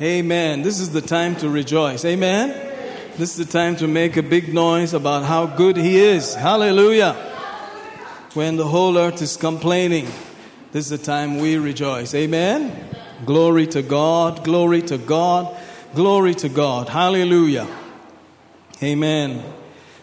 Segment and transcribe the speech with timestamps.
[0.00, 0.60] Amen.
[0.60, 2.04] This is the time to rejoice.
[2.04, 2.50] Amen.
[3.16, 6.34] This is the time to make a big noise about how good He is.
[6.34, 7.14] Hallelujah.
[8.34, 10.06] When the whole earth is complaining,
[10.72, 12.14] this is the time we rejoice.
[12.14, 12.78] Amen.
[13.24, 14.44] Glory to God.
[14.44, 15.56] Glory to God.
[15.94, 16.90] Glory to God.
[16.90, 17.66] Hallelujah.
[18.82, 19.42] Amen.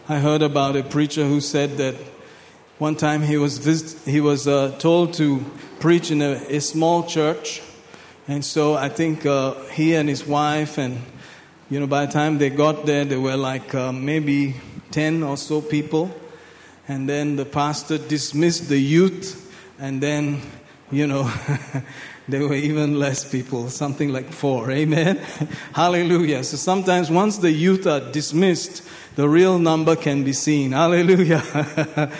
[0.08, 1.94] I heard about a preacher who said that
[2.78, 5.44] one time he was, visit, he was uh, told to
[5.78, 7.62] preach in a, a, small church.
[8.26, 11.02] And so I think uh, he and his wife, and
[11.68, 14.54] you know, by the time they got there, there were like uh, maybe
[14.92, 16.10] 10 or so people.
[16.88, 20.40] And then the pastor dismissed the youth, and then,
[20.90, 21.30] you know,
[22.28, 24.70] there were even less people, something like four.
[24.70, 25.16] Amen.
[25.74, 26.44] Hallelujah.
[26.44, 28.82] So sometimes once the youth are dismissed,
[29.16, 30.72] the real number can be seen.
[30.72, 31.42] Hallelujah.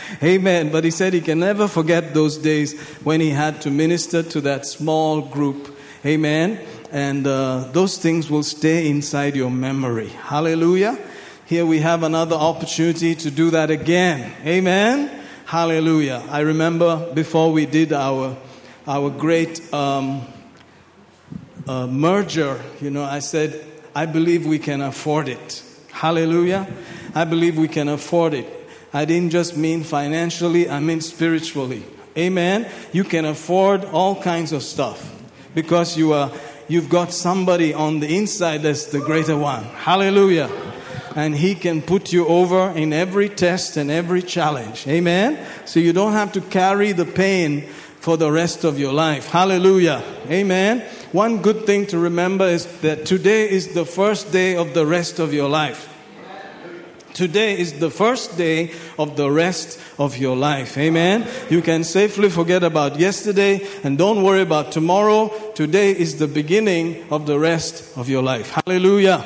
[0.22, 0.70] Amen.
[0.70, 4.40] But he said he can never forget those days when he had to minister to
[4.42, 5.73] that small group.
[6.06, 6.60] Amen.
[6.92, 10.08] And uh, those things will stay inside your memory.
[10.08, 10.98] Hallelujah.
[11.46, 14.30] Here we have another opportunity to do that again.
[14.44, 15.24] Amen.
[15.46, 16.22] Hallelujah.
[16.28, 18.36] I remember before we did our,
[18.86, 20.26] our great um,
[21.66, 23.64] uh, merger, you know, I said,
[23.94, 25.62] I believe we can afford it.
[25.90, 26.66] Hallelujah.
[27.14, 28.46] I believe we can afford it.
[28.92, 31.82] I didn't just mean financially, I mean spiritually.
[32.16, 32.70] Amen.
[32.92, 35.13] You can afford all kinds of stuff
[35.54, 36.30] because you are
[36.68, 39.64] you've got somebody on the inside that's the greater one.
[39.64, 40.50] Hallelujah.
[41.16, 44.86] And he can put you over in every test and every challenge.
[44.88, 45.38] Amen.
[45.64, 47.62] So you don't have to carry the pain
[48.00, 49.28] for the rest of your life.
[49.28, 50.02] Hallelujah.
[50.28, 50.80] Amen.
[51.12, 55.20] One good thing to remember is that today is the first day of the rest
[55.20, 55.88] of your life.
[57.14, 60.76] Today is the first day of the rest of your life.
[60.76, 61.24] Amen.
[61.48, 65.32] You can safely forget about yesterday and don't worry about tomorrow.
[65.54, 68.50] Today is the beginning of the rest of your life.
[68.50, 69.24] Hallelujah.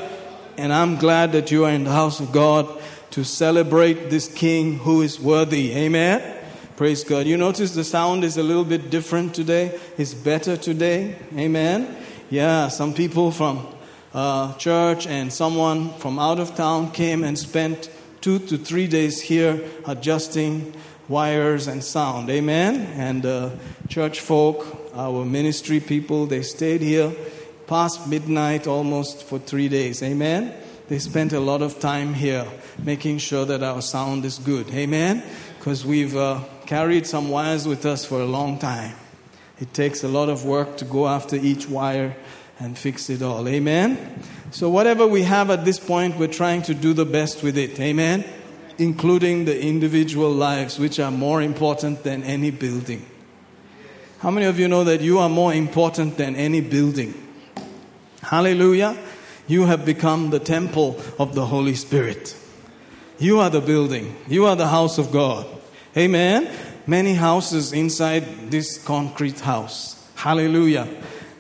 [0.59, 2.69] And I'm glad that you are in the house of God
[3.13, 5.73] to celebrate this King who is worthy.
[5.73, 6.37] Amen.
[6.77, 7.27] Praise God.
[7.27, 9.81] You notice the sound is a little bit different today.
[9.97, 11.17] It's better today.
[11.35, 11.97] Amen.
[12.29, 13.67] Yeah, some people from
[14.13, 17.89] uh, church and someone from out of town came and spent
[18.21, 20.75] two to three days here adjusting
[21.09, 22.29] wires and sound.
[22.29, 22.81] Amen.
[22.97, 23.51] And uh,
[23.89, 27.15] church folk, our ministry people, they stayed here
[27.67, 30.03] past midnight almost for three days.
[30.03, 30.53] Amen.
[30.89, 32.47] They spent a lot of time here
[32.83, 34.69] making sure that our sound is good.
[34.75, 35.23] Amen.
[35.59, 36.15] Because we've.
[36.15, 38.95] Uh, carried some wires with us for a long time.
[39.59, 42.15] It takes a lot of work to go after each wire
[42.59, 43.49] and fix it all.
[43.49, 44.23] Amen?
[44.51, 47.81] So, whatever we have at this point, we're trying to do the best with it.
[47.81, 48.23] Amen?
[48.77, 53.07] Including the individual lives, which are more important than any building.
[54.19, 57.15] How many of you know that you are more important than any building?
[58.21, 58.99] Hallelujah.
[59.47, 62.37] You have become the temple of the Holy Spirit.
[63.21, 65.47] You are the building, you are the house of God.
[65.97, 66.53] Amen.
[66.87, 70.05] Many houses inside this concrete house.
[70.17, 70.89] Hallelujah.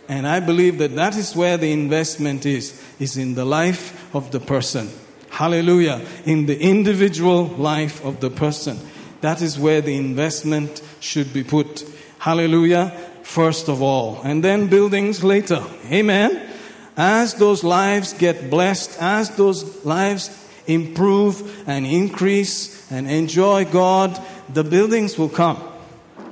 [0.08, 4.30] And I believe that that is where the investment is, is in the life of
[4.30, 4.88] the person.
[5.30, 6.00] Hallelujah.
[6.24, 8.78] In the individual life of the person.
[9.20, 11.84] That is where the investment should be put.
[12.18, 12.90] Hallelujah.
[13.22, 14.20] First of all.
[14.22, 15.62] And then buildings later.
[15.90, 16.48] Amen.
[16.96, 20.30] As those lives get blessed, as those lives
[20.66, 24.20] improve and increase and enjoy God,
[24.52, 25.62] the buildings will come,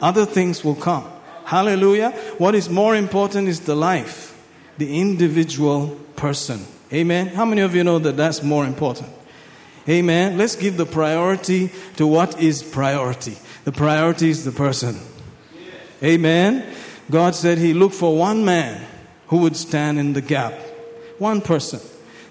[0.01, 1.05] other things will come.
[1.45, 2.11] Hallelujah.
[2.39, 4.37] What is more important is the life,
[4.79, 6.67] the individual person.
[6.93, 7.29] Amen.
[7.29, 9.09] How many of you know that that's more important?
[9.89, 10.37] Amen.
[10.37, 13.37] Let's give the priority to what is priority.
[13.65, 14.99] The priority is the person.
[16.03, 16.75] Amen.
[17.11, 18.85] God said He looked for one man
[19.29, 20.53] who would stand in the gap.
[21.19, 21.81] One person.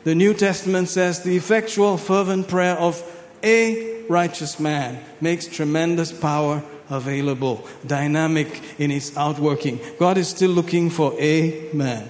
[0.03, 3.01] The New Testament says the effectual, fervent prayer of
[3.41, 9.79] a righteous man makes tremendous power available, dynamic in its outworking.
[9.97, 12.07] God is still looking for a man,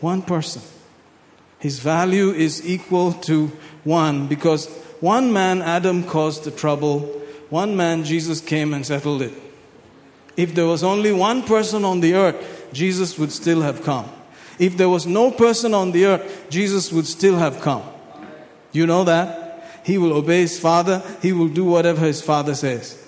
[0.00, 0.62] one person.
[1.58, 3.48] His value is equal to
[3.84, 4.66] one because
[5.00, 7.00] one man, Adam, caused the trouble.
[7.50, 9.43] One man, Jesus came and settled it.
[10.36, 14.10] If there was only one person on the earth, Jesus would still have come.
[14.58, 17.82] If there was no person on the earth, Jesus would still have come.
[18.72, 19.80] You know that?
[19.84, 21.02] He will obey his father.
[21.22, 23.00] He will do whatever his father says.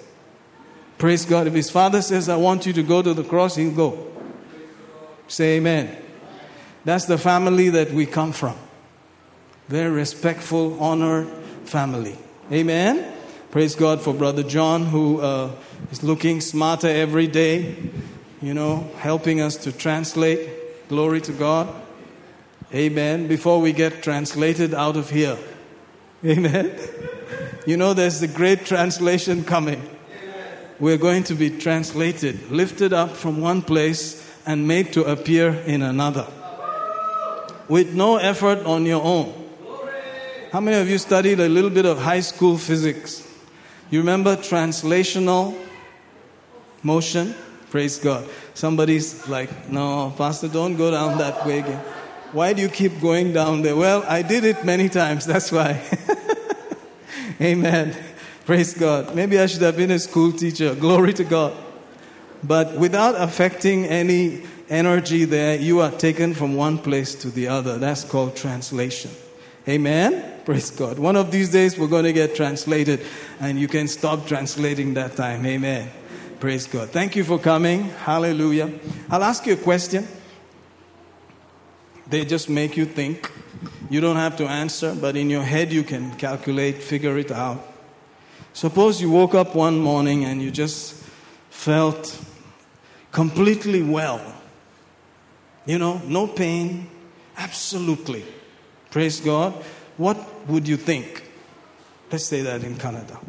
[0.99, 1.47] Praise God.
[1.47, 4.13] If his father says, I want you to go to the cross, he'll go.
[5.29, 5.97] Say amen.
[6.85, 8.57] That's the family that we come from.
[9.69, 11.29] Very respectful, honored
[11.65, 12.17] family.
[12.53, 13.16] Amen.
[13.57, 15.51] Praise God for Brother John, who uh,
[15.91, 17.75] is looking smarter every day,
[18.43, 20.91] you know, helping us to translate.
[20.91, 21.75] Glory to God.
[22.75, 23.29] Amen.
[23.29, 25.39] Before we get translated out of here.
[26.27, 26.71] Amen.
[27.65, 29.83] You know, there's the great translation coming.
[30.79, 35.81] We're going to be translated, lifted up from one place and made to appear in
[35.81, 36.27] another
[37.69, 39.33] with no effort on your own.
[40.53, 43.26] How many of you studied a little bit of high school physics?
[43.91, 45.57] You remember translational
[46.83, 47.35] motion?
[47.71, 48.29] Praise God.
[48.55, 51.85] Somebody's like, no, Pastor, don't go down that way again.
[52.33, 53.77] Why do you keep going down there?
[53.77, 55.83] Well, I did it many times, that's why.
[57.41, 57.97] Amen.
[58.45, 59.15] Praise God.
[59.15, 60.75] Maybe I should have been a school teacher.
[60.75, 61.53] Glory to God.
[62.43, 67.79] But without affecting any energy there, you are taken from one place to the other.
[67.79, 69.11] That's called translation.
[69.69, 70.36] Amen.
[70.47, 71.01] Praise God.
[71.01, 73.05] One of these days we're going to get translated
[73.41, 75.45] and you can stop translating that time.
[75.45, 75.91] Amen.
[76.39, 76.91] Praise God.
[76.91, 77.91] Thank you for coming.
[77.91, 78.73] Hallelujah.
[79.11, 80.07] I'll ask you a question.
[82.07, 83.29] They just make you think.
[83.91, 87.67] You don't have to answer, but in your head you can calculate, figure it out.
[88.53, 90.95] Suppose you woke up one morning and you just
[91.51, 92.23] felt
[93.11, 94.21] completely well.
[95.65, 96.89] You know, no pain,
[97.37, 98.25] absolutely.
[98.93, 99.53] Praise God
[99.98, 100.18] What
[100.48, 101.24] would you think?
[102.12, 103.20] Let's say that in Canada.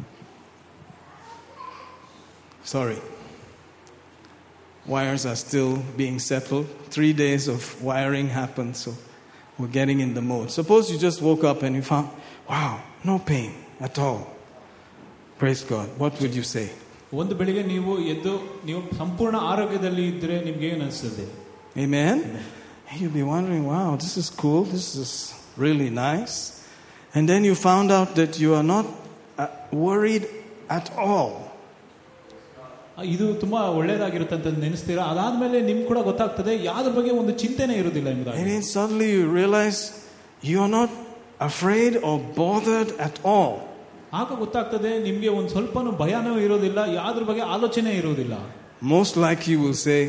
[2.63, 2.99] Sorry.
[4.85, 6.67] Wires are still being settled.
[6.89, 8.95] Three days of wiring happened, so
[9.57, 10.51] we're getting in the mode.
[10.51, 12.09] Suppose you just woke up and you found,
[12.49, 14.27] wow, no pain at all.
[15.37, 15.89] Praise God.
[15.97, 16.69] What would you say?
[17.21, 18.31] ಒಂದು ಬೆಳಿಗ್ಗೆ ನೀವು ಎದ್ದು
[18.67, 21.25] ನೀವು ಸಂಪೂರ್ಣ ಆರೋಗ್ಯದಲ್ಲಿ ಇದ್ರೆ ನಿಮ್ಗೆ ಏನ್ ಅನಿಸ್ತದೆ
[21.83, 22.17] Amen?
[22.99, 25.11] You'll be wondering, wow, this is cool, this is
[25.57, 26.56] really nice.
[27.13, 28.85] And then you found out that you are not
[29.37, 29.47] uh,
[29.85, 30.25] worried
[30.69, 31.31] at all.
[33.13, 38.17] ಇದು ತುಂಬಾ ಒಳ್ಳೇದಾಗಿರುತ್ತೆ ಅಂತ ನೆನೆಸ್ತೀರಾ ಅದಾದ್ಮೇಲೆ ನಿಮ್ ಕೂಡ ಗೊತ್ತಾಗ್ತದೆ ಯಾವ್ದ್ರ ಬಗ್ಗೆ ಒಂದು ಚಿಂತೆನೆ ಇರುವುದಿಲ್ಲ And
[38.17, 39.79] ಎಂಬುದಾಗಿ then suddenly you realize
[40.49, 40.91] you are not
[41.49, 43.55] afraid or bothered at all.
[44.19, 48.35] ಆಗ ಗೊತ್ತಾಗ್ತದೆ ನಿಮ್ಗೆ ಒಂದ್ ಸ್ವಲ್ಪನೂ ಭಯನೂ ಇರೋದಿಲ್ಲ ಯಾವ್ದ್ರ ಬಗ್ಗೆ ಆಲೋಚನೆ ಇರುವುದಿಲ್ಲ
[48.97, 49.99] Most likely you will say,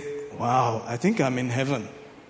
[0.42, 1.82] wow, I think I'm in heaven.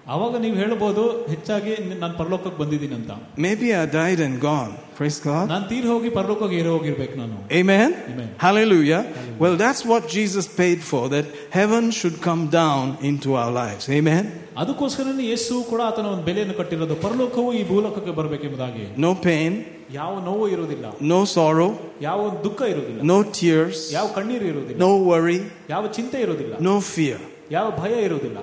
[0.09, 1.03] ಅವಾಗ ನೀವು ಹೇಳ್ಬೋದು
[1.33, 1.71] ಹೆಚ್ಚಾಗಿ
[2.01, 3.13] ನಾನು ಪರಲೋಕಕ್ಕೆ ಬಂದಿದ್ದೀನಿ ಅಂತ
[3.45, 4.73] Maybe I died and gone.
[4.99, 5.45] Praise God.
[5.53, 7.89] ನಾನು ತೀರ್ ಹೋಗಿ ಪರಲೋಕಕ್ಕೆ ಏರೋ ಹೋಗಿರ್ಬೇಕು ನಾನು Amen?
[8.13, 8.29] Amen.
[8.45, 9.01] Hallelujah.
[9.43, 11.27] Well, that's what Jesus paid for, that
[11.59, 13.85] heaven should come down into our lives.
[13.99, 14.25] Amen?
[14.63, 19.53] ಅದಕ್ಕೋಸ್ಕರನೇ ಯೇಸು ಕೂಡ ಆತನ ಒಂದು ಬೆಲೆಯನ್ನು ಕಟ್ಟಿರೋದು ಪರಲೋಕವು ಈ ಭೂಲೋಕಕ್ಕೆ ಬರಬೇಕೆಂಬುದಾಗಿ No pain,
[20.01, 21.71] ಯಾವ ನೋವು ಇರುವುದಿಲ್ಲ no sorrow,
[22.07, 25.39] ಯಾವ ಒಂದು ದುಃಖ ಇರುವುದಿಲ್ಲ no tears, ಯಾವ ಕಣ್ಣೀರು ಇರುವುದಿಲ್ಲ no worry,
[25.75, 27.19] ಯಾವ ಚಿಂತೆ ಇರುವುದಿಲ್ಲ no fear.
[27.57, 28.39] ಯಾವ ಭಯ ಇರುವುದಿಲ್ಲ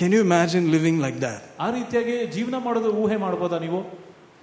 [0.00, 1.40] Can you imagine living like that?
[1.60, 3.80] ಆ ರೀತಿಯಾಗಿ ಜೀವನ ಮಾಡೋದು ಊಹೆ ಮಾಡ್ಬೋದಾ ನೀವು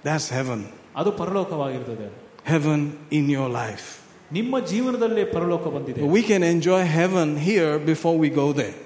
[0.04, 0.60] That's heaven.
[1.00, 2.08] ಅದು ಪರಲೋಕವಾಗಿರ್ತದೆ
[2.52, 3.86] Heaven in your life.
[4.32, 8.76] ನಿಮ್ಮ ಜೀವನದಲ್ಲೇ ಪರಲೋಕ ಬಂದಿದೆ We can enjoy heaven here before we go there.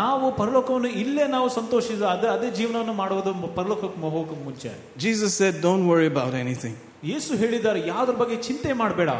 [0.00, 4.70] ನಾವು ಪರಲೋಕವನ್ನು ಇಲ್ಲೇ ನಾವು ಸಂತೋಷಿಸ ಅದೇ ಅದೇ ಜೀವನವನ್ನು ಮಾಡುವುದು ಪರಲೋಕಕ್ಕೆ ಹೋಗಕ್ಕೆ ಮುಂಚೆ
[5.06, 6.74] Jesus said, Don't worry about anything.
[7.12, 9.10] ಯೇಸು ಹೇಳಿದ್ದಾರೆ ಯಾವ್ದ್ರ ಬಗ್ಗೆ ಚಿಂತೆ ಮಾಡಬೇಡ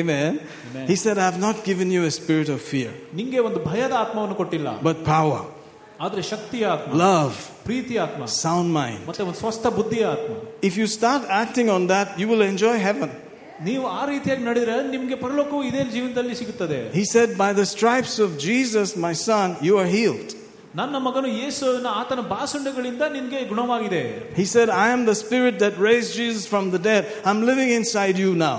[0.00, 0.30] Amen.
[0.66, 0.84] Amen.
[0.90, 4.36] He said, I have not given you a spirit of fear, ನಿಂಗೆ ಒಂದು ಭಯದ ಆತ್ಮವನ್ನು
[4.40, 5.40] ಕೊಟ್ಟಿಲ್ಲ but power,
[6.00, 7.34] ಆದ್ರೆ ಶಕ್ತಿಯ ಆತ್ಮ love,
[7.68, 9.00] ಪ್ರೀತಿಯ ಆತ್ಮ sound mind.
[9.08, 10.32] ಮತ್ತೆ ಒಂದು ಸ್ವಸ್ಥ ಬುದ್ಧಿಯ ಆತ್ಮ
[10.68, 13.10] If you start acting on that, you will enjoy heaven.
[13.68, 18.30] ನೀವು ಆ ರೀತಿಯಾಗಿ ನಡೆದ್ರೆ ನಿಮ್ಗೆ ಪರಲೋಕವು ಇದೇ ಜೀವನದಲ್ಲಿ ಸಿಗುತ್ತದೆ He said, By the stripes of
[18.48, 20.30] Jesus, my son, you are healed.
[20.80, 24.02] ನನ್ನ ಮಗನು ಯೇಸುವಿನ ಆತನ ಬಾಸುಂಡಗಳಿಂದ ನಿನ್ಗೆ ಗುಣವಾಗಿದೆ
[24.40, 27.02] He said, I am the spirit that raised Jesus from the dead.
[27.28, 28.58] I'm living inside you now.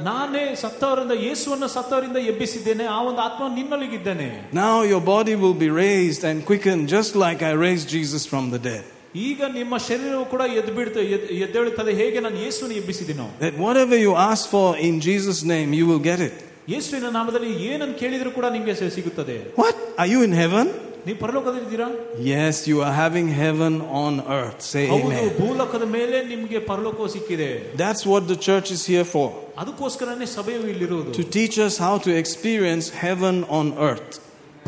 [0.00, 4.28] ನಾನೇ ಸತ್ತವರಿಂದ ಯೇಸುವನ್ನು ಸತ್ತವರಿಂದ ಎಬ್ಬಿಸಿದ್ದೇನೆ ಆ ಒಂದು ಆತ್ಮ ನಿನ್ನೊಳಗಿದ್ದೇನೆ
[4.62, 8.60] Now your body will be raised and quickened just like I raised Jesus from the
[8.68, 8.82] dead.
[9.28, 10.96] ಈಗ ನಿಮ್ಮ ಶರೀರವು ಕೂಡ ಎದ್ದು ಬಿಡ್ತ
[11.44, 16.02] ಎದ್ದೇಳುತ್ತದೆ ಹೇಗೆ ನಾನು ಯೇಸುವನ್ನು ಎಬ್ಬಿಸಿದ್ದೀನೋ That whatever you ask for in Jesus' name, you will
[16.10, 16.34] get it.
[16.68, 19.76] ಯೇಸುವಿನ ನಾಮದಲ್ಲಿ ಏನನ್ನು ಕೇಳಿದ್ರು ಕೂಡ ನಿಮ್ಗೆ ಸಿ- ಸಿಗುತ್ತದೆ What?
[19.98, 20.66] Are you in heaven?
[21.06, 21.88] ನೀವು ಪರಲೋಕದಲ್ಲಿದ್ದೀರಾ
[22.32, 24.60] Yes, you are having heaven on earth.
[24.72, 25.30] Say ಹೌದು amen.
[25.40, 27.48] ಭೂಲೋಕದ ಮೇಲೆ ನಿಮ್ಗೆ ಪರಲೋಕವು ಸಿಕ್ಕಿದೆ
[27.82, 29.26] That's what the church is here for.
[29.62, 34.12] ಅದಕ್ಕೋಸ್ಕರನೇ ಸಭೆಯು ಇಲ್ಲಿರುವುದು To teach us how to experience heaven on earth.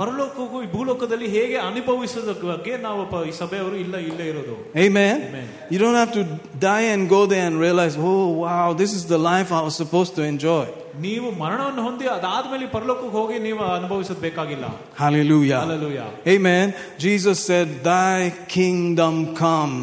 [0.01, 4.55] ಪರಲೋಕವು ಈ ಭೂಲೋಕದಲ್ಲಿ ಹೇಗೆ ಅನುಭವಿಸೋದ ಬಗ್ಗೆ ನಾವು ಪ- ಈ ಸಭೆಯವರು ಇಲ್ಲ ಇಲ್ಲೇ ಇರೋದು
[4.87, 5.15] Amen.
[5.29, 5.47] Amen.
[5.73, 6.23] You don't have to
[6.67, 10.13] die and go there and realize, oh, wow, this is the life I was supposed
[10.19, 10.65] to enjoy.
[11.01, 14.67] ನೀವು ಮರಣವನ್ನು ಹೊಂದಿ ಅದಾದ್ಮೇಲೆ ಈ ಪರಲೋಕಕ್ಕೆ ಹೋಗಿ ನೀವು ಅನುಭವಿಸೋದು ಬೇಕಾಗಿಲ್ಲ
[15.03, 15.61] Hallelujah.
[15.65, 16.09] Hallelujah.
[16.35, 16.67] Amen.
[16.99, 18.17] Jesus said, Thy
[18.57, 19.75] kingdom come.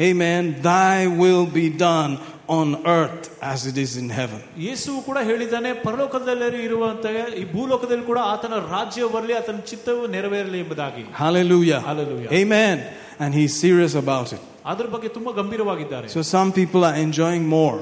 [0.00, 0.42] Amen.
[0.64, 2.12] Thy will be done
[2.50, 4.40] on earth as it is in heaven.
[4.68, 11.04] ಯೇಸು ಕೂಡ ಹೇಳಿದ್ದಾನೆ ಪರಲೋಕದಲ್ಲಿ ಇರುವಂತಹ ಈ ಭೂಲೋಕದಲ್ಲಿ ಕೂಡ ಆತನ ರಾಜ್ಯ ಬರಲಿ ಆತನ ಚಿತ್ತವು ನೆರವೇರಲಿ ಎಂಬುದಾಗಿ
[11.22, 11.80] Hallelujah.
[11.90, 12.30] Hallelujah.
[12.40, 12.76] Amen.
[13.22, 14.42] And he's serious about it.
[14.72, 17.78] ಅದ್ರ ಬಗ್ಗೆ ತುಂಬಾ ಗಂಭೀರವಾಗಿದ್ದಾರೆ So some people are enjoying more,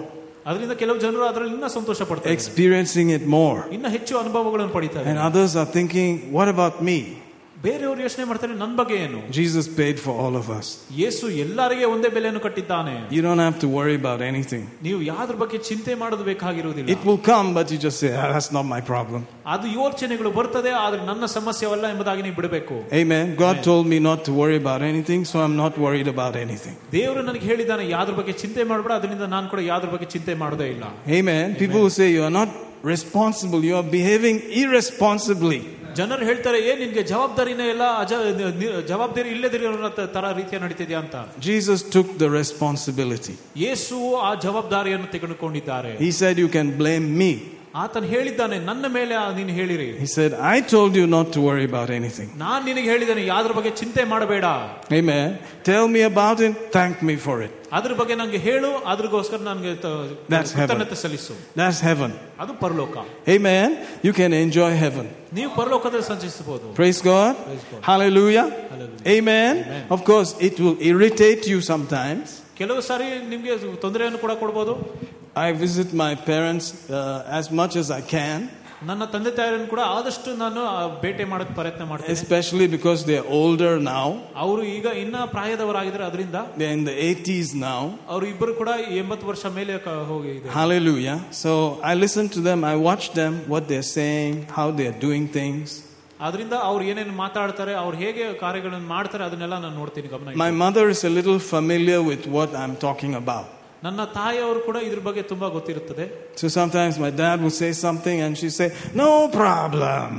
[0.47, 3.59] ಅದರಿಂದ ಕೆಲವು ಜನರು ಅದರಲ್ಲಿ ಇನ್ನ ಸಂತೋಷ ಪಡ್ತಾರೆ experiencing it more.
[3.73, 6.99] ಇನ್ನ ಹೆಚ್ಚು ಅನುಭವಗಳನ್ನು ಪಡಿತಾರೆ And others are thinking, what about me?
[7.65, 10.67] ಬೇರೆಯವರು ಯೋಚನೆ ಮಾಡ್ತಾರೆ ನನ್ನ ಬಗ್ಗೆ ಏನು Jesus paid for all of us.
[11.01, 14.63] ಯೇಸು ಎಲ್ಲರಿಗೆ ಒಂದೇ ಬೆಲೆಯನ್ನು ಕಟ್ಟಿದ್ದಾನೆ You don't have to worry about anything.
[14.87, 18.51] ನೀವು ಯಾವ್ದ್ರ ಬಗ್ಗೆ ಚಿಂತೆ ಮಾಡೋದು ಬೇಕಾಗಿರುವುದಿಲ್ಲ It will come, but you just say, "Ah, that's
[18.59, 19.21] not my problem.
[19.55, 23.27] ಅದು ಯೋಚನೆಗಳು ಬರ್ತದೆ ಆದ್ರೆ ನನ್ನ ಸಮಸ್ಯೆವಲ್ಲ ಎಂಬುದಾಗಿ ನೀವು ಬಿಡಬೇಕು Amen.
[23.45, 26.77] God told me not to worry about anything, so I'm not worried about anything.
[26.97, 30.87] ದೇವರು ನನಗೆ ಹೇಳಿದ್ದಾನೆ ಯಾವ್ದ್ರ ಬಗ್ಗೆ ಚಿಂತೆ ಮಾಡಬೇಡ ಅದರಿಂದ ನಾನು ಕೂಡ ಯಾವ್ದ್ರ ಬಗ್ಗೆ ಚಿಂತೆ ಮಾಡೋದೇ ಇಲ್ಲ
[31.19, 31.45] Amen.
[31.65, 32.51] People who say you are not
[32.95, 35.61] responsible, you are behaving irresponsibly.
[35.96, 37.84] ಜನರು ಹೇಳ್ತಾರೆ ಏನ್ ನಿಮಗೆ ಜವಾಬ್ದಾರಿನೇ ಇಲ್ಲ
[38.92, 41.16] ಜವಾಬ್ದಾರಿ ಇಲ್ಲದಿರೋ ತರ ರೀತಿಯ ನಡೀತಿದ್ಯಾ ಅಂತ.
[41.40, 43.36] ಜೀಸಸ್ ಟುಕ್ ದ ರೆಸ್ಪಾನ್ಸಿಬಿಲಿಟಿ
[43.66, 43.98] ಯೇಸು
[44.28, 45.92] ಆ ಜವಾಬ್ದಾರಿಯನ್ನು ತೆಗೆದುಕೊಂಡಿದ್ದಾರೆ.
[46.08, 47.32] He said you can blame me
[47.75, 51.67] ಆತನು ಹೇಳಿದ್ದಾನೆ ನನ್ನ ಮೇಲೆ ಆ ನೀನು ಹೇಳಿರಿ He said, I told you not to worry
[51.71, 52.29] about anything.
[52.45, 54.45] ನಾನ್ ನಿನಗೆ ಹೇಳಿದ್ದೇನೆ ಯಾವ್ದ್ರ ಬಗ್ಗೆ ಚಿಂತೆ ಮಾಡಬೇಡ
[55.01, 55.29] Amen.
[55.71, 57.53] Tell me about it, thank me for it.
[57.79, 59.73] ಅದ್ರ ಬಗ್ಗೆ ನಂಗೆ ಹೇಳು ಅದ್ರಗೋಸ್ಕರ ನನಗೆ
[60.35, 60.69] That's heaven.
[60.71, 62.13] ಕೃತಜ್ಞತೆ ಸಲ್ಲಿಸು That's heaven.
[62.45, 62.97] ಅದು ಪರಲೋಕ
[63.37, 63.69] Amen.
[64.09, 65.07] You can enjoy heaven.
[65.39, 67.33] ನೀವು ಪರಲೋಕದಲ್ಲಿ ಸಂಚರಿಸಬಹುದು Praise God.
[67.47, 67.83] Praise God.
[67.91, 68.47] Hallelujah.
[68.73, 69.17] Hallelujah.
[69.17, 69.55] Amen.
[69.65, 69.85] Amen.
[69.97, 72.27] Of course, it will irritate you sometimes.
[72.55, 73.53] ಕೆಲವು ಸಾರಿ ನಿಮ್ಗೆ
[73.85, 74.75] ತೊಂದರೆಯನ್ನು ಕೂಡ ಕೊಡ್ಬೋದು
[75.41, 78.41] I visit my parents uh, as much as I can,
[78.89, 83.73] ನನ್ನ ತಂದೆ ತಾಯಿಯನ್ನು ಕೂಡ ಆದಷ್ಟು ನಾನು ಆ, ಭೇಟಿ ಮಾಡಕ್ ಪ್ರಯತ್ನ ಮಾಡ್ತೇನೆ especially because they're older
[83.89, 84.07] now.
[84.45, 87.83] ಅವರು ಈಗ ಇನ್ನ ಪ್ರಾಯದವರಾಗಿದ್ರೆ ಅದರಿಂದ They're in the 80s now.
[88.13, 88.71] ಅವರು ಇಬ್ಬರು ಕೂಡ
[89.03, 91.17] ಎಂಬತ್ತು ವರ್ಷ ಮೇಲೆ ಕ- ಹೋಗಿದೆ Hallelujah.
[91.43, 91.53] So
[91.91, 95.69] I listen to them, I watch them, what they're saying, how they're doing things.
[96.21, 100.41] ಅದರಿಂದ ಅವ್ರು ಏನೇನು ಮಾತಾಡ್ತಾರೆ ಅವ್ರು ಹೇಗೆ ಕಾರ್ಯಗಳನ್ನು ಮಾಡ್ತಾರೆ ಅದನ್ನೆಲ್ಲ ನಾನು ನೋಡ್ತೀನಿ ಗಮನ ಇಟ್ಟು.
[100.43, 103.47] My mother is a little familiar with what I'm talking about.
[103.85, 106.05] ನನ್ನ ತಾಯಿಯವರು ಕೂಡ ಇದ್ರ ಬಗ್ಗೆ ತುಂಬಾ ಗೊತ್ತಿರುತ್ತದೆ
[106.41, 110.11] So sometimes my dad will say something and she say, "No problem."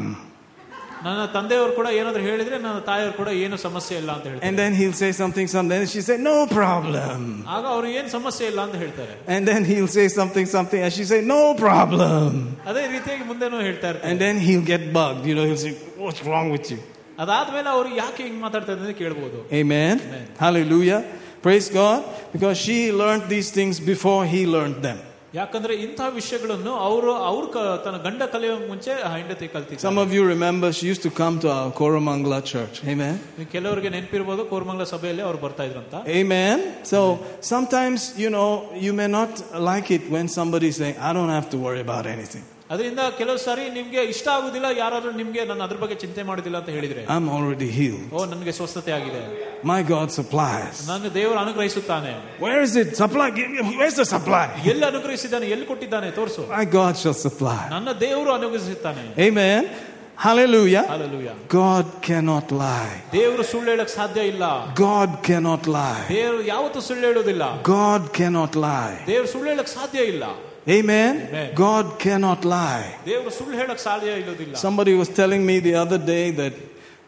[1.05, 4.73] ನನ್ನ ತಂದೆಯವರು ಕೂಡ ಏನಾದ್ರು ಹೇಳಿದ್ರೆ ನನ್ನ ತಾಯಿಯವರು ಕೂಡ ಏನು ಸಮಸ್ಯೆ ಇಲ್ಲ ಅಂತ ಹೇಳ್ತಾರೆ And then
[4.79, 7.21] he'll say something, something, and she say, "No problem."
[7.55, 11.05] ಆಗ ಅವ್ರು ಏನ್ ಸಮಸ್ಯೆ ಇಲ್ಲ ಅಂತ ಹೇಳ್ತಾರೆ And then he'll say something, something, and she
[11.11, 12.29] say, "No problem."
[12.71, 15.23] ಅದೇ ರೀತಿಯಾಗಿ ಮುಂದೆನೂ ಹೇಳ್ತಾ And ಇರ್ತಾರೆ then he'll get bugged.
[15.29, 15.73] You know, he'll say,
[16.05, 16.79] "What's wrong with you?"
[17.23, 19.95] ಅದಾದ್ಮೇಲೆ ಅವ್ರು ಯಾಕೆ ಹಿಂಗ್ ಮಾತಾಡ್ತಾ ಇದ್ದಾರೆ ಕೇಳ್ಬೋದು Amen.
[20.07, 20.25] Amen.
[20.45, 21.01] Hallelujah.
[21.45, 21.99] Praise God.
[22.35, 24.99] Because she learned these things before he learned them.
[25.35, 30.23] ಯಾಕಂದ್ರೆ ಇಂಥ ವಿಷಯಗಳನ್ನು ಅವರು ಅವ್ರ ಕ- ತನ್ನ ಗಂಡ ಕಲಿಯೋ ಮುಂಚೆ ಹೆಂಡತಿ ಕಲ್ತಿದ್ದಾರೆ Some of you
[30.27, 32.75] remember she used to come to our Koramangala church.
[32.93, 33.13] Amen.
[33.37, 36.57] ನೀವು ಕೆಲವರಿಗೆ ನೆನಪಿರ್ಬೋದು ಕೋರ್ಮಂಗಲ ಸಭೆಯಲ್ಲಿ ಅವ್ರು ಬರ್ತಾ ಇದ್ರಂತ Amen.
[36.91, 36.99] So
[37.45, 38.49] sometimes, you know,
[38.85, 42.07] you may not like it when somebody is saying, I don't have to worry about
[42.15, 42.45] anything.
[42.69, 47.01] ಅದರಿಂದ ಕೆಲವು ಸಾರಿ ನಿಮ್ಗೆ ಇಷ್ಟ ಆಗುದಿಲ್ಲ ಯಾರಾದ್ರೂ ನಿಮ್ಗೆ ನಾನು ಅದ್ರ ಬಗ್ಗೆ ಚಿಂತೆ ಮಾಡುದಿಲ್ಲ ಅಂತ ಹೇಳಿದ್ರೆ
[47.15, 48.05] I'm already healed.
[48.13, 49.21] ಓ ನನಗೆ ಸ್ವಸ್ಥತೆ ಆಗಿದೆ
[49.71, 50.75] My God supplies.
[50.87, 52.11] ನನ್ನ ದೇವರು ಅನುಗ್ರಹಿಸುತ್ತಾನೆ
[52.45, 52.89] Where is it?
[53.03, 53.27] Supply.
[53.39, 54.45] Give me- Where's the supply?
[54.73, 57.59] ಎಲ್ಲಿ ಅನುಗ್ರಹಿಸಿದ್ದಾನೆ ಎಲ್ಲಿ ಕೊಟ್ಟಿದ್ದಾನೆ ತೋರಿಸು My God shall supply.
[57.75, 59.61] ನನ್ನ ದೇವರು ಅನುಗ್ರಹಿಸುತ್ತಾನೆ Amen.
[60.17, 60.83] Hallelujah.
[60.93, 62.95] Hallelujah God cannot lie.
[63.13, 64.43] ದೇವರು ಸುಳ್ಳು ಹೇಳಕ್ ಸಾಧ್ಯ ಇಲ್ಲ
[64.83, 66.01] God cannot lie.
[66.09, 68.95] ದೇವರು ಯಾವತ್ತೂ ಸುಳ್ಳು ಹೇಳೋದಿಲ್ಲ God cannot lie.
[69.11, 70.23] ದೇವರು ಸುಳ್ಳು ಹೇಳಕ್ ಸಾಧ್ಯ ಇಲ್ಲ
[70.68, 71.28] Amen.
[71.28, 71.54] Amen.
[71.54, 72.98] God cannot lie.
[74.54, 76.54] Somebody was telling me the other day that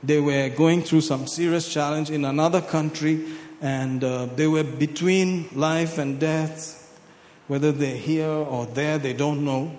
[0.03, 3.25] they were going through some serious challenge in another country
[3.61, 6.77] and uh, they were between life and death.
[7.49, 9.77] Whether they're here or there, they don't know.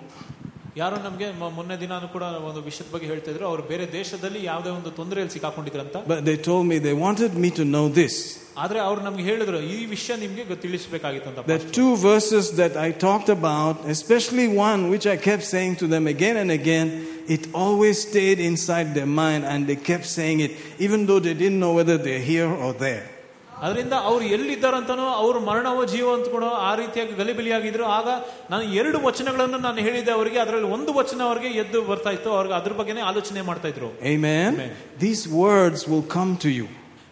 [0.77, 4.71] ಯಾರು ನಮ್ಗೆ ಮ- ಮೊನ್ನೆ ದಿನಾನು ಕೂಡ ಒಂದು ವಿಷಯದ ಬಗ್ಗೆ ಹೇಳ್ತಾ ಇದ್ರು ಅವ್ರು ಬೇರೆ ದೇಶದಲ್ಲಿ ಯಾವುದೇ
[4.77, 8.15] ಒಂದು ತೊಂದರೆಯಲ್ಲಿ ಸಿಕ್ಕಾಕೊಂಡಿದ್ರಂತ But they told me they wanted me to know this.
[8.57, 12.91] ಆದ್ರೆ ಅವ್ರು ನಮ್ಗೆ ಹೇಳಿದ್ರು ಈ ವಿಷಯ ನಿಮ್ಗೆ ಗೊತ್- ತಿಳಿಸ್ಬೇಕಾಗಿತ್ತಂತ There are two verses that I
[13.05, 16.87] talked about, especially one which I kept saying to them again and again.
[17.29, 21.59] It always stayed inside their mind and they kept saying it, even though they didn't
[21.59, 23.03] know whether they're here or there.
[23.62, 28.08] ಅದರಿಂದ ಅವ್ರು ಎಲ್ಲಿದ್ದಾರಂತನೋ ಅವ್ರು ಮರಣವೋ ಜೀವ ಅಂತ ಕೂಡ ಆ ರೀತಿಯಾಗಿ ಗಲಿಬಿಲಿಯಾಗಿದ್ರು ಆಗ
[28.50, 32.72] ನಾನು ಎರಡು ವಚನಗಳನ್ನು ನಾನು ಹೇಳಿದೆ ಅವರಿಗೆ ಅದರಲ್ಲಿ ಒಂದು ವಚನ ಅವರಿಗೆ ಎದ್ದು ಬರ್ತಾ ಇತ್ತು ಅವ್ರಿಗೆ ಅದ್ರ
[32.72, 34.52] ಬಗ್ಗೆನೇ ಆಲೋಚನೆ ಮಾಡ್ತಾ ಇದ್ರು Amen.
[34.54, 36.68] Words These words will come to you.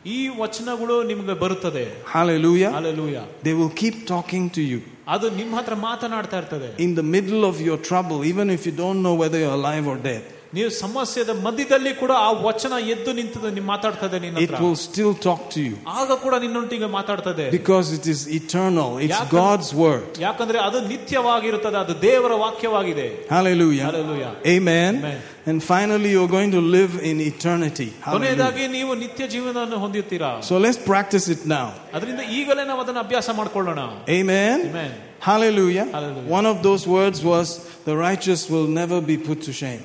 [0.06, 2.72] ಈ ವಚನಗಳು ನಿಮ್ಗೆ ಬರುತ್ತದೆ Hallelujah.
[2.80, 4.80] Alleluia They will keep talking to you.
[5.08, 9.00] ಅದು ನಿಮ್ಮ ಹತ್ರ ಮಾತನಾಡ್ತಾ ಇರ್ತದೆ In the middle of your trouble, even if you don't
[9.02, 10.24] know whether you're alive or dead,
[10.57, 15.13] ನೀವು ಸಮಸ್ಯೆದ ಮಧ್ಯದಲ್ಲಿ ಕೂಡ ಆ ವಚನ ಎದ್ದು ನಿಂತದೆ ನೀವು ಮಾತಾಡ್ತದೆ ನಿನ್ನ it ಹತ್ರ will still
[15.25, 15.75] talk to you.
[15.99, 18.89] ಆಗ ಕೂಡ ನಿನ್ನೊಟ್ಟಿಗೆ ಮಾತಾಡ್ತದೆ Because it is eternal.
[18.97, 20.05] It's ಯಾಕಂದ್ರೆ- God's word.
[20.25, 23.85] ಯಾಕಂದ್ರೆ ಅದು ನಿತ್ಯವಾಗಿರುತ್ತದೆ ಅದು ದೇವರ ವಾಕ್ಯವಾಗಿದೆ Hallelujah.
[23.89, 24.31] Hallelujah.
[24.55, 24.93] Amen.
[25.01, 25.17] Amen.
[25.45, 27.87] And finally, you're going to live in eternity.
[27.87, 28.13] Hallelujah.
[28.13, 31.67] ಕೊನೆಯದಾಗಿ ನೀವು ನಿತ್ಯ ಜೀವನವನ್ನು ಹೊಂದುತ್ತೀರಾ So let's practice it now.
[31.95, 33.81] ಅದರಿಂದ ಈಗಲೇ ನಾವು ಅದನ್ನು ಅಭ್ಯಾಸ ಮಾಡ್ಕೊಳ್ಳೋಣ
[34.19, 34.57] Amen.
[34.69, 34.93] Amen.
[35.29, 35.85] Hallelujah.
[35.91, 36.29] Hallelujah.
[36.29, 37.47] One of those words was,
[37.85, 39.83] The righteous will never be put to shame.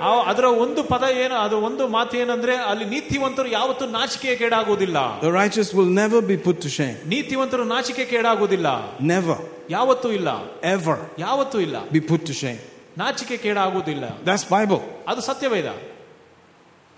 [0.00, 5.20] ಆ- ಅದರ ಒಂದು ಪದ ಏನು ಅದು ಒಂದು ಮಾತು ಏನಂದ್ರೆ ಅಲ್ಲಿ ನೀತಿವಂತರು ಯಾವತ್ತೂ ನಾಚಿಕೆ ಕೇಡಾಗುವುದಿಲ್ಲ.
[5.20, 7.08] The righteous will never be put to shame.
[7.08, 8.98] ನೀತಿವಂತರು ನಾಚಿಕೆ ಕೇಡಾಗುವುದಿಲ್ಲ.
[8.98, 9.34] Never,
[9.70, 10.28] ಯಾವತ್ತೂ ಇಲ್ಲ.
[10.60, 10.96] Ever.
[11.18, 11.76] ಯಾವತ್ತೂ ಇಲ್ಲ.
[11.88, 12.58] Be put to shame.
[12.98, 14.04] ನಾಚಿಕೆ ಕೇಡಾಗುವುದಿಲ್ಲ.
[14.24, 14.80] That's Bible.
[15.08, 15.97] ಅದು ಸತ್ಯವೇದ.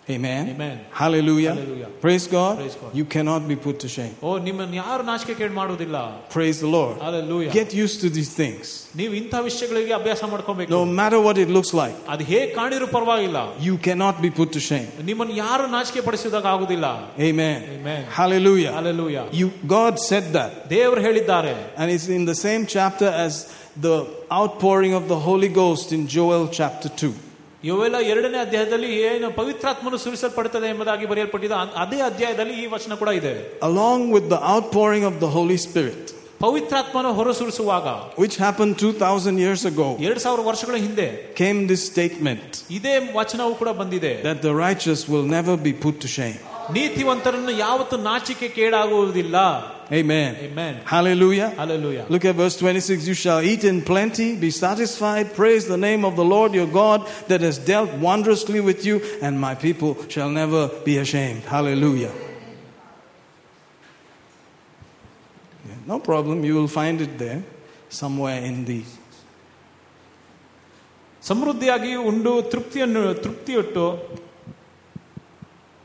[0.10, 0.50] Amen.
[0.50, 0.82] Amen.
[0.92, 1.56] Hallelujah.
[1.56, 1.88] Hallelujah.
[2.00, 2.58] Praise God.
[2.60, 2.96] Praise God.
[2.96, 4.12] You cannot be put to shame.
[4.22, 5.98] ಓ ನಿಮ್ಮನ್ನು ಯಾರು ನಾಚಿಕೆ ಕೇಳಿ ಮಾಡುವುದಿಲ್ಲ
[6.36, 6.94] Praise the Lord.
[7.06, 7.50] Hallelujah.
[7.60, 8.66] Get used to these things.
[9.00, 13.40] ನೀವು ಇಂಥ ವಿಷಯಗಳಿಗೆ ಅಭ್ಯಾಸ ಮಾಡ್ಕೊಬೇಕು No matter what it looks like, ಅದು ಹೇಗೆ ಕಾಣಿರೋ ಪರವಾಗಿಲ್ಲ
[13.68, 14.88] you cannot be put to shame.
[15.10, 16.86] ನಿಮ್ಮನ್ನು ಯಾರು ನಾಚಿಕೆ ಪಡಿಸಿದಾಗ ಆಗುದಿಲ್ಲ
[17.30, 17.58] Amen.
[17.78, 18.02] Amen.
[18.20, 18.74] Hallelujah.
[18.80, 19.26] Hallelujah.
[19.42, 19.48] You,
[19.78, 20.52] God said that.
[20.76, 23.34] ದೇವರು ಹೇಳಿದ್ದಾರೆ And it's in the same chapter as
[23.88, 23.98] the
[24.40, 27.14] outpouring of the Holy Ghost in Joel chapter 2.
[27.64, 33.32] ಇವೆಲ್ಲ ಎರಡನೇ ಅಧ್ಯಾಯದಲ್ಲಿ ಏನು ಪವಿತ್ರಾತ್ಮನು ಸುರಿಸಲ್ಪಡುತ್ತದೆ ಎಂಬುದಾಗಿ ಬರೆಯಲ್ಪಟ್ಟಿದೆ ಅ- ಅದೇ ಅಧ್ಯಾಯದಲ್ಲಿ ಈ ವಚನ ಕೂಡ ಇದೆ
[33.62, 36.04] Along with the outpouring of the Holy Spirit,
[36.40, 37.88] ಪವಿತ್ರಾತ್ಮನು ಹೊರಸೂರಿಸುವಾಗ
[38.18, 43.70] which happened 2,000 years ago, ಎರಡ್ ಸಾವಿರ ವರ್ಷಗಳ ಹಿಂದೆ came this statement ಇದೇ ವಚನವು ಕೂಡ
[43.74, 46.38] ಬಂದಿದೆ that the righteous will never be put to shame.
[46.72, 49.36] ನೀತಿವಂತರನ್ನು ಯಾವತ್ತು ನಾಚಿಕೆ ಕೇಡಾಗುವುದಿಲ್ಲ
[49.92, 50.36] Amen.
[50.36, 50.82] Amen.
[50.86, 51.50] Hallelujah.
[51.50, 52.06] Hallelujah.
[52.10, 53.08] Look at verse 26.
[53.08, 57.08] You shall eat in plenty, be satisfied, praise the name of the Lord your God
[57.28, 61.44] that has dealt wondrously with you, and my people shall never be ashamed.
[61.44, 62.12] Hallelujah.
[65.68, 66.44] Yeah, no problem.
[66.44, 67.44] You will find it there
[67.90, 68.84] somewhere in the.
[71.22, 73.86] ಸಮೃದ್ಧಿಯಾಗಿ ಉಂಡು ತೃಪ್ತಿಯನ್ನು ತೃಪ್ತಿಯುಟ್ಟು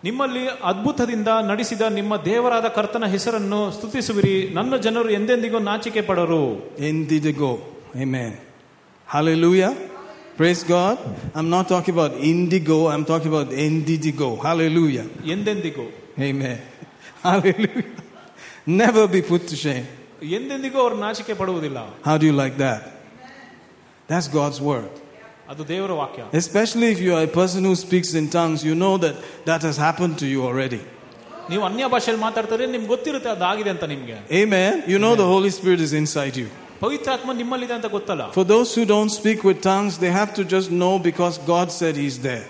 [0.06, 6.44] ನಿಮ್ಮಲ್ಲಿ ಅದ್ಭುತದಿಂದ ನಡೆಸಿದ ನಿಮ್ಮ ದೇವರಾದ ಕರ್ತನ ಹೆಸರನ್ನು ಸ್ತುತಿಸುವಿರಿ ನನ್ನ ಜನರು ಎಂದೆಂದಿಗೂ ನಾಚಿಕೆ ಪಡರು
[6.90, 7.54] ಎಂದಿದಿಗೋ
[8.06, 8.32] Amen.
[9.08, 9.70] Hallelujah.
[10.40, 10.98] Praise God.
[11.36, 14.30] I'm not talking about indigo, I'm talking about indigo.
[14.48, 15.06] Hallelujah.
[15.36, 15.86] ಎಂದೆಂದಿಗೂ
[16.30, 16.58] Amen.
[17.24, 17.86] Hallelujah.
[18.82, 19.86] Never be put to shame.
[20.38, 22.86] ಎಂದೆಂದಿಗೂ ಅವರು ನಾಚಿಕೆ ಪಡುವುದಿಲ್ಲ how do you like that
[24.10, 24.92] That's God's word.
[25.52, 28.95] ಅದು ದೇವರ ವಾಕ್ಯ Especially if you are a person who speaks in tongues, you know
[29.05, 29.17] that
[29.50, 30.81] that has happened to you already.
[31.50, 34.73] ನೀವು ಅನ್ಯ ಭಾಷೆಯಲ್ಲಿ ಮಾತಾಡ್ತಾರೆ ನಿಮ್ಗೆ ಗೊತ್ತಿರುತ್ತೆ ಅದಾಗಿದೆ ಅಂತ ನಿಮ್ಗೆ Amen.
[34.93, 36.49] You know the Holy Spirit is inside you.
[36.85, 40.69] ಪವಿತ್ರಾತ್ಮ ನಿಮ್ಮಲ್ಲಿದೆ ಅಂತ ಗೊತ್ತಲ್ಲ For those who don't speak with tongues, they have to just
[40.83, 42.47] know because God said He's there.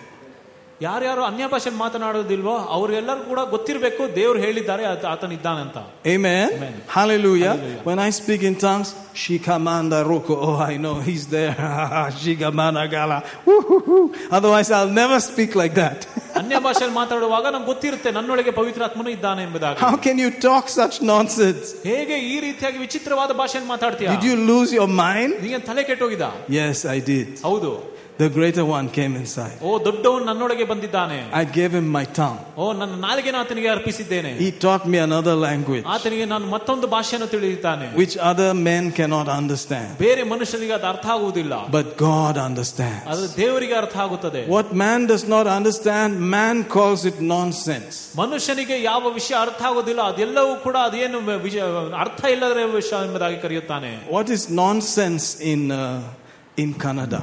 [0.81, 6.47] ಯಾರ್ಯಾರು ಅನ್ಯ ಭಾಷೆಯಲ್ಲಿ ಮಾತನಾಡೋದಿಲ್ವೋ ಅವ್ರೆಲ್ಲರೂ ಕೂಡ ಗೊತ್ತಿರಬೇಕು ದೇವ್ರು ಹೇಳಿದ್ದಾರೆ ಆತ- ಆತನಿದ್ದಾನಂತ Amen.
[6.53, 6.77] Amen.
[6.89, 7.51] Hallelujah.
[7.51, 7.83] Hallelujah.
[7.89, 10.35] When I speak in tongues, Shikamanda Roko.
[10.47, 11.55] Oh, I know He's there.
[12.21, 13.19] Shikamana Gala.
[13.47, 14.01] Woo-hoo-hoo.
[14.31, 15.99] Otherwise, I'll never speak like that.
[16.41, 21.67] ಅನ್ಯ ಭಾಷೆಯಲ್ಲಿ ಮಾತಾಡುವಾಗ ನಮ್ಗೆ ಗೊತ್ತಿರುತ್ತೆ ನನ್ನೊಳಗೆ ಪವಿತ್ರಾತ್ಮನು ಇದ್ದಾನೆ ಎಂಬುದಾಗಿ How can you talk such nonsense?
[21.85, 25.33] ಹೇಗೆ ಈ ರೀತಿಯಾಗಿ ವಿಚಿತ್ರವಾದ ಭಾಷೆಯಲ್ಲಿ ಮಾತಾಡ್ತೀಯ Did you lose your mind?
[25.45, 26.27] ನಿಮಗೆ ತಲೆ ಕೆಟ್ಟೋಗಿದ
[26.61, 27.29] Yes, I did.
[27.49, 27.73] ಹೌದು
[28.21, 29.55] The greater one came inside.
[29.69, 32.41] ಓ ದೊಡ್ಡವನು ನನ್ನೊಳಗೆ ಬಂದಿದ್ದಾನೆ I gave him my tongue.
[32.63, 37.87] ಓ ನನ್ನ ನಾಲಿಗೆನ ಆತನಿಗೆ ಅರ್ಪಿಸಿದ್ದೇನೆ He taught me another language ಆತನಿಗೆ ನಾನು ಮತ್ತೊಂದು ಭಾಷೆಯನ್ನು ತಿಳಿದಿದ್ದಾನೆ
[38.03, 39.89] which other men cannot understand.
[40.07, 43.07] ಬೇರೆ ಮನುಷ್ಯರಿಗೆ ಅದು ಅರ್ಥ ಆಗುವುದಿಲ್ಲ But God understands.
[43.15, 47.97] ಅದು ದೇವರಿಗೆ ಅರ್ಥ ಆಗುತ್ತದೆ What man does not understand, man calls it nonsense.
[48.23, 51.19] ಮನುಷ್ಯನಿಗೆ ಯಾವ ವಿಷಯ ಅರ್ಥ ಆಗೋದಿಲ್ಲ ಅದೆಲ್ಲವೂ ಕೂಡ ಅದೇನು
[51.49, 51.63] ವಿಷಯ
[52.05, 57.23] ಅರ್ಥ ಇಲ್ಲದ ವಿಷಯ ಎಂಬುದಾಗಿ ಕರೆಯುತ್ತಾನೆ What is nonsense in, uh, in Kannada?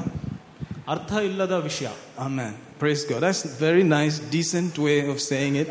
[0.94, 1.88] ಅರ್ಥ ಇಲ್ಲದ ವಿಷಯ
[2.28, 2.54] Amen.
[2.82, 3.22] Praise God.
[3.26, 5.70] That's a very nice, decent way of saying it.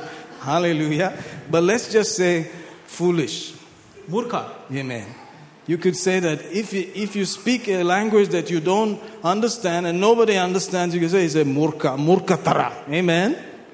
[0.48, 1.11] Hallelujah.
[1.52, 2.35] But let's just say
[2.98, 3.37] foolish.
[4.14, 4.35] ಮೂರ್ಖ
[4.83, 5.07] Amen.
[5.68, 8.94] You could say that if you, if you speak a language that you don't
[9.33, 12.68] understand and nobody understands, you can say it's a murka, murkatara.
[13.00, 13.31] Amen.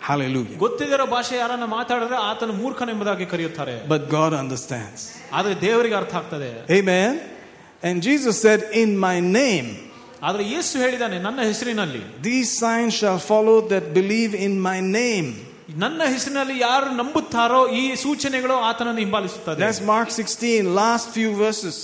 [0.09, 0.57] Hallelujah.
[0.64, 5.00] ಗೊತ್ತಿದ್ದರ ಭಾಷೆ ಯಾರನ್ನ ಮಾತಾಡಿದ್ರೆ ಆತನ ಮೂರ್ಖನೆಂಬುದಾಗಿ ಕರೆಯುತ್ತಾರೆ But God understands.
[5.38, 7.12] ಆದ್ರೆ ದೇವರಿಗೆ ಅರ್ಥ ಆಗ್ತದೆ Amen.
[7.88, 9.68] And Jesus said, In my name,
[10.28, 15.28] ಆದ್ರೆ ಯೇಸು ಹೇಳಿದಾನೆ ನನ್ನ ಹೆಸರಿನಲ್ಲಿ these signs shall follow that believe in my name.
[15.83, 21.76] ನನ್ನ ಹೆಸರಿನಲ್ಲಿ ಯಾರು ನಂಬುತ್ತಾರೋ ಈ ಸೂಚನೆಗಳು ಆತನನ್ನು ಹಿಂಬಾಲಿಸುತ್ತದೆ That's Mark 16, last few verses.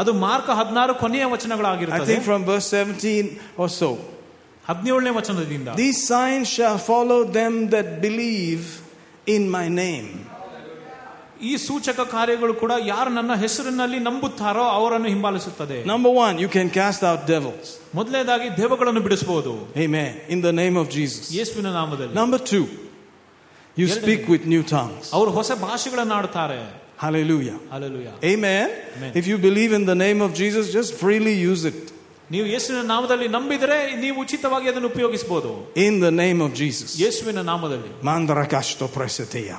[0.00, 3.24] ಅದು ಮಾರ್ಕ ಹದಿನಾರು ಕೊನೆಯ I ವಚನಗಳಾಗಿರುತ್ತದೆ think from verse 17
[3.62, 3.90] or so.
[4.68, 8.64] ಹದಿನೇಳನೇ ವಚನದಿಂದ These signs shall follow them that believe
[9.36, 10.08] in my name.
[11.40, 17.02] ಈ ಸೂಚಕ ಕಾರ್ಯಗಳು ಕೂಡ ಯಾರು ನನ್ನ ಹೆಸರಿನಲ್ಲಿ ನಂಬುತ್ತಾರೋ ಅವರನ್ನು ಹಿಂಬಾಲಿಸುತ್ತದೆ Number one, you can cast
[17.10, 17.68] out devils.
[17.98, 19.52] ಮೊದಲನೇದಾಗಿ ದೇವಗಳನ್ನು ಬಿಡಿಸಬಹುದು
[19.86, 20.10] Amen.
[20.34, 21.24] In the name of Jesus.
[21.38, 22.64] ಯೇಸುವಿನ ನಾಮದಲ್ಲಿ Number two,
[23.76, 24.02] you Yerdanedu.
[24.02, 25.06] speak with new tongues.
[25.18, 26.58] ಅವರು ಹೊಸ ಭಾಷೆಗಳನ್ನು ಆಡ್ತಾರೆ
[27.04, 27.56] Hallelujah.
[27.76, 28.66] Alleluia Amen.
[28.96, 29.12] Amen.
[29.20, 31.80] If you believe in the name of Jesus, just freely use it.
[32.34, 35.52] ನೀವು ಯೇಸುವಿನ ನಾಮದಲ್ಲಿ ನಂಬಿದರೆ ನೀವು ಉಚಿತವಾಗಿ ಅದನ್ನು ಉಪಯೋಗಿಸಬಹುದು
[35.86, 36.90] In the name of Jesus.
[37.04, 39.56] ಯೇಸುವಿನ ನಾಮದಲ್ಲಿ Mandarakasto preseteya.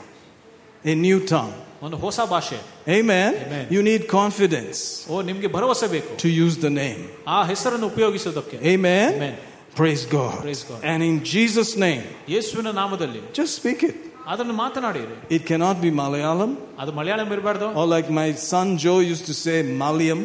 [0.86, 1.54] A new tongue.
[1.86, 2.58] ಒಂದು ಹೊಸ ಭಾಷೆ
[2.98, 3.32] Amen.
[3.46, 3.66] Amen.
[3.76, 4.80] You need confidence
[5.14, 7.02] ಓ ನಿಮ್ಗೆ ಭರವಸೆ ಬೇಕು to use the name.
[7.36, 9.10] ಆ ಹೆಸರನ್ನು ಉಪಯೋಗಿಸೋದಕ್ಕೆ Amen.
[9.18, 9.36] Amen.
[9.80, 10.38] Praise God.
[10.46, 10.80] Praise God.
[10.92, 12.04] And in Jesus' name,
[12.36, 13.98] ಯೇಸುವಿನ ನಾಮದಲ್ಲಿ just speak it.
[14.32, 19.26] ಅದನ್ನು ಮಾತನಾಡಿರಿ It cannot be Malayalam, ಅದು ಮಲಯಾಳಂ ಇರಬಾರ್ದು or like my son Joe used
[19.32, 20.22] to say, Malayam.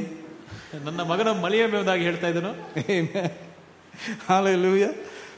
[0.86, 2.52] ನನ್ನ ಮಗನ ಮಲಯಾಳಂ ಎಂಬುದಾಗಿ ಹೇಳ್ತಾ ಇದ್ದನು
[2.98, 3.30] Amen.
[4.30, 4.92] Hallelujah.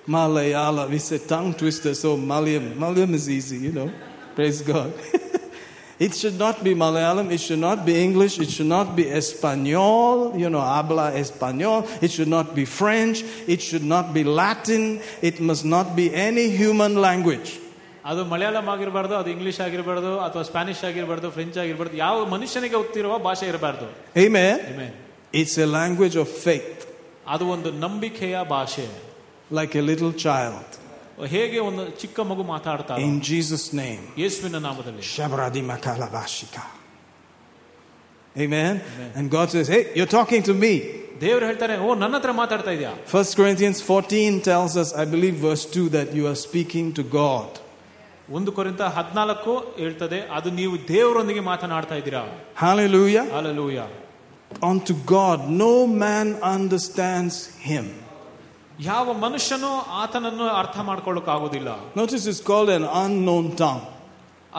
[0.09, 0.89] Malayala.
[0.93, 2.65] We say tongue twister, so Malayam.
[2.85, 3.89] Malayam is easy, you know.
[4.35, 4.93] Praise God.
[5.99, 10.39] It should not be Malayalam, it should not be English, it should not be Espanol,
[10.43, 15.41] you know, habla Espanol, it should not be French, it should not be Latin, it
[15.41, 17.51] must not be any human language.
[18.11, 23.47] ಅದು ಮಲಯಾಳಂ ಆಗಿರಬಾರ್ದು ಅದು English ಆಗಿರಬಾರ್ದು ಅಥವಾ Spanish ಆಗಿರಬಾರ್ದು French ಆಗಿರಬಾರ್ದು ಯಾವ ಮನುಷ್ಯನಿಗೆ ಗೊತ್ತಿರುವ ಭಾಷೆ
[23.53, 23.87] ಇರಬಾರ್ದು
[24.25, 24.57] Amen?
[24.73, 24.93] Amen.
[25.41, 26.79] It's a language of faith,
[27.35, 28.87] ಅದು ಒಂದು ನಂಬಿಕೆಯ ಭಾಷೆ
[29.59, 30.69] like a little child.
[31.35, 34.03] ಹೇಗೆ ಒಂದು ಚಿಕ್ಕ ಮಗು ಮಾತಾಡ್ತಾ In Jesus' name.
[34.23, 36.65] ಯೇಸುವಿನ ನಾಮದಲ್ಲಿ Shabradima kalabashika.
[38.37, 38.75] Amen?
[39.17, 40.73] And God says, Hey, you're talking to me.
[41.23, 45.65] ದೇವರು ಹೇಳ್ತಾರೆ ಓ ನನ್ನ ಹತ್ರ ಮಾತಾಡ್ತಾ ಇದೆಯಾ 1 Corinthians 14 tells us, I believe, verse
[45.69, 47.49] 2, that you are speaking to God.
[48.37, 52.23] ಒಂದು ಕೊರಿಂತ ಹದಿನಾಲ್ಕು ಹೇಳ್ತದೆ ಅದು ನೀವು ದೇವರೊಂದಿಗೆ ಮಾತನಾಡ್ತಾ ಇದ್ದೀರಾ
[52.65, 53.25] Hallelujah.
[53.41, 53.79] Hallelujah
[54.73, 55.73] Unto God, no
[56.05, 57.37] man understands
[57.71, 57.87] him.
[58.91, 59.71] ಯಾವ ಮನುಷ್ಯನೂ
[60.03, 61.71] ಆತನನ್ನು ಅರ್ಥ ಮಾಡ್ಕೊಳ್ಳೋಕ್ಕಾಗೋದಿಲ್ಲ
[62.03, 63.85] Notice it's called an unknown tongue.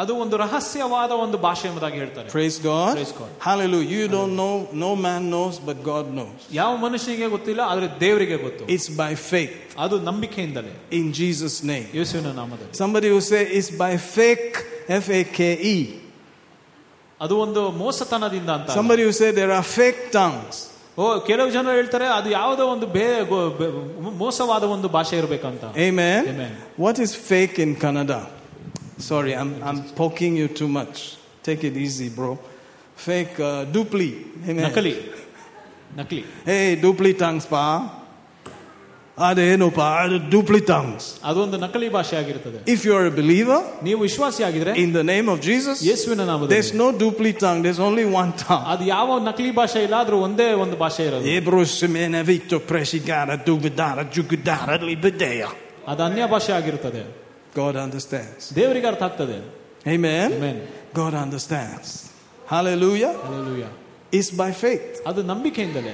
[0.02, 2.92] ಅದು ಒಂದು ರಹಸ್ಯವಾದ ಒಂದು ಭಾಷೆ ಎಂಬುದಾಗಿ ಹೇಳ್ತಾರೆ Praise God.
[2.98, 3.32] Praise God.
[3.48, 3.89] Hallelujah.
[3.96, 4.54] You don't know,
[4.86, 6.39] no man knows, but God knows.
[6.60, 11.88] ಯಾವ ಮನುಷ್ಯನಿಗೆ ಗೊತ್ತಿಲ್ಲ ಆದ್ರೆ ದೇವರಿಗೆ ಗೊತ್ತು It's by faith ಅದು ನಂಬಿಕೆಯಿಂದಲೇ in Jesus' name.
[12.00, 14.58] ಯೇಸುವಿನ ನಾಮದಲ್ಲಿ Somebody will say it's by fake,
[15.04, 15.78] F A K E.
[17.22, 18.78] ಅದು ಒಂದು ಮೋಸತನದಿಂದ ಅಂತ ಅಲ್ಲ.
[18.80, 20.58] Somebody will say there are fake tongues.
[20.98, 23.72] ಓ ಕೆಲವು ಜನ ಹೇಳ್ತಾರೆ ಅದು ಯಾವುದೋ ಒಂದು ಬೇ ಗೋ- ಬೆ-
[24.22, 26.22] ಮೋಸವಾದ ಒಂದು ಭಾಷೆ ಇರಬೇಕಂತ Amen.
[26.34, 26.54] Amen.
[26.78, 28.20] What is fake in Kannada?
[29.10, 30.98] Sorry, I'm, I'm poking you too much.
[31.44, 32.32] Take it easy, bro.
[33.08, 34.10] Fake uh, dupli.
[34.50, 34.63] Amen.
[34.68, 34.94] ನಕಲಿ
[36.00, 37.63] ನಕಲಿ Hey, dupli tongues, pa.
[39.18, 41.06] ಅದೇನು pa, ಅದು dupli tongues.
[41.30, 45.38] ಅದೊಂದು ನಕಲಿ ಭಾಷೆ ಆಗಿರ್ತದೆ If you're a believer ನೀವು ವಿಶ್ವಾಸಿ ಆಗಿದ್ರೆ in the name of
[45.50, 48.65] Jesus, ಯೇಸುವಿನ ನಾಮದಲ್ಲಿ there's no dupli tongue, there's only one tongue.
[48.74, 54.04] ಅದು ಯಾವ ನಕಲಿ ಭಾಷೆ ಇಲ್ಲ ಆದ್ರೂ ಒಂದೇ ಒಂದು ಭಾಷೆ ಇರೋದು Hebrews semene vito presigara dubidara
[54.15, 55.50] jugudara libedea.
[55.88, 57.04] ಅದು ಅನ್ಯ ಭಾಷೆ ಆಗಿರ್ತದೆ
[57.56, 58.44] God understands.
[58.60, 59.38] ದೇವರಿಗೆ ಅರ್ಥ ಆಗ್ತದೆ
[59.88, 60.30] Amen.
[60.38, 60.58] Amen.
[60.94, 61.89] God understands.
[62.48, 63.12] Hallelujah.
[63.26, 63.72] Hallelujah.
[64.18, 64.88] It's by faith.
[65.10, 65.94] ಅದು ನಂಬಿಕೆಯಿಂದಲೇ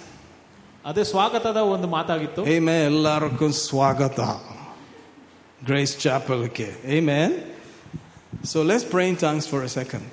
[0.90, 2.82] ಅದೇ ಸ್ವಾಗತದ ಒಂದು ಮಾತಾಗಿತ್ತು Amen.
[2.92, 4.20] ಎಲ್ಲರಿಗೂ ಸ್ವಾಗತ.
[5.68, 6.44] Grace Chapel.
[6.48, 6.72] Okay.
[6.98, 7.30] Amen.
[8.50, 10.10] So let's pray in tongues for a second.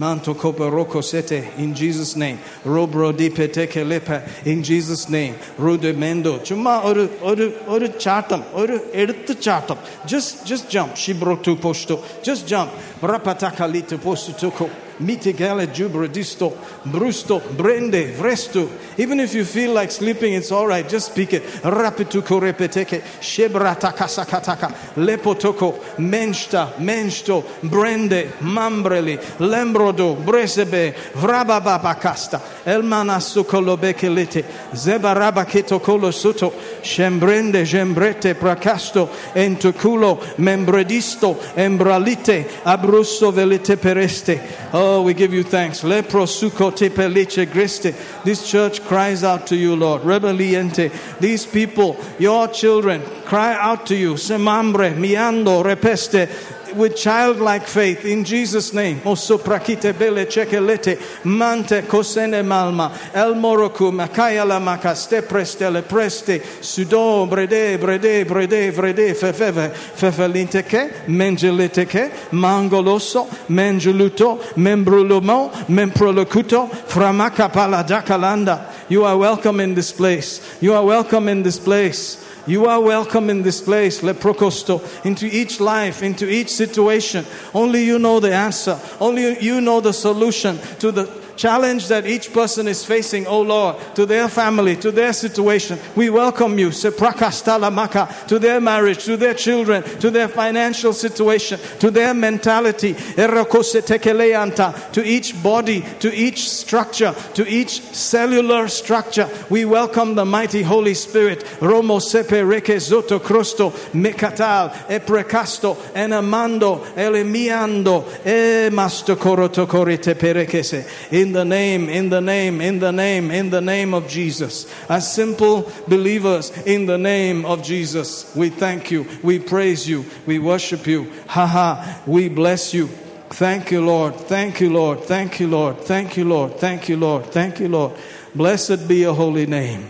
[0.00, 2.38] Manto kopa roko sete in Jesus' name.
[2.64, 5.34] Robro di peteke lepa in Jesus' name.
[5.58, 6.38] Rude mendo.
[6.38, 9.78] Chuma oru oru oru chatam oru eduttu chatam.
[10.06, 10.92] Just just jump.
[10.92, 12.02] Shibro tu posto.
[12.22, 12.70] Just jump.
[13.03, 14.69] Rapataka litu posto tuko.
[14.99, 16.53] Mitigale jubradisto,
[16.85, 18.69] brusto, brende, vresto.
[18.97, 20.87] Even if you feel like sleeping, it's all right.
[20.87, 21.43] Just speak it.
[21.63, 35.79] Rapituko repeteke, shebrataka sakataka, lepotoko, mensta, mensto, brende, mambreli, lembrodo, bresebe, vrabababakasta, elmanasu kolobekelete, zebarabakito
[35.79, 44.39] kolosuto, shembrende, gembrete, pracasto, entoculo, membredisto, embralite, abrusso velite pereste.
[44.73, 45.81] Oh, we give you thanks.
[45.81, 47.93] Lepro suko tepelice greste.
[48.23, 50.03] This church cries out to you, Lord.
[50.03, 50.91] Rebeliente.
[51.19, 54.13] These people, your children, cry out to you.
[54.13, 56.29] Semambre, miando, repeste.
[56.75, 58.99] With childlike faith in Jesus' name.
[59.01, 61.23] Oso prakite bele chekelete.
[61.25, 62.91] Mante kosene malma.
[63.13, 66.41] El moroku makaya la makaste preste le preste.
[66.61, 69.71] Sudo brede brede brede vrede fefeve.
[69.71, 71.07] Fefelinte ke.
[71.07, 72.11] Mengelite ke.
[72.31, 73.27] Mangoloso.
[73.49, 74.39] Mengeluto.
[74.55, 75.51] Membrulumo.
[75.67, 76.69] Memprolocuto.
[76.69, 78.71] Framaka paladakalanda.
[78.89, 80.57] You are welcome in this place.
[80.61, 82.19] You are welcome in this place.
[82.45, 87.25] You are welcome in this place, leprocosto, into each life, into each situation.
[87.53, 88.79] Only you know the answer.
[88.99, 93.77] Only you know the solution to the challenge that each person is facing, oh Lord,
[93.95, 95.79] to their family, to their situation.
[95.95, 101.91] We welcome you, seprakastalamaca, to their marriage, to their children, to their financial situation, to
[101.91, 109.29] their mentality, to each body, to each structure, to each cellular structure.
[109.49, 111.39] We welcome the mighty Holy Spirit.
[111.59, 120.85] Romo sepe reke zoto crosto, mekatal, eprecasto, enamando, elemiando, e Masto mastokoroto korite perekese.
[121.23, 124.67] In the name, in the name, in the name, in the name of Jesus.
[124.89, 130.37] As simple believers, in the name of Jesus, we thank you, we praise you, we
[130.37, 131.09] worship you.
[131.27, 132.87] Ha ha, we bless you.
[133.29, 134.15] Thank you, Lord.
[134.15, 134.99] Thank you, Lord.
[135.05, 135.79] Thank you, Lord.
[135.79, 136.57] Thank you, Lord.
[136.57, 137.25] Thank you, Lord.
[137.27, 137.93] Thank you, Lord.
[138.35, 139.89] Blessed be your holy name.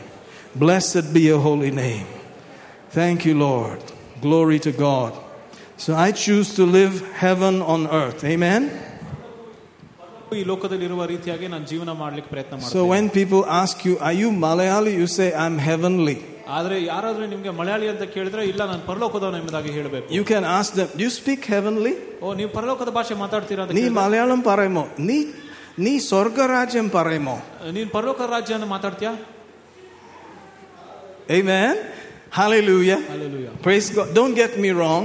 [0.54, 2.06] Blessed be your holy name.
[2.92, 3.84] Thank you, Lord.
[4.22, 5.18] Glory to God.
[5.78, 8.24] So I choose to live heaven on earth.
[8.24, 8.93] Amen.
[10.33, 14.31] ಈ ಲೋಕದಲ್ಲಿರುವ ರೀತಿಯಾಗಿ ನಾನು ಜೀವನ ಮಾಡ್ಲಿಕ್ಕೆ ಪ್ರಯತ್ನ So ಮಾಡ್ತೀನಿ when people ask you, Are you
[14.45, 14.93] Malayali?
[15.01, 16.17] You say, I'm heavenly.
[16.57, 20.89] ಆದ್ರೆ ಯಾರಾದ್ರೂ ನಿಮ್ಗೆ ಮಲಯಾಳಿ ಅಂತ ಕೇಳಿದ್ರೆ ಇಲ್ಲ ನಾನು ಪರಲೋಕದವನು ಎಂಬುದಾಗಿ ಹೇಳಬೇಕು You can ask them,
[20.99, 21.95] Do you speak heavenly?
[22.23, 25.19] ಓ ನೀವು ಪರಲೋಕದ ಭಾಷೆ ಮಾತಾಡ್ತೀರಾ ಅಂತ ನೀ ಕೇಳಿದ್ರೆ, ಮಲಯಾಳಂ ಪರೇಮೋ ನೀ
[25.87, 27.37] ನೀ ಸ್ವರ್ಗರಾಜ್ಯಂ ಪರೇಮೋ
[27.77, 29.13] ನೀನ್ ಪರಲೋಕ ರಾಜ್ಯನ ಮಾತಾಡ್ತೀಯಾ
[31.31, 31.73] Amen.
[32.31, 33.01] Hallelujah.
[33.03, 33.51] Hallelujah.
[33.63, 34.15] Praise God.
[34.15, 35.05] Don't get me wrong.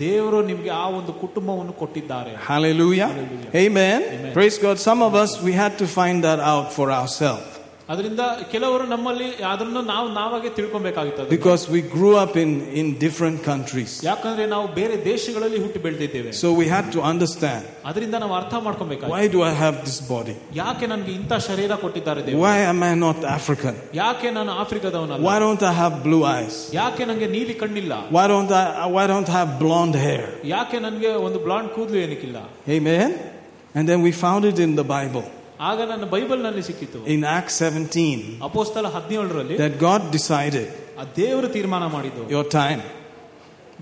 [0.00, 3.08] ದೇವರು ನಿಮ್ಗೆ ಆ ಒಂದು ಕುಟುಂಬವನ್ನು ಕೊಟ್ಟಿದ್ದಾರೆ Hallelujah.
[3.08, 3.50] Hallelujah.
[3.54, 4.00] Amen.
[4.02, 4.32] Amen.
[4.32, 4.78] Praise God.
[4.78, 7.48] Some of us, we had to find that out for ourselves
[7.92, 13.92] ಅದರಿಂದ ಕೆಲವರು ನಮ್ಮಲ್ಲಿ ಅದನ್ನು ನಾವು ನಾವಾಗೆ ತಿಳ್ಕೊಬೇಕಾಗುತ್ತದೆ because we grew up in, in different countries.
[14.08, 19.12] ಯಾಕಂದ್ರೆ ನಾವು ಬೇರೆ ದೇಶಗಳಲ್ಲಿ ಹುಟ್ಟಿ ಬೆಳೆದಿದ್ದೇವೆ So we had to understand ಅದರಿಂದ ನಾವು ಅರ್ಥ ಮಾಡ್ಕೊಬೇಕಾಗಿ
[19.14, 20.34] why do I have this body?
[20.60, 23.74] ಯಾಕೆ ನನಗೆ ಇಂಥ ಶರೀರ ಕೊಟ್ಟಿದ್ದಾರೆ ದೇವರು Why am I not African?
[24.02, 26.58] ಯಾಕೆ ನಾನು ಆಫ್ರಿಕಾದವನಲ್ಲ Why don't I have blue eyes?
[26.80, 28.64] ಯಾಕೆ ನನಗೆ ನೀಲಿ ಕಣ್ಣಿಲ್ಲ Why don't I
[28.98, 30.26] why don't I have blonde hair?
[30.56, 32.38] ಯಾಕೆ ನನಗೆ ಒಂದು ಬ್ಲಾಂಡ್ ಕೂದಲು ಏನಕ್ಕಿಲ್ಲ
[32.78, 33.08] Amen.
[33.76, 35.26] And then we found it in the Bible
[35.60, 40.68] ಆಗ ನನ್ನ ಬೈಬಲ್ ನಲ್ಲಿ ಸಿಕ್ಕಿತ್ತು in Acts 17 ಅಪೋಸ್ತಲ ಹದಿನೇಳರಲ್ಲಿ that God decided
[40.98, 42.80] ಆ ದೇವರು ತೀರ್ಮಾನ ಮಾಡಿದ್ದು your time,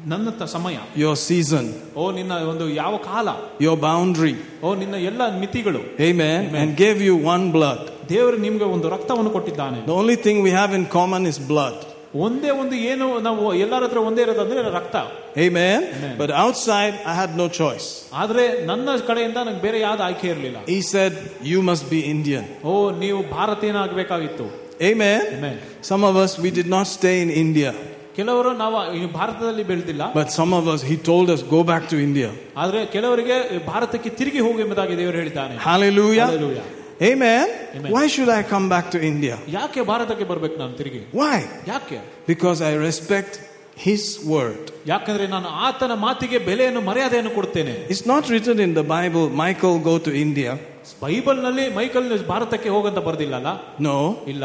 [0.07, 3.29] ನನ್ನ ತ- ಸಮಯ your season, ಓ ನಿನ್ನ ಒಂದು ಯಾವ ಕಾಲ
[3.61, 4.35] your boundary.
[4.63, 6.43] ಓ ನಿನ್ನ ಎಲ್ಲ ಮಿತಿಗಳು Amen.
[6.55, 7.83] And gave you one blood.
[8.09, 11.79] ದೇವರು ನಿಮ್ಗೆ ಒಂದು ರಕ್ತವನ್ನು ಕೊಟ್ಟಿದ್ದಾನೆ The only thing we have in common is blood.
[12.25, 14.97] ಒಂದೇ ಒಂದು ಏನು ನಾವು ಎಲ್ಲರ ಹತ್ರ ಒಂದೇ ಇರೋದಂದ್ರೆ ರಕ್ತ
[15.39, 15.81] Amen.
[15.87, 16.13] Amen.
[16.21, 17.87] But outside, I had no choice.
[18.23, 21.13] ಆದ್ರೆ ನನ್ನ ಕಡೆಯಿಂದ ನಂಗೆ ಬೇರೆ ಯಾವ್ದು ಆಯ್ಕೆ ಇರಲಿಲ್ಲ He said,
[21.53, 22.45] You must be Indian.
[22.71, 24.47] ಓ ನೀವು ಭಾರತೀಯನಾಗಬೇಕಾಗಿತ್ತು
[24.83, 25.21] Amen.
[25.37, 25.57] Amen.
[25.91, 27.73] Some of us, we did not stay in India.
[28.17, 31.99] ಕೆಲವರು ನಾವು ಈ ಭಾರತದಲ್ಲಿ ಬೆಳೆದಿಲ್ಲ But some of us, he told us, Go back to
[32.09, 32.31] India.
[32.57, 33.37] ಆದ್ರೆ ಕೆಲವರಿಗೆ
[33.67, 36.27] ಭಾರತಕ್ಕೆ ತಿರುಗಿ ಹೋಗು ಎಂಬುದಾಗಿ ದೇವರು ಹೇಳಿದ್ದಾನೆ Hallelujah.
[36.27, 36.67] Hallelujah.
[37.03, 37.47] Amen.
[37.77, 37.91] Amen.
[37.93, 39.35] Why should I come back to India?
[39.49, 41.37] ಯಾಕೆ ಭಾರತಕ್ಕೆ ಬರ್ಬೇಕು ನಾನು ತಿರುಗಿ Why?
[41.73, 43.33] ಯಾಕೆ Because I respect
[43.87, 44.63] his word.
[44.87, 49.97] ಯಾಕಂದ್ರೆ ನಾನು ಆತನ ಮಾತಿಗೆ ಬೆಲೆಯನ್ನು ಮರ್ಯಾದೆಯನ್ನು ಕೊಡ್ತೇನೆ It's not written in the Bible, Michael, go
[50.09, 50.53] to India.
[51.03, 53.53] Bible ನಲ್ಲಿ ಮೈಕಲ್ ಭಾರತಕ್ಕೆ ಹೋಗಂತ ಬರ್ದಿಲ್ಲ ಅಲ್ಲ
[53.89, 53.97] No.
[54.35, 54.45] ಇಲ್ಲ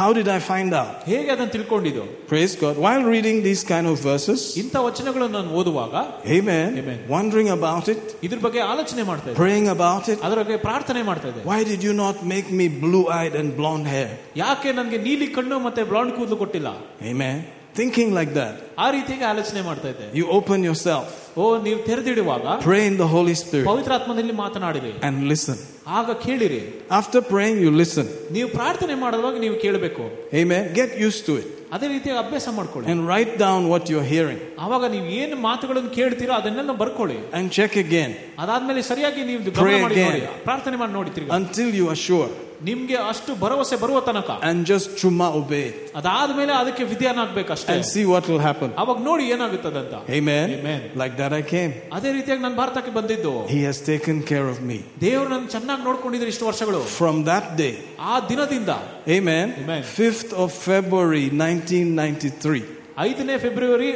[0.00, 0.96] How did I find out?
[1.10, 2.74] ಹೇಗೆ ಅದನ್ನು ತಿಳ್ಕೊಂಡಿದ್ದು Praise God.
[2.86, 5.94] While reading these kind of verses, ಇಂಥ ವಚನಗಳನ್ನು ನಾನು ಓದುವಾಗ
[6.36, 6.98] Amen, Amen.
[7.08, 11.28] wondering about it, ಇದ್ರ ಬಗ್ಗೆ ಆಲೋಚನೆ ಮಾಡ್ತಾ ಇದ್ದೆ praying about it, ಅದರ ಬಗ್ಗೆ ಪ್ರಾರ್ಥನೆ ಮಾಡ್ತಾ
[11.28, 14.10] ಇದ್ದೆ why did you not make me blue eyed and blonde hair?
[14.44, 16.72] ಯಾಕೆ ನನಗೆ ನೀಲಿ ಕಣ್ಣು ಮತ್ತೆ ಬ್ಲಾಂಡ್ ಕೂದಲು ಕೊಟ್ಟಿಲ್ಲ
[17.12, 17.38] Amen.
[17.74, 18.54] Thinking like that.
[18.78, 23.34] ಆ ರೀತಿಯಾಗಿ ಆಲೋಚನೆ ಮಾಡ್ತಾ ಇದ್ದೆ You open yourself, ಓ ನೀವು ತೆರೆದಿಡುವಾಗ pray in the Holy
[23.42, 25.58] Spirit, ಪವಿತ್ರಾತ್ಮದಲ್ಲಿ ಮಾತನಾಡಿರಿ and listen.
[25.98, 26.60] ಆಗ ಕೇಳಿರಿ
[27.00, 28.06] After praying, you listen.
[28.36, 30.04] ನೀವು ಪ್ರಾರ್ಥನೆ ಮಾಡುವಾಗ ನೀವು ಕೇಳಬೇಕು
[30.42, 30.62] Amen.
[30.80, 34.84] Get used to it ಅದೇ ರೀತಿಯಾಗಿ ಅಭ್ಯಾಸ ಮಾಡ್ಕೊಳ್ಳಿ and write down what you're hearing ಆವಾಗ
[34.94, 38.10] ನೀವು ಏನು ಮಾತುಗಳನ್ನು ಕೇಳ್ತೀರೋ ಅದನ್ನೆಲ್ಲ ಬರ್ಕೊಳ್ಳಿ and check again
[38.44, 40.10] ಅದಾದ್ಮೇಲೆ ಸರಿಯಾಗಿ ನೀವು ಗಮನ Pray ಮಾಡಿ again.
[40.10, 42.28] ನೋಡಿ ಪ್ರಾರ್ಥನೆ ಮಾಡಿ ನೋಡಿ ತಿರ್ಗಾ until you are sure
[42.68, 48.04] ನಿಮ್ಗೆ ಅಷ್ಟು ಭರವಸೆ ಬರುವ ತನಕ and just chuma obey it ಅದಾದ್ಮೇಲೆ ಅದಕ್ಕೆ ವಿಧಿಯನ್ನಾಗ್ಬೇಕಷ್ಟೇ and see
[48.12, 48.70] what will happen.
[48.82, 50.46] ಅವಾಗ ನೋಡಿ ಏನಾಗುತ್ತದಂತ Amen.
[50.58, 50.80] Amen.
[51.02, 51.72] Like that I came.
[51.98, 54.78] ಅದೇ ರೀತಿಯಾಗಿ ನಾನು ಭಾರತಕ್ಕೆ ಬಂದಿದ್ದು He has taken care of me.
[55.06, 57.74] ದೇವರು ನನ್ನ ಚೆನ್ನಾಗಿ ನೋಡ್ಕೊಂಡಿದ್ರು ಇಷ್ಟು ವರ್ಷಗಳು From that day,
[58.12, 58.72] ಆ ದಿನದಿಂದ
[59.18, 59.46] Amen.
[59.64, 59.82] Amen.
[59.98, 62.62] 5th of February 1993
[63.06, 63.88] ಐದನೇ ಫೆಬ್ರವರಿ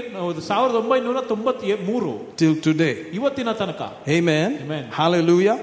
[0.49, 2.95] ಸಾವಿರದ ಒಂಬೈನೂರ ತೊಂಬತ್ ಮೂರು till today.
[3.19, 3.83] ಇವತ್ತಿನ ತನಕ
[4.19, 4.51] Amen.
[4.65, 4.85] Amen.
[5.01, 5.59] Hallelujah.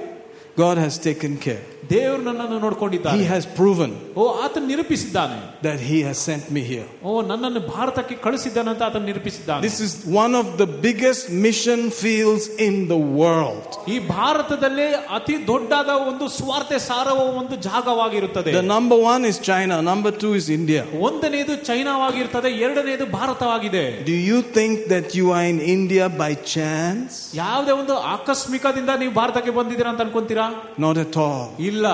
[0.64, 1.64] God has taken care.
[1.92, 6.88] ದೇವರು ನನ್ನನ್ನು He ನೋಡ್ಕೊಂಡಿದ್ದಾನೆ has proven ಓ ಆತನು ನಿರೂಪಿಸಿದ್ದಾನೆ that He has sent me here.
[7.04, 12.76] ಓ ನನ್ನನ್ನು ಭಾರತಕ್ಕೆ ಕಳಿಸಿದ್ದಾನಂತ ಆತನು ನಿರೂಪಿಸಿದ್ದಾನೆ This is one of the biggest mission fields in
[12.94, 13.70] the world.
[13.94, 20.12] ಈ ಭಾರತದಲ್ಲೇ ಅತಿ ದೊಡ್ಡಾದ ಒಂದು ಸ್ವಾರ್ಥ ಸಾರುವ ಒಂದು ಜಾಗವಾಗಿರುತ್ತದೆ The number one is China, number
[20.24, 20.84] two is India.
[21.08, 27.14] ಒಂದನೇದು ಚೈನಾವಾಗಿರ್ತದೆ ಎರಡನೇದು ಭಾರತವಾಗಿದೆ Do you think that you are in India by chance?
[27.44, 30.48] ಯಾವುದೇ ಒಂದು ಆಕಸ್ಮಿಕದಿಂದ ನೀವು ಭಾರತಕ್ಕೆ ಬಂದಿದ್ದೀರಾ ಅಂತ ಅನ್ಕೊಂತೀರಾ
[30.80, 31.44] Not at all.
[31.72, 31.86] ಇಲ್ಲ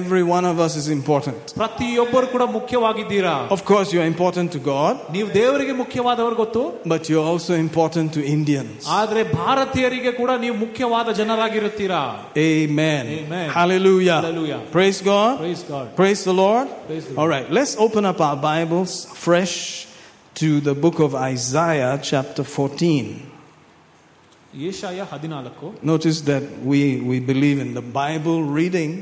[0.00, 1.40] Every one of us is important.
[1.62, 6.62] ಪ್ರತಿಯೊಬ್ಬರು ಕೂಡ ಮುಖ್ಯವಾಗಿದ್ದೀರಾ Of course, you are important to God, ನೀವು ದೇವರಿಗೆ ಮುಖ್ಯವಾದವರು ಗೊತ್ತು
[6.94, 8.78] but you're also important to Indians.
[9.00, 12.02] ಆದ್ರೆ ಭಾರತೀಯರಿಗೆ ಕೂಡ ನೀವು ಮುಖ್ಯವಾದ ಜನರಾಗಿರುತ್ತೀರಾ
[12.50, 13.04] Amen.
[13.20, 13.48] Amen.
[13.58, 14.18] Hallelujah.
[14.20, 14.60] Hallelujah.
[14.78, 15.32] Praise God.
[15.44, 15.86] Praise God.
[16.02, 16.66] Praise the Lord.
[16.88, 17.20] Praise the Lord.
[17.22, 18.92] All right, let's open up our Bibles
[19.26, 19.56] fresh
[20.42, 23.32] to the book of Isaiah, chapter 14.
[24.68, 28.92] Yeshaya ಹದಿನಾಲ್ಕು Notice that we, we believe in the Bible reading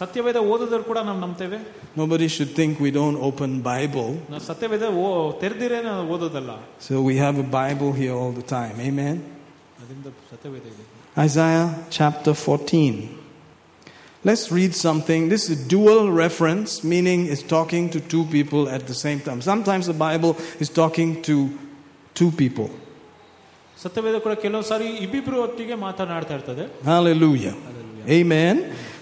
[0.00, 1.58] ಸತ್ಯವೇದ ಓದಿದ್ರು ಕೂಡ ನಾವು ನಂಬ್ತೇವೆ
[2.02, 4.10] Nobody should think we don't open Bible.
[4.32, 5.06] ನಾವು ಸತ್ಯವೇದ ಓ
[5.42, 6.52] ತೆರೆದಿರೇ ನಾವು ಓದೋದಲ್ಲ
[6.88, 8.76] So we have a Bible here all the time.
[8.90, 9.16] Amen.
[9.80, 10.84] ಅದರಿಂದ ಸತ್ಯವೇದ ಇದೆ
[11.26, 11.66] Isaiah
[11.98, 13.18] chapter 14.
[14.24, 15.20] Let's read something.
[15.28, 19.40] This is dual reference, meaning it's talking to two people at the same time.
[19.42, 20.32] Sometimes the Bible
[20.64, 21.36] is talking to
[22.20, 22.68] two people.
[23.82, 27.54] ಸತ್ಯವೇದ ಕೂಡ ಕೆಲವು ಸಾರಿ ಇಬ್ಬಿಬ್ರು ಒಟ್ಟಿಗೆ ಮಾತನಾಡ್ತಾ ಇರ್ತದೆ Hallelujah.
[28.18, 28.56] Amen.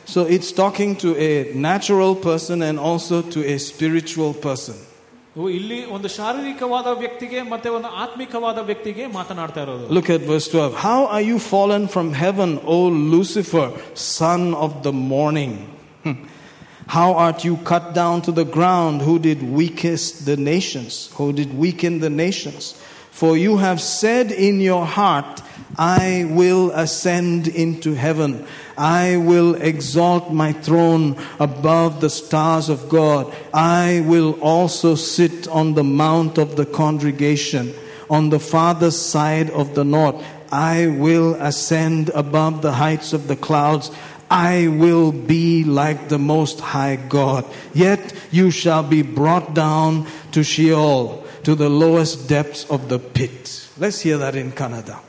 [0.04, 4.76] So it's talking to a natural person and also to a spiritual person.
[5.36, 10.74] ಇವು ಇಲ್ಲಿ ಒಂದು ಶಾರೀರಿಕವಾದ ವ್ಯಕ್ತಿಗೆ ಮತ್ತೆ ಒಂದು ಆತ್ಮಿಕವಾದ ವ್ಯಕ್ತಿಗೆ ಮಾತನಾಡ್ತಾ ಇರೋದು Look at verse 12.
[10.88, 12.78] How are you fallen from heaven, O
[13.14, 15.52] Lucifer, son of the morning?
[16.04, 16.16] Hmm.
[16.96, 21.50] How art you cut down to the ground, who did weakest the nations, who did
[21.64, 22.62] weaken the nations?
[23.20, 25.42] For you have said in your heart,
[25.78, 28.44] I will ascend into heaven.
[28.77, 33.33] I will exalt my throne above the stars of God.
[33.53, 37.73] I will also sit on the mount of the congregation
[38.09, 40.23] on the farther side of the north.
[40.51, 43.91] I will ascend above the heights of the clouds.
[44.29, 47.45] I will be like the Most High God.
[47.73, 53.67] Yet you shall be brought down to Sheol, to the lowest depths of the pit.
[53.77, 54.99] Let's hear that in Kannada.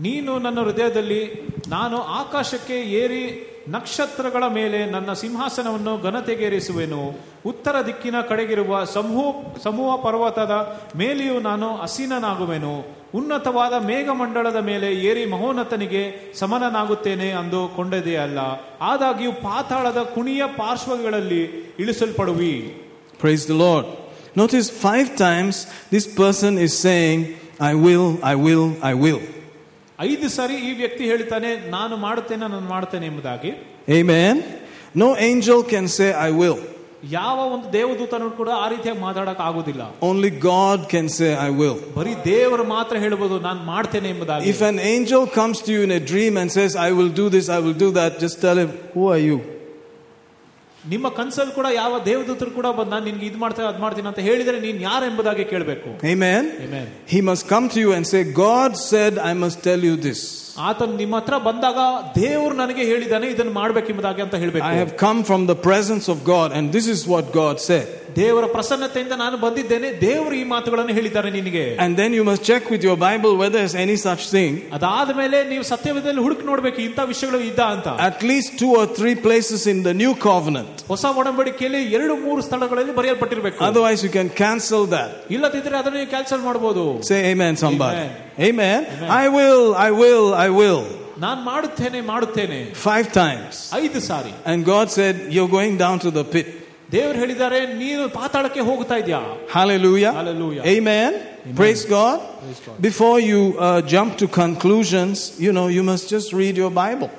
[0.00, 1.20] ನೀನು ನನ್ನ ಹೃದಯದಲ್ಲಿ
[1.68, 3.24] ನಾನು ಆಕಾಶಕ್ಕೆ ಏರಿ
[3.68, 7.02] ನಕ್ಷತ್ರಗಳ ಮೇಲೆ ನನ್ನ ಸಿಂಹಾಸನವನ್ನು ಘನತೆಗೇರಿಸುವೆನು
[7.46, 9.30] ಉತ್ತರ ದಿಕ್ಕಿನ ಕಡೆಗಿರುವ ಸಮೂಹ
[9.62, 10.50] ಸಮೂಹ ಪರ್ವತದ
[10.96, 18.38] ಮೇಲೆಯೂ ನಾನು ಅಸೀನನಾಗುವೆನು ಉನ್ನತವಾದ ಮೇಘಮಂಡಲದ ಮೇಲೆ ಏರಿ ಮಹೋನ್ನತನಿಗೆ ಸಮನನಾಗುತ್ತೇನೆ ಅಂದು ಕೊಂಡದೆಯಲ್ಲ
[18.80, 21.42] ಆದಾಗ್ಯೂ ಪಾತಾಳದ ಕುಣಿಯ ಪಾರ್ಶ್ವಗಳಲ್ಲಿ
[21.78, 22.84] ಇಳಿಸಲ್ಪಡುವಿ
[23.20, 23.86] Praise the Lord.
[24.36, 27.20] Notice five times this person is saying,
[27.62, 29.43] I will I will I will.
[29.99, 33.51] ಐದು ಸಾರಿ ಈ ವ್ಯಕ್ತಿ ಹೇಳ್ತಾನೆ ನಾನು ಮಾಡುತ್ತೇನೆ ನಾನು ಮಾಡ್ತೇನೆ ಎಂಬುದಾಗಿ
[33.99, 34.35] Amen.
[34.95, 36.57] No angel can say, I will.
[37.17, 41.77] ಯಾವ ಒಂದು ದೇವದೂತನು ಕೂಡ ಆ ರೀತಿಯಾಗಿ ಮಾತಾಡಕ್ ಆಗುದಿಲ್ಲ Only God can say, I will.
[41.97, 46.03] ಬರೀ ದೇವರು ಮಾತ್ರ ಹೇಳ್ಬೋದು ನಾನು ಮಾಡ್ತೇನೆ ಎಂಬುದಾಗಿ If an angel comes to you in a
[46.11, 49.05] dream and says, I will do this, I will do that, just tell him, Who
[49.15, 49.37] are you?
[50.89, 54.59] ನಿಮ್ಮ ಕನ್ಸಲ್ ಕೂಡ ಯಾವ ದೇವದೂತರು ಕೂಡ ಬಂದು ನಾನು ನಿನ್ಗೆ ಇದು ಮಾಡ್ತೇನೆ ಅದ್ ಮಾಡ್ತೀನಿ ಅಂತ ಹೇಳಿದ್ರೆ
[54.59, 56.43] ನೀನ್ ಯಾರು ಎಂಬುದಾಗಿ ಕೇಳಬೇಕು Amen.
[56.65, 56.85] Amen.
[57.13, 60.21] He must come to you and say, God said, I must tell you this.
[60.67, 61.79] ಆತನು ನಿಮ್ಮ ಹತ್ರ ಬಂದಾಗ
[62.21, 66.49] ದೇವ್ರು ನನಗೆ ಹೇಳಿದಾನೆ ಇದನ್ನು ಮಾಡ್ಬೇಕೆಂಬುದಾಗಿ ಅಂತ I ಹೇಳ್ಬೇಕು have come from the presence of God,
[66.57, 67.87] and this is what God said.
[68.17, 72.83] ದೇವರ ಪ್ರಸನ್ನತೆಯಿಂದ ನಾನು ಬಂದಿದ್ದೇನೆ ದೇವರು ಈ ಮಾತುಗಳನ್ನು ಹೇಳಿದ್ದಾರೆ ನಿನಗೆ And then you must check with
[72.87, 74.51] your Bible whether there's any such thing.
[74.77, 79.15] ಅದಾದ ಮೇಲೆ ನೀವು ಸತ್ಯವೇದದಲ್ಲಿ ಹುಡುಕ್ ನೋಡ್ಬೇಕು ಇಂಥ ವಿಷಯಗಳು ಇದ್ದ ಅಂತ At least two or three
[79.27, 80.73] places in the new covenant.
[80.91, 85.11] ಹೊಸ ಒಡಂಬಡಿಕೆಯಲ್ಲಿ ಎರಡು ಮೂರು ಸ್ಥಳಗಳಲ್ಲಿ ಬರೆಯಲ್ಪಟ್ಟಿರ್ಬೇಕು Otherwise, you can cancel that.
[85.35, 88.03] ಇಲ್ಲದಿದ್ರೆ ಅದನ್ನ ನೀವು ಕ್ಯಾನ್ಸಲ್ ಮಾಡಬಹುದು Say amen, somebody.
[88.39, 88.79] Amen.
[88.85, 89.09] Amen.
[89.21, 90.81] I will, I will, I will.
[91.25, 93.53] ನಾನು ಮಾಡುತ್ತೇನೆ ಮಾಡುತ್ತೇನೆ Five times.
[93.83, 96.47] ಐದು ಸಾರಿ And God said, You're going down to the pit.
[96.95, 99.19] ದೇವರು ಹೇಳಿದ್ದಾರೆ ನೀನು ಪಾತಾಳಕ್ಕೆ ಹೋಗ್ತಾ ಇದ್ಯಾ
[99.57, 100.11] Hallelujah.
[100.19, 100.63] Hallelujah.
[100.75, 101.11] Amen.
[101.59, 102.17] Praise God.
[102.43, 102.77] Praise God.
[102.87, 107.09] Before you uh, jump to conclusions, you know, you must just read your Bible.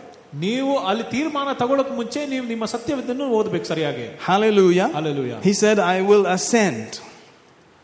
[0.46, 4.86] ನೀವು ಅಲ್ಲಿ ತೀರ್ಮಾನ ತಗೊಳಕ್ ಮುಂಚೆ ನೀವು ನಿಮ್ಮ ಸತ್ಯವಿದ್ದನ್ನು ಓದ್ಬೇಕು ಸರಿಯಾಗಿ Hallelujah.
[4.98, 5.38] Hallelujah.
[5.48, 6.90] He said, I will ascend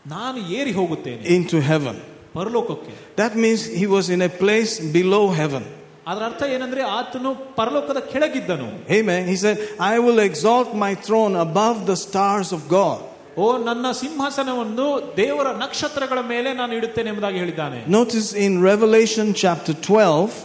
[0.05, 1.97] ನಾನು ಏರಿ ಹೋಗುತ್ತೇನೆ into heaven.
[2.37, 5.63] ಪರಲೋಕಕ್ಕೆ That means he was in a place below heaven.
[6.11, 8.67] ಅದರ ಅರ್ಥ ಏನಂದ್ರೆ ಆತನು ಪರಲೋಕದ ಕೆಳಗಿದ್ದನು
[8.99, 9.21] Amen.
[9.33, 9.57] He said,
[9.93, 12.99] I will exalt my throne above the stars of God.
[13.43, 14.85] ಓ ನನ್ನ ಸಿಂಹಾಸನವನ್ನು
[15.21, 20.39] ದೇವರ ನಕ್ಷತ್ರಗಳ ಮೇಲೆ ನಾನು ಇಡುತ್ತೇನೆ ಎಂಬುದಾಗಿ ಹೇಳಿದ್ದಾನೆ Notice in Revelation chapter 12,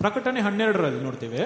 [0.00, 1.42] ಪ್ರಕಟಣೆ ಹನ್ನೆರಡರಲ್ಲಿ ನೋಡ್ತೇವೆ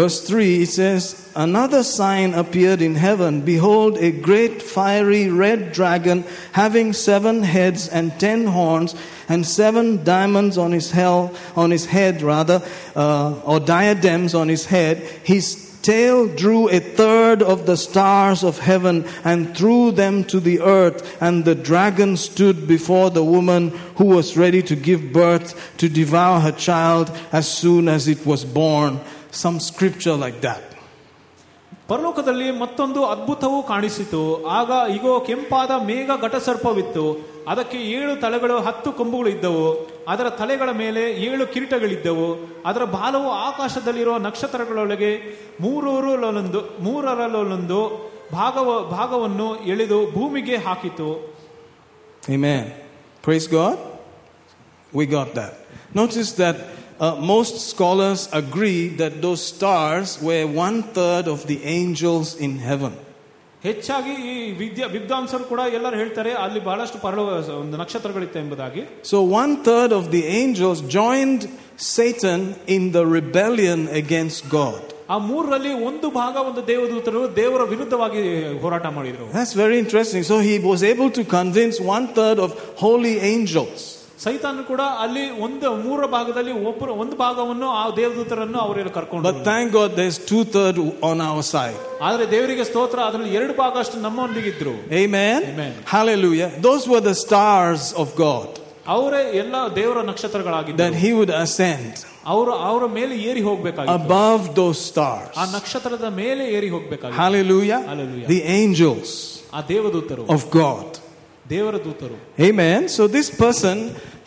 [0.00, 1.02] verse 3, it says,
[1.46, 3.32] Another sign appeared in heaven.
[3.52, 6.18] Behold, a great fiery red dragon
[6.62, 8.90] having seven heads and ten horns
[9.29, 12.61] and seven diamonds on his, hell, on his head, rather,
[12.95, 14.97] uh, or diadems on his head.
[15.23, 20.61] His tail drew a third of the stars of heaven and threw them to the
[20.61, 21.21] earth.
[21.21, 26.39] And the dragon stood before the woman who was ready to give birth to devour
[26.39, 28.99] her child as soon as it was born.
[29.29, 30.72] Some scripture like that.
[31.89, 37.03] ಪರಲೋಕದಲ್ಲಿ ಮತ್ತೊಂದು ಅದ್ಭುತವೂ ಕಾಣಿಸಿತು ಆಗ ಇಗೋ, ಕೆಂಪಾದ ಮೇಘ ಘಟಸರ್ಪವಿತ್ತು
[37.47, 39.65] ಅದಕ್ಕೆ ಏಳು ತಲೆಗಳು, ಹತ್ತು ಕೊಂಬುಗಳು ಇದ್ದವು
[40.07, 42.27] ಅದರ ತಲೆಗಳ ಮೇಲೆ ಏಳು ಕಿರೀಟಗಳಿದ್ದವು
[42.65, 45.11] ಅದರ ಬಾಲವು ಆಕಾಶದಲ್ಲಿರುವ ನಕ್ಷತ್ರಗಳೊಳಗೆ
[45.61, 47.81] ಮೂರೂರಲ್ಲೊಂದು, ಮೂರರಲ್ಲೊಂದು
[48.33, 51.09] ಭಾಗವ, ಭಾಗವನ್ನು ಎಳೆದು ಭೂಮಿಗೆ ಹಾಕಿತು
[52.29, 52.71] Amen.
[53.23, 53.77] Praise God.
[54.93, 55.53] We got that.
[55.93, 56.55] Notice that
[57.02, 62.94] uh, most scholars agree that those stars were one third of the angels in heaven.
[63.62, 67.22] ಹೆಚ್ಚಾಗಿ ಈ ವಿದ್ಯಾ ವಿದ್ವಾಂಸರು ಕೂಡ ಎಲ್ಲರೂ ಹೇಳ್ತಾರೆ ಅಲ್ಲಿ ಬಹಳಷ್ಟು ಪರಲೋ
[67.62, 71.42] ಒಂದು ನಕ್ಷತ್ರಗಳಿತ್ತು ಎಂಬುದಾಗಿ So one third of the angels joined
[71.94, 72.40] Satan
[72.76, 74.78] in the rebellion against God.
[75.14, 78.22] ಆ ಮೂರರಲ್ಲಿ ಒಂದು ಭಾಗ ಒಂದು ದೇವದೂತರು ದೇವರ ವಿರುದ್ಧವಾಗಿ
[78.64, 80.22] ಹೋರಾಟ ಮಾಡಿದ್ರು That's very interesting.
[80.32, 82.50] So he was able to convince one third of
[82.84, 83.80] holy angels.
[84.23, 89.71] ಸೈತಾನು ಕೂಡ ಅಲ್ಲಿ ಒಂದು ಮೂರು ಭಾಗದಲ್ಲಿ ಒಬ್ಬರು ಒಂದು ಭಾಗವನ್ನು ಆ ದೇವದೂತರನ್ನು ಅವರಲ್ಲಿ ಕರ್ಕೊಂಡು but thank
[89.77, 93.99] God there is 2 third on our side ಆದರೆ ದೇವರಿಗೆ ಸ್ತೋತ್ರ ಅದರಲ್ಲಿ ಎರಡು ಭಾಗ ಅಷ್ಟು
[94.07, 98.49] ನಮ್ಮೊಂದಿಗೆ ಇದ್ದರು ಆಮೆನ್ ಆಮೆನ್ ಹalleluya those were the stars of god.
[98.95, 100.81] ಅವರೇ ಎಲ್ಲ ದೇವರ ನಕ್ಷತ್ರಗಳಾಗಿದ್ದರು.
[100.85, 101.93] That he would ascend
[102.31, 103.99] ಅವರು ಅವರ ಮೇಲೆ ಏರಿ ಹೋಗಬೇಕಾಗಿತ್ತು.
[103.99, 105.31] above those stars.
[105.41, 107.21] ಆ ನಕ್ಷತ್ರದ ಮೇಲೆ ಏರಿ ಹೋಗಬೇಕಾಗಿತ್ತು.
[107.23, 107.79] Hallelujah.
[107.91, 108.27] Hallelujah.
[108.33, 109.11] The angels
[109.57, 110.25] ಆ ದೇವದೂತರು.
[110.35, 110.89] of god.
[111.46, 112.16] ದೇವರ ದೂತರು
[112.48, 112.80] Amen.
[112.88, 113.76] So this person,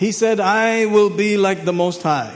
[0.03, 2.31] he said, I will be like the Most High.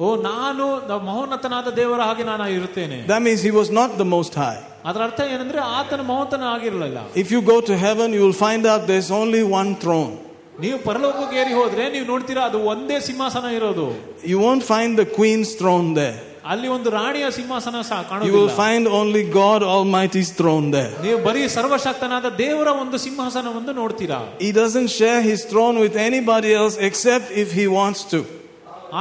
[0.00, 4.34] ಓ ನಾನು ನ- ಮಹೋನ್ನತನಾದ ದೇವರ ಹಾಗೆ ನಾನು ಇರುತ್ತೇನೆ That means he was not the Most
[4.42, 4.60] High.
[4.88, 8.82] ಅದರ ಅರ್ಥ ಏನಂದ್ರೆ ಆತನ ಮಹೋನ್ನತನ ಆಗಿರಲಿಲ್ಲ If you go to heaven, you will find out
[8.92, 10.12] there's only one throne.
[10.60, 13.88] ನೀವು ಪರಲೋಕಕ್ಕೆ ಏರಿ ಹೋದ್ರೆ ನೀವು ನೋಡ್ತೀರಾ ಅದು ಒಂದೇ ಸಿಂಹಾಸನ ಇರೋದು
[14.32, 16.16] You won't find the queen's throne there.
[16.52, 20.92] ಅಲ್ಲಿ ಒಂದು ರಾಣಿಯ ಸಿಂಹಾಸನ ಸಹ You will ಕಾಣುವುದಿಲ್ಲ find only God Almighty's throne there.
[21.06, 26.76] ನೀವು ಬರೀ ಸರ್ವಶಕ್ತನಾದ ದೇವರ ಒಂದು ಸಿಂಹಾಸನವನ್ನು ನೋಡ್ತೀರಾ He doesn't share his throne with anybody else
[26.88, 28.20] except if he wants to.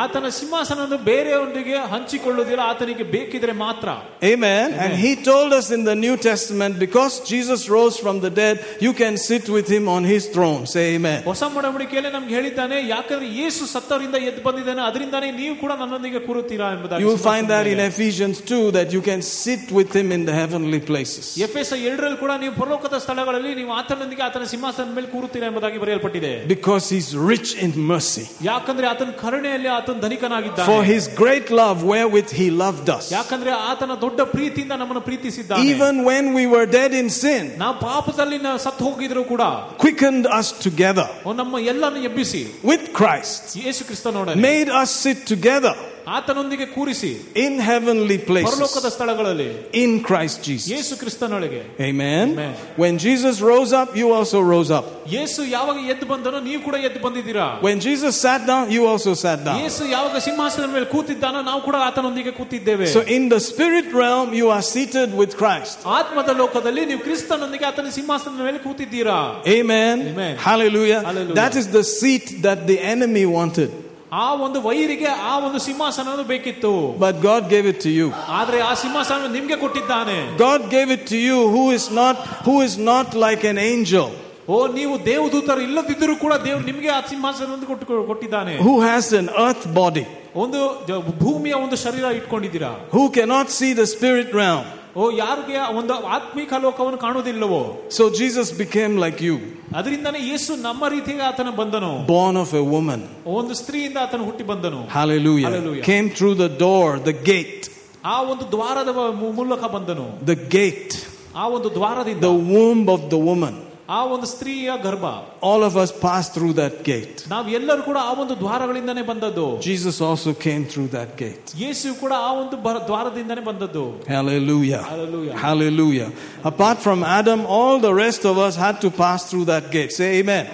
[0.02, 3.90] ಆತನ ಸಿಂಹಾಸನವನ್ನು ಬೇರೆಯವರಿಗೆ ಹಂಚಿಕೊಳ್ಳುವುದಿಲ್ಲ ಆತನಿಗೆ ಬೇಕಿದ್ರೆ ಮಾತ್ರ
[4.30, 4.66] Amen.
[4.84, 8.56] And he told us in the New Testament, because Jesus rose from the dead,
[8.86, 10.62] you can sit with him on his throne.
[10.74, 11.20] Say amen.
[11.30, 17.04] ಹೊಸ ಮೊಡಂಬಡಿಕೆಯಲ್ಲಿ ನಮ್ಗೆ ಹೇಳಿದ್ದಾನೆ ಯಾಕಂದ್ರೆ ಯೇಸು ಸತ್ತವರಿಂದ ಎದ್ದು ಬಂದಿದ್ದಾನೆ ಅದರಿಂದಾನೇ ನೀವು ಕೂಡ ನನ್ನೊಂದಿಗೆ ಕೂರುತ್ತೀರಾ ಎಂಬುದಾಗಿ
[17.04, 20.36] You will find that in Ephesians 2 that you can sit with him in the
[20.42, 21.24] heavenly places.
[21.48, 26.34] F S ಎರಡರಲ್ಲಿ ಕೂಡ ನೀವು ಪರಲೋಕದ ಸ್ಥಳಗಳಲ್ಲಿ ನೀವು ಆತನೊಂದಿಗೆ ಆತನ ಸಿಂಹಾಸನದ ಮೇಲೆ ಕೂರುತ್ತೀರಾ ಎಂಬುದಾಗಿ ಬರೆಯಲ್ಪಟ್ಟಿದೆ
[26.56, 28.28] Because he's rich in mercy.
[28.52, 33.06] ಯಾಕಂದ್ರೆ ಆತನ ಕರುಣೆಯಲ್ಲಿ ಆತನ For ಧನಿಕನಾಗಿದ್ದಾನೆ his great love wherewith he loved us.
[33.12, 38.38] ಯಾಕಂದ್ರೆ ಆತನ ದೊಡ್ಡ ಪ್ರೀತಿಯಿಂದ ನಮ್ಮನ್ನು ಪ್ರೀತಿಸಿದ್ದಾನೆ Even when we were dead in sin, ನಾವು ಪಾಪದಲ್ಲಿ
[38.48, 39.44] ನಾವು ಸತ್ತು ಹೋಗಿದ್ರು ಕೂಡ
[39.86, 45.76] quickened us together ಅವ್ನು ನಮ್ಮ ಎಲ್ಲನ್ನು ಎಬ್ಬಿಸಿ with Christ, Yesu ಕ್ರಿಸ್ತನೋಡ made us sit together
[46.18, 47.10] ಆತನೊಂದಿಗೆ ಕೂರಿಸಿ
[47.46, 49.48] in heavenly ಪರಲೋಕದ places ಸ್ಥಳಗಳಲ್ಲಿ
[49.82, 50.68] in Christ Jesus.
[50.74, 52.28] Yesu ಕ್ರಿಸ್ತನೊಳಗೆ Amen.
[52.34, 52.54] Amen.
[52.84, 54.86] When Jesus rose up, you also rose up.
[55.16, 59.42] ಯೇಸು ಯಾವಾಗ ಎದ್ದು ಬಂದನೋ ನೀವು ಕೂಡ ಎದ್ದು ಬಂದಿದ್ದೀರಾ When Jesus sat down, you also sat
[59.48, 59.60] down.
[59.64, 64.48] ಯೇಸು ಯಾವಾಗ ಸಿಂಹಾಸನದ ಮೇಲೆ ಕೂತಿದ್ದಾನೋ ನಾವು ಕೂಡ ಆತನೊಂದಿಗೆ ಕೂತಿದ್ದೇವೆ So in the spirit realm, you
[64.56, 65.78] are seated with Christ.
[65.98, 69.18] ಆತ್ಮದ ಲೋಕದಲ್ಲಿ ನೀವು ಕ್ರಿಸ್ತನೊಂದಿಗೆ ಆತನ ಸಿಂಹಾಸನದ ಮೇಲೆ ಕೂತಿದ್ದೀರಾ
[69.58, 69.98] Amen.
[70.14, 70.34] Amen.
[70.48, 71.02] Hallelujah.
[71.10, 71.38] Hallelujah.
[71.42, 73.70] That is the seat that the enemy wanted.
[74.14, 78.08] ಆ ಒಂದು ವೈರಿಗೆ ಆ ಒಂದು ಸಿಂಹಾಸನ ಬೇಕಿತ್ತು But God gave it to you.
[78.30, 82.16] ಆದ್ರೆ ಆ ಸಿಂಹಾಸನ ನಿಮ್ಗೆ ಕೊಟ್ಟಿದ್ದಾನೆ God gave it to you who is not
[82.46, 84.08] who is not like an angel,
[84.50, 89.66] ಓ ನೀವು ದೇವದೂತರು ಇಲ್ಲದಿದ್ದರೂ ಕೂಡ ದೇವ್ರು ನಿಮ್ಗೆ ಆ ಸಿಂಹಾಸನ ಕೊಟ್ಟು ಕೊಟ್ಟಿದ್ದಾನೆ who has an earth
[89.74, 90.06] body,
[90.36, 94.66] ಒಂದು ಜ- ಭೂಮಿಯ ಒಂದು ಶರೀರ ಇಟ್ಕೊಂಡಿದ್ದೀರಾ who cannot see the spirit realm.
[94.96, 99.36] ಓ ಯಾರಿಗೆ ಒಂದು ಆತ್ಮಿಕ ಲೋಕವನ್ನು ಕಾಣುವುದಿಲ್ಲವೋ So Jesus became like you,
[99.76, 103.02] ಅದರಿಂದಾನೇ ಯೇಸು ನಮ್ಮ ರೀತಿಗೆ ಆತನ ಬಂದನು born of a woman.
[103.40, 105.48] ಒಂದು ಸ್ತ್ರೀಯಿಂದ ಆತನು ಹುಟ್ಟಿ ಬಂದನು Hallelujah.
[105.50, 105.84] Hallelujah.
[105.84, 107.64] Came through the door, the gate,
[108.06, 108.90] ಆ ಒಂದು ದ್ವಾರದ
[109.22, 110.94] ಮು- ಮೂಲಕ ಬಂದನು the gate,
[111.36, 113.56] ಆ ಒಂದು ದ್ವಾರದಿಂದ the womb of the woman.
[113.92, 115.06] ಆ ಒಂದು ಸ್ತ್ರೀಯ ಗರ್ಭ
[115.50, 117.18] All of us passed through that gate.
[117.34, 121.46] ನಾವ್ ಎಲ್ಲರೂ ಕೂಡ ಆ ಒಂದು ದ್ವಾರಗಳಿಂದಾನೇ ಬಂದದ್ದು Jesus also came through that gate.
[121.64, 124.82] ಯೇಸು ಕೂಡ ಆ ಒಂದು ಬರ- ದ್ವಾರದಿಂದಾನೇ ಬಂದದ್ದು Hallelujah.
[124.92, 125.36] Hallelujah.
[125.48, 126.10] Hallelujah.
[126.52, 129.94] Apart from Adam, all the rest of us had to pass through that gate.
[130.00, 130.48] Say amen.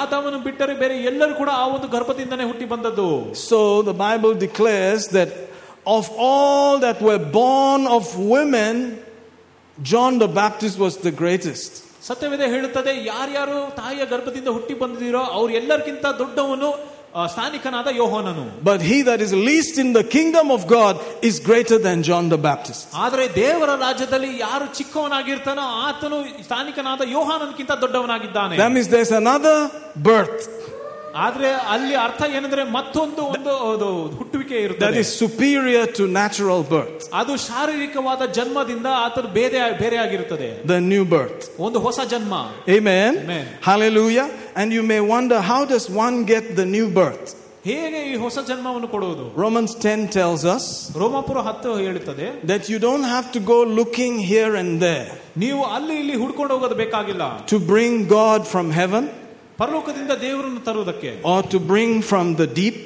[0.00, 3.06] ಆದವನು ಬಿಟ್ಟರೆ ಬೇರೆ ಎಲ್ಲರೂ ಕೂಡ ಆ ಒಂದು ಗರ್ಭದಿಂದಾನೇ ಹುಟ್ಟಿ ಬಂದದ್ದು
[3.50, 5.30] So the Bible declares that
[5.96, 8.04] of all that were born of
[8.34, 8.76] women,
[9.78, 11.72] John the Baptist was the greatest.
[12.07, 16.69] ಸತ್ಯವೇದ ಹೇಳುತ್ತದೆ ಯಾರ್ಯಾರು ತಾಯಿಯ ಗರ್ಭದಿಂದ ಹುಟ್ಟಿ ಬಂದಿದ್ದೀರೋ ಅವ್ರು ಎಲ್ಲರಿಗಿಂತ ದೊಡ್ಡವನು
[17.33, 18.43] ಸ್ಥಾನಿಕನಾದ ಯೋಹೋನನು.
[18.67, 20.97] But he that is least in the kingdom of God
[21.29, 28.55] is greater than John the Baptist ಆದರೆ ದೇವರ ರಾಜ್ಯದಲ್ಲಿ ಯಾರು ಚಿಕ್ಕವನಾಗಿರ್ತಾನೋ ಆತನು ಸ್ಥಾನಿಕನಾದ ಯೋಹಾನನ್ಕಿಂತ ದೊಡ್ಡವನಾಗಿದ್ದಾನೆ.
[28.63, 29.63] That is there another
[30.09, 30.43] birth
[31.24, 33.86] ಆದ್ರೆ ಅಲ್ಲಿ ಅರ್ಥ ಏನಂದ್ರೆ ಮತ್ತೊಂದು ಒಂದು ಅದು
[34.18, 40.48] ಹುಟ್ಟುವಿಕೆ that ಇರುತ್ತದೆ is superior to natural birth, ಅದು ಶಾರೀರಿಕವಾದ ಜನ್ಮದಿಂದ ಆತನು ಬೇರೆ ಬೇರೆ ಆಗಿರುತ್ತದೆ
[40.72, 41.42] the new birth.
[41.66, 42.34] ಒಂದು ಹೊಸ ಜನ್ಮ
[42.78, 43.10] Amen.
[43.24, 43.44] Amen.
[43.68, 44.26] Hallelujah.
[44.60, 47.28] And you may wonder how does one get the new birth?
[47.64, 50.66] ಹೇಗೆ ಈ ಹೊಸ ಜನ್ಮವನ್ನು ಕೊಡುವುದು Romans 10 tells us
[51.02, 55.10] ರೋಮಾಪುರ ಹತ್ತು ಹೇಳುತ್ತದೆ that you don't have to go looking here and there
[55.44, 59.04] ನೀವು ಅಲ್ಲಿ ಇಲ್ಲಿ ಹುಡ್ಕೊಂಡು ಹೋಗೋದು ಬೇಕಾಗಿಲ್ಲ to bring God from heaven
[59.60, 62.76] ಪರಲೋಕದಿಂದ ದೇವರನ್ನು ತರುವುದಕ್ಕೆ or to bring from the deep.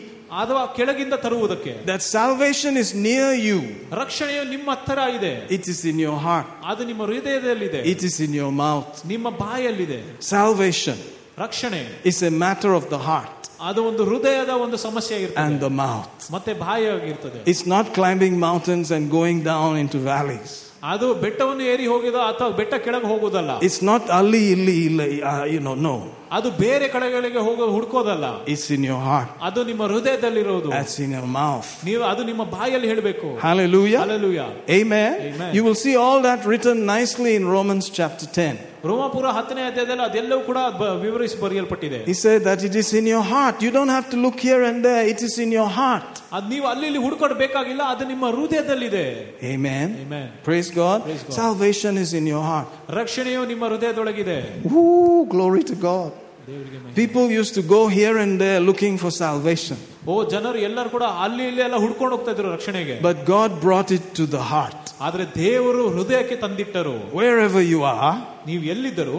[0.43, 3.59] ಅಥವಾ ಕೆಳಗಿಂದ ತರುವುದಕ್ಕೆ That salvation is near you,
[4.03, 8.33] ರಕ್ಷಣೆಯು ನಿಮ್ಮ ಹತ್ತಿರ ಇದೆ it is in your heart, ಅದು ನಿಮ್ಮ ಹೃದಯದಲ್ಲಿದೆ it is in
[8.41, 8.93] your mouth.
[9.13, 10.01] ನಿಮ್ಮ ಬಾಯಲ್ಲಿದೆ
[10.35, 10.99] Salvation
[11.45, 13.31] ರಕ್ಷಣೆ is a matter of the heart
[13.71, 16.17] ಅದು ಒಂದು ಹೃದಯದ ಒಂದು ಸಮಸ್ಯೆ and ಇರ್ತದೆ the mouth.
[16.37, 20.53] ಮತ್ತೆ ಬಾಯಿಯಾಗಿರ್ತದೆ It's not climbing mountains and going down into valleys.
[20.93, 25.61] ಅದು ಬೆಟ್ಟವನ್ನು ಏರಿ ಹೋಗಿದ ಅಥವಾ ಬೆಟ್ಟ ಕೆಳಗೆ ಹೋಗುದಲ್ಲ It's not ali illi, illi uh, you
[25.67, 25.95] know, no.
[26.31, 29.31] ಅದು ಬೇರೆ ಕಡೆಗಳಿಗೆ ಹೋಗೋ ಹುಡ್ಕೋದಲ್ಲ It's in your heart.
[29.49, 31.71] ಅದು ನಿಮ್ಮ ಹೃದಯದಲ್ಲಿರೋದು That's in your mouth.
[31.85, 34.03] ನೀವು ಅದು ನಿಮ್ಮ ಬಾಯಲ್ಲಿ ಹೇಳಬೇಕು Hallelujah.
[34.07, 34.41] Alleluia
[34.79, 35.13] Amen.
[35.31, 35.51] Amen.
[35.57, 38.68] You will see all that written nicely in Romans chapter 10.
[38.85, 43.25] ರೋಮಾಪುರ ಹತ್ತನೇ ಅಧ್ಯಾಯದಲ್ಲಿ ಅದೆಲ್ಲವೂ ಕೂಡ ಬ- ವಿವರಿಸಿ ಬರೆಯಲ್ಪಟ್ಟಿದೆ He said that it is in your
[43.33, 43.57] heart.
[43.67, 45.05] You don't have to look here and there.
[45.13, 46.11] It is in your heart.
[46.39, 49.07] ಅದ್ ನೀವು ಅಲ್ಲಿ ಇಲ್ಲಿ ಹುಡ್ಕೊಡ್ಬೇಕಾಗಿಲ್ಲ ಅದು ನಿಮ್ಮ ಹೃದಯದಲ್ಲಿದೆ
[49.55, 49.89] Amen.
[50.05, 50.27] Amen.
[50.45, 50.99] Praise God.
[51.07, 51.37] Praise God.
[51.37, 52.69] Salvation is in your heart.
[53.01, 54.39] ರಕ್ಷಣೆಯು ನಿಮ್ಮ ಹೃದಯದೊಳಗಿದೆ
[54.75, 56.11] Ooh, glory to God.
[56.49, 56.95] ದೇವರಿಗೆ ಮಹಿಮೆ.
[56.97, 59.77] People used to go here and there looking for salvation,
[60.07, 64.05] ಓ ಜನರು ಎಲ್ಲರೂ ಕೂಡ ಅಲ್ಲಿ ಇಲ್ಲಿ ಎಲ್ಲ ಹುಡ್ಕೊಂಡು ಹೋಗ್ತಾ ಇದ್ರು ರಕ್ಷಣೆಗೆ but God brought it
[64.19, 64.81] to the heart.
[65.07, 68.15] ಆದ್ರೆ ದೇವರು ಹೃದಯಕ್ಕೆ ತಂದಿಟ್ಟರು Wherever you are,
[68.51, 69.19] ನೀವು ಎಲ್ಲಿದ್ದರು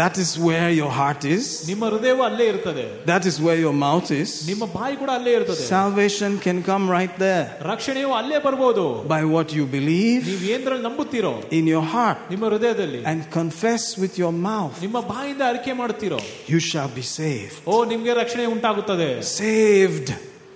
[0.00, 1.44] that is where your heart is.
[1.68, 4.30] ನಿಮ್ಮ ಹೃದಯವು ಅಲ್ಲೇ ಇರ್ತದೆ That is where your mouth is.
[4.50, 8.84] ನಿಮ್ಮ ಬಾಯಿ ಕೂಡ ಅಲ್ಲೇ ಇರ್ತದೆ Salvation can come right there ರಕ್ಷಣೆಯು ಅಲ್ಲೇ ಬರ್ಬೋದು
[9.14, 14.16] by what you believe ನೀವು ಏನ್ರಲ್ಲಿ ನಂಬುತ್ತೀರೋ in your heart ನಿಮ್ಮ ಹೃದಯದಲ್ಲಿ and confess with
[14.24, 14.76] your mouth.
[14.86, 16.20] ನಿಮ್ಮ ಬಾಯಿಂದ ಅರಿಕೆ ಮಾಡುತ್ತೀರೋ
[16.54, 17.58] You shall be saved.
[17.66, 20.10] ಓ ನಿಮ್ಗೆ ರಕ್ಷಣೆ ಉಂಟಾಗುತ್ತದೆ Saved.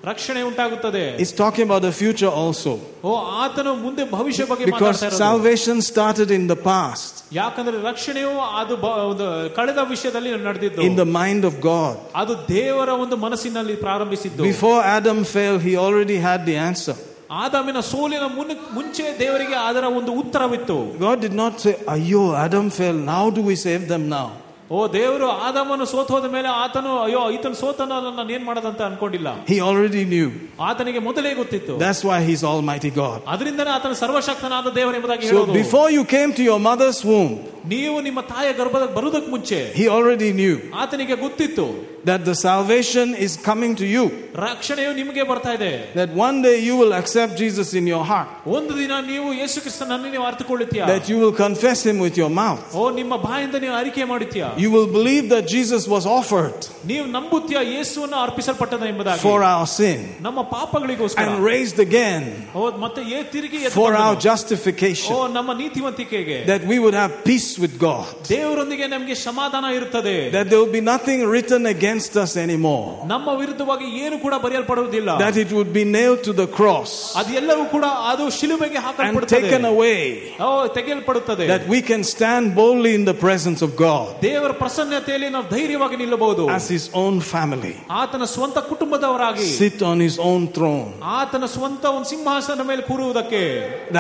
[0.04, 2.72] ರಕ್ಷಣೆ ಉಂಟಾಗುತ್ತದೆ It's talking about the future also.
[3.04, 3.10] ಓ
[3.42, 5.22] ಆತನು ಮುಂದೆ ಭವಿಷ್ಯ ಬಗ್ಗೆ Because ಮಾತಾಡ್ತಾ ಇರೋದು.
[5.24, 8.30] salvation started in the past, ಯಾಕಂದ್ರೆ ರಕ್ಷಣೆಯು
[8.60, 9.26] ಅದು ಬ- ಒಂದು
[9.56, 11.94] ಕಳೆದ ವಿಷಯದಲ್ಲಿ ನಡೆದಿದ್ದು in the mind of God.
[12.14, 16.96] ಅದು ದೇವರ ಒಂದು ಮನಸ್ಸಿನಲ್ಲಿ ಪ್ರಾರಂಭಿಸಿದ್ದು Before Adam fell, he already had the answer.
[17.42, 22.96] ಆದಾಮಿನ ಸೋಲಿನ ಮುನ್- ಮುಂಚೆ ದೇವರಿಗೆ ಅದರ ಒಂದು ಉತ್ತರವಿತ್ತು God did not say, Ayo, Adam fell,
[23.14, 24.28] now do we save them now?
[24.70, 29.56] ಓ ದೇವರು ಆದಾಮನು ಸೋತ್ ಹೋದ ಮೇಲೆ ಆತನು ಅಯ್ಯೋ ಈತನು ಸೋತನ ನಾನು ಏನ್ ಮಾಡೋದಂತ ಅನ್ಕೊಂಡಿಲ್ಲ He
[29.68, 30.28] already knew.
[30.68, 33.18] ಆತನಿಗೆ ಮೊದಲೇ ಗೊತ್ತಿತ್ತು That's why he's Almighty God.
[33.34, 37.32] ಅದರಿಂದನೇ ಆತನ ಸರ್ವಶಕ್ತನಾದ ದೇವರು ಎಂಬುದಾಗಿ So ಹೇಳೋದು before you came to your mother's womb,
[37.72, 41.66] ನೀವು ನಿಮ್ಮ ತಾಯಿಯ ಗರ್ಭದ ಬರುವುದಕ್ಕೆ ಮುಂಚೆ he already knew ಆತನಿಗೆ ಗೊತ್ತಿತ್ತು
[42.08, 44.04] that the salvation is coming to you.
[44.46, 48.28] ರಕ್ಷಣೆಯು ನಿಮಗೆ ಬರ್ತಾ ಇದೆ That one day you will accept Jesus in your heart.
[48.58, 52.62] ಒಂದು ದಿನ ನೀವು ಯೇಸು ಕ್ರಿಸ್ತನನ್ನು ನೀವು ಅರ್ಥಕೊಳ್ಳುತ್ತೀಯ That you will confess him with your mouth.
[52.80, 56.58] ಓ ನಿಮ್ಮ ಬಾಯಿಂದ ನೀವು ಅರಿಕೆ ಮಾಡುತ್ತೀಯ You will believe that Jesus was offered
[56.92, 62.24] ನೀವು ನಂಬುತ್ತೀಯ ಯೇಸುವನ್ನು ಅರ್ಪಿಸಲ್ಪಟ್ಟದ ಎಂಬುದಾಗಿ for our sin ನಮ್ಮ ಪಾಪಗಳಿಗೋಸ್ಕರ and raised again
[62.54, 64.24] ಓ ಮತ್ತೆ ಏ ತಿರುಗಿ ಎದ್ದು for our ಬಂದನು.
[64.24, 65.12] ಓ justification.
[65.38, 68.06] ನಮ್ಮ ನೀತಿವಂತಿಕೆಗೆ That we would have peace with God.
[68.28, 72.86] ದೇವರೊಂದಿಗೆ ನಮಗೆ ಸಮಾಧಾನ ಇರುತ್ತದೆ That there will be nothing written against us anymore.
[73.12, 77.84] ನಮ್ಮ ವಿರುದ್ಧವಾಗಿ ಏನು ಕೂಡ ಬರೆಯಲ್ಪಡುವುದಿಲ್ಲ That it would be nailed to the cross ಅದೆಲ್ಲವೂ ಕೂಡ
[78.12, 79.98] ಅದು ಶಿಲುಬೆಗೆ and ಹಾಕಲ್ಪಡುತ್ತದೆ taken away.
[80.46, 80.48] O
[80.78, 85.98] ತೆಗೆಯಲ್ಪಡುತ್ತದೆ That we can stand boldly in the presence of God ದೇವರ ಪ್ರಸನ್ನತೆಯಲ್ಲಿ ನಾವು ಧೈರ್ಯವಾಗಿ
[86.02, 87.74] ನಿಲ್ಲಬಹುದು as his own family.
[88.02, 90.90] ಆತನ ಸ್ವಂತ ಕುಟುಂಬದವರಾಗಿ Sit on his own throne.
[91.20, 93.44] ಆತನ ಸ್ವಂತ ಒಂದು ಸಿಂಹಾಸನ ಮೇಲೆ ಕೂರುವುದಕ್ಕೆ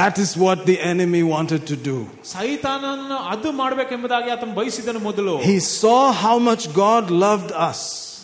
[0.00, 1.96] That is what the enemy wanted to do.
[2.34, 7.80] ಸೈತಾನನ್ನು ಅದು ಮಾಡಬೇಕೆಂಬುದಾಗಿ ಆತನು ಬಯಸಿದನು ಮೊದಲು He saw how much God loved us.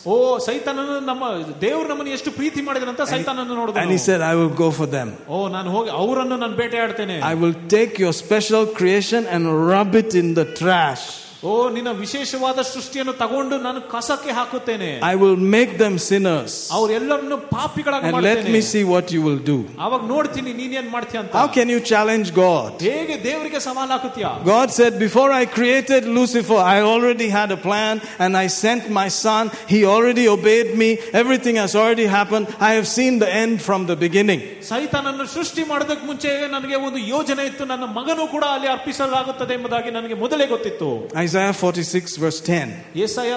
[0.07, 1.25] ಓ ಸೈತಾನನು ನಮ್ಮ
[1.61, 5.09] ದೇವರು ನಮ್ಮನ್ನು ಎಷ್ಟು ಪ್ರೀತಿ ಮಾಡಿದನಂತ ಸೈತಾನನ್ನು And he ನೋಡಿದ said, I will go for them.
[5.29, 10.15] ಓ ನಾನು ಹೋಗಿ ಅವರನ್ನು ನಾನು ಬೇಟೆಯಾಡ್ತೇನೆ I will take your special creation and rub it
[10.23, 11.05] in the trash.
[11.43, 16.53] ಓ ನಿನ್ನ ವಿಶೇಷವಾದ ಸೃಷ್ಟಿಯನ್ನು ತಗೊಂಡು ನಾನು ಕಸಕ್ಕೆ ಹಾಕುತ್ತೇನೆ I will make them sinners.
[16.77, 19.57] ಅವರೆಲ್ಲರನ್ನು ಪಾಪಿಗಳಾಗಿ And let me ಮಾಡ್ತೇನೆ see what you will do.
[19.87, 22.71] ಅವಾಗ ನೋಡ್ತೀನಿ ನೀನೇನ್ ಮಾಡ್ತೀಯ ಅಂತ How can you challenge God?
[22.89, 27.95] ಹೇಗೆ ದೇವರಿಗೆ ಸವಾಲ್ ಹಾಕುತ್ತೀಯ God said, Before I created Lucifer, I already had a plan
[28.25, 29.45] and I sent my son.
[29.75, 30.91] He already obeyed me.
[31.23, 32.47] Everything has already happened.
[32.71, 34.43] I have seen the end from the beginning.
[34.71, 40.17] ಸೈತಾನನ್ನು ಸೃಷ್ಟಿ ಮಾಡೋದಕ್ಕೆ ಮುಂಚೆ ನನಗೆ ಒಂದು ಯೋಜನೆ ಇತ್ತು ನನ್ನ ಮಗನೂ ಕೂಡ ಅಲ್ಲಿ ಅರ್ಪಿಸಲಾಗುತ್ತದೆ ಎಂಬುದಾಗಿ ನನಗೆ
[40.23, 40.91] ಮೊದಲೇ ಗೊತ್ತಿತ್ತು
[41.32, 42.72] Isaiah 46 verse 10.
[43.02, 43.34] ಯೆಶಾಯ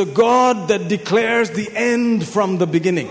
[0.00, 3.08] the God that declares the end from the beginning.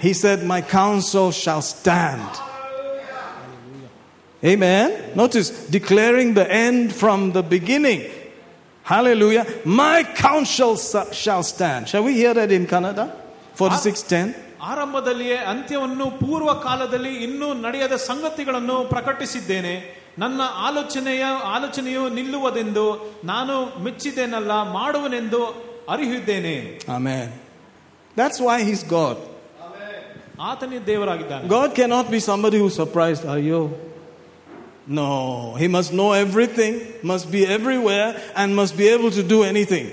[0.00, 2.30] He said my counsel shall stand.
[4.44, 4.88] Amen.
[5.14, 8.00] Notice declaring the end from the beginning.
[8.82, 9.46] Hallelujah.
[9.64, 10.76] My counsel
[11.22, 11.88] shall stand.
[11.88, 13.06] Shall we hear that in Kannada?
[13.56, 14.34] 46:10.
[14.70, 19.74] ಆರಂಭದಲ್ಲಿಯೇ ಅಂತ್ಯವನ್ನು ಪೂರ್ವ ಕಾಲದಲ್ಲಿ ಇನ್ನೂ ನಡೆಯದ ಸಂಗತಿಗಳನ್ನು ಪ್ರಕಟಿಸಿದ್ದೇನೆ
[20.18, 22.86] ನನ್ನ ಆಲೋಚನೆಯ ಆಲೋಚನೆಯು ನಿಲ್ಲುವುದೆಂದು
[23.24, 23.54] ನಾನು
[23.84, 25.42] ಮೆಚ್ಚಿದ್ದೇನಲ್ಲ ಮಾಡುವನೆಂದು
[25.88, 26.54] ಅರಿಹಿದ್ದೇನೆ
[26.88, 27.28] Amen.
[28.16, 29.16] That's why he's God.
[30.50, 33.24] ಆತನೇ ದೇವರಾಗಿದ್ದಾನೆ God cannot be somebody who's surprised.
[33.24, 33.60] Are you?
[34.98, 35.08] No.
[35.56, 39.86] He must know everything, must be everywhere, and must be able to do anything.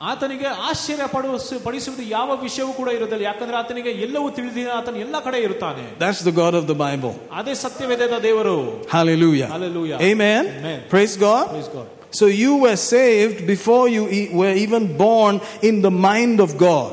[0.00, 5.38] ಆತನಿಗೆ ಆಶ್ಚರ್ಯ ಪಡುವ ಪಡಿಸುವುದು ಯಾವ ವಿಷಯವೂ ಕೂಡ ಇರುವುದಿಲ್ಲ ಯಾಕಂದ್ರೆ ಆತನಿಗೆ ಎಲ್ಲವೂ ತಿಳಿದಿದೆ ಆತನ ಎಲ್ಲ ಕಡೆ
[5.38, 7.12] ಇರುತ್ತಾನೆ That's the God of the Bible.
[7.40, 8.56] ಅದೇ ಸತ್ಯವೇದದ ದೇವರು
[8.96, 9.48] Hallelujah.
[9.54, 9.98] Hallelujah.
[10.10, 10.42] Amen.
[10.58, 10.78] Amen.
[10.94, 11.44] Praise God.
[11.54, 11.88] Praise God.
[12.12, 15.34] So you were saved before you e- were even born
[15.68, 16.90] in the mind of God.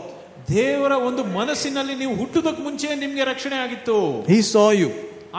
[0.53, 4.89] ದೇವರ ಒಂದು ಮನಸ್ಸಿನಲ್ಲಿ ನೀವು ಹುಟ್ಟುವುದಕ್ಕೆ ಮುಂಚೆ ನಿಮ್ಗೆ ರಕ್ಷಣೆ ಆಗಿತ್ತು He saw you.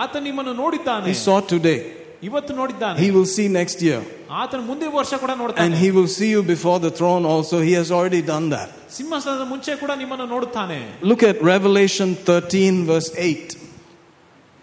[0.05, 1.81] ಆತ ನಿಮ್ಮನ್ನು ನೋಡಿದ್ದಾನೆ He saw today.
[2.23, 4.01] ಇವತ್ತು ನೋಡಿದ್ದಾನೆ He will see next year.
[4.41, 7.57] ಆತನ ಮುಂದಿನ ವರ್ಷ ಕೂಡ And ನೋಡ್ತಾನೆ he will see you before the throne also.
[7.69, 8.69] He has already done that.
[8.99, 10.79] ಸಿಂಹಾಸನದ ಮುಂಚೆ ಕೂಡ ನಿಮ್ಮನ್ನು ನೋಡುತ್ತಾನೆ
[11.13, 13.59] Look at Revelation 13, verse 8.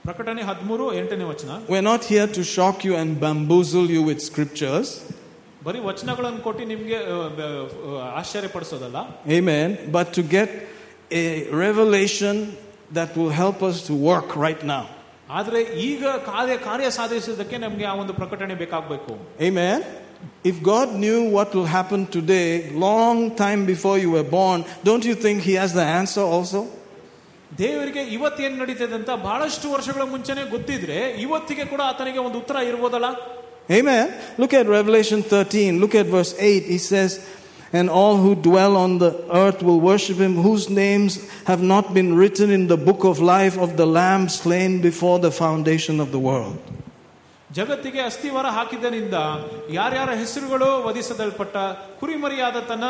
[0.06, 4.88] ಪ್ರಕಟಣೆ ಹದಿಮೂರು ಎಂಟನೇ ವಚನ We're not here to shock you and bamboozle you with scriptures.
[5.68, 7.66] ಬರೀ ವಚನಗಳನ್ನು ಕೊಟ್ಟು ನಿಮ್ಗೆ ಆ, ಬ-
[8.20, 9.00] ಆಶ್ಚರ್ಯ ಪಡಿಸೋದಲ್ಲ
[9.40, 9.68] Amen.
[9.98, 10.50] But to get
[11.24, 11.26] a
[11.66, 12.36] revelation
[12.98, 14.86] that will help us to work right now.
[15.34, 19.12] ಆದ್ರೆ ಈಗ ಕಾರ್ಯ ಕಾರ್ಯ ಸಾಧಿಸೋದಕ್ಕೆ ನಮ್ಗೆ ಆ ಒಂದು ಪ್ರಕಟಣೆ ಬೇಕಾಗಬೇಕು
[19.50, 19.80] Amen.
[20.44, 22.48] If God knew what will happen today,
[22.88, 26.62] long time before you were born, don't you think He has the answer also?
[27.60, 33.10] ದೇವರಿಗೆ ಇವತ್ತೇನ್ ನಡೀತದೆ ಅಂತ ಬಹಳಷ್ಟು ವರ್ಷಗಳ ಮುಂಚೆನೆ ಗೊತ್ತಿದ್ರೆ ಇವತ್ತಿಗೆ ಕೂಡ ಆತನಿಗೆ ಒಂದು ಉತ್ತರ ಇರ್ಬೋದಲ್ಲ
[33.70, 34.06] Amen.
[34.40, 35.80] Look at Revelation 13.
[35.80, 36.64] Look at verse 8.
[36.66, 37.12] He says,
[37.74, 42.18] And all who dwell on the earth will worship him, whose names have not been
[42.18, 46.20] written in the book of life of the Lamb slain before the foundation of the
[46.20, 46.58] world.
[47.52, 49.14] ಜಗತ್ತಿಗೆ ಅಸ್ಥಿವಾರ ಹಾಕಿದ್ದರಿಂದ
[49.70, 51.58] ಯಾರ್ಯಾರ ಹೆಸರುಗಳು ವಧಿಸಲ್ಪಟ್ಟ
[52.00, 52.84] ಕುರಿಮರಿಯಾದ ತನ್ನ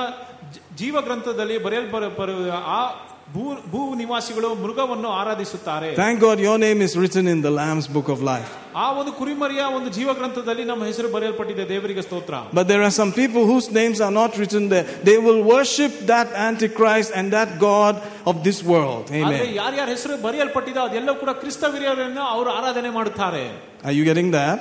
[0.53, 2.91] ಜ- ಜೀವ ಗ್ರಂಥದಲ್ಲಿ ಬರೆಯಲ್ಪರ ಬರು- ಆ
[3.33, 3.41] ಭೂ
[3.71, 8.19] ಭೂ ನಿವಾಸಿಗಳು ಮೃಗವನ್ನು ಆರಾಧಿಸುತ್ತಾರೆ Thank God your name is written in the Lamb's book of
[8.29, 8.49] life.
[8.83, 13.11] ಆ ಒಂದು ಕುರಿಮರಿಯ ಒಂದು ಜೀವ ಗ್ರಂಥದಲ್ಲಿ ನಮ್ಮ ಹೆಸರು ಬರೆಯಲ್ಪಟ್ಟಿದೆ ದೇವರಿಗೆ ಸ್ತೋತ್ರ But there are some
[13.21, 14.85] people whose names are not written there.
[15.09, 17.95] They will worship that Antichrist and that God
[18.31, 19.05] of this world.
[19.21, 19.53] ಆದ್ರೆ Amen.
[19.61, 23.43] ಯಾರ್ಯಾರ ಹೆಸರು ಬರೆಯಲ್ಪಟ್ಟಿದೆ ಅದೆಲ್ಲ ಕೂಡ ಕ್ರಿಸ್ತ ವೀರ್ಯರನ್ನು ಅವರು ಆರಾಧನೆ ಮಾಡುತ್ತಾರೆ
[23.89, 24.57] Are you getting that?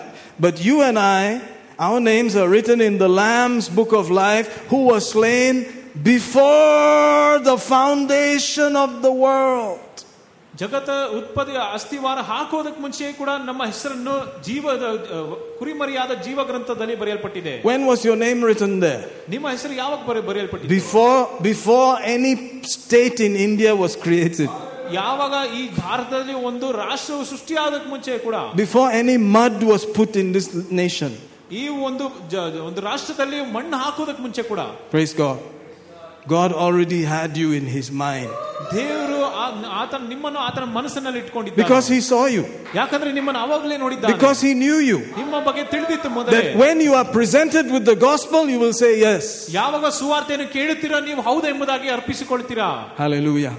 [0.46, 1.22] But you and I,
[1.86, 5.54] our names are written in the Lamb's book of life who was slain
[6.04, 9.84] before the foundation of the world.
[10.54, 15.18] ಜಗತ್ತ ಉತ್ಪತ್ತಿ ಅಸ್ಥಿವಾರ ಹಾಕೋದಕ್ಕೆ ಮುಂಚೆ ಕೂಡ ನಮ್ಮ ಹೆಸರನ್ನು ಜೀವದ ಅ,
[15.58, 19.02] ಕುರಿಮರಿಯಾದ ಜೀವ ಗ್ರಂಥದಲ್ಲಿ ಬರೆಯಲ್ಪಟ್ಟಿದೆ When was your name written there?
[19.28, 22.32] ನಿಮ್ಮ ಹೆಸರು ಯಾವಾಗ ಬರೆ ಬರೆಯಲ್ಪಟ್ಟಿದೆ Before, before any
[22.76, 24.50] state in India was created.
[24.92, 30.48] ಯಾವಾಗ ಈ ಭಾರತದಲ್ಲಿ ಒಂದು ರಾಷ್ಟ್ರವು ಸೃಷ್ಟಿಯಾದಕ್ಕೆ ಮುಂಚೆ ಕೂಡ Before any mud was put in this
[30.82, 31.12] nation.
[31.52, 34.60] ಈ ಒಂದು ಜ- ಒಂದು ರಾಷ್ಟ್ರದಲ್ಲಿ ಮಣ್ಣು ಹಾಕೋದಕ್ಕೆ ಮುಂಚೆ ಕೂಡ
[34.94, 35.38] Praise God.
[36.26, 38.30] God already had you in his mind
[38.74, 42.42] ದೇವರು ಆ- ಆತನ ನಿಮ್ಮನ್ನು ಆತನ ಮನಸ್ಸಿನಲ್ಲಿ ಇಟ್ಕೊಂಡಿದ್ದ because he saw you,
[42.74, 44.98] ಯಾಕಂದ್ರೆ ನಿಮ್ಮನ್ನು ಅವಾಗಲೇ ನೋಡಿದ್ದ because he knew you.
[45.16, 48.92] ನಿಮ್ಮ ಬಗ್ಗೆ ತಿಳಿದಿತ್ತು ಮೊದಲೇ That when you are presented with the gospel, you will say
[49.00, 49.24] yes.
[49.58, 52.68] ಯಾವಾಗ ಸುವಾರ್ತೆಯನ್ನು ಕೇಳುತ್ತೀರಾ ನೀವು ಹೌದು ಎಂಬುದಾಗಿ ಅರ್ಪಿಸಿಕೊಳ್ತೀರಾ
[52.98, 53.54] Hallelujah.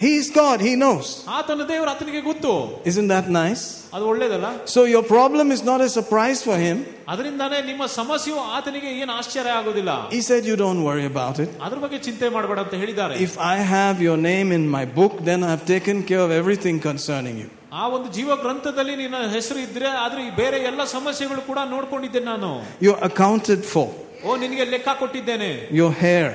[0.00, 1.06] He is God, he knows.
[1.36, 2.50] ಆತನ ದೇವರು ಆತನಿಗೆ ಗೊತ್ತು
[2.90, 3.62] Isn't that nice?
[3.96, 6.76] ಅದು ಒಳ್ಳೇದಲ್ಲ So your problem is not a surprise for him.
[7.12, 11.50] ಅದರಿಂದಾನೇ ನಿಮ್ಮ ಸಮಸ್ಯೆಯು ಆತನಿಗೆ ಏನು ಆಶ್ಚರ್ಯ ಆಗೋದಿಲ್ಲ He said, You don't worry about it.
[11.66, 15.42] ಅದ್ರ ಬಗ್ಗೆ ಚಿಂತೆ ಮಾಡಬೇಡ ಅಂತ ಹೇಳಿದ್ದಾರೆ If I have your name in my book, then
[15.50, 17.50] I've taken care of everything concerning you.
[17.80, 22.52] ಆ ಒಂದು ಜೀವ ಗ್ರಂಥದಲ್ಲಿ ನಿನ್ನ ಹೆಸರು ಇದ್ರೆ ಆದ್ರೆ ಈ ಬೇರೆ ಎಲ್ಲ ಸಮಸ್ಯೆಗಳು ಕೂಡ ನೋಡ್ಕೊಂಡಿದ್ದೇನೆ ನಾನು
[22.86, 23.86] You're accounted for.
[24.26, 25.50] ಓ ನಿನಗೆ ಲೆಕ್ಕ ಕೊಟ್ಟಿದ್ದೇನೆ
[25.80, 26.28] Your hair,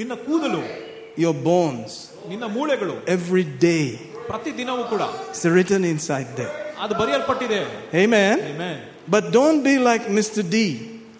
[0.00, 0.62] ನಿನ್ನ ಕೂದಲು
[1.24, 1.90] your bones,
[2.28, 3.84] ನಿನ್ನ ಮೂಳೆಗಳು every day.
[4.26, 5.02] ಪ್ರತಿ ದಿನವೂ ಕೂಡ
[5.32, 6.54] It's written inside there.
[6.84, 7.60] ಅದು ಬರೆಯಲ್ಪಟ್ಟಿದೆ
[8.04, 8.36] Amen.
[8.52, 8.76] Amen.
[9.14, 10.40] But don't be like Mr.
[10.54, 10.56] D,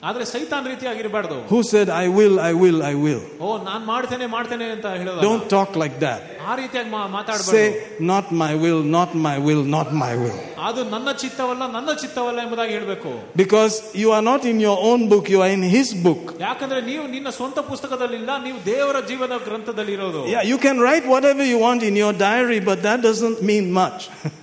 [0.09, 3.21] ಆದ್ರೆ ಸೈತಾನ್ ರೀತಿಯಾಗಿರಬಾರ್ದು who said, I will, I will, I will.
[3.45, 6.23] ಓ ನಾನ್ ಮಾಡ್ತೇನೆ ಮಾಡ್ತೇನೆ ಅಂತ ಹೇಳೋದು Don't talk like that.
[6.51, 7.67] ಆ ರೀತಿಯಾಗಿ ಮಾ- ಮಾತಾಡ್ಬಾರ್ದು Say,
[8.13, 10.39] Not my will, not my will, not my will.
[10.69, 15.25] ಅದು ನನ್ನ ಚಿತ್ತವಲ್ಲ ನನ್ನ ಚಿತ್ತವಲ್ಲ ಎಂಬುದಾಗಿ ಹೇಳ್ಬೇಕು Because you are not in your own book,
[15.35, 16.23] you are in His book.
[16.45, 21.47] ಯಾಕಂದ್ರೆ ನೀವು ನಿನ್ನ ಸ್ವಂತ ಪುಸ್ತಕದಲ್ಲಿಲ್ಲ ನೀವು ದೇವರ ಜೀವನ ಗ್ರಂಥದಲ್ಲಿ ಇರೋದು Yeah, you can write whatever
[21.53, 24.01] you want in your diary, but that doesn't mean much.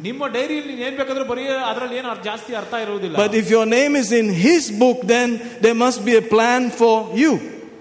[0.07, 3.95] ನಿಮ್ಮ ಡೈರಿಯಲ್ಲಿ ನೀನ್ ಏನ್ ಬೇಕಾದ್ರೂ ಬರೀ ಅದ್ರಲ್ಲಿ ಏನು ಜಾಸ್ತಿ ಅರ್ಥ ಇರುವುದಿಲ್ಲ but if your name
[4.03, 4.99] is in His book,
[5.53, 7.31] then there must be a plan for you.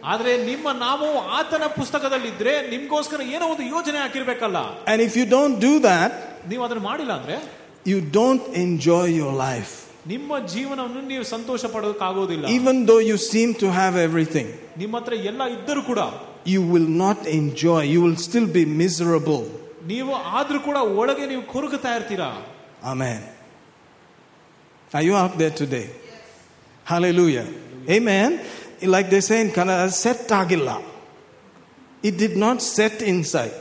[0.04, 4.58] ಆದ್ರೆ ನಿಮ್ಮ ನಾಮವು ಆತನ ಪುಸ್ತಕದಲ್ಲಿದ್ರೆ ನಿಮ್ಗೋಸ್ಕರ ಏನೋ ಒಂದು ಯೋಜನೆ ಹಾಕಿರ್ಬೇಕಲ್ಲ
[4.92, 6.12] And if you don't do that,
[6.50, 7.36] ನೀವು ಅದನ್ನ ಮಾಡಿಲ್ಲ ಅಂದ್ರೆ
[7.92, 9.72] you don't enjoy your life.
[10.06, 14.48] ನಿಮ್ಮ ಜೀವನವನ್ನು ನೀವು ಸಂತೋಷ ಪಡೋದಕ್ಕಾಗೋದಿಲ್ಲ Even though you seem to have everything,
[14.82, 16.00] ನಿಮ್ಮ ಹತ್ರ ಎಲ್ಲ ಇದ್ದರೂ ಕೂಡ
[16.54, 17.80] you will not enjoy.
[17.94, 19.44] You will still be miserable.
[19.92, 22.30] ನೀವು ಆದ್ರೂ ಕೂಡ ಒಳಗೆ ನೀವು ಕೊರಗುತ್ತಾ ಇರ್ತೀರಾ
[22.92, 23.20] Amen.
[24.96, 25.86] Are you out there today?
[26.83, 27.47] Hallelujah.
[27.89, 28.39] Amen.
[28.81, 30.83] Like they say in Kannada, set tagila.
[32.01, 33.53] It did not set inside.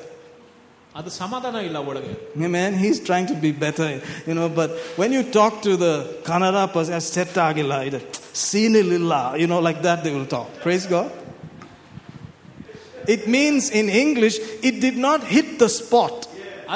[0.95, 2.75] Amen.
[2.75, 4.49] He's trying to be better, you know.
[4.49, 7.89] But when you talk to the Kannada person, ah, settagila,
[8.35, 10.53] sinililla, you know, like that, they will talk.
[10.61, 11.11] Praise God.
[13.09, 16.29] It means in English, it did not hit the spot.
[16.37, 16.75] Yeah.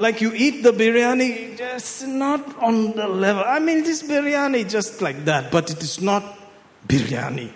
[0.00, 3.44] Like you eat the biryani, just not on the level.
[3.46, 6.24] I mean, this biryani just like that, but it is not
[6.88, 7.52] biryani.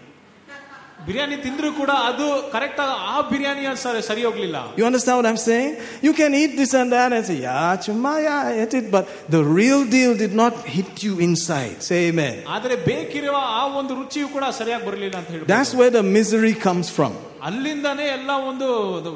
[1.07, 3.65] Biryani ತಿಂದ್ರು ಕೂಡ ಅದು correct ಆ ಬಿರಿಯಾನಿ
[4.07, 5.75] ಸರಿ ಹೋಗ್ಲಿಲ್ಲ you understand what I am saying
[6.07, 9.41] you can eat this and that and say yeah ಚುಮ್ಮಾ yeah ate it but the
[9.59, 14.47] real deal did not hit you inside say amen ಆದರೆ ಬೇಕಿರುವ ಆ ಒಂದು ರುಚಿಯು ಕೂಡ
[14.61, 17.17] ಸರಿಯಾಗಿ ಬರಲಿಲ್ಲ ಅಂತ ಹೇಳಿ that's where the misery comes from
[17.49, 18.67] ಅಲ್ಲಿಂದಾನೇ ಎಲ್ಲ ಒಂದು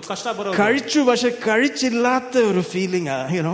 [0.09, 3.09] ಕಷ್ಟ ಬರೋ ಕಳಿಚು ಭಾಷೆ ಕಳಿಚಿಲ್ಲಾತ ಒಂದು ಫೀಲಿಂಗ್
[3.39, 3.53] ಏನೋ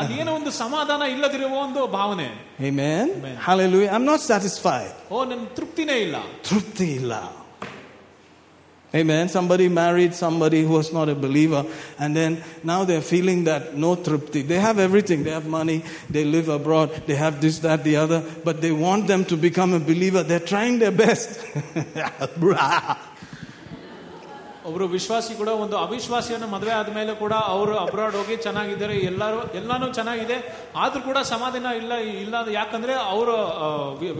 [0.00, 2.28] ಅದೇನೋ ಒಂದು ಸಮಾಧಾನ ಇಲ್ಲದಿರುವ ಒಂದು ಭಾವನೆ
[2.68, 3.12] amen
[3.46, 6.16] hallelujah I am not satisfied ಓ ನನ್ನ ತೃಪ್ತಿನೇ ಇಲ್ಲ
[6.50, 7.14] ತೃಪ್ತಿ ಇಲ್ಲ
[8.93, 9.27] Amen.
[9.27, 11.65] Somebody married somebody who was not a believer,
[11.99, 14.47] and then now they're feeling that no tripti.
[14.47, 15.23] They have everything.
[15.23, 15.83] They have money.
[16.09, 16.91] They live abroad.
[17.05, 18.23] They have this, that, the other.
[18.45, 20.23] But they want them to become a believer.
[20.23, 21.29] They're trying their best.
[24.69, 30.37] ಒಬ್ರು ವಿಶ್ವಾಸಿ ಕೂಡ ಒಂದು ಅವಿಶ್ವಾಸಿಯನ್ನು ಮದುವೆ ಆದ್ಮೇಲೆ ಕೂಡ ಅವರು abroad ಹೋಗಿ ಚೆನ್ನಾಗಿದ್ದಾರೆ ಎಲ್ಲರೂ ಎಲ್ಲಾನು ಚೆನ್ನಾಗಿದೆ
[30.83, 31.93] ಆದ್ರೂ ಕೂಡ ಸಮಾಧಾನ ಇಲ್ಲ
[32.23, 33.35] ಇಲ್ಲ ಯಾಕಂದ್ರೆ ಅವರು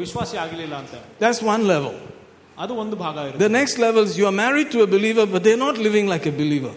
[0.03, 0.93] ವಿಶ್ವಾಸಿ ಆಗಲಿಲ್ಲ ಅಂತ
[1.23, 1.95] That's one level.
[2.63, 5.41] ಅದು ಒಂದು ಭಾಗ ಇರುತ್ತೆ The next level is you are married to a believer, but
[5.45, 6.73] they're not living like a believer.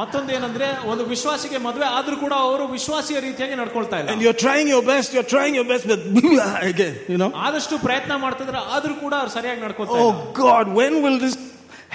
[0.00, 4.68] ಮತ್ತೊಂದು ಏನಂದ್ರೆ ಒಂದು ವಿಶ್ವಾಸಿಗೆ ಮದುವೆ ಆದ್ರೂ ಕೂಡ ಅವರು ವಿಶ್ವಾಸಿಯ ರೀತಿಯಾಗಿ ನಡ್ಕೊಳ್ತಾ And ಇಲ್ಲ you're trying
[4.74, 6.02] your best, you're trying your best, but
[6.72, 7.30] again, you know.
[7.46, 10.06] ಆದಷ್ಟು ಪ್ರಯತ್ನ ಮಾಡ್ತಿದ್ರೆ ಆದ್ರೂ ಕೂಡ ಅವ್ರು ಸರಿಯಾಗಿ ನಡ್ಕೊಳ್ತಾ ಇಲ್ಲ.
[10.06, 11.36] Oh God, when will this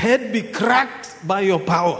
[0.04, 1.98] head be cracked by your power?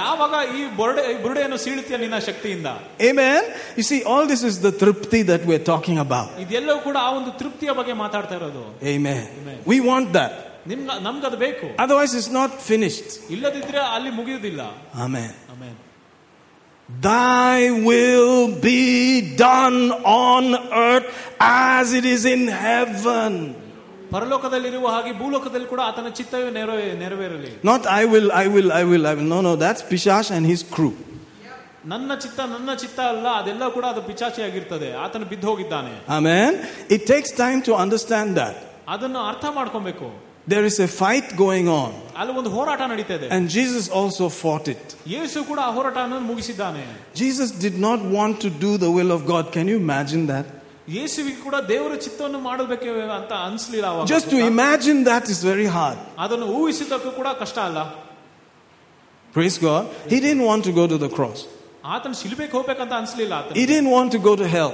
[0.00, 2.68] ಯಾವಾಗ ಈ ಬೊರಡೆ ಈ ಬುರುಡೆಯನ್ನು ಸೀಳುತ್ತೀಯ ನಿನ್ನ ಶಕ್ತಿಯಿಂದ
[3.10, 3.42] Amen.
[3.78, 6.30] You see, all this is the tripti that we're talking about.
[6.44, 9.22] ಇದೆಲ್ಲವೂ ಕೂಡ ಆ ಒಂದು ತೃಪ್ತಿಯ ಬಗ್ಗೆ ಮಾತಾಡ್ತಾ ಇರೋದು Amen.
[9.40, 9.58] Amen.
[9.72, 10.34] We want that.
[10.66, 13.10] ನಿಮ್ಗ ನಮ್ಗದು ಬೇಕು Otherwise, it's not finished.
[13.34, 14.62] ಇಲ್ಲದಿದ್ರೆ ಅಲ್ಲಿ ಮುಗಿಯುವುದಿಲ್ಲ
[15.06, 15.30] Amen.
[15.52, 15.76] ಆಮೇಲೆ
[16.88, 18.80] Thy will be
[19.36, 19.78] done
[20.26, 20.44] on
[20.88, 21.08] earth
[21.74, 23.32] as it is in heaven.
[24.12, 29.04] ಪರಲೋಕದಲ್ಲಿರುವ ಹಾಗೆ ಭೂಲೋಕದಲ್ಲಿ ಕೂಡ ಆತನ ಚಿತ್ತವೇ ನೆರವೇ ನೆರವೇರಲಿ Not I will, I will, I will,
[29.10, 29.28] I will.
[29.34, 30.92] No, no, that's Pishash and his crew.
[31.92, 36.50] ನನ್ನ ಚಿತ್ತ ನನ್ನ ಚಿತ್ತ ಅಲ್ಲ ಅದೆಲ್ಲ ಕೂಡ ಅದು ಪಿಚಾಚಿ ಆಗಿರ್ತದೆ ಆತನು ಬಿದ್ದು ಹೋಗಿದ್ದಾನೆ Amen.
[36.96, 38.56] It takes time to understand that.
[38.94, 40.08] ಅದನ್ನು ಅರ್ಥ ಮಾಡ್ಕೊಬೇಕು
[40.48, 44.66] There is a fight going on, ಅಲ್ಲಿ ಒಂದು ಹೋರಾಟ ನಡೀತಾ ಇದೆ and Jesus also fought
[44.74, 44.84] it.
[45.14, 46.82] ಯೇಸು ಕೂಡ ಆ ಹೋರಾಟವನ್ನು ಮುಗಿಸಿದ್ದಾನೆ
[47.22, 49.44] Jesus did not want to do the will of God.
[49.56, 50.46] Can you imagine that?
[50.96, 52.88] ಯೇಸುವಿಗೆ ಕೂಡ ದೇವರ ಚಿತ್ತವನ್ನು ಮಾಡಬೇಕು
[53.18, 55.98] ಅಂತ ಅನ್ಸ್ಲಿಲ್ಲ ಅವಾಗ Just to imagine that is very hard.
[56.24, 57.78] ಅದನ್ನು ಊಹಿಸಿದ್ದಕ್ಕೂ ಕೂಡ ಕಷ್ಟ ಅಲ್ಲ
[59.34, 59.82] Praise God.
[60.12, 61.40] He didn't want to go to the cross.
[61.94, 64.72] ಆತನ ಶಿಲ್ಬೆಗೆ ಹೋಗ್ಬೇಕಂತ ಅನ್ಸ್ಲಿಲ್ಲ ಆತನ He didn't want to go to hell.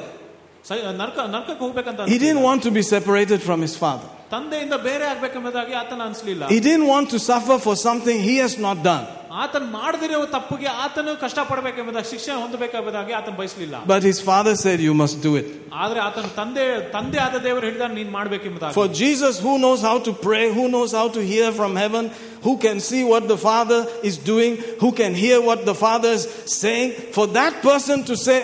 [1.03, 2.25] ನರ್ಕ ನರ್ಕಕ್ಕೆ ಹೋಗ್ಬೇಕಂತ He ಅನ್ಸ್ಲಿಲ್ಲ.
[2.27, 4.09] didn't want to be separated from his father.
[4.35, 8.79] ತಂದೆಯಿಂದ ಬೇರೆ ಆಗ್ಬೇಕೆಂಬುದಾಗಿ ಆತನ ಅನ್ಸ್ಲಿಲ್ಲ He didn't want to suffer for something he has not
[8.91, 9.05] done.
[9.43, 14.95] ಆತನ ಮಾಡದಿರೋ ತಪ್ಪಿಗೆ ಆತನು ಕಷ್ಟ ಪಡಬೇಕೆಂಬುದಾಗಿ ಶಿಕ್ಷೆ ಹೊಂದಬೇಕೆಂಬುದಾಗಿ ಆತನ ಬಯಸಲಿಲ್ಲ But his father said, You
[15.03, 15.47] must do it.
[15.83, 16.64] ಆದ್ರೆ ಆತನ ತಂದೆ
[16.97, 20.93] ತಂದೆ ಆದ ದೇವರು ಹೇಳಿದ ನೀನ್ ಮಾಡ್ಬೇಕೆಂಬುದಾಗಿ For Jesus, who knows how to pray, who knows
[21.01, 22.05] how to hear from heaven,
[22.47, 24.53] who can see what the Father is doing,
[24.83, 26.27] who can hear what the Father is
[26.62, 28.39] saying, for that person to say,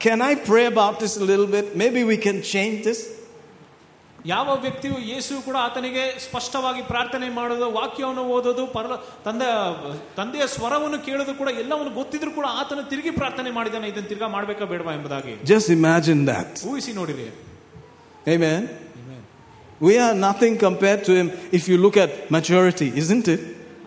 [0.00, 1.76] Can I pray about this a little bit?
[1.76, 3.00] Maybe we can change this.
[4.24, 8.94] ಯಾವ ವ್ಯಕ್ತಿಯು ಯೇಸು ಕೂಡ ಆತನಿಗೆ ಸ್ಪಷ್ಟವಾಗಿ ಪ್ರಾರ್ಥನೆ ಮಾಡೋದು ವಾಕ್ಯವನ್ನು ಓದೋದು ಪರಲ
[9.26, 9.46] ತಂದೆ
[10.18, 14.92] ತಂದೆಯ ಸ್ವರವನ್ನು ಕೇಳೋದು ಕೂಡ ಎಲ್ಲವನ್ನು ಗೊತ್ತಿದ್ರು ಕೂಡ ಆತನು ತಿರುಗಿ ಪ್ರಾರ್ಥನೆ ಮಾಡಿದಾನೆ ಇದನ್ನು ತಿರ್ಗಾ ಮಾಡ್ಬೇಕಾ ಬೇಡವಾ
[14.98, 16.50] ಎಂಬುದಾಗಿ Just imagine that.
[16.72, 17.28] ಊಹಿಸಿ ನೋಡಿರಿ
[18.26, 18.62] Amen.
[19.80, 23.40] We are nothing compared to him if you look at maturity, isn't it?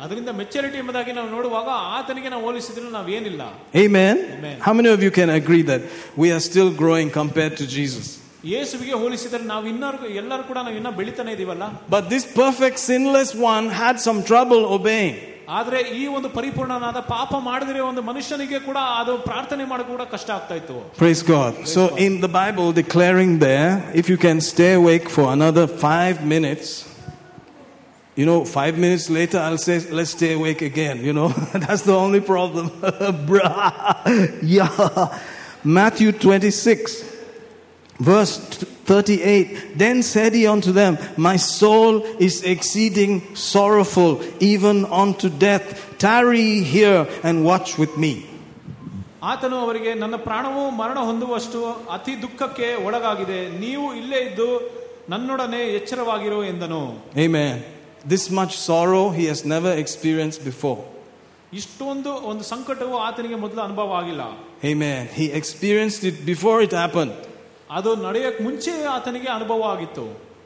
[0.03, 1.67] ಅದರಿಂದ ಮೆಚುರಿಟಿ ಎಂಬುದಾಗಿ ನಾವು ನೋಡುವಾಗ
[1.97, 3.43] ಆತನಿಗೆ ನಾವು ಹೋಲಿಸಿದ್ರೆ ನಾವೇನಿಲ್ಲ
[3.83, 4.15] Amen.
[4.37, 4.55] Amen.
[4.59, 5.83] How many of you can agree that
[6.21, 8.07] we are still growing compared to Jesus?
[8.53, 9.89] ಯೇಸುವಿಗೆ ಹೋಲಿಸಿದ್ರೆ ನಾವು ಇನ್ನೂ
[10.21, 11.65] ಎಲ್ಲರೂ ಕೂಡ ನಾವು ಇನ್ನೂ ಬೆಳಿತಾನೆ ಇದೀವಲ್ಲ
[11.95, 15.15] But this perfect sinless one had some trouble obeying.
[15.57, 20.55] ಆದ್ರೆ ಈ ಒಂದು ಪರಿಪೂರ್ಣನಾದ ಪಾಪ ಮಾಡಿದ್ರೆ ಒಂದು ಮನುಷ್ಯನಿಗೆ ಕೂಡ ಅದು ಪ್ರಾರ್ಥನೆ ಮಾಡೋಕೆ ಕೂಡ ಕಷ್ಟ ಆಗ್ತಾ
[20.61, 21.51] ಇತ್ತು Praise God.
[21.75, 23.71] So in the Bible declaring there,
[24.01, 26.67] if you can stay awake for another five minutes,
[28.19, 31.29] you know, five minutes later I'll say, let's stay awake again, you know.
[31.63, 32.65] That's the only problem.
[33.29, 33.51] Bruh.
[34.57, 34.73] yeah.
[35.77, 37.03] Matthew 26,
[37.99, 38.33] verse
[38.85, 39.77] 38.
[39.77, 44.11] Then said he unto them, My soul is exceeding sorrowful,
[44.41, 45.65] even unto death.
[45.97, 48.13] Tarry here and watch with me.
[49.31, 51.59] ಆತನು ಅವರಿಗೆ ನನ್ನ ಪ್ರಾಣವು ಮರಣ ಹೊಂದುವಷ್ಟು
[51.97, 54.47] ಅತಿ ದುಃಖಕ್ಕೆ ಒಳಗಾಗಿದೆ ನೀವು ಇಲ್ಲೇ ಇದ್ದು
[55.13, 56.81] ನನ್ನೊಡನೆ ಎಚ್ಚರವಾಗಿರೋ ಎಂದನು
[57.25, 57.55] Amen.
[58.13, 60.79] This much sorrow he has never experienced before.
[61.59, 64.23] ಇಷ್ಟೊಂದು ಒಂದು ಸಂಕಟವು ಆತನಿಗೆ ಮೊದಲು ಅನುಭವ ಆಗಿಲ್ಲ
[64.71, 65.01] Amen.
[65.19, 67.13] He experienced it before it happened.
[67.77, 70.05] ಅದು ನಡೆಯಕ್ ಮುಂಚೆ ಆತನಿಗೆ ಅನುಭವ ಆಗಿತ್ತು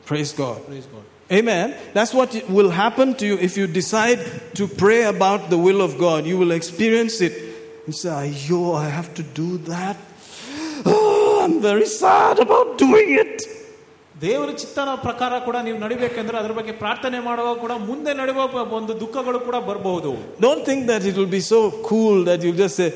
[0.10, 0.60] Praise God.
[1.30, 1.76] Amen.
[1.94, 4.20] That's what will happen to you if you decide
[4.56, 6.26] to pray about the will of God.
[6.26, 7.34] You will experience it.
[7.88, 8.14] You say,
[8.48, 9.98] Yo, I have to do that.
[10.86, 13.36] Oh, I'm very sad about doing it.
[14.22, 19.40] ದೇವರ ಚಿತ್ತನ ಪ್ರಕಾರ ಕೂಡ ನೀವು ನಡಿಬೇಕೆಂದ್ರೆ ಅದ್ರ ಬಗ್ಗೆ ಪ್ರಾರ್ಥನೆ ಮಾಡುವಾಗ ಕೂಡ ಮುಂದೆ ನಡೆಯುವ ಒಂದು ದುಃಖಗಳು
[19.48, 20.12] ಕೂಡ ಬರಬಹುದು
[20.48, 21.60] Don't think that it will be so
[21.90, 22.90] cool that you just say,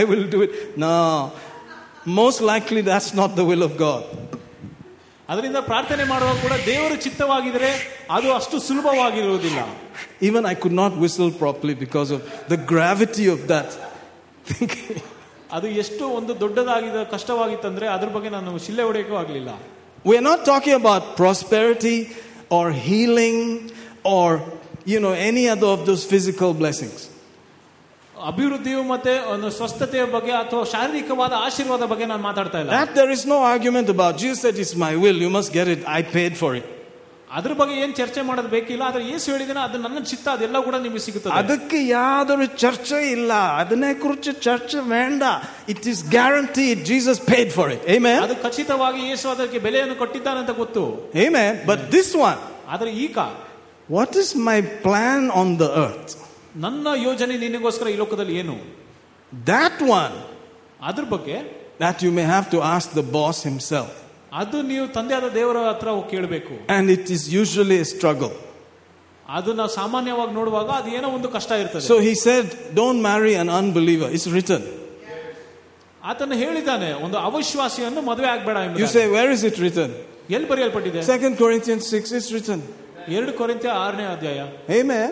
[0.00, 0.52] I will do it.
[0.84, 0.96] No.
[2.20, 4.02] Most likely that's not the will of God.
[5.28, 7.70] ಅದರಿಂದ ಪ್ರಾರ್ಥನೆ ಮಾಡುವಾಗ ಕೂಡ ದೇವರ ಚಿತ್ತವಾಗಿದ್ರೆ
[8.16, 9.60] ಅದು ಅಷ್ಟು ಸುಲಭವಾಗಿರುವುದಿಲ್ಲ
[10.28, 12.20] Even I could not whistle properly because of
[12.52, 13.70] the gravity of that.
[15.56, 19.50] ಅದು ಎಷ್ಟು ಒಂದು ದೊಡ್ಡದಾಗಿದ ಕಷ್ಟವಾಗಿತ್ತಂದ್ರೆ ಅದ್ರ ಬಗ್ಗೆ ನಾನು ಶಿಲ್ಲೆ ಹೊಡೆಯಕ್ಕೂ ಆಗ್ಲಿಲ್ಲ
[20.08, 21.98] We're not talking about prosperity
[22.56, 23.38] or healing
[24.16, 24.28] or,
[24.92, 26.98] you know, any other of those physical blessings.
[28.31, 32.71] ಅಭಿವೃದ್ಧಿಯು ಮತ್ತೆ ಒಂದು ಸ್ವಸ್ಥತೆಯ ಬಗ್ಗೆ ಅಥವಾ ಶಾರೀರಿಕವಾದ ಆಶೀರ್ವಾದ ಬಗ್ಗೆ ನಾನು ಮಾತಾಡ್ತಾ ಇಲ್ಲ.
[32.79, 36.01] That is no argument about Jesus said is my will you must get it I
[36.17, 36.69] paid for it
[37.37, 40.99] ಅದ್ರ ಬಗ್ಗೆ ಏನು ಚರ್ಚೆ ಮಾಡೋದು ಬೇಕಿಲ್ಲ ಆದ್ರೆ ಏಸು ಹೇಳಿದಿನ ಅದು ನನ್ನ ಚಿತ್ತ ಅದೆಲ್ಲ ಕೂಡ ನಿಮಗೆ
[40.99, 41.33] ಸಿಗುತ್ತದೆ.
[41.41, 45.23] ಅದಕ್ಕೆ ಯಾವ್ದು ಚರ್ಚೆ ಇಲ್ಲ ಅದನ್ನೇ ಕುರಿತು ಚರ್ಚೆ ವೇಂಡ
[45.73, 50.55] it is guarantee Jesus paid for it ಏಮೆ ಅದು ಖಚಿತವಾಗಿ ಯೇಸು ಅದಕ್ಕೆ ಬೆಲೆಯನ್ನು ಕೊಟ್ಟಿದ್ದಾನೆ ಅಂತ
[50.63, 50.85] ಗೊತ್ತು.
[51.25, 53.17] ಏಮೆ ಬಟ್ ದಿಸ್ ಒನ್ ಆದ್ರೆ ಈಗ
[53.91, 56.15] what is my plan on the earth?
[56.64, 58.56] ನನ್ನ ಯೋಜನೆ ನಿನಗೋಸ್ಕರ ಈ ಲೋಕದಲ್ಲಿ ಏನು
[59.32, 60.14] That one,
[60.82, 61.36] ಅದ್ರ ಬಗ್ಗೆ
[61.78, 63.92] that you may have to ask the boss himself.
[64.40, 68.32] ಅದು ನೀವು ತಂದೆಯಾದ ದೇವರ ಹತ್ರ ಹೋಗಿ ಕೇಳಬೇಕು And it is usually a struggle.
[69.28, 72.46] ಅದು ನಾವು ಸಾಮಾನ್ಯವಾಗಿ ನೋಡುವಾಗ ಅದು ಏನೋ ಒಂದು ಕಷ್ಟ ಇರ್ತದೆ So he said,
[72.80, 74.08] Don't marry an unbeliever.
[74.16, 74.62] It's written.
[76.02, 78.90] ಆತನು ಹೇಳಿದ್ದಾನೆ ಒಂದು ಅವಿಶ್ವಾಸಿಯನ್ನು ಮದುವೆ ಆಗ್ಬೇಡ You ಎಂಬುದಾಗಿ.
[78.96, 79.90] say, Where is it written?
[80.36, 82.60] ಎಲ್ಲಿ ಬರೆಯಲ್ಪಟ್ಟಿದೆ Second Corinthians 6 is written.
[83.16, 84.40] ಎರಡು ಕೊರಿಂತ ಆರನೇ ಅಧ್ಯಾಯ
[84.80, 85.08] Amen.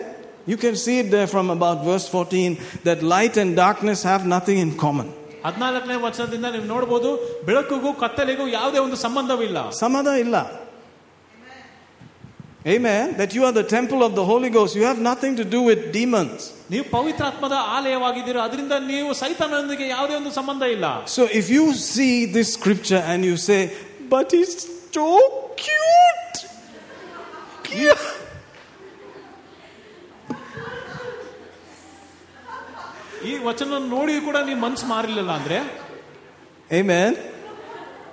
[0.47, 4.57] You can see it there from about verse 14 that light and darkness have nothing
[4.65, 5.09] in common.
[5.45, 7.09] ಹದಿನಾಲ್ಕನೇ ವಚನದಿಂದ ನೀವು ನೋಡಬಹುದು
[7.47, 10.43] ಬೆಳಕಿಗೂ ಕತ್ತಲೆಗೂ ಯಾವುದೇ ಒಂದು ಸಂಬಂಧವಿಲ್ಲ Samadha illa.
[12.65, 13.17] Amen.
[13.17, 14.73] That you are the temple of the Holy Ghost.
[14.79, 16.41] You have nothing to do with demons.
[16.73, 20.85] ನೀವು ಪವಿತ್ರಾತ್ಮದ ಆಲಯವಾಗಿದ್ದೀರಾ ಅದರಿಂದ ನೀವು ಸೈತಾನೊಂದಿಗೆ ಯಾವುದೇ ಒಂದು ಸಂಬಂಧ ಇಲ್ಲ
[21.17, 23.61] So if you see this scripture and you say,
[24.13, 24.55] but he's
[24.97, 25.07] so
[25.63, 26.39] cute.
[27.85, 28.01] Yeah.
[33.28, 34.86] ಈ ವಚನ ನೋಡಿ ಕೂಡ ನಿಮ್ಮ ಮನ್ಸು
[35.38, 35.60] ಅಂದ್ರೆ
[36.78, 37.12] Amen.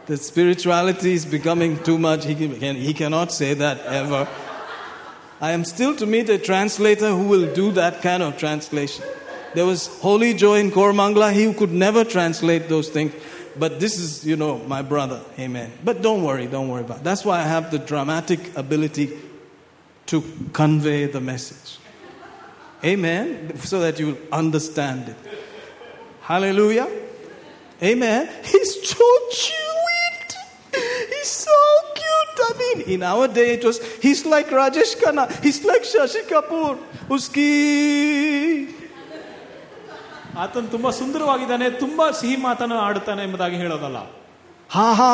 [0.09, 2.22] The spirituality is becoming too much.
[2.30, 4.22] He, can, he cannot say that ever.
[5.41, 9.03] I am still to meet a translator who will do that kind of translation.
[9.55, 11.34] There was holy joy in Koramangala.
[11.34, 13.13] He could never translate those things.
[13.57, 15.22] But this is, you know, my brother.
[15.39, 15.72] Amen.
[15.84, 17.03] But don't worry, don't worry about it.
[17.03, 19.18] That's why I have the dramatic ability
[20.07, 21.80] to convey the message.
[22.85, 23.57] Amen.
[23.59, 25.16] So that you understand it.
[26.22, 26.89] Hallelujah.
[27.83, 28.28] Amen.
[28.45, 30.33] He's so cute.
[31.12, 31.59] He's so
[31.95, 32.39] cute.
[32.49, 35.24] I mean, in our day, it was, he's like Rajesh Khanna.
[35.43, 36.78] He's like Shashi Kapoor.
[37.09, 38.74] Uski.
[40.43, 44.01] ಆತನು ತುಂಬಾ ಸುಂದರವಾಗಿದ್ದಾನೆ ತುಂಬಾ ಸಿಹಿ ಮಾತನ್ನು ಆಡುತ್ತಾನೆ ಎಂಬುದಾಗಿ ಹೇಳೋದಲ್ಲ
[44.70, 45.09] Ha ha.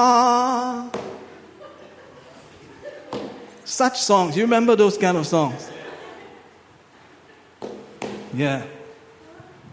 [3.65, 4.33] Such songs.
[4.39, 5.63] You remember those kind of songs?
[8.34, 8.66] Yeah.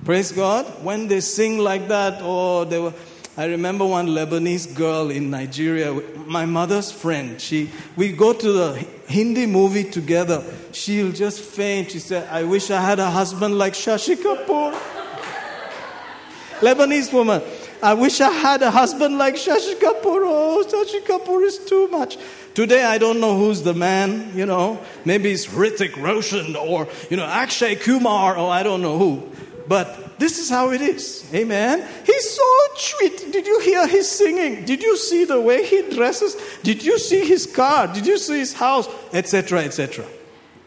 [0.05, 0.67] Praise God.
[0.83, 2.95] When they sing like that, oh, they were.
[3.37, 5.93] I remember one Lebanese girl in Nigeria,
[6.27, 7.41] my mother's friend.
[7.41, 10.43] She, we go to the Hindi movie together.
[10.73, 11.93] She'll just faint.
[11.93, 14.73] She said, "I wish I had a husband like Shashi Kapoor."
[16.61, 17.43] Lebanese woman.
[17.83, 20.23] I wish I had a husband like Shashi Kapoor.
[20.25, 22.19] Oh, Shashi Kapoor is too much.
[22.55, 24.81] Today, I don't know who's the man, you know.
[25.05, 29.31] Maybe it's Hrithik Roshan or, you know, Akshay Kumar or I don't know who.
[29.69, 31.25] But this is how it is.
[31.33, 31.87] Amen.
[32.05, 32.43] He's so
[32.75, 33.33] sweet.
[33.33, 34.65] Did you hear his singing?
[34.65, 36.37] Did you see the way he dresses?
[36.63, 37.87] Did you see his car?
[37.87, 38.89] Did you see his house?
[39.13, 40.05] Etc., etc.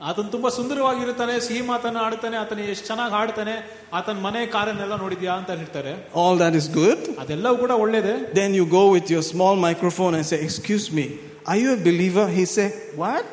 [0.00, 3.54] ಆತನು ತುಂಬಾ ಸುಂದರವಾಗಿರುತ್ತಾನೆ ಸಿಹಿ ಮಾತನ್ನು ಆಡುತ್ತಾನೆ ಆತನ ಎಷ್ಟು ಚೆನ್ನಾಗಿ ಹಾಡ್ತಾನೆ
[3.98, 7.00] ಆತನ ಮನೆ ಕಾರನ್ನೆಲ್ಲ ನೋಡಿದ್ಯಾ ಅಂತ ಹೇಳ್ತಾರೆ All that is good.
[7.22, 11.06] ಅದೆಲ್ಲವೂ ಕೂಡ ಒಳ್ಳೇದೆ Then you go with your small microphone and say, Excuse me,
[11.50, 12.26] are you a believer?
[12.38, 12.68] He say,
[13.04, 13.26] What?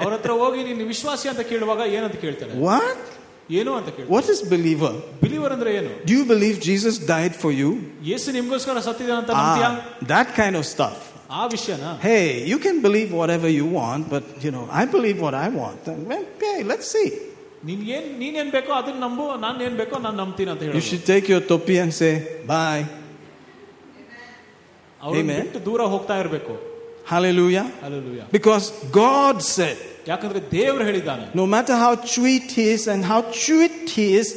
[0.00, 3.00] ಅವ್ರ ಹತ್ರ ಹೋಗಿ ನೀನು ವಿಶ್ವಾಸಿ ಅಂತ ಕೇಳುವಾಗ ಏನಂತ ಕೇಳ್ತಾರೆ What?
[3.58, 4.92] ಏನು ಅಂತ ಕೇಳ್ತಾರೆ What is believer?
[5.24, 7.70] ಬಿಲಿವರ್ ಅಂದ್ರೆ ಏನು Do you believe Jesus died for you?
[8.10, 10.96] ಯೇಸು ನಿಮ್ಗೋಸ್ಕರ ಸತ್ತಿದ್ದಾನೆ ಅಂತ ನಂಬ್ತೀಯಾ Ah, that kind of stuff.
[11.40, 15.34] ಆ ವಿಷಯನ Hey, you can believe whatever you want, but you know, I believe what
[15.44, 15.82] I want.
[15.92, 17.08] And, well, Okay, let's see.
[17.68, 21.26] ನಿನ್ಗೇನ್ ನೀನೇನ್ ಬೇಕೋ ಅದನ್ನ ನಂಬು ನಾನ್ ಏನ್ ಬೇಕೋ ನಾನು ನಂಬ್ತೀನಿ ಅಂತ You ಹೇಳಿ should take
[21.34, 22.12] your topi and say,
[22.52, 22.82] Bye.
[25.06, 25.40] ಅವ್ರು Amen.
[25.44, 26.54] ಬಿಟ್ಟು ದೂರ ಹೋಗ್ತಾ ಇರ್ಬೇಕು
[27.12, 27.64] Hallelujah.
[27.86, 28.66] Alleluia Because
[29.02, 29.78] God said,
[30.10, 34.28] ಯಾಕಂದ್ರೆ ದೇವ್ರು ಹೇಳಿದ್ದಾನೆ no matter how sweet he is and how sweet he is,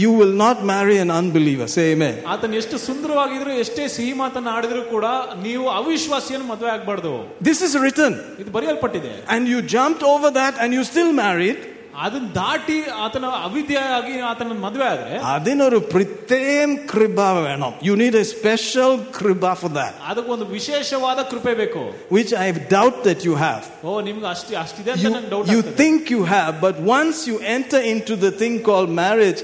[0.00, 1.66] you will not marry an unbeliever.
[1.68, 2.14] Say amen.
[2.32, 5.06] ಆತನ ಎಷ್ಟು ಸುಂದರವಾಗಿದ್ರು ಎಷ್ಟೇ ಸಿಹಿ ಮಾತನ್ನ ಆಡಿದ್ರು ಕೂಡ
[5.46, 7.12] ನೀವು ಅವಿಶ್ವಾಸಿಯನ್ನು ಮದುವೆ ಆಗ್ಬಾರ್ದು
[7.48, 8.12] This is written.
[8.42, 11.58] ಇದು ಬರೆಯಲ್ಪಟ್ಟಿದೆ And you jumped over that and you still married.
[12.04, 12.74] ಅದನ್ನ ದಾಟಿ
[13.04, 19.70] ಆತನ ಅವಿದ್ಯೆಯಾಗಿ ಆತನ ಮದುವೆ ಆದ್ರೆ അതിനൊരു പ്രത്യേകം കൃപ വേണം യു നീഡ് എ സ്പെഷ്യൽ കൃപ ഫോർ
[19.78, 21.82] ദാറ്റ് ಅದಕ್ಕೊಂದು ವಿಶೇಷವಾದ ಕೃಪೆ ಬೇಕು
[22.16, 23.62] which I doubt that you have.
[23.88, 27.38] ಓ ನಿಮ್ಗೆ ಅಷ್ಟಿ ಅಷ್ಟಿದೆ ಅಂತ You, ನಂಗೆ doubt you think you have, but once you
[27.56, 29.42] enter into the thing called marriage,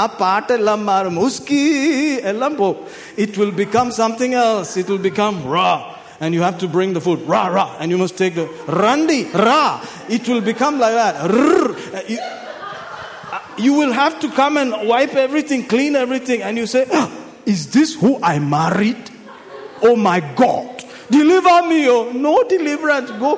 [0.00, 1.62] ಆ ಪಾಠ ಎಲ್ಲ ಮಾರು ಮುಸ್ಕಿ
[2.32, 2.70] ಎಲ್ಲ ಪೋ
[3.18, 4.70] it will become something else.
[4.76, 5.74] It will become raw.
[6.20, 9.20] And you have to bring the food, rah, rah, and you must take the randi,
[9.46, 9.70] rah.
[10.08, 11.14] It will become like that.
[11.30, 11.64] Rrr.
[12.08, 12.18] You,
[13.58, 17.08] you will have to come and wipe everything, clean everything, and you say, "Ah,
[17.44, 19.10] Is this who I married?
[19.82, 23.32] Oh my God, deliver me, oh, no deliverance, go.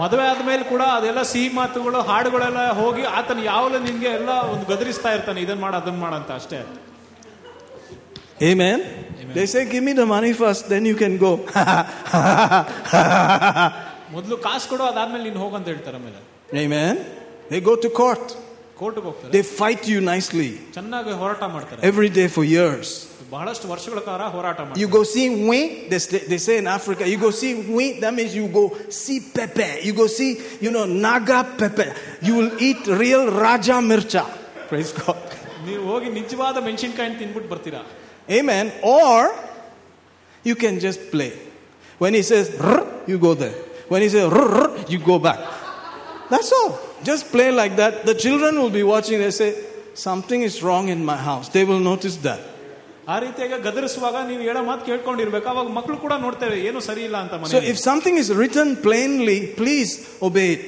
[0.00, 5.40] ಮದುವೆ ಆದ್ಮೇಲೆ ಕೂಡ ಅದೆಲ್ಲ ಸಿಹಿ ಮಾತುಗಳು ಹಾಡುಗಳೆಲ್ಲ ಹೋಗಿ ಆತನ ಯಾವಲ್ಲ ನಿನ್ಗೆ ಎಲ್ಲ ಒಂದು ಗದರಿಸ್ತಾ ಇರ್ತಾನೆ
[5.44, 6.58] ಇದನ್ ಮಾಡ ಅದನ್ ಮಾಡ ಅಂತ ಅಷ್ಟೇ
[8.50, 8.78] Amen.
[9.36, 11.32] They say, Give me the money first, then you can go.
[14.14, 16.20] ಮೊದಲು ಕಾಸು ಕೊಡು ಅದಾದ್ಮೇಲೆ ನೀನು ಹೋಗಂತ ಹೇಳ್ತಾರೆ ಆಮೇಲೆ
[16.64, 16.94] Amen.
[17.52, 18.26] They go to court,
[18.80, 22.88] ಕೋರ್ಟ್ಗೆ ಹೋಗ್ತಾರೆ they fight you nicely ಚೆನ್ನಾಗಿ ಹೋರಾಟ ಮಾಡ್ತಾರೆ every day for years.
[23.34, 27.02] ಬಹಳಷ್ಟು ವರ್ಷಗಳ ಕಾಲ ಹೋರಾಟ ಮಾಡ್ತಾರೆ You go see Wing, they, say- they say in Africa,
[27.12, 28.64] you go see Wing, that means you go
[29.02, 29.70] see Pepe.
[29.86, 30.30] You go see,
[30.64, 31.88] you know, Naga Pepe.
[32.26, 34.24] You will eat real Raja Mircha.
[34.72, 35.22] Praise God.
[35.66, 37.80] ನೀವು ಹೋಗಿ ನಿಜವಾದ ಮೆಣಸಿನ್ಕಾಯಿ ತಿನ್ಬಿಟ್ಟು ಬರ್ತೀರಾ
[38.30, 38.72] Amen.
[38.82, 39.34] Or
[40.44, 41.32] you can just play.
[41.98, 43.54] When he says, "Rrr," you go there.
[43.88, 45.40] When he says, "Rrr," you go back.
[46.30, 46.78] That's all.
[47.04, 48.04] Just play like that.
[48.04, 49.18] The children will be watching.
[49.20, 49.50] They say,
[49.94, 51.48] Something is wrong in my house.
[51.48, 52.40] They will notice that.
[53.08, 57.34] ಆ ರೀತಿಯಾಗಿ ಗದರಿಸುವಾಗ ನೀವು ಹೇಳೋ ಮಾತು ಕೇಳ್ಕೊಂಡಿರ್ಬೇಕು ಅವಾಗ ಮಕ್ಕಳು ಕೂಡ ನೋಡ್ತೇವೆ ಏನು ಸರಿ ಇಲ್ಲ ಅಂತ
[57.52, 59.92] So ಮನೆ if something is written plainly, please
[60.28, 60.66] obey it.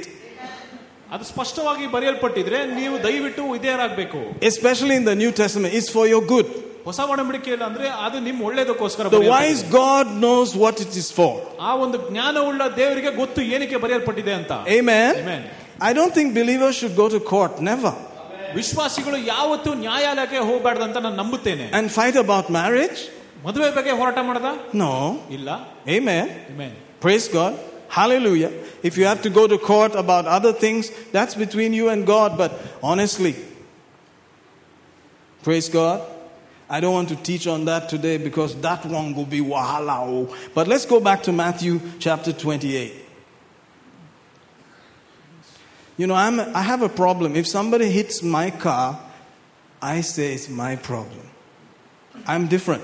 [1.15, 4.21] ಅದು ಸ್ಪಷ್ಟವಾಗಿ ಬರೆಯಲ್ಪಟ್ಟಿದ್ರೆ ನೀವು ದಯವಿಟ್ಟು ವಿಧೇಯರಾಗಬೇಕು
[4.53, 5.73] Especially in the New Testament.
[5.79, 6.49] It's for your good.
[6.89, 9.47] ಹೊಸ ಒಡಂಬಡಿಕೆಯಲ್ಲಿ ಅಂದ್ರೆ ಅದು ನಿಮ್ ಒಳ್ಳೇದಕ್ಕೋಸ್ಕರ The ಬರೆಯಲ್ಪಟ್ಟಿದೆ.
[9.49, 11.33] wise God knows what it is for.
[11.69, 15.13] ಆ ಒಂದು ಜ್ಞಾನವುಳ್ಳ ದೇವರಿಗೆ ಗೊತ್ತು ಏನಕ್ಕೆ ಬರೆಯಲ್ಪಟ್ಟಿದೆ ಅಂತ Amen.
[15.25, 15.43] Amen.
[15.89, 17.55] I don't think believers should go to court.
[17.71, 17.93] Never.
[18.59, 23.01] ವಿಶ್ವಾಸಿಗಳು ಯಾವತ್ತೂ ನ್ಯಾಯಾಲಯಕ್ಕೆ ಹೋಗಬಾರ್ದಂತ ನಾನು ನಂಬುತ್ತೇನೆ And fight about marriage?
[23.47, 24.49] ಮದುವೆ ಬಗ್ಗೆ ಹೋರಾಟ ಮಾಡದ
[24.85, 24.93] No.
[25.39, 25.49] ಇಲ್ಲ
[25.97, 26.25] Amen.
[26.53, 26.73] Amen.
[27.07, 27.53] Praise God.
[27.99, 28.51] Hallelujah.
[28.89, 30.85] If you have to go to court about other things,
[31.15, 32.31] that's between you and God.
[32.43, 32.51] But
[32.91, 33.33] honestly,
[35.43, 35.99] praise God.
[36.70, 40.00] I don't want to teach on that today because that one will be wahala.
[40.00, 40.36] oh.
[40.54, 42.94] But let's go back to Matthew chapter 28.
[45.98, 47.36] You know, I'm, I have a problem.
[47.36, 49.00] If somebody hits my car,
[49.82, 51.30] I say it's my problem.
[52.26, 52.84] I'm different.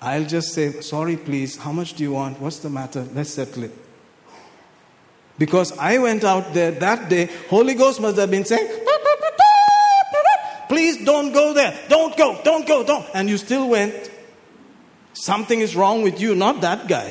[0.00, 2.40] I'll just say, sorry, please, how much do you want?
[2.40, 3.06] What's the matter?
[3.14, 3.72] Let's settle it.
[5.38, 8.84] Because I went out there that day, Holy Ghost must have been saying,
[10.71, 13.05] please don't go there, don't go, don't go, don't.
[13.13, 13.95] And you still went.
[15.13, 17.09] Something is wrong with you, not that guy.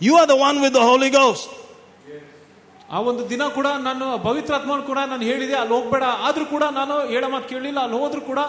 [0.00, 1.48] You are the one with the Holy Ghost.
[2.90, 7.28] ಆ ಒಂದು ದಿನ ಕೂಡ ನಾನು ಪವಿತ್ರಾತ್ಮ ಕೂಡ ನಾನು ಹೇಳಿದೆ ಅಲ್ಲಿ ಹೋಗ್ಬೇಡ ಆದ್ರೂ ಕೂಡ ನಾನು ಹೇಳೋ
[7.34, 8.40] ಮಾತು ಕೇಳಲಿಲ್ಲ ಅಲ್ಲಿ ಹೋದ್ರು ಕೂಡ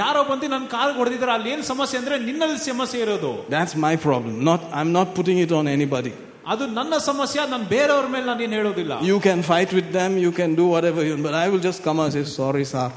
[0.00, 4.34] ಯಾರೋ ಬಂದು ನನ್ನ ಕಾಲ್ ಹೊಡೆದಿದ್ದಾರೆ ಅಲ್ಲಿ ಏನ್ ಸಮಸ್ಯೆ ಅಂದ್ರೆ ನಿನ್ನಲ್ಲಿ ಸಮಸ್ಯೆ ಇರೋದು That's my problem.
[4.50, 6.12] Not, I'm not putting it on anybody.
[6.52, 10.32] ಅದು ನನ್ನ ಸಮಸ್ಯೆ ನಾನು ಬೇರೆಯವ್ರ ಮೇಲೆ ನಾನು ಏನ್ ಹೇಳೋದಿಲ್ಲ You can fight with them, you
[10.40, 12.88] can do whatever you but I will just come and say, sorry, sir.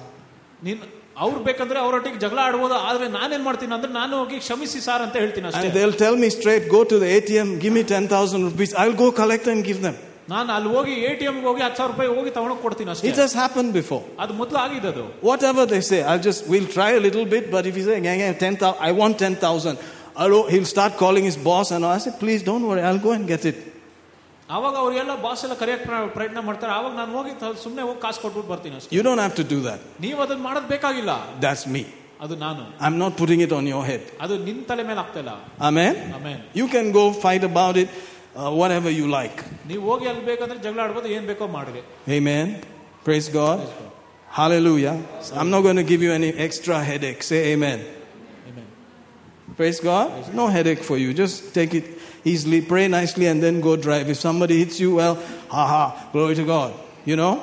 [0.67, 0.81] ನೀನ್
[1.23, 5.47] ಅವ್ರು ಬೇಕಂದ್ರೆ ಅವರೊಟ್ಟಿಗೆ ಜಗಳ ಆಡ್ಬೋದು ಆದ್ರೆ ನಾನೇನ್ ಮಾಡ್ತೀನಿ ಅಂದ್ರೆ ನಾನು ಹೋಗಿ ಕ್ಷಮಿಸಿ ಸಾರ್ ಅಂತ ಹೇಳ್ತೀನಿ
[5.49, 8.71] ಅಷ್ಟೇ And they'll tell me straight, go to the ATM, give me 10,000 rupees.
[8.83, 9.97] I'll go collect and give them.
[10.33, 13.17] ನಾನು ಅಲ್ಲಿ ಹೋಗಿ ಎ ಟಿ ಎಂ ಹೋಗಿ ಹತ್ತು ಸಾವಿರ ರೂಪಾಯಿ ಹೋಗಿ ತಗೊಂಡೋಗಿ ಕೊಡ್ತೀನಿ ಅಷ್ಟೇ It
[13.23, 14.03] has happened before.
[14.23, 17.75] ಅದು ಮೊದಲು ಆಗಿದ್ದದು Whatever they say, I'll just, we'll try a little bit, but if
[17.79, 19.75] you say, "Yeah, yeah, 10,000, I want 10,000,
[20.15, 23.25] I'll- he'll start calling his boss and I say, please don't worry, I'll go and
[23.27, 23.57] get it.
[24.49, 27.31] ಅವಾಗ ಅವ್ರಿಗೆಲ್ಲ boss ಎಲ್ಲ ಕರೆಯಕ್ ಪ್ರ- ಪ್ರಯತ್ನ ಮಾಡ್ತಾರೆ ಅವಾಗ ನಾನು ಹೋಗಿ
[27.63, 29.79] ಸುಮ್ಮನೆ ಹೋಗಿ ಕಾಸು ಕೊಟ್ಬಿಟ್ಟು ಬರ್ತೀನಿ ಅಷ್ಟೇ You don't have to do that.
[30.05, 31.11] ನೀವು ಅದನ್ನ ಮಾಡೋದ್ ಬೇಕಾಗಿಲ್ಲ
[31.45, 31.83] That's me.
[32.25, 34.01] ಅದು ನಾನು I'm not putting it on your head.
[34.25, 35.33] ಅದು ನಿನ್ ತಲೆ ಮೇಲೆ ಆಗ್ತಾ ಇಲ್ಲ
[35.69, 35.95] Amen?
[36.17, 37.89] Amen You can go fight about it,
[38.41, 39.39] uh, whatever you like.
[39.71, 41.81] ನೀವು ಹೋಗಿ ಅಲ್ಲಿ ಬೇಕಂದ್ರೆ ಜಗಳ ಆಡ್ಬೋದು ಏನ್ ಬೇಕೋ ಮಾಡ್ರಿ
[42.17, 42.45] Amen.
[43.07, 43.59] Praise God.
[44.31, 44.93] Hallelujah.
[45.33, 47.21] I'm not going to give you any extra headache.
[47.23, 47.79] Say amen.
[48.49, 48.67] Amen.
[49.57, 50.05] Praise God.
[50.33, 51.09] No headache for you.
[51.13, 51.87] Just take it
[52.25, 54.09] easily, pray nicely, and then go drive.
[54.09, 55.15] If somebody hits you, well,
[55.49, 56.73] ha ha, glory to God.
[57.05, 57.33] You know?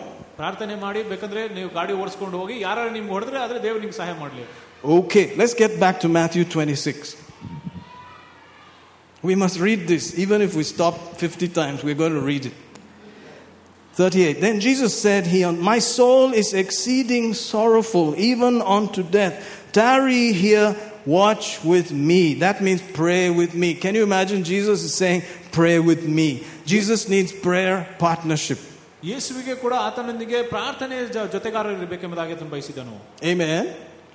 [0.41, 4.45] ಪ್ರಾರ್ಥನೆ ಮಾಡಿ ಬೇಕಂದ್ರೆ ನೀವು ಗಾಡಿ ಓಡಿಸ್ಕೊಂಡು ಹೋಗಿ ಯಾರು ನಿಮ್ಗೆ ಹೊಡೆದ್ರೆ ಆದ್ರೆ ದೇವ್ರು ನಿಮ್ಗೆ ಸಹಾಯ ಮಾಡ್ಲಿ
[4.97, 7.17] Okay, let's get back to Matthew 26.
[9.23, 10.17] We must read this.
[10.25, 12.53] Even if we stop 50 times, we're going to read it.
[13.95, 14.41] 38.
[14.41, 19.69] Then Jesus said, he, My soul is exceeding sorrowful, even unto death.
[19.73, 20.77] Tarry here,
[21.07, 22.35] watch with me.
[22.35, 23.75] That means pray with me.
[23.75, 25.23] Can you imagine Jesus is saying,
[25.53, 26.29] Pray with me?
[26.67, 28.59] Jesus needs prayer partnership.
[29.05, 32.95] ಯೇಸುವಿಗೆ ಕೂಡ ಆತನೊಂದಿಗೆ ಪ್ರಾರ್ಥನೆ ಜ- ಜೊತೆಗಾರರು ಇರಬೇಕೆಂಬುದಾಗಿ ಆತನು ಬಯಸಿದನು
[33.33, 33.65] Amen.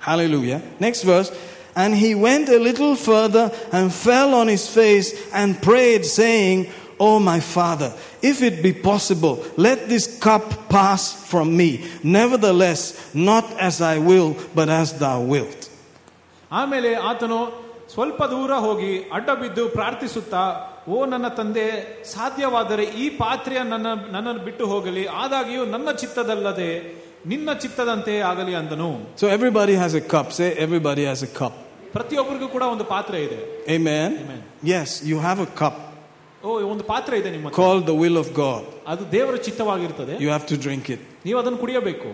[0.00, 0.60] Hallelujah.
[0.86, 1.30] Next verse.
[1.76, 6.58] And he went a little further and fell on his face and prayed, saying,
[7.00, 7.92] Oh, my Father,
[8.22, 11.70] if it be possible, let this cup pass from me.
[12.04, 15.57] Nevertheless, not as I will, but as thou wilt.
[16.51, 17.39] ಆಮೇಲೆ ಆತನು
[17.93, 20.43] ಸ್ವಲ್ಪ ದೂರ ಹೋಗಿ ಅಡ್ಡ ಬಿದ್ದು ಪ್ರಾರ್ಥಿಸುತ್ತಾ
[20.87, 21.65] ಓ ನನ್ನ ತಂದೆ
[22.03, 25.07] ಸಾಧ್ಯವಾದರೆ ಈ ಪಾತ್ರೆಯ ನನ್ನ ನನ್ನನ್ನು ಬಿಟ್ಟು ಹೋಗಲಿ.
[25.07, 26.69] ಆದಾಗ್ಯೂ ನನ್ನ ಚಿತ್ತದಲ್ಲದೆ
[27.25, 29.17] ನಿನ್ನ ಚಿತ್ತದಂತೆ ಆಗಲಿ ಅಂದನು.
[29.19, 31.57] So everybody has a cup say everybody has a cup
[31.91, 33.39] ಪ್ರತಿಯೊಬ್ಬರಿಗೂ ಕೂಡ ಒಂದು ಪಾತ್ರೆ ಇದೆ.
[33.75, 34.15] Amen
[34.65, 35.81] yes you have a cup
[36.45, 40.47] oh ಒಂದು ಪಾತ್ರೆ ಇದೆ ನಿಮ್ಮ call the will of God ಅದು ದೇವರ ಚಿತ್ತವಾಗಿರುತ್ತದೆ you have
[40.49, 42.09] to drink it ನೀವು ಅದನ್ನು ಕುಡಿಯಬೇಕು.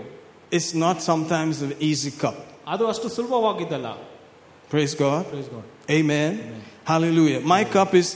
[0.53, 3.88] It's not sometimes easy cup ಅದು ಅಷ್ಟು ಸುಲಭವಾಗಿದ್ದಲ್ಲ.
[4.70, 5.22] Praise God.
[5.30, 5.64] Praise God.
[5.90, 6.32] Amen.
[6.84, 7.40] Hallelujah.
[7.44, 8.09] My cup is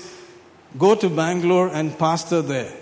[0.75, 2.73] go to Bangalore and pastor there.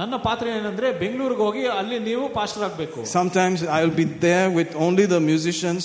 [0.00, 5.06] ನನ್ನ ಪಾತ್ರೆ ಏನಂದ್ರೆ ಬೆಂಗಳೂರಿಗೆ ಹೋಗಿ ಅಲ್ಲಿ ನೀವು ಪಾಸ್ಟರ್ ಆಗಬೇಕು Sometimes I'll be there with only
[5.14, 5.84] the musicians.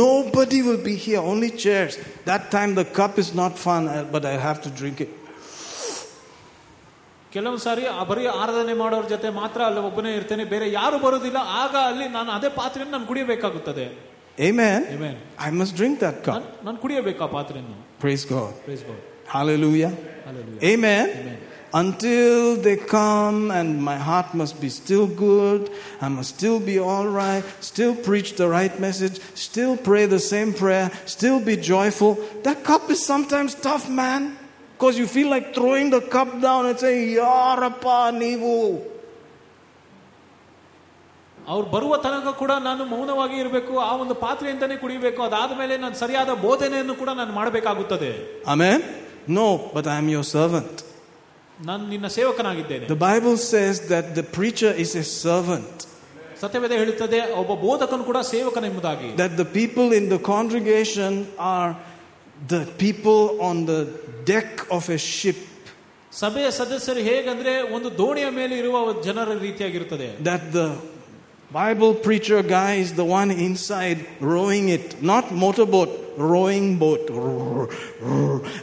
[0.00, 1.94] Nobody will be here, only chairs.
[2.30, 5.12] That time the cup is not fun, uh, but I have to drink it.
[7.34, 11.74] ಕೆಲವೊಂದು ಸಾರಿ ಆ ಬರೀ ಆರಾಧನೆ ಮಾಡೋರ ಜೊತೆ ಮಾತ್ರ ಅಲ್ಲಿ ಒಬ್ಬನೇ ಇರ್ತೇನೆ ಬೇರೆ ಯಾರು ಬರೋದಿಲ್ಲ ಆಗ
[11.90, 13.84] ಅಲ್ಲಿ ನಾನು ಅದೇ ಪಾತ್ರೆಯನ್ನು ನಾನು ಕುಡಿಯಬೇಕಾಗುತ್ತದೆ
[14.40, 14.86] Amen.
[14.94, 15.16] Amen.
[15.38, 16.34] I must drink that cup.
[16.34, 18.50] ನಾನ್- ನಾನು ಕುಡಿಯಬೇಕು ಆ ಪಾತ್ರೆಯನ್ನು Praise God.
[18.66, 19.00] Praise God.
[19.26, 19.92] Hallelujah.
[20.26, 20.60] Hallelujah.
[20.72, 21.06] Amen.
[21.20, 21.38] Amen.
[21.72, 27.06] Until they come and my heart must be still good, I must still be all
[27.06, 32.18] right, still preach the right message, still pray the same prayer, still be joyful.
[32.42, 34.36] That cup is sometimes tough, man.
[34.72, 38.80] Because you feel like throwing the cup down and saying, Yarapa Nivu.
[41.53, 46.31] ಅವ್ರು ಬರುವ ತನಕ ಕೂಡ ನಾನು ಮೌನವಾಗಿ ಇರಬೇಕು ಆ ಒಂದು ಪಾತ್ರೆಯಿಂದನೇ ಕುಡಿಯಬೇಕು ಅದಾದ ಮೇಲೆ ನಾನು ಸರಿಯಾದ
[46.45, 48.11] ಬೋಧನೆಯನ್ನು ಕೂಡ ನಾನು ಮಾಡಬೇಕಾಗುತ್ತದೆ.
[48.53, 48.83] Amen
[49.37, 50.79] no but I am your servant
[51.59, 52.85] ನಾನು ನಿನ್ನ ಸೇವಕನಾಗಿದ್ದೇನೆ.
[52.93, 55.81] The Bible says that the preacher is a servant
[56.41, 61.17] ಸತ್ಯವೇದ ಹೇಳುತ್ತದೆ ಒಬ್ಬ ಬೋಧಕನು ಕೂಡ ಸೇವಕನೆಂಬುದಾಗಿ that the people in the congregation
[61.53, 61.71] are
[62.53, 63.75] the people on the
[64.31, 65.45] deck of a ship
[66.23, 68.75] ಸಭೆಯ ಸದಸ್ಯರು ಹೇಗಂದ್ರೆ ಒಂದು ದೋಣಿಯ ಮೇಲೆ ಇರುವ
[69.07, 70.09] ಜನರ ರೀತಿಯಾಗಿರುತ್ತದೆ.
[70.31, 70.59] That the
[71.55, 77.09] Bible preacher guy is the one inside rowing it, not motorboat, rowing boat.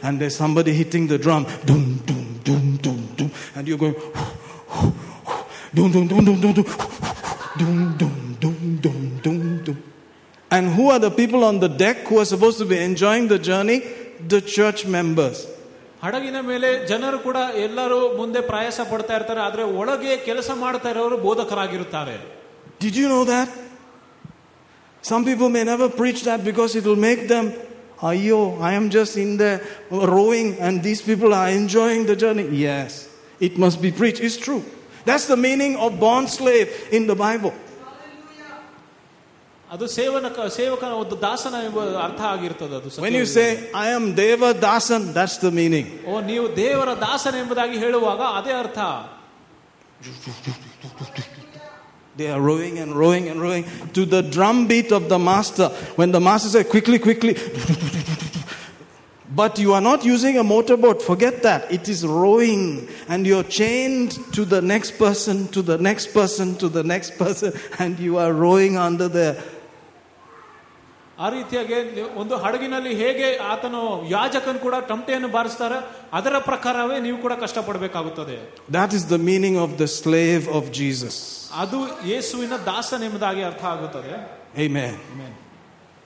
[0.03, 1.47] And there's somebody hitting the drum.
[1.65, 3.31] Doom, doom, doom, doom, doom.
[3.55, 3.95] And you're going.
[5.73, 6.65] Doom, doom, doom, doom, doom, doom.
[7.57, 9.83] Doom, doom, doom, doom, doom, doom.
[10.51, 13.39] And who are the people on the deck who are supposed to be enjoying the
[13.39, 13.79] journey?
[14.27, 15.39] The church members.
[16.03, 22.42] ಹಡಗಿನ ಮೇಲೆ ಜನರು ಕೂಡ ಎಲ್ಲರೂ ಮುಂದೆ ಪ್ರಯಾಸ ಪಡ್ತಾ ಇರ್ತಾರೆ ಆದರೆ ಒಳಗೆ ಕೆಲಸ ಮಾಡ್ತಾ ಇರೋರು ಬೋಧಕರಾಗಿರುತ್ತಾರೆ
[22.78, 23.48] Did you know that?
[25.02, 27.52] Some people may never preach that because it will make them,
[28.00, 32.46] Ayo, I am just in there rowing and these people are enjoying the journey.
[32.48, 33.08] Yes,
[33.40, 34.20] it must be preached.
[34.20, 34.62] It's true.
[35.04, 37.54] That's the meaning of bond slave in the Bible.
[39.74, 40.26] ಅದು ಸೇವನ
[40.58, 43.34] ಸೇವಕನ ಒಂದು ದಾಸನ ಎಂಬ ಅರ್ಥ ಆಗಿರ್ತದೆ ಅದು When you Satyaveda.
[43.38, 45.86] say, I am Deva Dasan, that's the meaning.
[46.10, 48.78] ಓ ನೀವು ದೇವರ ದಾಸನ ಎಂಬುದಾಗಿ ಹೇಳುವಾಗ ಅದೇ ಅರ್ಥ
[52.15, 55.69] they are rowing and rowing and rowing to the drum beat of the master.
[55.95, 57.35] When the master says, quickly, quickly.
[59.35, 61.01] But you are not using a motorboat.
[61.01, 61.71] Forget that.
[61.71, 62.87] It is rowing.
[63.07, 67.51] And you're chained to the next person, to the next person, to the next person.
[67.79, 69.41] And you are rowing under there.
[71.23, 71.75] ಆ ರೀತಿಯಾಗಿ
[72.21, 75.77] ಒಂದು ಹಡಗಿನಲ್ಲಿ ಹೇಗೆ ಆತನು ಯಾಜಕನ್ ಕೂಡ ಟಮಟೆಯನ್ನು ಬಾರಿಸ್ತಾರೆ
[76.13, 78.37] ಅದರ ಪ್ರಕಾರವೇ ನೀವು ಕೂಡ ಕಷ್ಟಪಡಬೇಕಾಗುತ್ತದೆ
[78.71, 81.19] That is the meaning of the slave of Jesus
[81.63, 81.79] ಅದು
[82.11, 84.15] ಯೇಸುವಿನ ದಾಸನೆಂಬುದಾಗಿ ಅರ್ಥ ಆಗುತ್ತದೆ
[84.57, 84.95] Amen.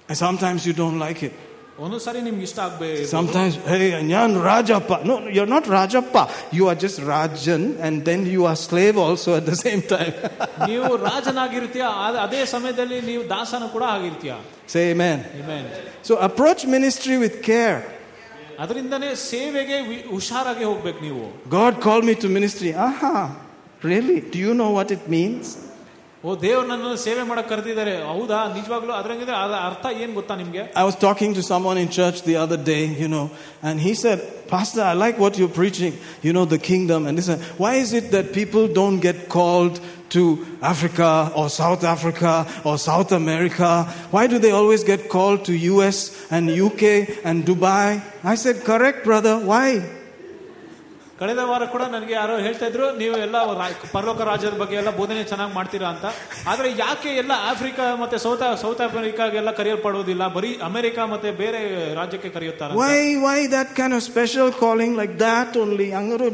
[0.10, 1.34] And sometimes you don't like it.
[1.78, 6.18] ಒಂದು ಸಾರಿ ನಿಮ್ಗೆ ಇಷ್ಟ ಆಗಬೇಕು ಸಮಟೈಮ್ಸ್ ಹೇ ನಾನು Rajappa no you are not Rajappa
[6.58, 10.14] you are just Rajan and then you are slave also at the same time
[10.70, 11.88] ನೀವು ರಾಜನಾಗಿರ್ತೀಯ
[12.26, 14.34] ಅದೇ ಸಮಯದಲ್ಲಿ ನೀವು ದಾಸನ ಕೂಡ ಆಗಿರ್ತೀಯ
[14.74, 15.22] say man
[16.08, 17.78] so approach ministry with care
[18.60, 19.78] ಅದರಿಂದನೇ ಸೇವೆಗೆ
[20.10, 23.14] ಹುಷಾರಾಗಿ ಹೋಗ್ಬೇಕು ನೀವು God call me to ministry aha
[23.84, 25.50] really do you know what it means
[26.24, 30.84] oh ದೇವ್ರು ನನ್ನನ್ನು ಸೇವೆ ಮಾಡಕ್ಕೆ ಕರೆದಿದ್ದಾರೆ ಹೌದಾ ನಿಜವಾಗ್ಲೂ ಅದ್ರಂಗಿದ್ರೆ ಅದರ ಅರ್ಥ ಏನು ಗೊತ್ತಾ ನಿಮಗೆ I
[30.88, 33.22] was talking to someone in church the other day you know
[33.70, 34.22] and he said
[34.54, 35.96] pastor I like what you preaching
[36.28, 37.30] you know the kingdom and this
[37.66, 39.78] why is it that people don't get called
[40.16, 40.24] to
[40.64, 43.70] Africa or South Africa or South America?
[44.12, 45.98] Why do they always get called to US
[46.32, 46.84] and UK
[47.24, 47.88] and Dubai?
[48.24, 49.36] I said, correct, brother.
[49.52, 49.66] Why?
[51.19, 55.23] ಕಳೆದ ವಾರ ಕೂಡ ನನಗೆ ಯಾರೋ ಹೇಳ್ತಾ ಇದ್ರು ನೀವು ಎಲ್ಲ ರಾ- ಪರಲೋಕ ರಾಜ್ಯದ ಬಗ್ಗೆ ಎಲ್ಲ ಬೋಧನೆ
[55.25, 56.07] ಚೆನ್ನಾಗಿ ಮಾಡ್ತೀರಾ ಅಂತ
[56.49, 61.61] ಆದ್ರೆ ಯಾಕೆ ಎಲ್ಲ ಆಫ್ರಿಕಾ ಮತ್ತೆ ಸೌತ್ ಸೌತ್ ಅಮೆರಿಕಾಗೆಲ್ಲ ಕರೆಯಲ್ಪಡುವುದಿಲ್ಲ ಬರೀ ಅಮೆರಿಕ ಮತ್ತೆ ಬೇರೆ
[61.95, 62.81] ರಾಜ್ಯಕ್ಕೆ ಕರೆಯುತ್ತಾರೆ ಅಂತ.
[62.83, 65.89] Why, why that kind of special calling like that only?
[65.93, 66.31] Angaro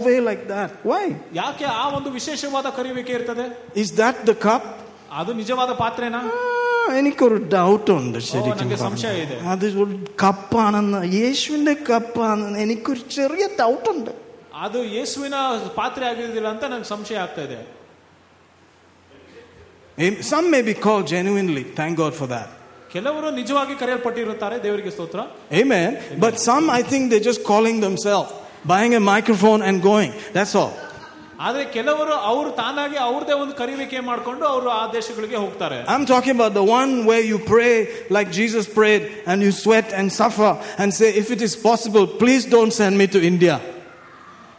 [0.00, 0.70] way like that.
[0.84, 1.04] Why?
[1.34, 3.46] ಯಾಕೆ ಆ ಒಂದು ವಿಶೇಷವಾದ ಕರೆಯುವಿಕೆ ಇರ್ತದೆ
[3.76, 4.62] Is that the cup?
[5.12, 6.40] ಅದು ನಿಜವಾದ ಪಾತ್ರೆನಾ ആ,
[6.94, 8.82] എനിക്കൊരു ഡൗട്ട് ഉണ്ട് ശരിക്കും ನನಗೆ പറഞ്ഞാൽ.
[8.86, 9.36] സംശയം ಇದೆ.
[9.50, 14.12] അത് ഒരു കപ്പാണെന്ന് യേശുവിന്റെ കപ്പാണെന്ന് എനിക്കൊരു ചെറിയ ഡൗട്ട് ഉണ്ട്
[14.66, 15.36] ಅದು ಯೇಸುವಿನ
[15.80, 17.58] ಪಾತ್ರೆ ಆಗಿರೋದಿಲ್ಲ ಅಂತ ನಂಗೆ ಸಂಶಯ ಆಗ್ತಾ ಇದೆ
[19.98, 21.64] Am- Some may be called genuinely.
[21.78, 22.48] Thank God for that.
[22.92, 25.20] ಕೆಲವರು ನಿಜವಾಗಿ ಕರೆಯಲ್ಪಟ್ಟಿರುತ್ತಾರೆ ದೇವರಿಗೆ ಸ್ತೋತ್ರ
[25.60, 25.88] Amen.
[26.24, 28.30] But some, I think, they're just calling themselves,
[28.72, 30.12] buying a microphone and going.
[30.36, 30.72] That's all.
[31.46, 36.54] ಆದ್ರೆ ಕೆಲವರು ಅವರು ತಾನಾಗಿ ಅವ್ರದೇ ಒಂದು ಕರಿವಿಕೆ ಮಾಡ್ಕೊಂಡು ಅವರು ಆ ದೇಶಗಳಿಗೆ ಹೋಗ್ತಾರೆ I'm talking about
[36.60, 37.74] the one where you pray
[38.16, 40.50] like Jesus prayed and you sweat and suffer
[40.80, 43.56] and say, if it is possible, please don't send me to India.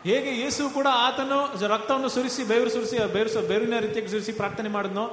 [0.04, 1.38] ಹೇಗೆ ಯೇಸು ಕೂಡ ಆತನು
[1.72, 5.04] ರಕ್ತವನ್ನು ಸುರಿಸಿ ಬೆವರು ಸುರಿಸಿ ಬೇರು ಬೇರಿನ ರೀತಿಯಾಗಿ ಸುರಿಸಿ ಪ್ರಾರ್ಥನೆ ಮಾಡಿದ್ನೋ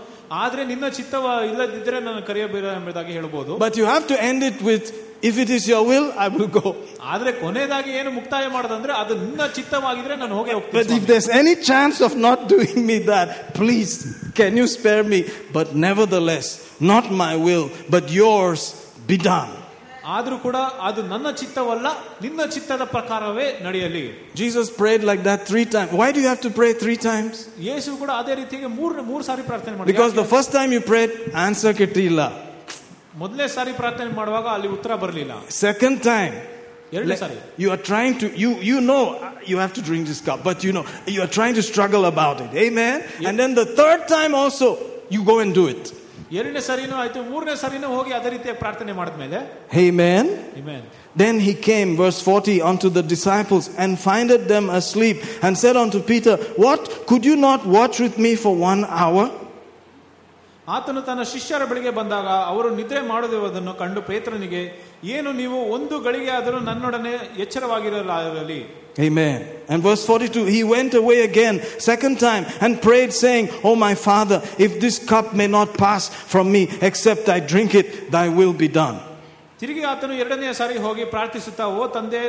[0.43, 4.85] ಆದ್ರೆ ನಿನ್ನ ಚಿತ್ತವ ಇಲ್ಲದಿದ್ದರೆ ನಾನು ಕರೆಯಬೇಡ ಎಂಬುದಾಗಿ ಹೇಳ್ಬೋದು But you have to end it with,
[5.23, 6.65] if it is your will, I will go.
[7.13, 11.57] ಆದ್ರೆ ಕೊನೆಯದಾಗಿ ಏನು ಮುಕ್ತಾಯ ಮಾಡೋದಂದ್ರೆ ಅದು ನಿನ್ನ ಚಿತ್ತವಾಗಿದ್ರೆ ನಾನು ಹೋಗಿ But ಹೋಗ್ತೀನಿ if there's any
[11.71, 13.29] chance of not doing me that,
[13.61, 13.93] please,
[14.41, 15.21] can you spare me?
[15.59, 16.49] But nevertheless,
[16.93, 17.67] not my will,
[17.97, 18.63] but yours
[19.13, 19.53] be done.
[20.17, 20.57] ಆದ್ರೂ ಕೂಡ
[20.89, 21.87] ಅದು ನನ್ನ ಚಿತ್ತವಲ್ಲ
[22.25, 24.03] ನಿನ್ನ ಚಿತ್ತದ ಪ್ರಕಾರವೇ ನಡೆಯಲಿ
[24.43, 25.91] Jesus prayed like that three times.
[26.01, 27.35] Why do you have to pray three times?
[27.69, 31.13] ಯೇಸು ಕೂಡ ಅದೇ ರೀತಿಯಾಗಿ ಮೂರ್ ಮೂರ್ ಸಾರಿ ಪ್ರಾರ್ಥನೆ ಮಾಡಿ Because the first time you prayed,
[31.47, 32.29] answer kitila.
[33.23, 35.33] ಮೊದಲನೇ ಸಾರಿ ಪ್ರಾರ್ಥನೆ ಮಾಡುವಾಗ ಅಲ್ಲಿ ಉತ್ತರ ಬರಲಿಲ್ಲ
[35.67, 36.35] Second time,
[36.97, 39.03] ಎರಡನೇ ಸಾರಿ you are trying to, you, you know
[39.51, 42.39] you have to drink this cup, but you know, you are trying to struggle about
[42.45, 42.51] it.
[42.67, 42.97] Amen?
[43.29, 44.69] And then the third time also,
[45.15, 45.85] you go and do it.
[46.32, 49.40] ಎರಡನೇ ಸರಿನೂ ಆಯ್ತು ಮೂರನೇ ಸರಿನೂ ಹೋಗಿ ಅದೇ ರೀತಿಯ ಪ್ರಾರ್ಥನೆ ಮಾಡಿದ ಮೇಲೆ
[49.84, 50.26] Amen?
[50.60, 50.82] Amen.
[51.16, 56.00] Then he came, verse 40, unto the disciples and finded them asleep and said unto
[56.04, 56.82] Peter, What?
[57.10, 59.26] Could you not watch with me for one hour?
[60.68, 64.62] ಆತನು ತನ್ನ ಶಿಷ್ಯರ ಬಳಿಗೆ ಬಂದಾಗ ಅವರು ನಿದ್ರೆ ಮಾಡದಿರುವುದನ್ನು ಕಂಡು ಪೇತ್ರನಿಗೆ
[65.16, 67.14] ಏನು ನೀವು ಒಂದು ಗಳಿಗೆ ಆದರೂ ನನ್ನೊಡನೆ
[67.46, 68.60] ಎಚ್ಚರವಾಗಿರಲಾಗಲಿ
[68.99, 69.39] Amen.
[69.69, 74.39] And verse 42, he went away again, second time, and prayed, saying, Oh, my Father,
[74.59, 78.69] if this cup may not pass from me, except I drink it, thy will be
[78.81, 78.97] done.
[79.61, 82.23] ತಿರುಗಿ ಆತನು ಎರಡನೇ ಸಾರಿ ಹೋಗಿ ಪ್ರಾರ್ಥಿಸುತ್ತಾ ಓ ತಂದೆ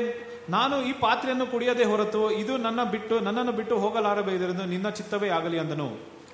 [0.56, 5.88] ನಾನು ಈ ಪಾತ್ರೆಯನ್ನು ಕುಡಿಯದೆ ಹೊರತು ಇದು ನನ್ನ ಬಿಟ್ಟು ನನ್ನನ್ನು ಬಿಟ್ಟು ಹೋಗಲಾರಬೇಕೆಂದು ನಿನ್ನ ಚಿತ್ತವೇ ಆಗಲಿ ಅಂದನು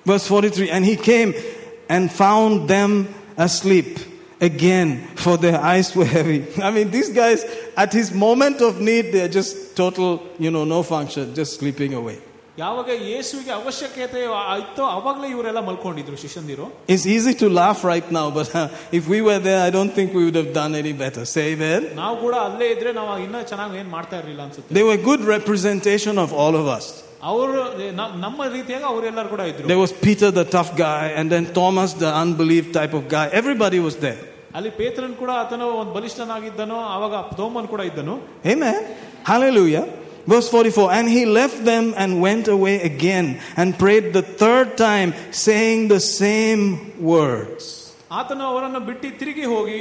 [0.06, 1.30] Verse 43, and he came
[1.94, 2.90] and found them
[3.46, 3.92] asleep
[4.40, 4.88] again,
[5.24, 6.38] for their eyes were heavy.
[6.62, 7.44] I mean, these guys,
[7.76, 12.18] at his moment of need, they're just total, you know, no function, just sleeping away.
[12.58, 14.20] ಯಾವಾಗ ಯೇಸುವಿಗೆ ಅವಶ್ಯಕತೆ
[14.50, 19.18] ಆಯ್ತೋ ಅವಾಗಲೇ ಇವರೆಲ್ಲ ಮಲ್ಕೊಂಡಿದ್ರು ಶಿಷ್ಯಂದಿರು It's easy to laugh right now, but uh, if we
[19.28, 21.22] were there, I don't think we would have done any better.
[21.34, 21.82] Say amen.
[22.02, 26.14] ನಾವು ಕೂಡ ಅಲ್ಲೇ ಇದ್ರೆ ನಾವು ಇನ್ನೂ ಚೆನ್ನಾಗಿ ಏನ್ ಮಾಡ್ತಾ ಇರ್ಲಿಲ್ಲ ಅನ್ಸುತ್ತೆ They were good representation
[26.26, 26.86] of all of us.
[27.22, 27.52] ಅವರು
[27.98, 31.90] ನ- ನಮ್ಮ ರೀತಿಯಾಗಿ ಅವರೆಲ್ಲರೂ ಕೂಡ ಇದ್ರು There was Peter, the tough guy, and then Thomas,
[32.04, 33.26] the unbelief type of guy.
[33.40, 34.20] Everybody was there.
[34.56, 38.14] ಅಲ್ಲಿ ಪೇತ್ರನ್ ಕೂಡ ಆತನು ಒಂದು ಬಲಿಷ್ಠನಾಗಿದ್ದನು ಅವಾಗ ತೋಮನ್ ಕೂಡ ಇದ್ದನು
[38.46, 38.78] Amen.
[39.24, 39.84] Hallelujah.
[40.26, 45.10] Verse 44 And he left them and went away again and prayed the third time,
[45.44, 46.62] saying the same
[47.12, 47.64] words.
[48.10, 49.80] ಆತನು ಅವರನ್ನು ಬಿಟ್ಟು ತಿರುಗಿ ಹೋಗಿ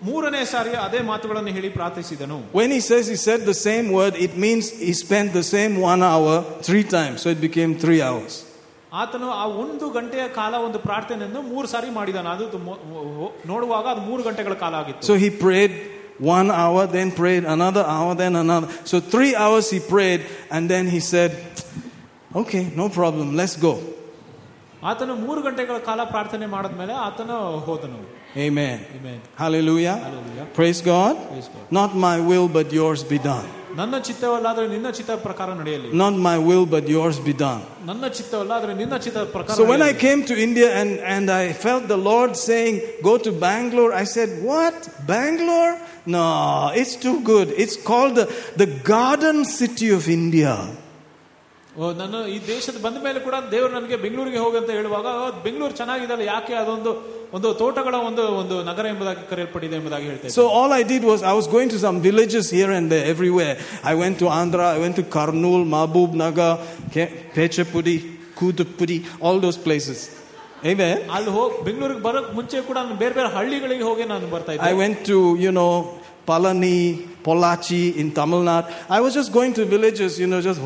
[0.00, 4.34] ಮೂರನೇ ಸಾರಿ ಅದೇ ಮಾತುಗಳನ್ನು ಹೇಳಿ ಪ್ರಾರ್ಥಿಸಿದನು When he says he said the same word, it
[4.44, 6.34] means he spent the same one hour
[6.68, 7.16] three times.
[7.24, 8.34] So it became three hours.
[8.92, 12.78] ಆತನು ಆ ಒಂದು ಗಂಟೆಯ ಕಾಲ ಒಂದು ಪ್ರಾರ್ಥನೆಯನ್ನು ಮೂರು ಸಾರಿ ಮಾಡಿದಾನೆ ಅದು ತುಂಬ-
[13.52, 15.72] ನೋಡುವಾಗ ಅದು ಮೂರು ಗಂಟೆಗಳ ಕಾಲ ಆಗಿತ್ತು So he prayed
[16.36, 18.68] one hour, then prayed another hour, then another.
[18.90, 20.20] So three hours he prayed,
[20.54, 21.32] and then he said,
[22.34, 23.74] Okay, no problem, let's go.
[24.82, 28.00] ಆತನು ಮೂರು ಗಂಟೆಗಳ ಕಾಲ ಪ್ರಾರ್ಥನೆ ಮಾಡಿದ್ಮೇಲೆ ಆತನು ಹೋದನು
[28.36, 28.78] Amen.
[28.98, 29.20] Amen.
[29.36, 29.96] Hallelujah.
[29.96, 30.46] Hallelujah.
[30.54, 31.16] Praise God.
[31.28, 31.66] Praise God.
[31.70, 33.46] Not my will, but yours be done.
[33.80, 37.62] ನನ್ನ ಚಿತ್ತವಲ್ಲಾದ್ರೆ ನಿನ್ನ ಚಿತ್ತ ಪ್ರಕಾರ ನಡೆಯಲಿ Not my will, but yours be done.
[37.88, 40.02] ನನ್ನ ಚಿತ್ತವಲ್ಲ ಆದ್ರೆ ನಿನ್ನ ಚಿತ್ತ ಪ್ರಕಾರ So when I ನಡೆಯಲಿ.
[40.04, 42.74] came to India and, and I felt the Lord saying,
[43.08, 44.78] Go to Bangalore, I said, What?
[45.12, 45.74] Bangalore?
[46.16, 46.24] No,
[46.80, 47.48] it's too good.
[47.64, 48.26] It's called the,
[48.62, 50.54] the garden city of India.
[50.56, 50.74] ಓ,
[52.00, 56.24] ನಾನು ಈ ದೇಶದ ಬಂದ ಮೇಲೆ ಕೂಡ ದೇವರು ನನಗೆ ಬೆಂಗಳೂರಿಗೆ ಹೋಗಿ ಅಂತ ಹೇಳುವಾಗ ಓ, ಬೆಂಗಳೂರು ಚೆನ್ನಾಗಿದಲ್ಲ
[56.30, 56.92] ಯಾಕೆ ಅದೊಂದು
[57.36, 61.34] ಒಂದು ತೋಟಗಳ ಒಂದು ಒಂದು ನಗರ ಎಂಬುದಾಗಿ ಕರೆಯಲ್ಪಟ್ಟಿದೆ ಎಂಬುದಾಗಿ ಹೇಳ್ತೇನೆ So all I did was I
[61.40, 63.54] was going to some villages here and there, everywhere.
[63.92, 66.52] I went to Andhra, I went to Karnool, Mahbub Nagar,
[66.94, 67.96] Ke- Pechapudi,
[68.40, 70.00] Kudupudi, all those places.
[70.64, 70.96] Amen.
[71.16, 74.72] ಅಲ್ಲಿ ಹೋಗಿ ಬೆಂಗಳೂರಿಗೆ ಬರೋಕ್ ಮುಂಚೆ ಕೂಡ ನಾನು ಬೇರೆ ಬೇರೆ ಹಳ್ಳಿಗಳಿಗೆ ಹೋಗಿ ನಾನು ಬರ್ತಾ I ಇದ್ದೆ
[74.82, 75.70] went to, you know,
[76.28, 76.78] Palani,
[77.23, 78.71] Pollachi, in Tamil Nadu.
[78.89, 80.61] I was just going to villages, you know, just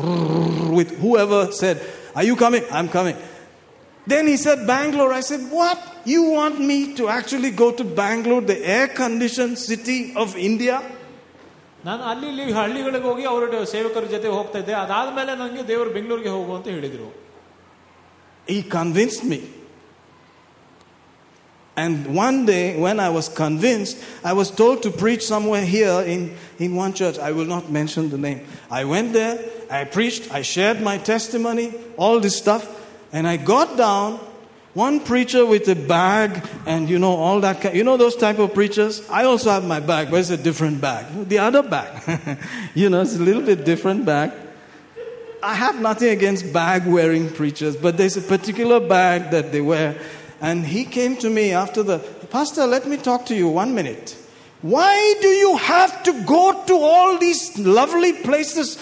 [0.78, 1.80] with whoever said,
[2.14, 2.64] Are you coming?
[2.72, 3.16] I'm coming.
[4.06, 5.12] Then he said, Bangalore.
[5.12, 5.78] I said, What?
[6.04, 10.76] You want me to actually go to Bangalore, the air conditioned city of India?
[11.84, 16.52] ನಾನು ಅಲ್ಲಿ ಇಲ್ಲಿ ಹಳ್ಳಿಗಳಿಗೆ ಹೋಗಿ ಅವರ ಸೇವಕರ ಜೊತೆ ಹೋಗ್ತಾ ಇದ್ದೆ ಅದಾದ್ಮೇಲೆ ನನಗೆ ದೇವರು ಬೆಂಗಳೂರಿಗೆ ಹೋಗು
[16.56, 17.08] ಅಂತ ಹೇಳಿದರು
[18.54, 19.38] he convinced me
[21.76, 26.34] and one day, when I was convinced, I was told to preach somewhere here in,
[26.58, 27.18] in one church.
[27.18, 28.46] I will not mention the name.
[28.70, 29.38] I went there,
[29.70, 32.66] I preached, I shared my testimony, all this stuff,
[33.12, 34.20] and I got down.
[34.72, 38.38] One preacher with a bag and you know all that kind, you know those type
[38.38, 39.08] of preachers.
[39.08, 41.28] I also have my bag, but it's a different bag.
[41.30, 42.38] The other bag,
[42.74, 44.32] you know, it's a little bit different bag.
[45.42, 49.98] I have nothing against bag wearing preachers, but there's a particular bag that they wear.
[50.46, 51.98] And he came to me after the
[52.30, 54.16] Pastor, let me talk to you one minute.
[54.62, 58.78] Why do you have to go to all these lovely places?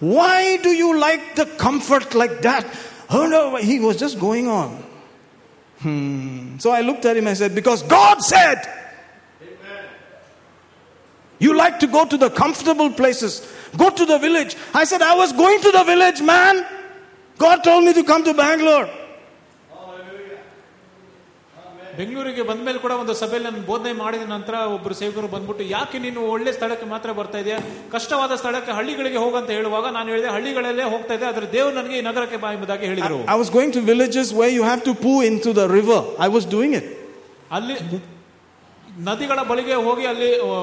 [0.00, 2.66] Why do you like the comfort like that?
[3.10, 4.70] Oh no, he was just going on.
[5.78, 6.58] Hmm.
[6.58, 8.62] So I looked at him and said, Because God said,
[11.38, 13.48] you like to go to the comfortable places.
[13.76, 14.56] Go to the village.
[14.72, 16.66] I said, I was going to the village, man.
[17.38, 18.88] God told me to come to Bangalore.
[21.97, 26.19] ಬೆಂಗಳೂರಿಗೆ ಬಂದ ಮೇಲೆ ಕೂಡ ಒಂದು ಸಭೆಯಲ್ಲಿ ನಾನು ಬೋಧನೆ ಮಾಡಿದ ನಂತರ ಒಬ್ಬರು ಸೇವಕರು ಬಂದ್ಬಿಟ್ಟು ಯಾಕೆ ನೀನು
[26.33, 27.57] ಒಳ್ಳೆ ಸ್ಥಳಕ್ಕೆ ಮಾತ್ರ ಬರ್ತಾ ಇದೆಯಾ
[27.91, 32.39] ಕಷ್ಟವಾದ ಸ್ಥಳಕ್ಕೆ ಹಳ್ಳಿಗಳಿಗೆ ಹೋಗಂತ ಹೇಳುವಾಗ ನಾನು ಹೇಳಿದೆ ಹಳ್ಳಿಗಳಲ್ಲೇ ಹೋಗ್ತಾ ಇದೆ ಆದ್ರೆ ದೇವರು ನನಗೆ ಈ ನಗರಕ್ಕೆ
[32.43, 35.67] ಬಾ ಎಂಬುದಾಗಿ ಹೇಳಿದರು I was going to villages where you have to poo into the
[35.69, 35.99] river.
[36.19, 36.87] I was doing it.
[37.51, 37.75] ಅಲ್ಲಿ
[39.07, 40.55] ನದಿಗಳ ಬಳಿಗೆ ಹೋಗಿ ಅಲ್ಲಿ ಆ,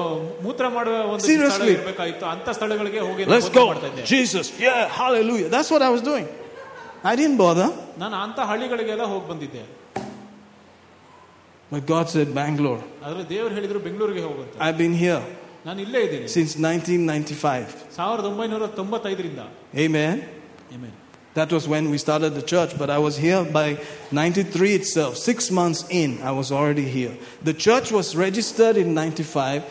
[0.43, 1.71] ಮೂತ್ರ ಮಾಡುವ ಒಂದು ಸ್ಥಳ Seriously.
[1.75, 3.67] ಇರಬೇಕಾಗಿತ್ತು ಅಂತ ಸ್ಥಳಗಳಿಗೆ ಹೋಗಿ ನಾನು Let's ಬೋಧನೆ go.
[3.71, 4.47] ಮಾಡ್ತಾ ಇದ್ದೆ Jesus.
[4.59, 5.47] Yeah, hallelujah.
[5.49, 6.27] That's what I was doing.
[7.03, 7.67] I didn't bother.
[8.03, 9.63] ನಾನು ಅಂತ ಹಳ್ಳಿಗಳಿಗೆಲ್ಲ ಹೋಗಿ ಬಂದಿದ್ದೆ
[11.71, 12.81] But God said, Bangalore.
[13.05, 15.21] ಆದ್ರೆ ದೇವರು ಹೇಳಿದ್ರು ಬೆಂಗಳೂರಿಗೆ ಹೋಗಂತ I've been here
[15.67, 17.75] ನಾನು ಇಲ್ಲೇ ಇದ್ದೀನಿ since 1995.
[17.97, 19.41] ಸಾವಿರದ ಒಂಬೈನೂರ ತೊಂಬತ್ತೈದರಿಂದ
[19.85, 20.15] Amen.
[20.75, 20.93] Amen.
[21.39, 23.67] That was when we started the church, but I was here by
[24.11, 25.11] 93 itself.
[25.17, 27.13] Six months in, I was already here.
[27.49, 29.63] The church was registered in 95.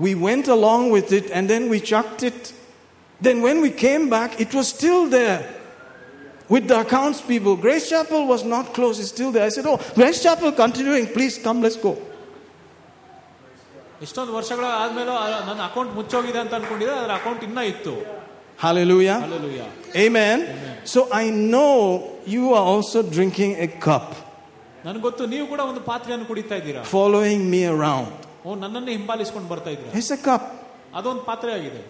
[0.00, 2.52] We went along with it and then we chucked it.
[3.20, 5.40] Then, when we came back, it was still there
[6.48, 7.54] with the accounts people.
[7.56, 9.44] Grace Chapel was not closed, it's still there.
[9.44, 11.92] I said, Oh, Grace Chapel continuing, please come, let's go.
[14.02, 17.94] ಎಷ್ಟೊಂದು ವರ್ಷಗಳ ಆದ್ಮೇಲೆ ಆ- ನನ್ನ account ಮುಚ್ಚೋಗಿದೆ ಅಂತ ಅನ್ಕೊಂಡಿದ್ದೆ ಅದ್ರ account ಇನ್ನ ಇತ್ತು
[18.58, 19.14] Hallelujah.
[19.22, 19.68] Hallelujah.
[20.02, 20.38] Amen.
[20.84, 21.70] So, I know
[22.34, 24.08] you are also drinking a cup,
[24.84, 28.12] ನನ್ಗೆ ಗೊತ್ತು ನೀವು ಕೂಡ ಒಂದು ಪಾತ್ರೆಯನ್ನು ಕುಡಿತಾ ಇದ್ದೀರಾ following me around.
[28.46, 30.44] ಓ ನನ್ನನ್ನೇ ಹಿಂಬಾಲಿಸ್ಕೊಂಡು ಬರ್ತಾ ಇದ್ದೀರಾ It's a cup.
[30.98, 31.82] ಅದೊಂದು ಪಾತ್ರೆ ಆಗಿದೆ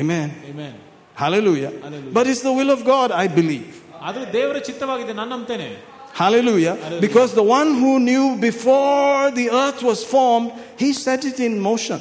[0.00, 0.28] Amen.
[0.52, 0.74] Amen.
[1.22, 1.72] Hallelujah.
[1.84, 2.14] Hallelujah.
[2.16, 3.68] But it's the will of God, I believe.
[4.06, 5.68] ಆದ್ರೆ ದೇವರ ಚಿತ್ತವಾಗಿದೆ ನಾನು ನಂಬ್ತೇನೆ
[6.14, 6.74] Hallelujah.
[6.76, 7.00] Hallelujah.
[7.00, 11.98] Because the one who knew before the earth was formed, he set it in motion.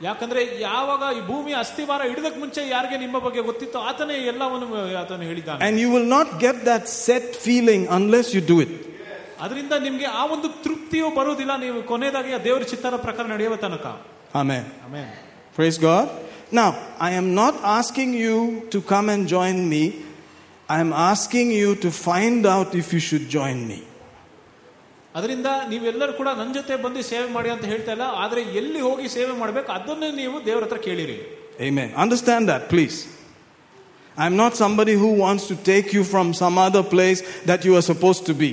[0.00, 4.66] ಯಾಕಂದ್ರೆ ಯಾವಾಗ ಈ ಭೂಮಿ ಅಸ್ಥಿವಾರ ಹಿಡಿದಕ್ ಮುಂಚೆ ಯಾರಿಗೆ ನಿಮ್ಮ ಬಗ್ಗೆ ಗೊತ್ತಿತ್ತೋ ಆತನೇ ಎಲ್ಲವನ್ನು
[5.02, 8.72] ಆತನು ಹೇಳಿದ್ದಾನೆ And you will not get that set feeling unless you do it.
[9.44, 13.86] ಅದರಿಂದ ನಿಮ್ಗೆ ಆ ಒಂದು ತೃಪ್ತಿಯು ಬರುವುದಿಲ್ಲ ನೀವು ಕೊನೆಯದಾಗಿ ಆ ದೇವರ ಚಿತ್ತರ ಪ್ರಕಾರ ನಡೆಯುವ ತನಕ
[14.42, 14.64] Amen.
[14.86, 15.10] ಆಮೇಲೆ
[15.58, 16.06] Praise God.
[16.52, 16.68] Now,
[17.00, 18.36] I am not asking you
[18.74, 19.82] to come and join me.
[20.72, 23.78] I am asking you to find out if you should join me.
[25.14, 29.34] ಅದರಿಂದ ನೀವೆಲ್ಲರೂ ಕೂಡ ನನ್ನ ಜೊತೆ ಬಂದು ಸೇವೆ ಮಾಡಿ ಅಂತ ಹೇಳ್ತಾ ಇಲ್ಲ ಆದ್ರೆ ಎಲ್ಲಿ ಹೋಗಿ ಸೇವೆ
[29.42, 31.18] ಮಾಡಬೇಕು ಅದನ್ನೇ ನೀವು ದೇವರ ಹತ್ರ ಕೇಳಿರಿ
[31.60, 31.88] Amen.
[31.94, 32.96] Understand that, please.
[34.16, 37.20] I'm not somebody who wants to take you from some other place
[37.50, 38.50] that you are supposed to be.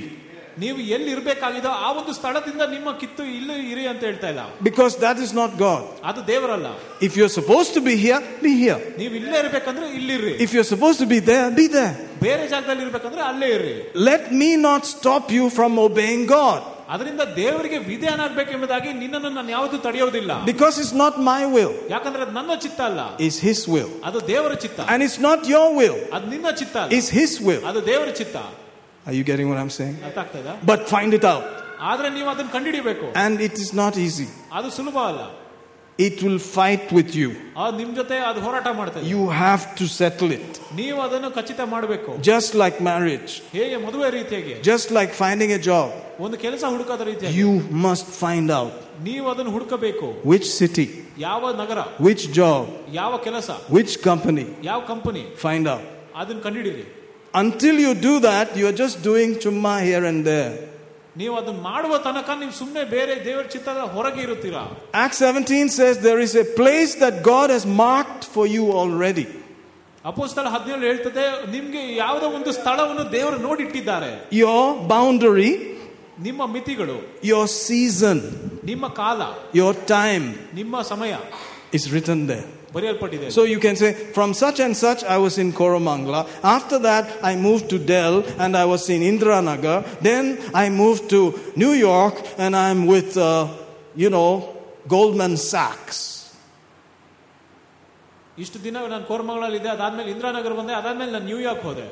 [0.60, 5.18] ನೀವು ಎಲ್ಲಿ ಇರಬೇಕಾಗಿದೋ ಆ ಒಂದು ಸ್ಥಳದಿಂದ ನಿಮ್ಮ ಕಿತ್ತು ಇಲ್ಲಿ ಇರಿ ಅಂತ ಹೇಳ್ತಾ ಇಲ್ಲ Because that
[5.18, 5.82] is not God.
[6.10, 6.68] ಅದು ದೇವರಲ್ಲ
[7.08, 8.78] If you're supposed to be here, be here.
[9.02, 11.92] ನೀವು ಇಲ್ಲೇ ಇರ್ಬೇಕಂದ್ರೆ ಇಲ್ಲಿರ್ರಿ If you're supposed to be there, be there.
[12.26, 13.76] ಬೇರೆ ಜಾಗದಲ್ಲಿ ಇರ್ಬೇಕಂದ್ರೆ ಅಲ್ಲೇ ಇರ್ರಿ
[14.10, 16.62] Let me not stop you from obeying God.
[16.94, 22.52] ಅದರಿಂದ ದೇವರಿಗೆ ವಿಧೇಯನಾಗಬೇಕೆಂಬುದಾಗಿ ನಿನ್ನನ್ನು ನಾನು ಯಾವುದು ತಡೆಯೋದಿಲ್ಲ Because it's not my will, ಯಾಕಂದ್ರೆ ಅದು ನನ್ನ
[22.64, 23.90] ಚಿತ್ತ ಅಲ್ಲ it's His will.
[24.08, 27.62] ಅದು ದೇವರ ಚಿತ್ತ And it's not your will, ಅದು ನಿನ್ನ ಚಿತ್ತ ಅಲ್ಲ it's His will.
[27.70, 28.36] ಅದು ದೇವರ ಚಿತ್ತ
[29.06, 29.96] Are you getting what I'm saying?
[30.08, 31.44] ಅರ್ಥ ಆಗ್ತಾ ಇದೆ But find it out.
[31.90, 34.28] ಆದ್ರೆ ನೀವು ಅದನ್ನ ಕಂಡುಹಿಡಿಬೇಕು And it is not easy.
[34.58, 35.24] ಅದು ಸುಲಭ ಅಲ್ಲ
[35.98, 37.28] It will fight with you.
[37.62, 40.48] ಅದು ನಿಮ್ ಜೊತೆ ಅದು ಹೋರಾಟ ಮಾಡ್ತದೆ You have to settle it.
[40.80, 45.88] ನೀವು ಅದನ್ನು ಖಚಿತ ಮಾಡಬೇಕು Just like marriage, ಹೇಗೆ ಮದುವೆ ರೀತಿಯಾಗಿ just like finding a job,
[46.26, 47.52] ಒಂದು ಕೆಲಸ ಹುಡುಕದ ರೀತಿಯಾಗಿ you
[47.86, 48.74] must find out
[49.08, 50.86] ನೀವು ಅದನ್ನು ಹುಡುಕಬೇಕು which city,
[51.28, 52.62] ಯಾವ ನಗರ which job,
[53.00, 54.46] ಯಾವ ಕೆಲಸ which company.
[54.70, 55.84] ಯಾವ ಕಂಪನಿ Find out.
[56.22, 56.84] ಅದನ್ನ ಕಂಡುಹಿಡಿರಿ
[57.34, 60.52] Until you do that, you are just doing chumma here and there.
[61.16, 64.62] ನೀವು ಅದನ್ನ ಮಾಡುವ ತನಕ ನೀವು ಸುಮ್ಮನೆ ಬೇರೆ ದೇವರ ಚಿತ್ತದ ಹೊರಗೆ ಇರುತ್ತೀರಾ
[65.04, 69.26] Acts 17 says there is a place that God has marked for you already.
[70.04, 71.22] ಅಪೋಸ್ತಲ ಹದಿನೇಳು ಹೇಳ್ತದೆ
[71.54, 74.10] ನಿಮ್ಗೆ ಯಾವುದೋ ಒಂದು ಸ್ಥಳವನ್ನು ದೇವರು ನೋಡಿಟ್ಟಿದ್ದಾರೆ
[74.42, 74.60] Your
[74.94, 75.50] boundary,
[76.26, 76.96] ನಿಮ್ಮ ಮಿತಿಗಳು
[77.32, 78.18] your season,
[78.70, 79.20] ನಿಮ್ಮ ಕಾಲ
[79.60, 80.26] your time
[80.60, 81.14] ನಿಮ್ಮ ಸಮಯ
[81.78, 82.46] is written there.
[82.74, 86.20] ಬರೆಯಲ್ಪಟ್ಟಿದೆ So you can say, from such and such, I was in Koromangla.
[86.56, 89.78] After that, I moved to Dell and I was in Indranagar.
[90.08, 91.20] Then I moved to
[91.62, 93.48] New York and I'm with, uh,
[94.02, 94.30] you know,
[94.88, 95.98] Goldman Sachs.
[98.38, 101.86] ಇಷ್ಟು ದಿನ ನಾನು ಕೋರಮಂಗಲಲ್ಲಿ ಇದ್ದೆ ಅದಾದ್ಮೇಲೆ ಇಂದಿರಾನಗರ ಬಂದೆ ಅದಾದ್ಮೇಲೆ ನಾನು New York ಹೋದೆ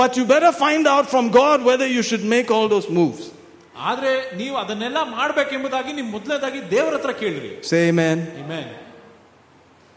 [0.00, 3.22] But you better find out from God whether you should make all those moves.
[3.90, 4.10] ಆದ್ರೆ
[4.40, 8.18] ನೀವು ಅದನ್ನೆಲ್ಲ ಮಾಡ್ಬೇಕೆಂಬುದಾಗಿ ನೀವು ಮೊದಲನೇದಾಗಿ ದೇವರ ಹತ್ರ ಕೇಳ್ರಿ Say amen.
[8.44, 8.66] Amen.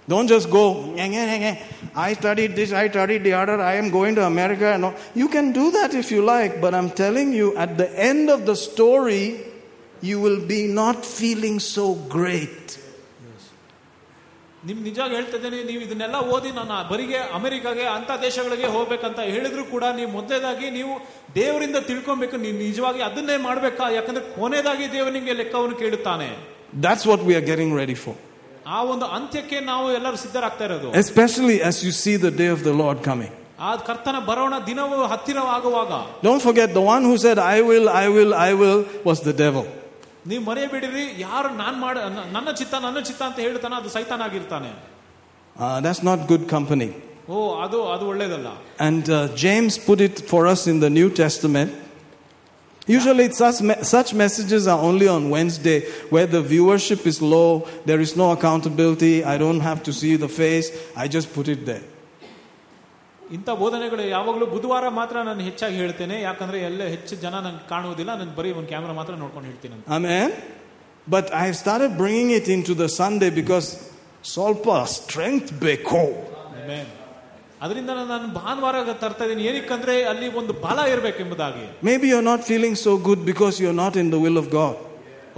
[0.10, 0.64] Don't just go,
[0.96, 1.56] "Nyeh, nyeh, nyeh, nyeh.
[1.98, 4.78] I studied this, I studied the other, I am going to America.
[4.78, 8.30] No, you can do that if you like, but I'm telling you, at the end
[8.30, 9.24] of the story,
[10.02, 11.86] you will be not feeling so
[12.18, 12.62] great.
[14.70, 19.84] ನಿಮ್ ನಿಜವಾಗಿ ಹೇಳ್ತಾ ಇದ್ದೇನೆ ನೀವು ಇದನ್ನೆಲ್ಲ ಓದಿ ನಾನು ಬರಿಗೆ ಅಮೆರಿಕಾಗೆ ಅಂತ ದೇಶಗಳಿಗೆ ಹೋಗ್ಬೇಕಂತ ಹೇಳಿದ್ರು ಕೂಡ
[19.98, 20.94] ನೀವು ಮೊದಲೇದಾಗಿ ನೀವು
[21.36, 26.30] ದೇವರಿಂದ ತಿಳ್ಕೊಬೇಕು ನೀವು ನಿಜವಾಗಿ ಅದನ್ನೇ ಮಾಡ್ಬೇಕಾ ಯಾಕಂದ್ರೆ ಕೊನೆಯದಾಗಿ ದೇವರು ನಿಮಗೆ ಲೆಕ್ಕವನ್ನು ಕೇಳುತ್ತಾನೆ
[26.86, 28.16] That's what we are getting ready for.
[28.68, 32.76] ಆ ಒಂದು ಅಂತ್ಯಕ್ಕೆ ನಾವು ಎಲ್ಲರೂ ಸಿದ್ಧರಾಗ್ತಾ ಇರೋದು Especially as you see the day of the
[32.84, 33.32] Lord coming.
[33.60, 35.92] ಆ ಕರ್ತನ ಬರೋಣ ದಿನವು ಹತ್ತಿರವಾಗುವಾಗ
[36.28, 38.80] Don't forget, the one who said, I will, I will, I will,
[39.10, 39.66] was the devil.
[40.28, 44.72] ನೀವು ಮರೆಯಬೇಡಿರಿ ಯಾರು ನಾನ್ ಮಾಡ ನ- ನನ್ನ ಚಿತ್ತ ನನ್ನ ಚಿತ್ತ ಅಂತ ಹೇಳ್ತಾನೆ ಅದು ಸೈತಾನ ಆಗಿರ್ತಾನೆ
[45.56, 46.88] Uh, that's not good company.
[47.30, 47.36] ಓ
[47.66, 48.50] ಅದು ಅದು ಒಳ್ಳೇದಲ್ಲ
[48.88, 51.70] And uh, James put it for us in the New Testament.
[52.90, 55.78] Usually, it's such, me- such messages are only on Wednesday
[56.14, 57.50] where the viewership is low,
[57.86, 61.66] there is no accountability, I don't have to see the face, I just put it
[61.66, 61.86] there.
[63.36, 68.34] ಇಂಥ ಬೋಧನೆಗಳು ಯಾವಾಗಲೂ ಬುಧವಾರ ಮಾತ್ರ ನಾನು ಹೆಚ್ಚಾಗಿ ಹೇಳ್ತೇನೆ ಯಾಕಂದ್ರೆ ಎಲ್ಲ ಹೆಚ್ಚು ಜನ ನಂಗೆ ಕಾಣುವುದಿಲ್ಲ ನಾನು
[68.40, 70.28] ಬರೀ ಒಂದು ಕ್ಯಾಮ್ರಾ ಮಾತ್ರ ನೋಡ್ಕೊಂಡು ಹೇಳ್ತೀನಿ ಅಂತ Amen?
[71.16, 73.68] But I have started bringing it into the Sunday because
[74.34, 76.04] Solpa, strength beko.
[76.62, 76.86] Amen.
[77.64, 82.94] ಅದರಿಂದ ನಾನು ಭಾನುವಾರ ತರ್ತಾ ಇದ್ದೀನಿ ಏನಕ್ಕಂದ್ರೆ ಅಲ್ಲಿ ಒಂದು ಬಲ ಇರಬೇಕೆಂಬುದಾಗಿ Maybe you're not feeling so
[83.08, 84.76] good because you're not in the will of God.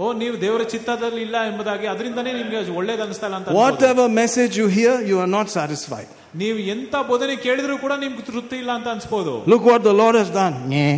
[0.02, 3.62] ಓ ನೀವು ದೇವರ ಚಿತ್ತದಲ್ಲಿ ಇಲ್ಲ ಎಂಬುದಾಗಿ ಅದರಿಂದನೇ ನಿಮ್ಗೆ ಒಳ್ಳೇದು ಅನಿಸ್ತಾ ಇಲ್ಲ ಅಂತ ಅನ್ಬೋದು.
[3.64, 6.08] Whatever message you hear, you are not satisfied.
[6.42, 10.30] ನೀವು ಎಂತ ಬೋಧನೆ ಕೇಳಿದ್ರು ಕೂಡ ನಿಮ್ಗೆ ತೃಪ್ತಿ ಇಲ್ಲ ಅಂತ ಅನ್ಸ್ಬೋದು Look what the Lord has
[10.42, 10.56] done.
[10.74, 10.96] Nyeh.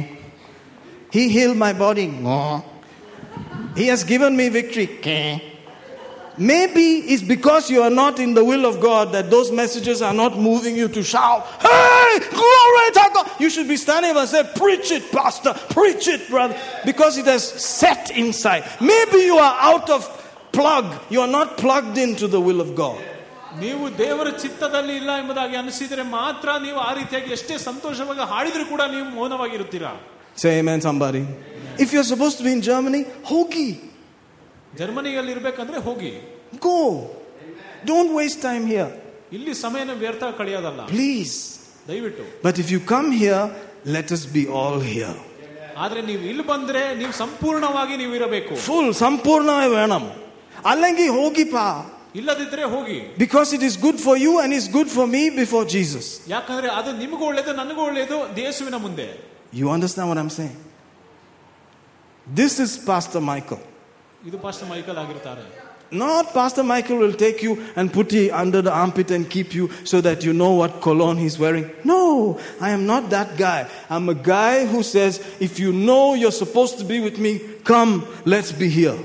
[1.17, 2.07] He healed my body.
[2.25, 2.57] Ngah.
[3.81, 4.89] He has given me victory.
[6.35, 6.35] Keh.
[6.39, 10.15] Maybe it's because you are not in the will of God that those messages are
[10.15, 13.31] not moving you to shout, Hey, glory to God.
[13.39, 17.27] You should be standing up and say, Preach it, Pastor, preach it, brother, because it
[17.27, 18.65] has set inside.
[18.81, 20.01] Maybe you are out of
[20.53, 22.99] plug, you are not plugged into the will of God.
[23.61, 29.09] ನೀವು ದೇವರ ಚಿತ್ತದಲ್ಲಿ ಇಲ್ಲ ಎಂಬುದಾಗಿ ಅನಿಸಿದ್ರೆ ಮಾತ್ರ ನೀವು ಆ ರೀತಿಯಾಗಿ ಎಷ್ಟೇ ಸಂತೋಷವಾಗಿ ಹಾಡಿದ್ರು ಕೂಡ ನೀವು
[29.19, 29.93] ಮೌನವಾಗಿರುತ್ತೀರಾ
[30.43, 31.23] Say amen, somebody.
[31.85, 33.01] If you're supposed to be in Germany,
[33.31, 33.73] hoagie.
[34.81, 36.13] ಜರ್ಮನಿಯಲ್ಲಿ ಇರ್ಬೇಕಂದ್ರೆ ಹೋಗಿ
[36.61, 36.79] Go.
[37.91, 38.91] Don't waste time here.
[39.37, 41.35] ಇಲ್ಲಿ ಸಮಯನ ವ್ಯರ್ಥ ಕಳೆಯೋದಲ್ಲ Please.
[41.89, 43.43] ದಯವಿಟ್ಟು But if you come here,
[43.97, 45.15] let us be all here.
[45.85, 50.05] ಆದ್ರೆ ನೀವು ಇಲ್ಲಿ ಬಂದ್ರೆ ನೀವು ಸಂಪೂರ್ಣವಾಗಿ ನೀವು ಇರಬೇಕು Full, sampurna venam.
[50.73, 51.69] Allengi hogi pa.
[52.15, 56.07] ಇಲ್ಲದಿದ್ರೆ ಹೋಗಿ Because it is good for you and it's good for me before Jesus.
[56.35, 59.09] ಯಾಕಂದ್ರೆ ಅದು ನಿಮಗೂ ಒಳ್ಳೇದು ನನಗೂ ಒಳ್ಳೇದು ಯೇಸುವಿನ ಮುಂದೆ
[59.61, 60.57] You understand what I'm saying?
[62.27, 63.63] This is Pastor Michael.
[64.29, 65.45] ಇದು ಪಾಸ್ಟರ್ ಮೈಕಲ್ ಆಗಿರ್ತಾರೆ
[65.93, 69.65] Not Pastor Michael will take you and put you under the armpit and keep you
[69.85, 71.65] so that you know what cologne he's wearing.
[71.85, 73.69] No, I am not that guy.
[73.89, 77.33] I'm a guy who says, if you know you're supposed to be with me,
[77.65, 77.93] come,
[78.25, 78.99] let's be here.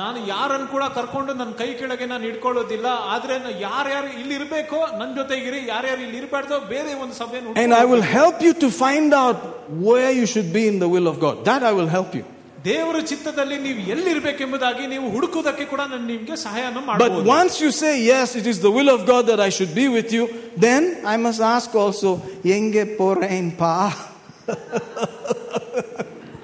[0.00, 3.34] ನಾನು ಯಾರನ್ನು ಕೂಡ ಕರ್ಕೊಂಡು ನನ್ನ ಕೈ ಕೆಳಗೆ ನಾನು ಇಟ್ಕೊಳ್ಳೋದಿಲ್ಲ ಆದ್ರೆ
[3.64, 8.38] ಯಾರ್ಯಾರು ಇಲ್ಲಿ ಇರ್ಬೇಕೋ ನನ್ನ ಜೊತೆಗಿರಿ ಯಾರ್ಯಾರು ಇಲ್ಲಿ ಇರಬಾರ್ದೋ ಬೇರೆ ಒಂದು ಸಭೆಯನ್ನು And I will help
[8.46, 9.40] you to find out
[9.88, 11.36] where you should be in the will of God.
[11.50, 12.24] That I will help you.
[12.66, 17.92] ದೇವರ ಚಿತ್ತದಲ್ಲಿ ನೀವು ಎಲ್ಲಿರ್ಬೇಕೆಂಬುದಾಗಿ ನೀವು ಹುಡುಕುವುದಕ್ಕೆ ಕೂಡ ನಾನು ನಿಮ್ಗೆ ಸಹಾಯನ But ಮಾಡಬಹುದು once you say,
[18.04, 20.24] yes, it is the will of God that I should be with you,
[20.66, 20.82] then
[21.14, 22.10] I must ask also,
[22.52, 23.74] Yenge porein pa.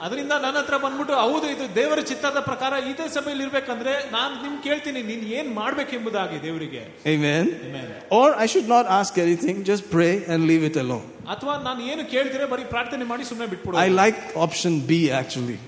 [0.05, 5.01] ಅದರಿಂದ ನನ್ನ ಹತ್ರ ಬಂದ್ಬಿಟ್ಟು ಹೌದು ಇದು ದೇವರ ಚಿತ್ತದ ಪ್ರಕಾರ ಇದೇ ಸಭೆಯಲ್ಲಿ ಇರ್ಬೇಕಂದ್ರೆ ನಾನು ನಿಮ್ ಕೇಳ್ತೀನಿ
[5.09, 6.83] ನೀನ್ ಏನ್ ಮಾಡ್ಬೇಕೆಂಬುದಾಗಿ ದೇವರಿಗೆ
[7.15, 7.45] Amen.
[7.69, 7.89] Amen.
[8.19, 11.07] Or I should not ask anything, just pray and leave it alone.
[11.35, 15.59] ಅಥವಾ ನಾನು ಏನು ಕೇಳ್ತಿದ್ರೆ ಬರೀ ಪ್ರಾರ್ಥನೆ ಮಾಡಿ ಸುಮ್ಮನೆ ಬಿಟ್ಬಿಡು I like option B actually.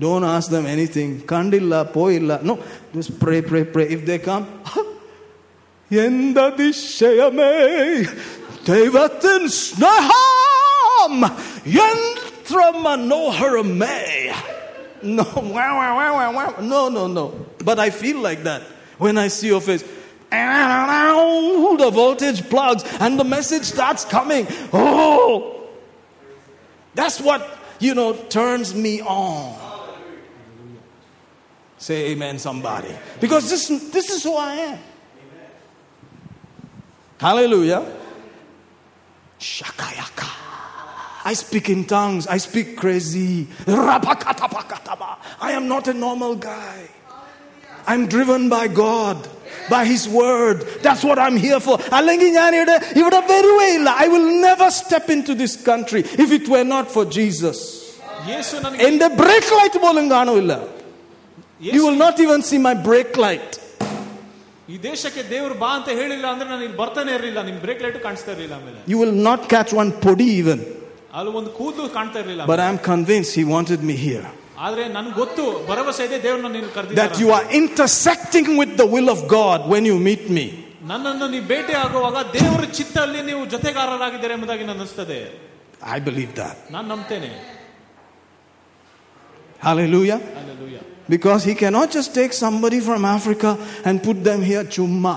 [0.00, 1.20] Don't ask them anything.
[1.20, 2.42] Kandilla, poilla.
[2.42, 2.58] No,
[2.94, 3.88] just pray, pray, pray.
[3.88, 4.46] If they come,
[5.90, 8.06] Yenda dishayame
[8.64, 11.28] devatin snaham
[11.64, 14.34] yentramanoharame.
[15.02, 15.24] No,
[16.60, 17.32] no, no, no.
[17.64, 18.62] But I feel like that
[18.96, 19.84] when I see your face.
[20.30, 24.46] The voltage plugs and the message starts coming.
[24.72, 25.66] Oh,
[26.94, 29.69] that's what, you know, turns me on.
[31.80, 32.94] Say amen, somebody.
[33.20, 34.78] Because this, this is who I am.
[37.18, 37.90] Hallelujah.
[39.40, 40.28] Shakayaka.
[41.24, 42.26] I speak in tongues.
[42.26, 43.48] I speak crazy.
[43.66, 46.86] I am not a normal guy.
[47.86, 49.26] I'm driven by God,
[49.70, 50.60] by His Word.
[50.82, 51.78] That's what I'm here for.
[51.90, 52.00] I
[54.10, 57.98] will never step into this country if it were not for Jesus.
[58.26, 60.79] Yes, in the break light, Jesus എന്റെ break
[61.59, 63.51] You Yesu will not even see my brake light.
[64.69, 68.31] ಈ ದೇಶಕ್ಕೆ ದೇವ್ರು ಬಾ ಅಂತ ಹೇಳಿಲ್ಲ ಅಂದ್ರೆ ನಾನು ಇಲ್ಲಿ ಬರ್ತಾನೆ ಇರಲಿಲ್ಲ ನಿಮ್ ಬ್ರೇಕ್ ಲೈಟ್ ಕಾಣಿಸ್ತಾ
[68.35, 70.59] ಇರಲಿಲ್ಲ ಆಮೇಲೆ You will not catch one podi even.
[71.17, 74.25] ಅಲ್ಲಿ ಒಂದು ಕೂದಲು ಕಾಣ್ತಾ ಇರಲಿಲ್ಲ But I'm convinced He wanted me here.
[74.65, 79.09] ಆದ್ರೆ ನನ್ಗೆ ಗೊತ್ತು ಭರವಸೆ ಇದೆ ದೇವ್ರು ನನ್ನ That ಕರೆದಿದ್ದಾರೆ you are intersecting with the will
[79.15, 80.45] of God when you meet me.
[80.91, 85.19] ನನ್ನನ್ನು ನೀವು ಭೇಟಿ ಆಗುವಾಗ ದೇವರ ಚಿತ್ತಲ್ಲಿ ನೀವು ಜೊತೆಗಾರರಾಗಿದ್ದಾರೆ ಎಂಬುದಾಗಿ ನಾನು ಅನಿಸ್ತದೆ
[85.95, 86.57] I believe that.
[86.75, 87.31] ನಾನು ನಂಬ್ತೇನೆ
[89.59, 90.19] Hallelujah.
[90.39, 90.83] Hallelujah.
[91.09, 93.49] Because he cannot just take somebody from Africa
[93.87, 95.15] and put them here chumma.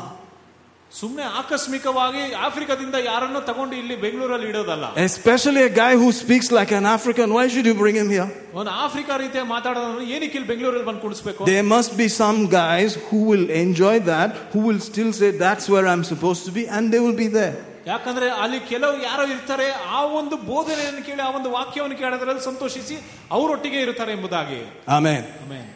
[0.93, 6.87] ಸುಮ್ಮನೆ ಆಕಸ್ಮಿಕವಾಗಿ ಆಫ್ರಿಕಾದಿಂದ ಯಾರನ್ನು ತಗೊಂಡು ಇಲ್ಲಿ ಬೆಂಗಳೂರಲ್ಲಿ ಇಡೋದಲ್ಲ Especially a guy who speaks like an
[6.95, 7.27] African.
[7.37, 8.29] Why should you bring him here?
[8.61, 13.21] ಒಂದು Africa ರೀತಿಯ ಮಾತಾಡೋದನ್ನು ಏನಕ್ಕೆ ಇಲ್ಲಿ ಬೆಂಗಳೂರಲ್ಲಿ ಬಂದು ಕುಡಿಸ್ಬೇಕು There must be some guys who
[13.31, 17.03] will enjoy that, who will still say, That's where I'm supposed to be, and they
[17.07, 17.57] will be there.
[17.93, 19.67] ಯಾಕಂದ್ರೆ ಅಲ್ಲಿ ಕೆಲವು ಯಾರೋ ಇರ್ತಾರೆ
[19.99, 22.97] ಆ ಒಂದು ಬೋಧನೆಯನ್ನು ಕೇಳಿ ಆ ಒಂದು ವಾಕ್ಯವನ್ನು ಕೇಳೋದ್ರಲ್ಲಿ ಸಂತೋಷಿಸಿ
[23.37, 24.61] ಅವರೊಟ್ಟಿಗೆ ಇರ್ತಾರೆ ಎಂಬುದಾಗಿ
[24.99, 25.23] Amen.
[25.45, 25.67] Amen.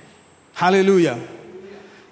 [0.57, 1.17] Hallelujah.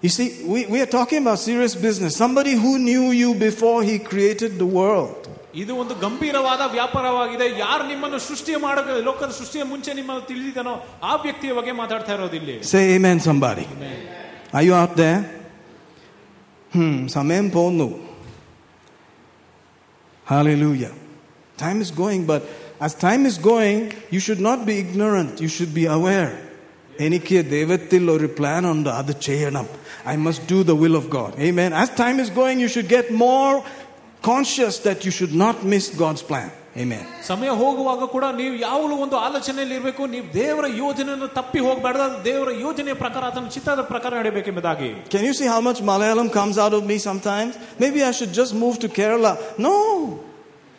[0.04, 2.16] You see, we, we are talking about serious business.
[2.16, 5.22] Somebody who knew you before he created the world.
[5.56, 10.74] ಇದು ಒಂದು ಗಂಭೀರವಾದ ವ್ಯಾಪಾರವಾಗಿದೆ ಯಾರು ನಿಮ್ಮನ್ನು ಸೃಷ್ಟಿ ಮಾಡ ಲೋಕದ ಸೃಷ್ಟಿಯ ಮುಂಚೆ ನಿಮ್ಮನ್ನು ತಿಳಿದಿದ್ದಾನೋ
[11.10, 12.64] ಆ ವ್ಯಕ್ತಿಯ ಬಗ್ಗೆ ಮಾತಾಡ್ತಾ ಇರೋದು Amen.
[12.72, 13.66] ಸೇ ಮೇನ್ ಸಂಬಾರಿ
[14.60, 15.10] ಅಯ್ಯೋ ಆಪ್ದೆ
[16.72, 17.88] ಹ್ಮ್ ಸಮಯಂ ಪೋನು
[20.26, 20.92] Hallelujah.
[21.58, 22.44] Time is going, but
[22.82, 26.45] as time is going, you should not be ignorant, you should be aware.
[27.07, 29.67] എനിക്ക് ദൈവത്തിൽ ഒരു പ്ലാൻ ഉണ്ട് അത് ചെയ്യണം
[30.13, 31.71] I must do the will of God Amen.
[31.83, 33.55] As time is going, you should get more
[34.23, 36.49] conscious that you should not miss God's plan.
[36.77, 37.05] Amen.
[37.29, 42.51] ಸಮಯ ಹೋಗುವಾಗ ಕೂಡ ನೀವು ಯಾವಾಗಲೂ ಒಂದು ಆಲೋಚನೆಯಲ್ಲಿ ಇರಬೇಕು ನೀವು ದೇವರ ಯೋಜನೆಯನ್ನು ತಪ್ಪಿ ಹೋಗಬಾರ್ದು ಅದು ದೇವರ
[42.67, 46.85] ಯೋಜನೆಯ ಪ್ರಕಾರ ಅದನ್ನು ಚಿತ್ತದ ಪ್ರಕಾರ ನಡೀಬೇಕೆಂಬುದಾಗಿ Can you see how much Malayalam comes out of
[46.91, 47.53] me sometimes?
[47.85, 49.33] Maybe I should just move to Kerala.
[49.67, 49.75] No.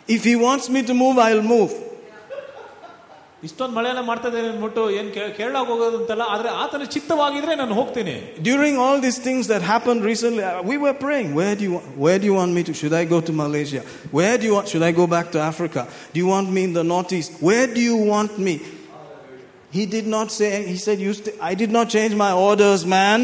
[0.07, 1.73] If he wants me to move, I'll move.
[3.43, 8.13] ಇಷ್ಟೊಂದು ಮಳೆಯೆಲ್ಲ ಮಾಡ್ತಾ ಇದ್ದೇನೆ ಅಂದ್ಬಿಟ್ಟು ಏನ್ ಕೇ- ಕೇರಳಕ್ಕೆ ಹೋಗೋದು ಅಂತಲ್ಲ ಆದ್ರೆ ಆತನ ಚಿತ್ತವಾಗಿದ್ರೆ ನಾನು ಹೋಗ್ತೇನೆ
[8.49, 11.29] During all these things that happened recently, uh, we were praying.
[11.39, 12.73] Where do you want, where do you want me to?
[12.73, 13.81] Should I go to Malaysia?
[14.11, 14.67] Where do you want?
[14.67, 15.83] Should I go back to Africa?
[16.13, 17.31] Do you want me in the northeast?
[17.41, 18.55] Where do you want me?
[19.71, 20.51] He did not say.
[20.65, 21.13] He said, "You.
[21.13, 23.19] St- I did not change my orders, man.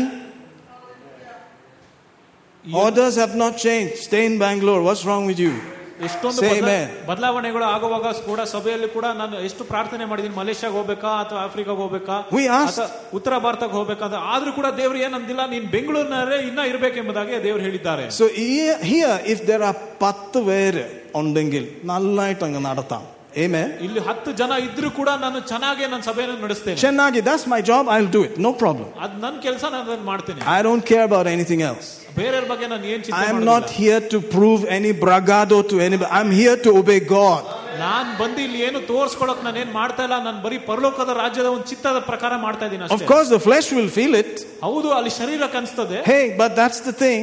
[2.65, 3.97] Orders have not changed.
[3.99, 4.81] Stay in Bangalore.
[4.81, 5.53] What's wrong with you?"
[6.01, 6.87] ಎಷ್ಟೊಂದು Say ಬದಲಾ- amen.
[7.07, 12.43] ಬದಲಾವಣೆಗಳು ಆಗುವಾಗ ಕೂಡ ಸಭೆಯಲ್ಲಿ ಕೂಡ ನಾನು ಎಷ್ಟು ಪ್ರಾರ್ಥನೆ ಮಾಡಿದೀನಿ ಮಲೇಷ್ಯಾಗ ಹೋಗ್ಬೇಕಾ ಅಥವಾ ಆಫ್ರಿಕಾಗ ಹೋಗ್ಬೇಕಾ We
[12.57, 17.63] asked- ಅಥವಾ ಉತ್ತರ ಭಾರತಕ್ಕೆ ಹೋಗ್ಬೇಕಾ ಅಂತ ಆದ್ರೂ ಕೂಡ ದೇವ್ರು ಏನಂದಿಲ್ಲ ನೀನ್ ಬೆಂಗಳೂರಿನಲ್ಲೇ ಇನ್ನ ಇರ್ಬೇಕೆಂಬುದಾಗಿ ದೇವ್ರು
[17.63, 20.85] ಹೇಳಿದ್ದಾರೆ So here, here if there are പത്ത് പേര്
[21.15, 23.03] ഉണ്ടെങ്കിൽ നന്നായിട്ട് അങ്ങ് നടത്താം
[23.37, 23.67] Amen.
[23.85, 27.83] ಇಲ್ಲಿ ಹತ್ತು ಜನ ಇದ್ರೂ ಕೂಡ ನಾನು ಚೆನ್ನಾಗಿ ನನ್ನ ಸಭೆಯನ್ನು ನಡೆಸ್ತೇನೆ Chennagi, that's my job.
[27.95, 28.33] I'll do it.
[28.47, 28.87] No problem.
[29.05, 31.87] ಅದ್ ನನ್ನ ಕೆಲಸ ನಾನು ಅದನ್ನ ಮಾಡ್ತೇನೆ I don't care about anything else.
[32.19, 33.51] ಬೇರೆಯವ್ರ ಬಗ್ಗೆ ನಾನು ಏನ್ ಚಿಂತೆ I am ಮಾಡೋದಿಲ್ಲ.
[33.51, 36.09] not here to prove any bragado to anybody.
[36.19, 37.43] I'm here to obey God.
[37.83, 41.99] ನಾನ್ ಬಂದು ಇಲ್ಲಿ ಏನು ತೋರ್ಸ್ಕೊಳಕ್ ನಾನು ಏನ್ ಮಾಡ್ತಾ ಇಲ್ಲ ನಾನು ಬರೀ ಪರಲೋಕದ ರಾಜ್ಯದ ಒಂದು ಚಿತ್ತದ
[42.09, 44.31] ಪ್ರಕಾರ ಮಾಡ್ತಾ ಇದ್ದೀನಿ Of ಅಷ್ಟೇ course, the flesh will feel it.
[44.65, 47.21] ಹೌದು ಅಲ್ಲಿ ಶರೀರಕ್ಕೆ ಅನ್ಸ್ತದೆ Hey, but that's the thing.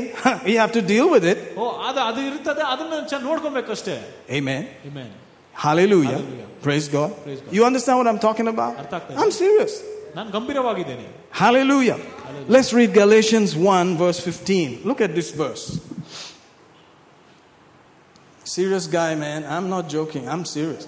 [0.48, 1.40] we have to deal with it.
[1.58, 3.96] ಓ ಅದು ಅದು ಇರ್ತದೆ ಅದನ್ನ ಚೆನ್ನಾಗಿ ನೋಡ್ಕೊಬೇಕಷ್ಟೇ
[4.40, 4.62] Amen.
[4.90, 5.10] Amen.
[5.59, 6.11] Hallelujah.
[6.11, 6.45] Hallelujah.
[6.61, 7.23] Praise, God.
[7.23, 7.53] Praise God.
[7.53, 8.93] You understand what I'm talking about?
[9.11, 9.83] I'm serious.
[10.15, 11.13] Hallelujah.
[11.31, 11.99] Hallelujah.
[12.47, 14.83] Let's read Galatians 1, verse 15.
[14.85, 15.81] Look at this verse.
[18.45, 19.43] Serious guy, man.
[19.43, 20.29] I'm not joking.
[20.29, 20.87] I'm serious.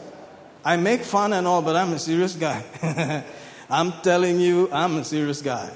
[0.63, 2.63] I make fun and all, but I'm a serious guy.
[3.69, 5.69] I'm telling you, I'm a serious guy.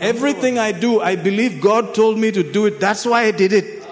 [0.00, 2.80] Everything I do, I believe God told me to do it.
[2.80, 3.83] That's why I did it.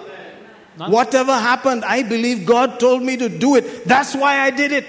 [0.78, 3.64] ನಾನು- Whatever happened, I believe God told me to do it.
[3.92, 4.86] That's why I did it.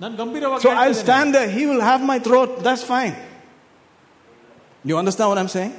[0.00, 1.06] ನಾನು ಗಂಭೀರವಾಗಿ So ಹೇಳ್ತಾ I'll ಇದ್ದೇನೆ.
[1.06, 1.48] stand there.
[1.58, 2.50] He will have my throat.
[2.68, 3.14] That's fine.
[4.84, 5.72] You understand what I'm saying?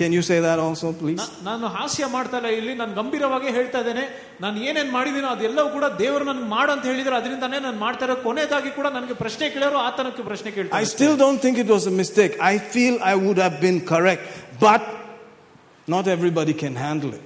[0.00, 1.18] Can you say that also, please?
[1.24, 4.04] ನಾ- ನಾನು ಹಾಸ್ಯ ಮಾಡ್ತಾ ಇಲ್ಲ ಇಲ್ಲಿ ನಾನು ಗಂಭೀರವಾಗಿ ಹೇಳ್ತಾ ಇದ್ದೇನೆ
[4.44, 8.70] ನಾನು ಏನೇನ್ ಮಾಡಿದೀನೋ ಅದೆಲ್ಲವೂ ಕೂಡ ದೇವರು ನನ್ಗೆ ಮಾಡು ಅಂತ ಹೇಳಿದ್ರೆ ಅದರಿಂದಾನೇ ನಾನು ಮಾಡ್ತಾ ಇರೋ ಕೊನೆಯದಾಗಿ
[8.78, 12.34] ಕೂಡ ನನಗೆ ಪ್ರಶ್ನೆ ಕೇಳೋರು ಆತನಕ್ಕೆ ಪ್ರಶ್ನೆ ಕೇಳ್ತಾರೆ I still don't think it was a mistake.
[12.52, 14.24] I feel I would have been correct.
[14.66, 14.82] But
[15.94, 17.24] not everybody can handle it.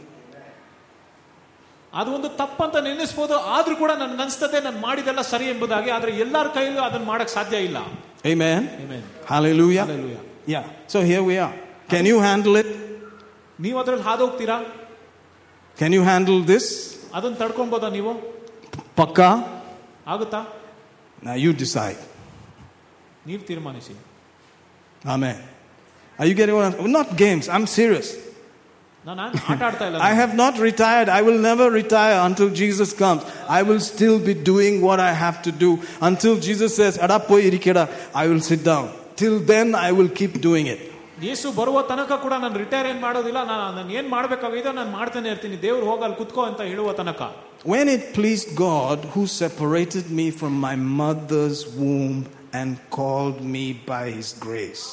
[1.93, 6.83] ಅದು ಒಂದು ತಪ್ಪಂತ ನೆನೆಸ್ಬೋದು ಆದ್ರೂ ಕೂಡ ನನ್ಗೆ ಅನ್ಸ್ತದೆ ನಾನು ಮಾಡಿದೆಲ್ಲ ಸರಿ ಎಂಬುದಾಗಿ ಆದ್ರೆ ಎಲ್ಲರ ಕೈಲೂ
[6.89, 7.79] ಅದನ್ನ ಮಾಡಕ್ ಸಾಧ್ಯ ಇಲ್ಲ
[8.25, 8.63] Amen?
[8.83, 9.03] Amen.
[9.27, 9.85] Hallelujah.
[9.87, 10.21] Hallelujah.
[10.47, 10.65] Yeah.
[10.93, 11.53] So here we are.
[11.89, 12.69] Can you handle it?
[13.59, 14.57] ನೀವು ಅದ್ರಲ್ಲಿ ಹಾದು ಹೋಗ್ತೀರಾ
[15.77, 16.65] Can you handle this?
[17.15, 18.13] ಅದನ್ನ ತಡ್ಕೊಬೋದಾ ನೀವು
[19.01, 19.31] Paka?
[20.07, 20.41] ಆಗುತ್ತಾ
[21.23, 22.01] Now you decide.
[23.27, 23.95] ನೀವು ತೀರ್ಮಾನಿಸಿ
[25.15, 25.37] Amen.
[26.19, 27.45] Are you getting what I'm Not games.
[27.49, 27.67] I'm
[29.07, 31.09] I have not retired.
[31.09, 33.23] I will never retire until Jesus comes.
[33.49, 35.71] I will still be doing what I have to do
[36.01, 37.85] until Jesus says, "Ada poi irikeda,"
[38.15, 38.91] I will sit down.
[39.17, 40.81] Till then, I will keep doing it.
[41.27, 45.57] Yesu ಬರುವ ತನಕ ಕೂಡ ನಾನು retire ಏನ್ ಮಾಡೋದಿಲ್ಲ ನಾನು ನಾನು ಏನ್ ಮಾಡ್ಬೇಕಾಗಿದೆ ನಾನು ಮಾಡ್ತಾನೆ ಇರ್ತೀನಿ
[45.65, 47.23] ದೇವ್ರು ಹೋಗಲ್ಲಿ ಕುತ್ಕೋ ಅಂತ ಹೇಳುವ ತನಕ
[47.73, 52.19] When it pleased God, who separated me from my mother's womb
[52.59, 54.85] and called me by His grace.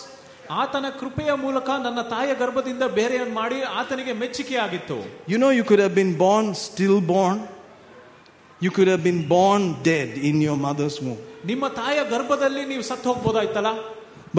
[0.61, 4.97] ಆತನ ಕೃಪೆಯ ಮೂಲಕ ನನ್ನ ತಾಯಿಯ ಗರ್ಭದಿಂದ ಬೇರೆಯನ್ನು ಮಾಡಿ ಆತನಿಗೆ ಮೆಚ್ಚುಗೆ ಆಗಿತ್ತು
[5.33, 7.37] You know, you could have been born stillborn.
[8.61, 11.19] You could have been born dead in your mother's womb.
[11.51, 13.71] ನಿಮ್ಮ ತಾಯಿಯ ಗರ್ಭದಲ್ಲಿ ನೀವು ಸತ್ತು ಹೋಗ್ಬೋದಾಯ್ತಲ್ಲ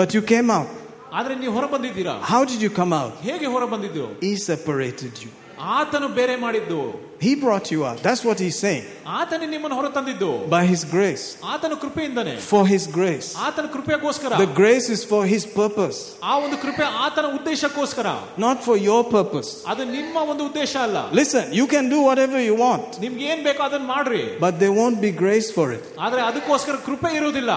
[0.01, 0.71] But you came out.
[1.19, 3.13] ಆದ್ರೆ ನೀವು ಹೊರ ಬಂದಿದ್ದೀರಾ How did you come out?
[3.29, 5.31] ಹೇಗೆ ಹೊರ ಬಂದಿದ್ದು He separated you.
[5.75, 6.81] ಆತನು ಬೇರೆ ಮಾಡಿದ್ದು
[7.19, 7.99] He brought you out.
[8.07, 8.83] That's what he's saying.
[9.19, 11.23] ಆತನೇ ನಿಮ್ಮನ್ನು ಹೊರತಂದಿದ್ದು By his grace.
[11.53, 13.29] ಆತನ ಕೃಪೆಯಿಂದನೇ For his grace.
[13.47, 15.99] ಆತನ ಕೃಪೆಗೋಸ್ಕರ The grace is for his purpose,
[16.31, 18.07] ಆ ಒಂದು ಕೃಪೆ ಆತನ ಉದ್ದೇಶಕ್ಕೋಸ್ಕರ
[18.47, 19.51] not for your purpose.
[19.73, 23.63] ಅದು ನಿಮ್ಮ ಒಂದು ಉದ್ದೇಶ ಅಲ್ಲ Listen, you can do whatever you want, ನಿಮ್ಗೆ ಏನ್ ಬೇಕೋ
[23.69, 25.87] ಅದನ್ನ ಮಾಡ್ರಿ but there won't be grace for it.
[26.07, 27.53] ಆದ್ರೆ ಅದಕ್ಕೋಸ್ಕರ ಕೃಪೆ ಇರುವುದಿಲ್ಲ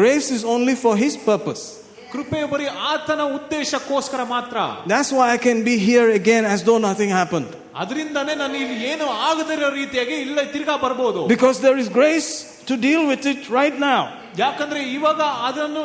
[0.00, 1.64] Grace is only for his purpose.
[2.12, 4.56] ಕೃಪೆ ಬರೀ ಆತನ ಉದ್ದೇಶಕ್ಕೋಸ್ಕರ ಮಾತ್ರ
[4.92, 7.50] That's why I can be here again as though nothing happened.
[7.82, 12.30] ಅದರಿಂದಾನೇ ನಾನು ಇಲ್ಲಿ ಏನು ಆಗದಿರೋ ರೀತಿಯಾಗಿ ಇಲ್ಲ ತಿರ್ಗಾ ಬರ್ಬೋದು Because there is grace
[12.70, 14.02] to deal with it right now.
[14.44, 15.82] ಯಾಕಂದ್ರೆ ಇವಾಗ ಅದನ್ನು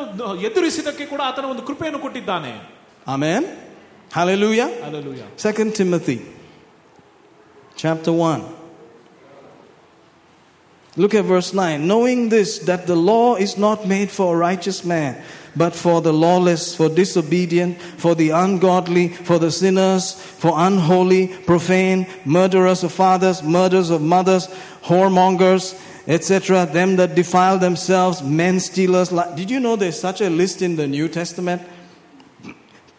[0.48, 2.52] ಎದುರಿಸಿದಕ್ಕೆ ಕೂಡ ಆತನ ಒಂದು ಕೃಪೆಯನ್ನು ಕೊಟ್ಟಿದ್ದಾನೆ
[3.16, 3.42] Amen.
[4.18, 4.68] Hallelujah.
[4.86, 5.26] Hallelujah.
[5.46, 6.16] Second Timothy
[7.82, 8.40] chapter 1.
[10.96, 11.86] Look at verse 9.
[11.86, 15.12] Knowing this, that the law is not made for a righteous man,
[15.55, 22.07] but for the lawless, for disobedient, for the ungodly, for the sinners, for unholy, profane,
[22.25, 24.47] murderers of fathers, murderers of mothers,
[24.83, 29.09] whoremongers, etc., them that defile themselves, men stealers.
[29.35, 31.61] Did you know there's such a list in the New Testament?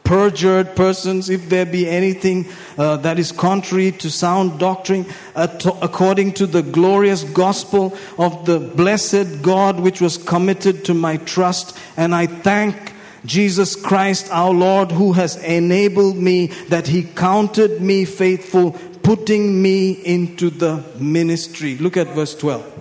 [0.06, 2.46] Perjured persons, if there be anything
[2.78, 5.04] uh, that is contrary to sound doctrine,
[5.34, 11.76] according to the glorious gospel of the blessed God which was committed to my trust.
[11.96, 12.92] And I thank
[13.24, 18.72] Jesus Christ our Lord who has enabled me that he counted me faithful,
[19.02, 21.76] putting me into the ministry.
[21.78, 22.74] Look at verse 12.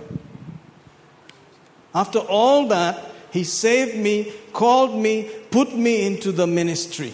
[1.92, 7.11] After all that, he saved me, called me, put me into the ministry.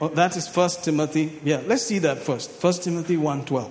[0.00, 1.24] Oh, that is First Timothy.
[1.44, 2.48] Yeah, let's see that first.
[2.64, 3.70] First Timothy 1:12.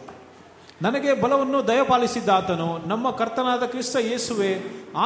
[0.82, 4.50] ನನಗೆ ಬಲವನ್ನು ದಯಪಾಲಿಸಿದ್ದ ಆತನು ನಮ್ಮ ಕರ್ತನಾದ ಕ್ರಿಸ್ತ ಯೇಸುವೆ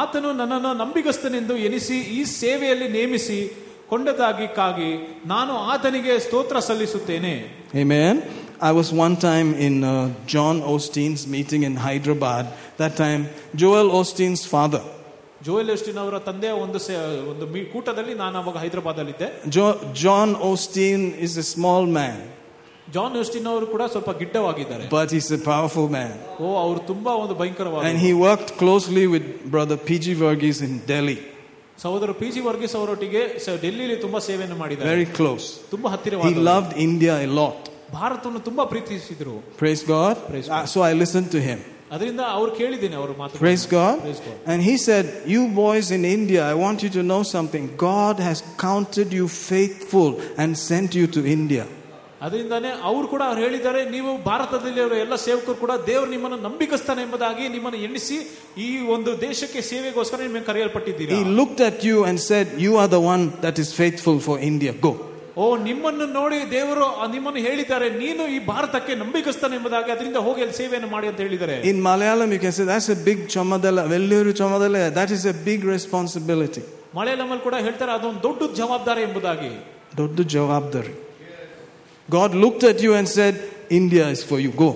[0.02, 3.38] ಆತನು ನನ್ನನ್ನು ನಂಬಿಗಸ್ತನೆಂದು ಎನಿಸಿ ಈ ಸೇವೆಯಲ್ಲಿ ನೇಮಿಸಿ
[3.92, 4.90] ಕೊಂಡದಾಗಿಕ್ಕಾಗಿ
[5.32, 7.34] ನಾನು ಆತನಿಗೆ ಸ್ತೋತ್ರ ಸಲ್ಲಿಸುತ್ತೇನೆ
[7.82, 8.14] Amen.
[8.60, 9.90] I was one time in uh,
[10.26, 12.44] John Osteen's meeting in Hyderabad.
[12.78, 13.22] That time,
[13.54, 14.82] Joel Osteen's father,
[15.45, 16.01] John ಓಸ್ಟಿನ್
[16.45, 17.67] is a small man.
[17.73, 19.65] ಕೂಟದಲ್ಲಿ ನಾನು ಅವಾಗ ಹೈದರಾಬಾದ್ ಅಲ್ಲಿ ಇದ್ದೆ Joe
[20.03, 22.21] John Osteen is a small man
[22.91, 23.43] John Osteen
[24.89, 26.19] but he's a powerful man.
[27.89, 30.15] And he worked closely with brother P.G.
[30.15, 31.19] Varghese in Delhi.
[34.93, 35.59] Very close.
[35.71, 37.69] He loved India a lot.
[39.57, 40.27] Praise God.
[40.27, 40.63] Praise God.
[40.63, 41.61] Uh, so I listened to him.
[41.94, 43.94] ಅದರಿಂದ ಅವ್ರು ಕೇಳಿದ್ದೇನೆ ಅವ್ರ ಮಾತು Praise God.
[44.02, 44.36] Praise God.
[44.52, 45.04] And he said,
[45.34, 47.64] You boys in India, I want you to know something.
[47.90, 50.10] God has counted you faithful
[50.42, 51.64] and sent you to India.
[52.26, 57.78] ಅದರಿಂದಾನೇ ಅವ್ರು ಕೂಡ ಅವ್ರು ಹೇಳಿದ್ದಾರೆ ನೀವು ಭಾರತದಲ್ಲಿರುವ ಎಲ್ಲ ಸೇವಕರು ಕೂಡ ದೇವರು ನಿಮ್ಮನ್ನು ನಂಬಿಕಸ್ತಾನೆ ಎಂಬುದಾಗಿ ನಿಮ್ಮನ್ನು
[57.88, 58.16] ಎಣಿಸಿ
[58.64, 63.02] ಈ ಒಂದು ದೇಶಕ್ಕೆ ಸೇವೆಗೋಸ್ಕರ ನಿಮಗೆ ಕರೆಯಲ್ಪಟ್ಟಿದ್ದೀರಿ He looked at you and said, You are the
[63.14, 64.72] one that is faithful for India.
[64.88, 64.92] Go.
[65.42, 70.56] ಓ ನಿಮ್ಮನ್ನು ನೋಡಿ ದೇವರು ಆ ನಿಮ್ಮನ್ನು ಹೇಳಿದ್ದಾರೆ ನೀನು ಈ ಭಾರತಕ್ಕೆ ನಂಬಿಕಸ್ತಾನೆ ಎಂಬುದಾಗಿ ಅದರಿಂದ ಹೋಗಿ ಅಲ್ಲಿ
[70.60, 73.82] ಸೇವೆಯನ್ನು ಮಾಡಿ ಅಂತ ಹೇಳಿದ್ದಾರೆ In Malayalam, you can say, That's a big chamadala.
[73.92, 74.80] Velluru chamadala.
[74.98, 76.62] That is a big responsibility.
[76.98, 79.50] ಮಲಯಾಳಮಲ್ಲಿ ಕೂಡ ಹೇಳ್ತಾರೆ ಅದೊಂದು ದೊಡ್ಡ ಜವಾಬ್ದಾರಿ ಎಂಬುದಾಗಿ
[80.00, 80.94] Doddu jawabdari.
[82.08, 83.34] God looked at you and said,
[83.70, 84.52] India is for you.
[84.64, 84.70] Go.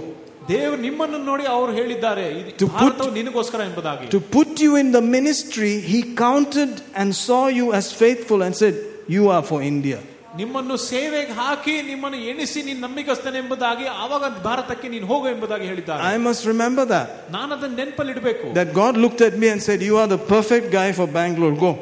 [0.49, 4.89] ದೇವರು ನಿಮ್ಮನ್ನು ನೋಡಿ ಅವರು ಹೇಳಿದ್ದಾರೆ ಇದು To put- ಭಾರತವು ನಿನಗೋಸ್ಕರ ಎಂಬುದಾಗಿ To put you in
[4.93, 8.77] the ministry, He counted and saw you as faithful and said,
[9.17, 10.01] You are for India.
[10.37, 16.19] ನಿಮ್ಮನ್ನು ಸೇವೆಗೆ ಹಾಕಿ ನಿಮ್ಮನ್ನು ಎಣಿಸಿ ನೀನು ನಂಬಿಕಸ್ತನೆ ಎಂಬುದಾಗಿ ಆವಾಗ ಭಾರತಕ್ಕೆ ನೀನು ಹೋಗು ಎಂಬುದಾಗಿ ಹೇಳಿದ್ದಾರೆ I
[16.27, 17.09] must remember that.
[17.37, 20.69] ನಾನು ಅದನ್ನ ನೆನಪಲ್ಲಿ ಇಡಬೇಕು That God looked at me and said, You are the perfect
[20.73, 21.57] guy for Bangalore.
[21.65, 21.73] Go.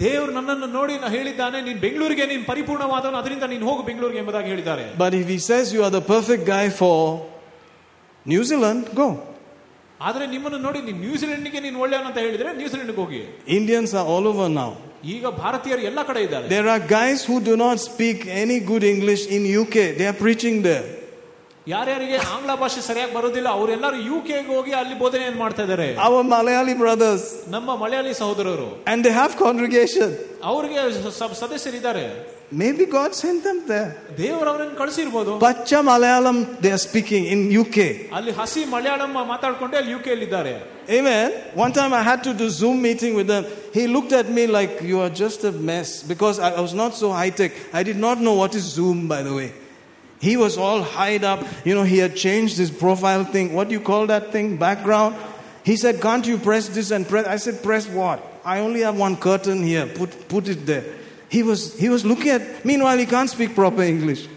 [0.00, 4.84] ದೇವರು ನನ್ನನ್ನು ನೋಡಿ ನಾ ಹೇಳಿದ್ದಾನೆ ನೀನು ಬೆಂಗಳೂರಿಗೆ ನೀನು ಪರಿಪೂರ್ಣವಾದವನು ಅದರಿಂದ ನೀನು ಹೋಗು ಬೆಂಗಳೂರಿಗೆ ಎಂಬುದಾಗಿ ಹೇಳಿದ್ದಾರೆ
[4.98, 6.96] But if He says you are the perfect guy for
[8.26, 9.08] New Zealand, go.
[10.00, 13.20] ಆದ್ರೆ ನಿಮ್ಮನ್ನು ನೋಡಿ ನೀನು ನ್ಯೂಜಿಲೆಂಡ್ಗೆ ನೀನು ಒಳ್ಳೆಯವನು ಅಂತ ಹೇಳಿದ್ರೆ ನ್ಯೂಜಿಲೆಂಡ್ಗೆ ಹೋಗಿ
[13.58, 14.70] Indians are all over now.
[15.06, 19.24] ಈಗ ಭಾರತೀಯರು ಎಲ್ಲ ಕಡೆ ಇದ್ದಾರೆ There are guys who do not speak any good English
[19.28, 19.76] in UK.
[19.98, 20.86] They are preaching there.
[21.66, 26.74] ಯಾರ್ಯಾರಿಗೆ ಆಂಗ್ಲ ಭಾಷೆ ಸರಿಯಾಗಿ ಬರೋದಿಲ್ಲ ಅವರೆಲ್ಲರೂ ಯು ಕೆಗೆ ಹೋಗಿ ಅಲ್ಲಿ ಬೋಧನೆಯನ್ನು ಮಾಡ್ತಾ ಇದ್ದಾರೆ Our Malayali
[26.82, 27.22] brothers.
[27.54, 30.08] ನಮ್ಮ ಮಲಯಾಳಿ ಸಹೋದರರು And they have congregation.
[30.52, 30.78] ಅವ್ರಿಗೆ
[31.18, 32.04] ಸ- ಸದಸ್ಯರಿದ್ದಾರೆ
[32.60, 33.88] Maybe God sent them there.
[34.20, 37.76] ದೇವರು ಅವರನ್ನು ಕಳಿಸಿರ್ಬೋದು Pacha Malayalam they are speaking in UK.
[38.18, 40.54] ಅಲ್ಲಿ ಹಸಿ ಮಲಯಾಳಂ ಮಾತಾಡ್ಕೊಂಡೆ ಅಲ್ಲಿ ಯು ಕೆ ಇದ್ದಾರೆ
[40.89, 41.31] Amen.
[41.53, 43.45] One time I had to do Zoom meeting with them.
[43.73, 47.11] He looked at me like you are just a mess because I, was not so
[47.11, 47.53] high tech.
[47.71, 49.53] I did not know what is Zoom, by the way.
[50.19, 51.45] He was all hide up.
[51.65, 53.53] You know, he had changed his profile thing.
[53.53, 54.57] What do you call that thing?
[54.57, 55.15] Background.
[55.63, 57.27] He said, Can't you press this and press?
[57.27, 58.21] I said, Press what?
[58.45, 59.87] I only have one curtain here.
[59.87, 60.83] Put, put it there.
[61.29, 64.27] He was, he was looking at, meanwhile, he can't speak proper English.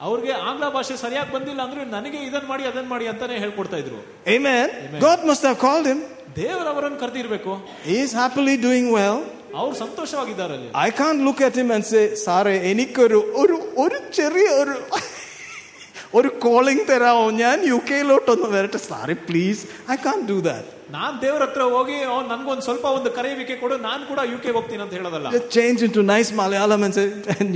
[0.00, 3.98] ಅವ್ರಿಗೆ ಆಂಗ್ಲ ಭಾಷೆ ಸರಿಯಾಗಿ ಬಂದಿಲ್ಲ ಅಂದ್ರೆ ನನಗೆ ಇದನ್ ಮಾಡಿ ಅದನ್ ಮಾಡಿ ಅಂತಾನೆ ಹೇಳ್ಕೊಡ್ತಾ ಇದ್ರು
[4.34, 4.66] Amen.
[5.00, 6.00] God must have called him.
[6.38, 7.52] ದೇವರು ಅವರನ್ನು ಕರೆದಿರ್ಬೇಕು
[7.86, 9.18] He is happily doing well.
[9.60, 14.48] ಅವ್ರು ಸಂತೋಷವಾಗಿದ್ದಾರೆ ಅಲ್ಲಿ I can't look at him and say, Sare, എനിക്കൊരു ഒരു ഒരു ചെറിയ
[14.62, 14.74] ഒരു
[16.14, 21.42] ഒരു കോളിംഗ് തരാമോ ഞാൻ യു കെയിലോട്ടൊന്ന് വരട്ടെ sorry please I can't do that ನಾನ್ ದೇವ್ರ
[21.44, 25.28] ಹತ್ರ ಹೋಗಿ ಅವ್ನು ನನ್ಗೊಂದ್ ಸ್ವಲ್ಪ ಒಂದು ಕರೆಯುವಿಕೆ ಕೊಡು ನಾನು ಕೂಡ ಯು ಕೆ ಹೋಗ್ತೀನಿ ಅಂತ ಹೇಳೋದಲ್ಲ
[25.54, 27.06] change into nice Malayalam and say,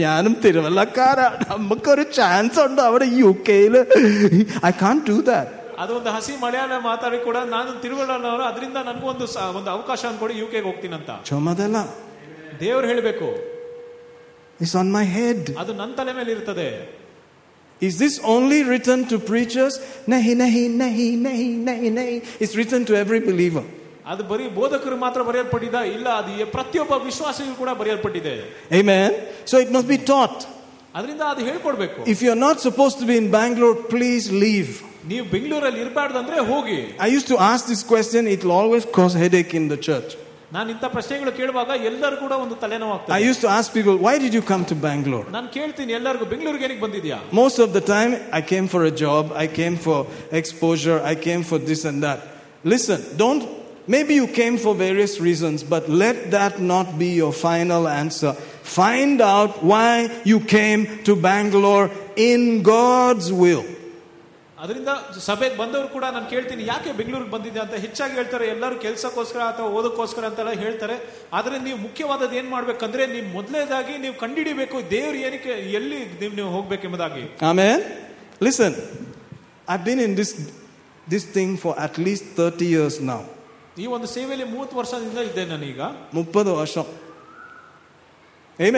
[0.00, 3.76] ഞാനും തിരുവല്ലക്കാരാ നമുക്കൊരു ചാൻസ് ഉണ്ട് അവിടെ യു കെയിൽ
[4.64, 9.26] ഐ കാൺ ഡു ദാറ്റ് ಅದು ಒಂದು ಹಸಿ ಮಲಯಾಳ ಮಾತಾಡಿ ಕೂಡ ನಾನು ತಿರುವಳ್ಳನವರು ಅದರಿಂದ ನನಗೂ ಒಂದು
[9.32, 11.76] ಸ- ಒಂದು ಅವಕಾಶ ಅನ್ಕೊಡಿ ಯು ಕೆಗೆ ಹೋಗ್ತೀನಂತ ചുമതല
[12.60, 13.28] ದೇವ್ರು ಹೇಳಬೇಕು
[14.60, 16.68] ಇಸ್ ಆನ್ ಮೈ ಹೆಡ್ ಅದು ನನ್ನ ತಲೆ ಮೇಲೆ ಇರ್ತದೆ
[17.84, 19.74] Is this only written to preachers?
[20.06, 22.16] Nahi, nahi, nahi, nahi, nahi, nahi.
[22.38, 23.62] It's written to every believer.
[24.06, 28.32] ಅದು ಬರೀ ಬೋಧಕರು ಮಾತ್ರ ಬರೆಯಲ್ಪಟ್ಟಿದ ಇಲ್ಲ ಅದು ಎ- ಪ್ರತಿಯೊಬ್ಬ ವಿಶ್ವಾಸಿಗೂ ಕೂಡ ಬರೆಯಲ್ಪಟ್ಟಿದೆ
[28.80, 29.10] Amen.
[29.50, 30.38] So it must be taught.
[30.94, 34.70] ಅದರಿಂದ ಅದು ಹೇಳ್ಕೊಡ್ಬೇಕು If you're not supposed to be in Bangalore, please leave.
[35.08, 39.54] ನೀವು ಬೆಂಗಳೂರಲ್ಲಿ ಇರಬಾರ್ದಂದ್ರೆ ಹೋಗಿ I used to ask this question, it will always cause headache
[39.60, 40.10] in the church.
[40.54, 44.32] ನಾನು ಇಂಥ ಪ್ರಶ್ನೆಗಳು ಕೇಳುವಾಗ ಎಲ್ಲರೂ ಕೂಡ ಒಂದು I ತಲೆನೋವಾಗ್ತದೆ used to ask people, why did
[44.38, 45.26] you come to Bangalore?
[45.36, 49.24] ನಾನು ಕೇಳ್ತೀನಿ ಎಲ್ಲರಿಗೂ ಬೆಂಗಳೂರಿಗೆ ಏನಕ್ಕೆ ಬಂದಿದ್ಯಾ Most of the time, I came for a job,
[49.44, 49.98] I came for
[50.40, 52.20] exposure, I came for this and that.
[52.72, 53.42] Listen, don't,
[53.94, 58.32] maybe you came for various reasons, but let that not be your final answer.
[58.80, 59.92] Find out why
[60.32, 61.86] you came to Bangalore
[62.30, 62.40] in
[62.74, 63.64] God's will.
[64.65, 64.91] ಅದರಿಂದ
[65.27, 70.23] ಸಭೆಗೆ ಬಂದವರು ಕೂಡ ನಾನು ಕೇಳ್ತೀನಿ ಯಾಕೆ ಬೆಂಗಳೂರಿಗೆ ಬಂದಿದ್ದೆ ಅಂತ ಹೆಚ್ಚಾಗಿ ಹೇಳ್ತಾರೆ ಎಲ್ಲರೂ ಕೆಲಸಕ್ಕೋಸ್ಕರ ಅಥವಾ ಓದಕ್ಕೋಸ್ಕರ
[70.29, 70.95] ಅಂತೆಲ್ಲ ಹೇಳ್ತಾರೆ.
[71.39, 77.23] ಆದರೆ ನೀವು ಮುಖ್ಯವಾದದ್ದು ಏನು ಮಾಡ್ಬೇಕಂದ್ರೆ ನೀವು ಮೊದಲೇದಾಗಿ ನೀವು ಕಂಡುಹಿಡಿಬೇಕು ದೇವ್ರು ಏನಕ್ಕೆ ಎಲ್ಲಿ ನೀವು ನೀವು ಹೋಗ್ಬೇಕೆಂಬುದಾಗಿ.
[77.49, 77.77] ಆಮೇಲೆ
[78.47, 78.77] listen
[79.75, 80.33] I been in this
[81.13, 83.25] this thing for at least thirty years ನಾವು
[83.83, 85.81] ಈ ಒಂದು ಸೇವೆಯಲ್ಲಿ ಮೂವತ್ತು ವರ್ಷದಿಂದ ಇದ್ದೆ ನಾನೀಗ.
[86.17, 86.77] ಮುಪ್ಪದು ವರ್ಷ.
[88.59, 88.69] I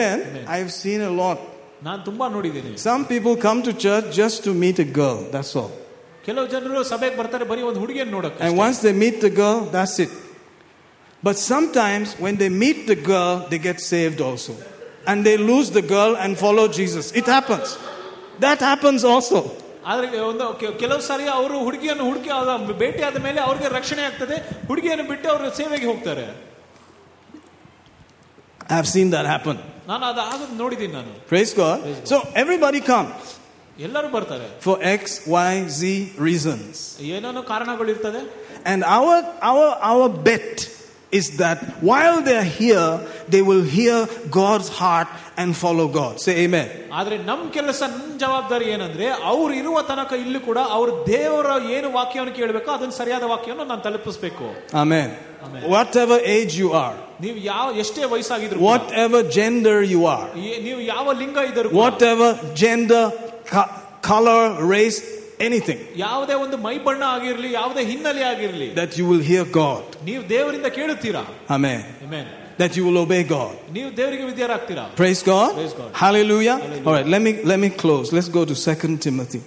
[0.62, 1.40] have seen a lot.
[1.87, 5.71] ನಾನು ತುಂಬಾ ನೋಡಿದ್ದೀನಿ Some people come to church just to meet a girl, that's all.
[6.27, 9.95] ಕೆಲವು ಜನರು ಸಭೆಗೆ ಬರ್ತಾರೆ ಬರೀ ಒಂದು ಹುಡುಗಿಯನ್ನು ನೋಡಕ್ಕೆ And once they meet the girl, that's
[10.05, 10.11] it.
[11.23, 14.53] But sometimes when they meet the girl, they get saved also.
[15.09, 17.05] And they lose the girl and follow Jesus.
[17.21, 17.69] It happens.
[18.45, 19.39] That happens also.
[19.91, 22.51] ಆದ್ರೆ ಒಂದು K- ಕೆಲವು ಸಾರಿ ಅವರು ಹುಡುಗಿಯನ್ನು ಹುಡುಕಿ ಅವ್ರ
[22.83, 24.37] ಭೇಟಿ ಆದ ಮೇಲೆ ಅವ್ರಿಗೆ ರಕ್ಷಣೆ ಆಗ್ತದೆ
[24.69, 26.25] ಹುಡುಗಿಯನ್ನು ಬಿಟ್ಟು ಅವರು ಸೇವೆಗೆ ಹೋಗ್ತಾರೆ
[28.69, 29.57] I've seen that happen.
[29.91, 31.79] ನಾನು ಅದು ಆಗೋದು ನೋಡಿದ್ದೀನಿ ನಾನು Praise God.
[32.11, 33.23] So everybody comes
[33.79, 35.03] ಎಲ್ಲರೂ ಬರ್ತಾರೆ for X,
[35.39, 35.81] Y, Z
[36.29, 36.73] reasons.
[37.15, 38.21] ಏನೇನೋ ಕಾರಣಗಳಿರ್ತದೆ
[38.71, 39.15] And our,
[39.51, 40.51] our, our bet
[41.11, 41.57] is that
[41.89, 42.91] while they're here,
[43.33, 43.97] they will hear
[44.37, 45.09] God's heart
[45.41, 46.13] and follow God.
[46.25, 46.69] Say amen.
[46.99, 51.47] ಆದ್ರೆ ನಮ್ ಕೆಲಸ ನಮ್ ಜವಾಬ್ದಾರಿ ಏನಂದ್ರೆ ಅವ್ರು ಇರುವ ತನಕ ಇಲ್ಲಿ ಕೂಡ ಅವ್ರ ದೇವರ
[51.77, 54.47] ಏನು ವಾಕ್ಯವನ್ನು ಕೇಳಬೇಕೋ ಅದನ್ನ ಸರಿಯಾದ ವಾಕ್ಯವನ್ನು ನಾನು ತಲುಪಿಸ್ಬೇಕು
[54.83, 55.09] Amen.
[55.45, 55.61] Amen.
[55.75, 60.79] Whatever age you are, ನೀವು ಯಾವ ಎಷ್ಟೇ ವಯಸ್ಸಾಗಿದ್ರು ಕೂಡ, whatever gender you are, ಏ- ನೀವು
[60.93, 62.29] ಯಾವ ಲಿಂಗ ಇದ್ದರು ಕೂಡ, whatever
[62.63, 63.03] gender,
[63.53, 63.71] co-
[64.11, 64.43] color,
[64.75, 64.99] race,
[65.47, 69.83] anything, ಯಾವುದೇ ಒಂದು ಮೈ ಬಣ್ಣ ಆಗಿರ್ಲಿ ಯಾವುದೇ ಹಿನ್ನೆಲೆ ಆಗಿರ್ಲಿ that you will hear God.
[70.09, 71.23] ನೀವು ದೇವರಿಂದ ಕೇಳುತ್ತೀರಾ
[71.57, 71.81] Amen.
[72.07, 72.25] Amen.
[72.61, 73.53] That you will obey God.
[73.77, 75.51] ನೀವು ದೇವರಿಗೆ ವಿದ್ಯಾರಾಗ್ತೀರಾ Praise God.
[75.59, 75.91] Praise God.
[76.03, 76.57] Hallelujah.
[76.57, 76.87] Hallelujah.
[76.87, 78.07] All right, let me let me close.
[78.17, 79.41] Let's go to Second Timothy.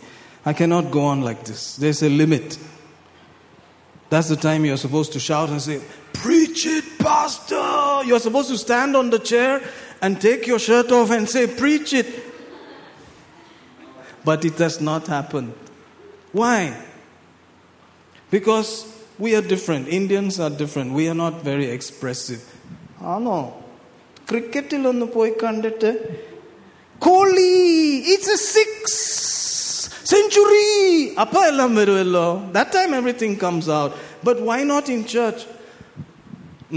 [0.50, 1.62] I cannot go on like this.
[1.82, 2.48] There's a limit.
[4.10, 5.80] That's the time you're supposed to shout and say,
[6.12, 8.04] Preach it, Pastor.
[8.06, 9.60] You're supposed to stand on the chair
[10.00, 12.06] and take your shirt off and say, Preach it.
[14.24, 15.54] But it has not happened.
[16.32, 16.76] Why?
[18.30, 18.70] Because
[19.18, 19.88] we are different.
[19.88, 20.92] Indians are different.
[20.92, 22.42] We are not very expressive.
[23.14, 23.38] ആണോ
[24.30, 25.90] ക്രിക്കറ്റിലൊന്ന് പോയി കണ്ടിട്ട്
[27.06, 27.50] Kohli
[28.12, 29.00] it's A six
[30.12, 30.64] century
[31.24, 33.94] അപ്പൊ എല്ലാം വരുമല്ലോ that time everything comes out
[34.28, 35.44] but why not in church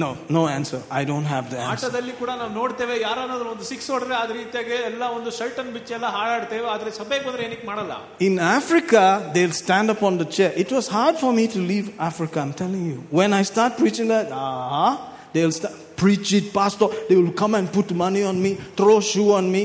[0.02, 3.88] no no answer I don't have the answer ಆಟದಲ್ಲಿ ಕೂಡ ನಾವು ನೋಡ್ತೇವೆ ಯಾರನ್ನಾದ್ರೂ ಒಂದು ಸಿಕ್ಸ್
[3.94, 7.94] ಹೊಡೆದ್ರೆ ಅದ್ರ ರೀತಿಯಾಗಿ ಎಲ್ಲ ಒಂದು ಶರ್ಟ್ ಅನ್ನು ಬಿಚ್ಚಿ ಎಲ್ಲ ಹಾಡಾಡ್ತೇವೆ ಆದ್ರೆ ಸಭೆಗೆ ಬಂದ್ರೆ ಏನಕ್ಕೆ ಮಾಡಲ್ಲ
[8.28, 9.04] In Africa,
[9.36, 10.52] they'll stand up on the chair.
[10.64, 13.00] It was hard for me to leave Africa, I'm telling you.
[13.20, 14.91] When I start preaching that, ah,
[15.34, 16.90] they'll start, preach it, pastor.
[17.10, 19.64] They will come and put money on me, throw shoe on me.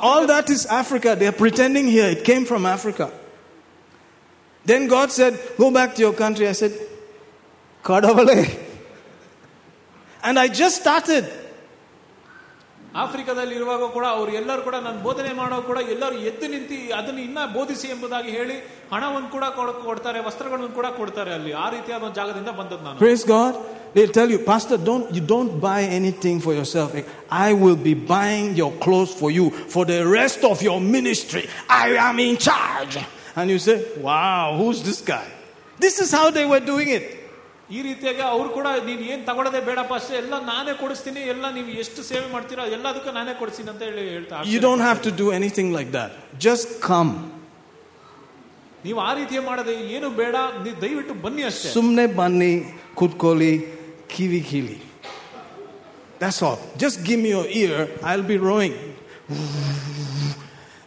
[0.00, 1.16] All that is Africa.
[1.18, 2.06] They're pretending here.
[2.06, 3.12] It came from Africa.
[4.64, 6.48] Then God said, Go back to your country.
[6.48, 6.72] I said,
[7.82, 8.58] Kadavale.
[10.22, 11.30] And I just started.
[13.03, 17.39] ಆಫ್ರಿಕಾದಲ್ಲಿ ಇರುವಾಗ ಕೂಡ ಅವ್ರು ಎಲ್ಲರೂ ಕೂಡ ನಾನು ಬೋಧನೆ ಮಾಡೋ ಕೂಡ ಎಲ್ಲರೂ ಎದ್ದು ನಿಂತು ಅದನ್ನು ಇನ್ನ
[17.57, 18.55] ಬೋಧಿಸಿ ಎಂಬುದಾಗಿ ಹೇಳಿ
[18.93, 23.25] ಹಣವನ್ನು ಕೂಡ ಕೊಡ್- ಕೊಡ್ತಾರೆ ವಸ್ತ್ರಗಳನ್ನು ಕೂಡ ಕೊಡ್ತಾರೆ ಅಲ್ಲಿ ಆ ರೀತಿಯಾದ ಒಂದು ಜಾಗದಿಂದ ಬಂದದ್ದು ನಾನು Praise
[23.35, 23.53] God.
[23.95, 26.89] They'll tell you, Pastor, don't you don't buy anything for yourself.
[27.45, 29.45] I will be buying your clothes for you
[29.75, 31.43] for the rest of your ministry.
[31.83, 32.95] I am in charge.
[33.37, 35.25] And you say, Wow, who's this guy?
[35.79, 37.05] This is how they were doing it.
[37.75, 42.01] ಈ ರೀತಿಯಾಗಿ ಅವ್ರು ಕೂಡ ನೀನ್ ಏನ್ ತಗೊಳ್ಳೋದೇ ಬೇಡಪ್ಪ ಅಷ್ಟೇ ಎಲ್ಲ ನಾನೇ ಕೊಡಿಸ್ತೀನಿ ಎಲ್ಲ ನೀವು ಎಷ್ಟು
[42.09, 45.91] ಸೇವೆ ಮಾಡ್ತೀರಾ ಎಲ್ಲದಕ್ಕೂ ನಾನೇ ಕೊಡಿಸ್ತೀನಿ ಅಂತ ಹೇಳಿ ಹೇಳ್ತಾ You don't have to do anything like
[45.97, 46.11] that.
[46.47, 47.11] Just come.
[48.85, 52.53] ನೀವು ಆ ರೀತಿಯ ಮಾಡದೆ ಏನು ಬೇಡ ನೀವು ದಯವಿಟ್ಟು ಬನ್ನಿ ಅಷ್ಟೇ Sumne banni
[52.95, 53.53] kutkoli
[54.09, 54.77] kiwi kili.
[56.19, 56.59] That's all.
[56.77, 57.75] Just give me your ear.
[58.03, 58.75] I'll be rowing.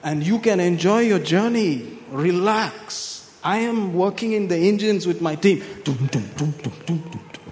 [0.02, 1.70] and you can enjoy your journey.
[2.10, 3.13] Relax.
[3.44, 5.58] I am working in the engines with my team.
[5.84, 7.46] Dum, dum, dum, dum, dum, dum, dum.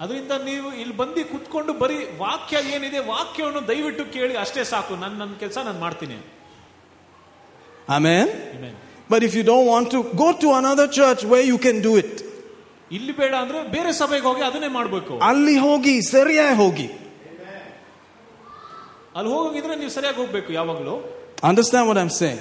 [0.00, 5.34] ಅದರಿಂದ ನೀವು ಇಲ್ಲಿ ಬಂದು ಕುತ್ಕೊಂಡು ಬರೀ ವಾಕ್ಯ ಏನಿದೆ ವಾಕ್ಯವನ್ನು ದಯವಿಟ್ಟು ಕೇಳಿ ಅಷ್ಟೇ ಸಾಕು ನನ್ನ ನನ್ನ
[5.42, 6.18] ಕೆಲಸ ನಾನು ಮಾಡ್ತೀನಿ
[7.88, 8.26] Amen.
[8.56, 8.74] Amen.
[9.10, 12.12] But if you don't want to, go to another church where you can do it.
[12.90, 16.86] ಇಲ್ಲಿ ಬೇಡ ಅಂದ್ರೆ ಬೇರೆ ಸಭೆಗೆ ಹೋಗಿ ಅದನ್ನೇ ಮಾಡ್ಬೇಕು ಅಲ್ಲಿ ಹೋಗಿ ಸರಿಯಾಗಿ ಹೋಗಿ
[19.18, 20.96] ಅಲ್ಲಿ ಹೋಗಿದ್ರೆ ನೀವು ಸರಿಯಾಗಿ ಹೋಗ್ಬೇಕು ಯಾವಾಗಲೂ
[21.42, 22.40] Understand what I'm saying?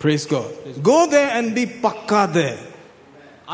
[0.00, 0.48] Praise God.
[0.82, 2.60] Go there and be pakka there.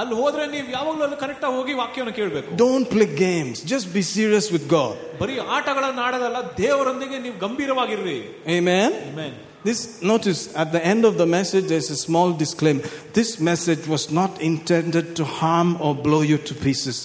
[0.00, 3.56] ಅಲ್ಲಿ ಹೋದ್ರೆ ನೀವು ಯಾವಾಗಲೂ ಅಲ್ಲಿ ಕರೆಕ್ಟ್ ಆಗಿ ಹೋಗಿ ವಾಕ್ಯವನ್ನು ಕೇಳಬೇಕು Don't play games.
[3.72, 4.94] Just be serious with God.
[5.20, 8.18] ಬರೀ ಆಟಗಳನ್ನ ಆಡೋದಲ್ಲ ದೇವರೊಂದಿಗೆ ನೀವು ಗಂಭೀರವಾಗಿರ್ರಿ
[8.58, 8.90] Amen.
[9.10, 9.32] Amen.
[9.68, 9.80] This
[10.10, 12.84] notice at the end of the message there's a small disclaimer.
[13.18, 16.98] This message was not intended to harm or blow you to pieces,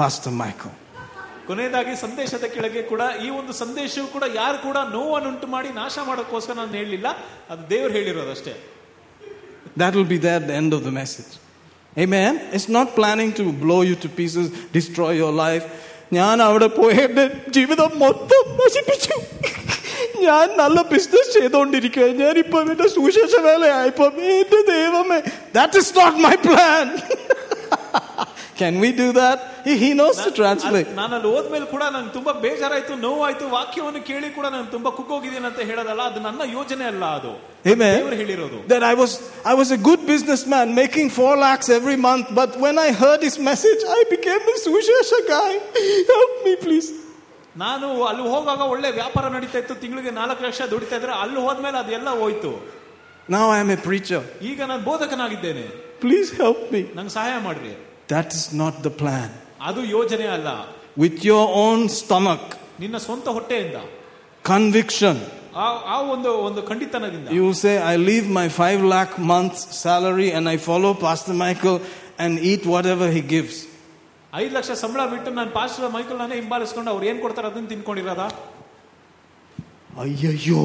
[0.00, 0.74] Pastor Michael.
[1.48, 6.74] ಕೊನೆಯದಾಗಿ ಸಂದೇಶದ ಕೆಳಗೆ ಕೂಡ ಈ ಒಂದು ಸಂದೇಶವು ಕೂಡ ಯಾರು ಕೂಡ ನೋವನ್ನುಂಟು ಮಾಡಿ ನಾಶ ಮಾಡೋಕ್ಕೋಸ್ಕರ ನಾನು
[6.80, 7.08] ಹೇಳಲಿಲ್ಲ
[7.52, 8.52] ಅದು ದೇವರು ಹೇಳಿರೋದು ಅಷ್ಟೇ
[9.76, 11.32] That will be there at the end of the message.
[11.96, 12.32] Amen.
[12.52, 15.66] It's not planning to blow you to pieces, destroy your life.
[16.12, 17.24] ഞാൻ അവിടെ പോയി എൻ്റെ
[17.56, 19.16] ജീവിതം മൊത്തം നശിപ്പിച്ചു
[20.22, 25.18] ഞാൻ നല്ല ബിസിനസ് ചെയ്തുകൊണ്ടിരിക്കുക ഞാൻ ഇപ്പം എൻ്റെ സുവിശേഷ വേലയായപ്പം എൻ്റെ ദൈവമേ
[25.58, 26.86] that is not my plan
[28.60, 29.38] Can we do that?
[29.66, 30.88] He, he knows to translate.
[31.00, 35.60] ನಾನು ಅಲ್ಲಿ ಹೋದ್ಮೇಲೆ ಕೂಡ ನಂಗೆ ತುಂಬಾ ಬೇಜಾರಾಯ್ತು ನೋವಾಯ್ತು ವಾಕ್ಯವನ್ನು ಕೇಳಿ ಕೂಡ ನಾನು ತುಂಬಾ ಕುಗ್ಗೋಗಿದ್ದೀನಿ ಅಂತ
[35.70, 37.32] ಹೇಳೋದಲ್ಲ ಅದು ನನ್ನ ಯೋಜನೆ ಅಲ್ಲ ಅದು
[37.72, 37.94] Amen.
[37.96, 39.12] ದೇವರು ಹೇಳಿರೋದು That I was
[39.52, 43.36] I was a good businessman making four lakhs every month, but when I heard his
[43.50, 45.52] message, I became a Sushesha guy.
[46.14, 46.88] Help me, please.
[47.64, 52.10] ನಾನು ಅಲ್ಲಿ ಹೋಗುವಾಗ ಒಳ್ಳೆ ವ್ಯಾಪಾರ ನಡೀತಾ ಇತ್ತು ತಿಂಗಳಿಗೆ ನಾಲ್ಕು ಲಕ್ಷ ದುಡಿತಾ ಇದ್ರೆ ಅಲ್ಲಿ ಹೋದ್ಮೇಲೆ ಅದೆಲ್ಲ
[52.22, 52.52] ಹೋಯ್ತು
[53.28, 54.20] Now I am a preacher.
[54.50, 55.64] ಈಗ ನಾನು ಬೋಧಕನಾಗಿದ್ದೇನೆ
[56.04, 56.82] Please help me.
[56.98, 57.72] ನಂಗೆ ಸಹಾಯ ಮಾಡ್ರಿ
[58.12, 59.28] That is not the plan.
[59.68, 60.48] ಅದು ಯೋಜನೆ ಅಲ್ಲ
[61.02, 62.44] With your own stomach,
[62.82, 63.78] ನಿನ್ನ ಸ್ವಂತ ಹೊಟ್ಟೆಯಿಂದ
[64.44, 65.16] conviction,
[65.62, 70.44] ಆ ಆ ಒಂದು ಒಂದು ಖಂಡಿತನದಿಂದ you say, I leave my five lakh months salary and
[70.54, 71.78] I follow Pastor Michael
[72.24, 73.56] and eat whatever he gives.
[74.42, 78.24] ಐದು ಲಕ್ಷ ಸಂಬಳ ಬಿಟ್ಟು ನಾನು ಪಾಸ್ಟರ್ ಮೈಕಲ್ ನಾನೇ ಹಿಂಬಾಲಿಸ್ಕೊಂಡು ಅವ್ರು ಏನ್ ಕೊಡ್ತಾರೆ ಅದನ್ನ ತಿನ್ಕೊಂಡಿರೋದ
[80.02, 80.60] Ayyo.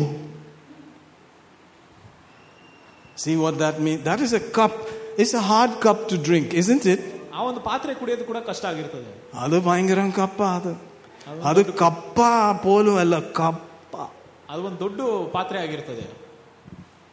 [3.15, 4.03] See what that means?
[4.03, 4.73] That is a cup.
[5.17, 7.01] It's a hard cup to drink, isn't it?
[7.38, 9.30] ಆ ಒಂದು ಪಾತ್ರೆ ಕುಡಿಯೋದು ಕೂಡ ಕಷ್ಟ ಆಗಿರ್ತದೆ.
[9.38, 10.72] ಅದು ಭಯಂಕರ ಕಪ್ಪ ಅದು.
[11.42, 12.20] ಅದು ಕಪ್ಪ
[12.62, 13.96] ಪೋಲು ಅಲ್ಲ ಕಪ್ಪ.
[14.50, 15.00] ಅದು ಒಂದು ದೊಡ್ಡ
[15.32, 16.04] ಪಾತ್ರೆ ಆಗಿರ್ತದೆ.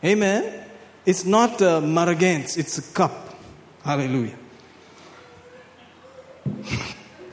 [0.08, 0.66] ಹೇಮೆ
[1.08, 3.36] it's not ಮರಗೇನ್ಸ್ it's cup
[3.86, 4.30] hallelujah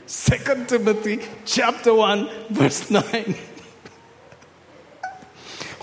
[0.07, 1.15] second Timothy
[1.45, 2.27] chapter one
[2.61, 3.35] verse nine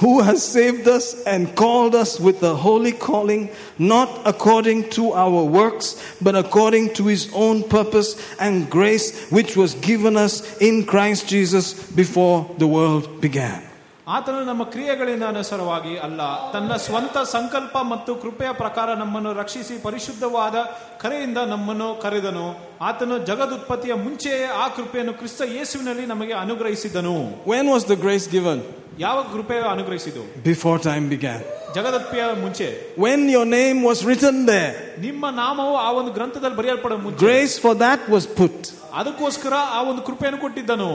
[0.01, 5.45] Who has saved us and called us with a holy calling, not according to our
[5.45, 11.29] works, but according to his own purpose and grace, which was given us in Christ
[11.29, 13.70] Jesus before the world began.
[14.11, 20.55] ಆತನು ನಮ್ಮ ಕ್ರಿಯೆಗಳಿಂದ ಅನುಸಾರವಾಗಿ ಅಲ್ಲ ತನ್ನ ಸ್ವಂತ ಸಂಕಲ್ಪ ಮತ್ತು ಕೃಪೆಯ ಪ್ರಕಾರ ನಮ್ಮನ್ನು ರಕ್ಷಿಸಿ ಪರಿಶುದ್ಧವಾದ
[21.01, 22.61] ಕರೆಯಿಂದ ನಮ್ಮನ್ನು ಕರೆದನು.
[22.81, 27.15] ಆತನು ಜಗದುತ್ಪತ್ತಿಯ ಮುಂಚೆಯೇ ಆ ಕೃಪೆಯನ್ನು ಕ್ರಿಸ್ತ ಯೇಸುವಿನಲ್ಲಿ ನಮಗೆ ಅನುಗ್ರಹಿಸಿದನು.
[27.51, 28.63] When was the grace given
[28.99, 32.97] ಯಾವ ಕೃಪೆ ಅನುಗ್ರಹಿಸಿದು ಬಿಫೋರ್ ಟೈಮ್ ಬಿಗ್ಯಾನ್ ಜಗದತ್ಪಿಯ ಮುಂಚೆ.
[33.03, 37.27] When your name was written there ನಿಮ್ಮ ನಾಮವು ಆ ಒಂದು ಗ್ರಂಥದಲ್ಲಿ ಬರೆಯಲ್ಪಡ ಮುಂಚೆ.
[37.27, 38.71] Grace for that was put.
[38.95, 40.91] ಅದಕ್ಕೋಸ್ಕರ ಆ ಒಂದು ಕೃಪೆಯನ್ನು ಕೊಟ್ಟಿದ್ದನು.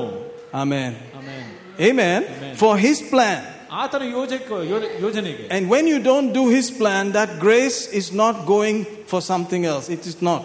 [0.54, 1.55] Amen amen.
[1.81, 2.21] Amen.
[2.63, 3.39] For his plan.
[3.83, 8.35] ಆತನ ಯೋಜಕ ಯೋ- ಯೋಜನೆಗೆ And when you don't do his plan, that grace is not
[8.55, 8.79] going
[9.11, 9.87] for something else.
[9.97, 10.43] It is not.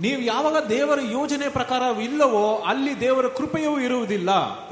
[0.00, 4.30] ನೀವು ಯಾವಾಗ ದೇವರ ಯೋಜನೆ ಪ್ರಕಾರ ಇಲ್ಲವೋ ಅಲ್ಲಿ ದೇವರ ಕೃಪೆಯೂ ಇರುವುದಿಲ್ಲ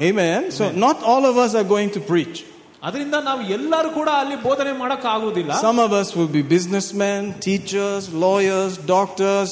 [0.08, 0.40] Amen.
[0.58, 2.38] So not all of us are going to preach.
[2.82, 8.02] ಅದರಿಂದ ನಾವು ಎಲ್ಲರೂ ಕೂಡ ಅಲ್ಲಿ ಬೋಧನೆ ಮಾಡಕ್ ಆಗುವುದಿಲ್ಲ Some of us will be businessmen, teachers,
[8.26, 9.50] lawyers, doctors,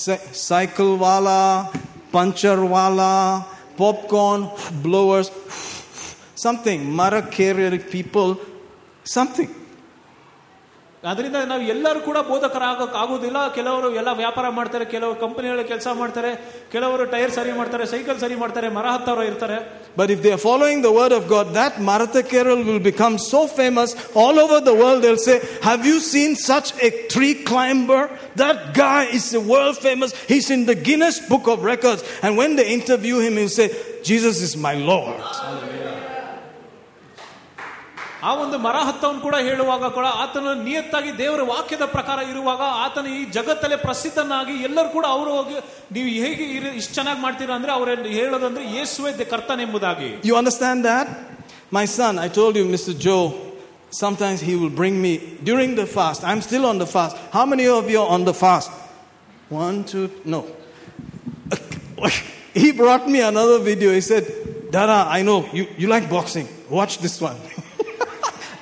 [0.00, 1.42] cy- cycle wala,
[2.16, 3.12] puncher wala,
[3.82, 4.40] popcorn
[4.86, 5.28] blowers,
[6.36, 8.30] something, mara carrier people,
[9.04, 9.50] something.
[11.10, 16.30] ಅದರಿಂದ ನಾವು ಎಲ್ಲರೂ ಕೂಡ ಬೋಧಕರಾಗಕ್ ಆಗುದಿಲ್ಲ ಕೆಲವರು ಎಲ್ಲ ವ್ಯಾಪಾರ ಮಾಡ್ತಾರೆ ಕೆಲವರು ಕಂಪನಿಗಳ ಕೆಲಸ ಮಾಡ್ತಾರೆ
[16.74, 19.58] ಕೆಲವರು ಟೈರ್ ಸರಿ ಮಾಡ್ತಾರೆ ಸೈಕಲ್ ಸರಿ ಮಾಡ್ತಾರೆ ಮರ ಹತ್ತವರು ಇರ್ತಾರೆ
[20.00, 23.40] But if they are following the word of God, that Maratha Kerala will become so
[23.58, 23.90] famous
[24.22, 25.00] all over the world.
[25.04, 25.36] They'll say,
[25.68, 28.02] Have you seen such a tree climber?
[28.42, 30.12] That guy is world famous.
[30.32, 32.02] He's in the Guinness Book of Records.
[32.24, 33.68] And when they interview him, he'll say,
[34.10, 35.20] Jesus is my Lord.
[38.26, 43.24] ಆ ಒಂದು ಮರ ಹತ್ತವನು ಕೂಡ ಹೇಳುವಾಗ ಕೂಡ ಆತನು ನಿಯತ್ತಾಗಿ ದೇವರ ವಾಕ್ಯದ ಪ್ರಕಾರ ಇರುವಾಗ ಆತನು ಈ
[43.36, 45.56] ಜಗತ್ತಲ್ಲೇ ಪ್ರಸಿದ್ಧನಾಗಿ ಎಲ್ಲರೂ ಕೂಡ ಅವರು ಹೋಗಿ
[45.92, 47.88] ನೀವು ಹೇಗೆ ಇರಿ- ಇಷ್ಟು ಚೆನ್ನಾಗಿ ಮಾಡ್ತೀರಾ ಅಂದ್ರೆ ಅವ್ರ
[48.18, 51.08] ಹೇಳೋದಂದ್ರೆ ಯೇಸುವೆ ದೆ- ಕರ್ತನೆಂಬುದಾಗಿ You understand that?
[51.78, 52.92] My son, I told you, Mr.
[52.98, 53.22] Joe,
[54.02, 55.12] sometimes he will bring me
[55.42, 56.20] during the fast.
[56.22, 57.14] I'm still on the fast.
[57.32, 58.70] How many of you are on the fast?
[59.60, 60.40] One, two, no.
[62.54, 63.92] He brought me another video.
[63.92, 64.24] He said,
[64.70, 66.46] Dada, I know you, you like boxing.
[66.70, 67.38] Watch this one.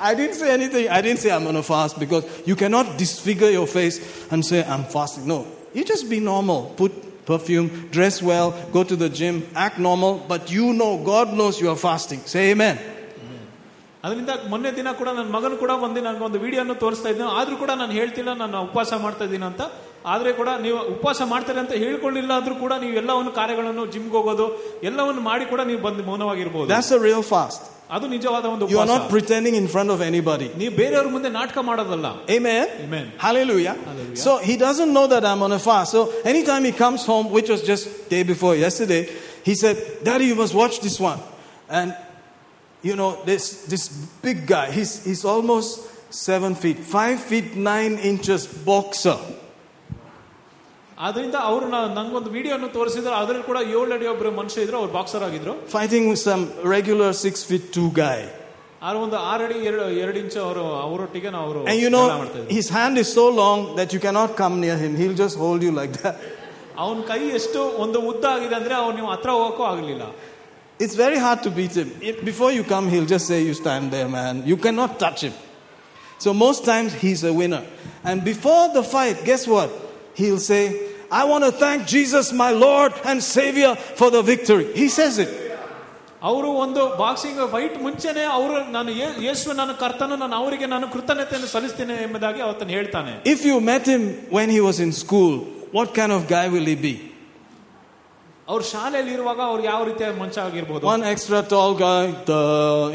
[0.04, 0.88] I didn't say anything.
[0.88, 3.96] I didn't say I'm going to fast because you cannot disfigure your face
[4.30, 5.26] and say I'm fasting.
[5.26, 5.38] No,
[5.74, 6.60] you just be normal.
[6.76, 6.92] Put
[7.26, 11.68] perfume, dress well, go to the gym, act normal, but you know, God knows you
[11.68, 12.20] are fasting.
[12.26, 12.78] Say amen.
[14.04, 17.72] ಅದರಿಂದ ಮೊನ್ನೆ ದಿನ ಕೂಡ ನನ್ನ ಮಗನು ಕೂಡ ಬಂದು ನನಗೆ ಒಂದು ವಿಡಿಯೋನ ತೋರಿಸ್ತಾ ಇದ್ದೆ ಆದ್ರೂ ಕೂಡ
[17.80, 19.62] ನಾನು ಹೇಳ್ತಿಲ್ಲ ನಾನು ಉಪವಾಸ ಮಾಡ್ತಾ ಇದ್ದೀನಿ ಅಂತ
[20.12, 24.46] ಆದ್ರೆ ಕೂಡ ನೀವು ಉಪವಾಸ ಮಾಡ್ತಾರೆ ಅಂತ ಹೇಳ್ಕೊಳ್ಳಿಲ್ಲ ಆದ್ರೂ ಕೂಡ ನೀವು ಎಲ್ಲವನ್ನು ಕಾರ್ಯಗಳನ್ನು ಜಿಮ್ಗೆ ಹೋಗೋದು
[24.90, 27.62] ಎಲ್ಲವನ್ನು ಮಾಡಿ ಕೂಡ ನೀವು ಬಂದು ಮೌನವಾಗಿರ್ಬೋದು That's a real fast.
[27.96, 30.48] ಅದು ನಿಜವಾದ ಒಂದು You are ಉಪವಾಸ not pretending in front of anybody.
[30.60, 32.66] ನೀವು ಬೇರೆಯವ್ರ ಮುಂದೆ ನಾಟಕ ಮಾಡೋದಲ್ಲ Amen.
[32.86, 33.06] Amen.
[33.26, 33.74] Hallelujah.
[33.88, 34.22] Hallelujah.
[34.26, 35.90] So he doesn't know that I'm on a fast.
[35.96, 36.02] So
[36.32, 37.84] anytime he comes home, which was just
[38.14, 39.02] day before yesterday,
[39.48, 39.76] he said,
[40.08, 41.20] "Daddy, you must watch this one."
[41.80, 41.88] And
[42.88, 43.84] you know, this this
[44.26, 45.70] big guy, he's he's almost
[46.28, 49.18] seven feet, five feet nine inches boxer.
[51.06, 51.66] ಅದರಿಂದ ಅವರು
[51.98, 56.20] ನಂಗೊಂದು ವಿಡಿಯೋನು ತೋರಿಸಿದ್ರು ಅದ್ರಲ್ಲಿ ಕೂಡ ಏಳು ಅಡಿ ಒಬ್ರು ಮನುಷ್ಯ ಇದ್ರು ಅವ್ರು ಬಾಕ್ಸರ್ ಆಗಿದ್ರು Fighting with
[56.30, 56.42] some
[56.76, 58.20] regular six feet two guy.
[58.86, 62.18] ಆದ್ರೆ ಒಂದು ಆರು ಅಡಿ ಎರಡು ಎರಡು ಇಂಚು ಅವರು ಅವರೊಟ್ಟಿಗೆ ನಾವು ಅವರು And you ಜಗಳ know,
[62.22, 64.92] ಮಾಡ್ತಾ ಇದ್ರು his hand is so long that you cannot come near him.
[65.00, 66.16] He'll just hold you like that.
[66.84, 70.04] ಅವನ ಕೈ ಎಷ್ಟು ಒಂದು ಉದ್ದ ಆಗಿದೆ ಅಂದ್ರೆ ಅವ್ನು ನೀವು ಹತ್ರ ಹೋಗಕ್ಕೂ ಆಗ್ಲಿಲ್ಲ
[70.84, 71.88] It's very hard to beat him.
[72.10, 74.34] If- before you come, he'll just say, You stand there, man.
[74.50, 75.34] You cannot touch him.
[76.24, 77.60] So most times he's a winner.
[78.08, 79.70] And before the fight, guess what?
[80.14, 80.62] He'll say,
[81.10, 84.66] I want to thank Jesus, my Lord and Savior, for the victory.
[84.74, 85.30] He says it.
[86.22, 91.48] ಅವರು ಒಂದು boxing fight ಮುಂಚೆನೆ ಅವರು ನಾನು ಯೇ- ಯೇಸು ನನ್ನ ಕರ್ತನು ನಾನು ಅವರಿಗೆ ನಾನು ಕೃತಜ್ಞತೆಯನ್ನು
[91.54, 94.02] ಸಲ್ಲಿಸ್ತೇನೆ ಎಂಬುದಾಗಿ ಅವತ್ತನ್ನು ಹೇಳ್ತಾನೆ If you met him
[94.36, 95.32] when he was in school,
[95.78, 96.94] what kind of guy will he be?
[98.48, 102.42] ಅವ್ರ ಶಾಲೆಯಲ್ಲಿ ಇರುವಾಗ ಅವ್ರು ಯಾವ ರೀತಿಯ ಮನುಷ್ಯ ಆಗಿರ್ಬೋದು One extra tall guy the,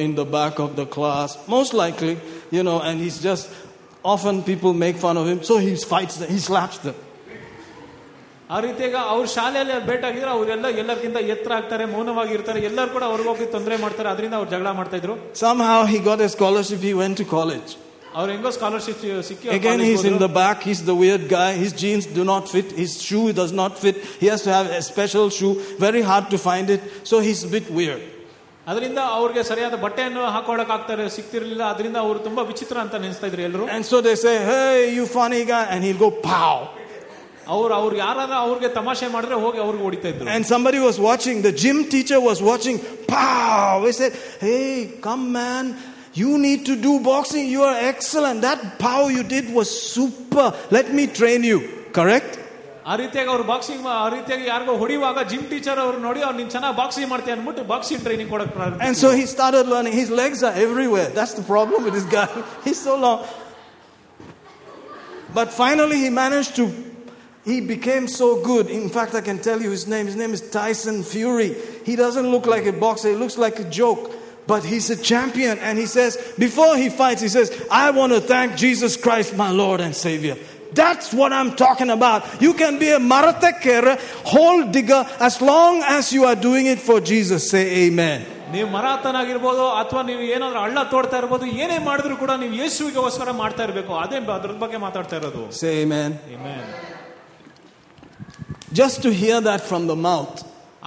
[0.06, 2.16] in the back of the class, most likely,
[2.56, 3.46] you know, and he's just
[4.14, 6.98] often people make fun of him, so he fights them, he slaps them.
[8.56, 13.76] ಆ ರೀತಿಯಾಗ ಅವ್ರ ಶಾಲೆಯಲ್ಲಿ ಭೇಟಾಗಿದ್ರೆ ಅವರೆಲ್ಲ ಎಲ್ಲರಿಗಿಂತ ಎತ್ತರ ಆಗ್ತಾರೆ ಮೌನವಾಗಿರ್ತಾರೆ ಎಲ್ಲರೂ ಕೂಡ ಅವ್ರಿಗೆ ಹೋಗಿ ತೊಂದರೆ
[13.84, 17.72] ಮಾಡ್ತಾರೆ ಅದರಿಂದ ಅವ್ರು ಜಗಳ ಮಾಡ್ತಾ ಇದ್ರು Somehow he got a scholarship, he went to college.
[18.20, 19.00] ಅವ್ರು ಹೆಂಗೋ ಸ್ಕಾಲರ್ಶಿಪ್
[19.30, 20.22] ಸಿಕ್ಕಿ ಅವ್ರು Again, college he's in ಹೋದ್ರು.
[20.26, 23.74] the back, he's the weird guy, his jeans do not fit, his shoe does not
[23.84, 25.54] fit, he has to have a special shoe,
[25.88, 26.82] very hard to find it,
[27.12, 28.04] so he's a bit weird.
[28.68, 33.66] ಅದರಿಂದ ಅವ್ರಿಗೆ ಸರಿಯಾದ ಬಟ್ಟೆಯನ್ನು ಹಾಕೊಳಕ್ ಆಗ್ತಾರೆ ಸಿಕ್ತಿರ್ಲಿಲ್ಲ ಅದರಿಂದ ಅವರು ತುಂಬಾ ವಿಚಿತ್ರ ಅಂತ ನೆನೆಸ್ತಾ ಇದ್ರು ಎಲ್ಲರೂ
[33.76, 36.56] And so they say, Hey, you funny guy, and he'll go pow.
[37.56, 41.56] ಅವ್ರು ಅವ್ರು ಯಾರಾದ್ರೂ ಅವ್ರಿಗೆ ತಮಾಷೆ ಮಾಡಿದ್ರೆ ಹೋಗಿ ಅವ್ರಿಗೆ ಹೊಡಿತಾ ಇದ್ರು And somebody was watching, the
[41.64, 42.78] gym teacher was watching,
[43.12, 43.84] pow.
[43.88, 44.14] He said,
[44.46, 44.64] Hey,
[45.08, 45.66] come man,
[46.22, 48.40] you need to do boxing, you are excellent.
[48.50, 50.48] That pow you did was super.
[50.78, 51.60] Let me train you.
[52.00, 52.32] Correct?
[52.92, 56.76] ಆ ರೀತಿಯಾಗಿ ಅವ್ರು boxing ಆ ರೀತಿಯಾಗಿ ಯಾರಿಗೋ ಹೊಡಿಯುವಾಗ gym teacher ಅವ್ರು ನೋಡಿ ಅವ್ರು ನೀನ್ ಚೆನ್ನಾಗಿ
[56.82, 59.96] ಬಾಕ್ಸಿಂಗ್ ಮಾಡ್ತೀಯ ಅನ್ಬಿಟ್ಟು ಬಾಕ್ಸಿಂಗ್ ಟ್ರೈನಿಂಗ್ ಕೊಡಕ್ ಪ್ರಾರಂಭ And so he started learning.
[60.02, 61.08] His legs are everywhere.
[61.18, 62.28] That's the problem with this guy.
[62.66, 63.18] He's so long.
[65.40, 66.66] But finally, he managed to.
[67.46, 68.72] He became so good.
[68.72, 70.08] In fact, I can tell you his name.
[70.08, 71.56] His name is Tyson Fury.
[71.86, 74.12] He doesn't look like a boxer, he looks like a joke.
[74.48, 75.58] But he's a champion.
[75.60, 79.50] And he says, before he fights, he says, I want to thank Jesus Christ, my
[79.52, 80.38] Lord and Savior.
[80.74, 82.42] That's what I'm talking about.
[82.42, 87.00] You can be a marathekere, hole digger, as long as you are doing it for
[87.00, 87.50] Jesus.
[87.50, 88.26] Say amen.
[88.54, 93.64] ನೀವು ಮರಾತನ್ ಆಗಿರ್ಬೋದು ಅಥವಾ ನೀವು ಏನಾದ್ರೂ ಹಳ್ಳ ತೋಡ್ತಾ ಇರ್ಬೋದು ಏನೇ ಮಾಡಿದ್ರು ಕೂಡ ನೀವು ಯೇಸುವಿಗೋಸ್ಕರ ಮಾಡ್ತಾ
[93.68, 96.12] ಇರಬೇಕು ಅದೇ ಅದ್ರ ಬಗ್ಗೆ ಮಾತಾಡ್ತಾ ಇರೋದು Say amen.
[98.70, 98.70] Amen.
[98.74, 100.36] Just to hear that from the mouth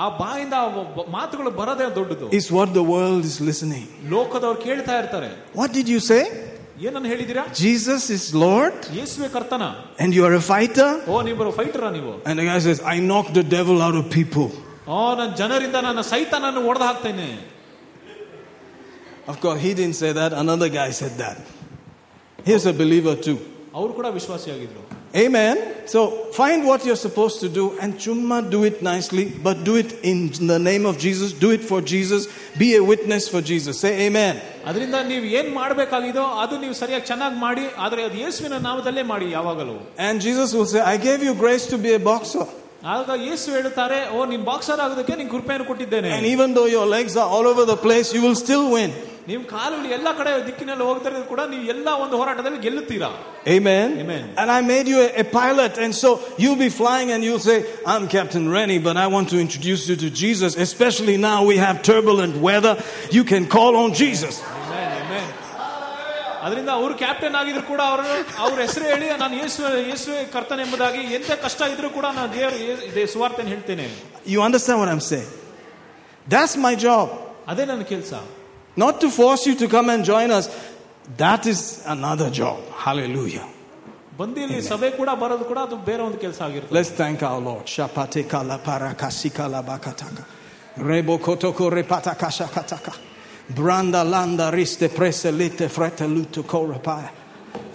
[0.05, 0.67] ಆ ಬಾಯಿಂದ ಆ
[0.97, 3.87] ಬ- ಮಾತುಗಳು ಬರೋದೇ ದೊಡ್ಡದು is what the world is listening.
[4.15, 5.31] ಲೋಕದವ್ರು ಕೇಳ್ತಾ ಇರ್ತಾರೆ
[5.61, 6.23] What did you say?
[6.87, 9.65] ಏನನ್ನ ಹೇಳಿದೀರಾ Jesus is Lord ಯೇಸುವೆ ಕರ್ತನ
[10.03, 10.91] and you are a fighter?
[11.13, 14.49] ಓ ನೀವು ಫೈಟರ ನೀವು And the guy says, I knocked the devil out of people.
[14.89, 17.29] ಓ ನನ್ನ ಜನರಿಂದ ನನ್ನ ಸೈತಾನನ್ನು ಒಡೆದು ಹಾಕ್ತೇನೆ
[19.33, 21.39] Of course, he didn't say that, another guy said that.
[22.47, 23.39] He's a believer too.
[23.79, 24.83] ಅವ್ರು ಕೂಡ ವಿಶ್ವಾಸಿಯಾಗಿದ್ರು
[25.17, 25.57] Amen.
[25.87, 26.01] So
[26.33, 30.31] find what you're supposed to do and chumma do it nicely, but do it in
[30.47, 31.33] the name of Jesus.
[31.33, 32.29] Do it for Jesus.
[32.59, 33.81] Be a witness for Jesus.
[33.81, 34.35] Say amen.
[34.69, 39.77] ಅದರಿಂದ ನೀವು ಏನ್ ಮಾಡ್ಬೇಕಾಗಿದೋ ಅದು ನೀವು ಸರಿಯಾಗಿ ಚೆನ್ನಾಗಿ ಮಾಡಿ ಆದ್ರೆ ಅದು ಯೇಸುವಿನ ನಾಮದಲ್ಲೇ ಮಾಡಿ ಯಾವಾಗಲೂ
[40.09, 42.47] And Jesus will say, I gave you grace to be a boxer.
[42.95, 47.15] ಆಗ ಯೇಸು ಹೇಳುತ್ತಾರೆ ಓ ನೀನ್ ಬಾಕ್ಸರ್ ಆಗೋದಕ್ಕೆ ನಿನ್ ಕೃಪೆಯನ್ನು ಕೊಟ್ಟಿದ್ದೇನೆ And even though your legs
[47.23, 48.91] are all over the place, you will still win.
[49.31, 53.11] ನಿಮ್ ಕಾಲುಗಳು ಎಲ್ಲ ಕಡೆ ದಿಕ್ಕಿನಲ್ಲಿ ಹೋಗ್ತಾರೆ ಕೂಡ ನೀವು ಎಲ್ಲ ಒಂದು ಹೋರಾಟದಲ್ಲಿ ಗೆಲ್ಲುತ್ತೀರಾ
[53.57, 53.89] Amen.
[54.03, 54.25] Amen.
[54.41, 56.09] And I made you a, a pilot, and so
[56.43, 57.59] you'll be flying and you'll say,
[57.93, 60.53] I'm Captain Rennie, but I want to introduce you to Jesus.
[60.67, 62.75] Especially now we have turbulent weather.
[63.11, 64.35] You can call on Jesus.
[64.43, 65.27] Amen, amen.
[66.47, 68.05] ಅದರಿಂದ ಅವರು captain ಆಗಿದ್ರು ಕೂಡ ಅವರು
[68.45, 72.59] ಅವ್ರ ಹೆಸರು ಹೇಳಿ ನಾನು ಯೇಸು ಯೇಸುವೆ ಕರ್ತನ ಎಂಬುದಾಗಿ ಎಂತ ಕಷ್ಟ ಇದ್ರೂ ಕೂಡ ನಾನು ದೇವರು
[72.91, 73.87] ಇದೇ ಸುವಾರ್ತೆನ ಹೇಳ್ತೇನೆ
[74.35, 75.31] You understand what I'm saying?
[76.27, 77.07] That's my job.
[77.53, 78.13] ಅದೇ ನನ್ನ ಕೆಲಸ
[78.85, 80.47] Not to force you to come and join us.
[81.23, 81.61] That is
[81.97, 82.59] another job.
[82.87, 83.47] Hallelujah.
[84.21, 87.65] ಬಂದು ಇಲ್ಲಿ ಸಭೆ ಕೂಡ ಬರೋದು ಕೂಡ ಅದು ಬೇರೆ ಒಂದು ಕೆಲಸ ಆಗಿರ್ತದೆ Let's thank our Lord.
[87.75, 90.23] Shapate kala parakasika la bakataka.
[90.91, 92.93] Rebo kotoko repata kashakataka.
[93.50, 97.10] Branda landa riste prese lite frete luto korapaya.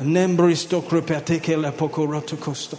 [0.01, 2.79] Nembristo kripateke lepokoroto costo.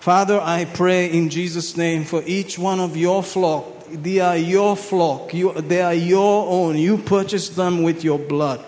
[0.00, 3.64] Father, I pray in Jesus' name for each one of your flock.
[3.88, 5.32] They are your flock.
[5.34, 6.78] You, they are your own.
[6.78, 8.64] You purchased them with your blood.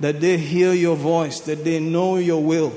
[0.00, 2.72] That they hear your voice, that they know your will,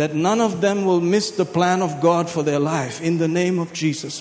[0.00, 3.02] that none of them will miss the plan of God for their life.
[3.02, 4.20] In the name of Jesus.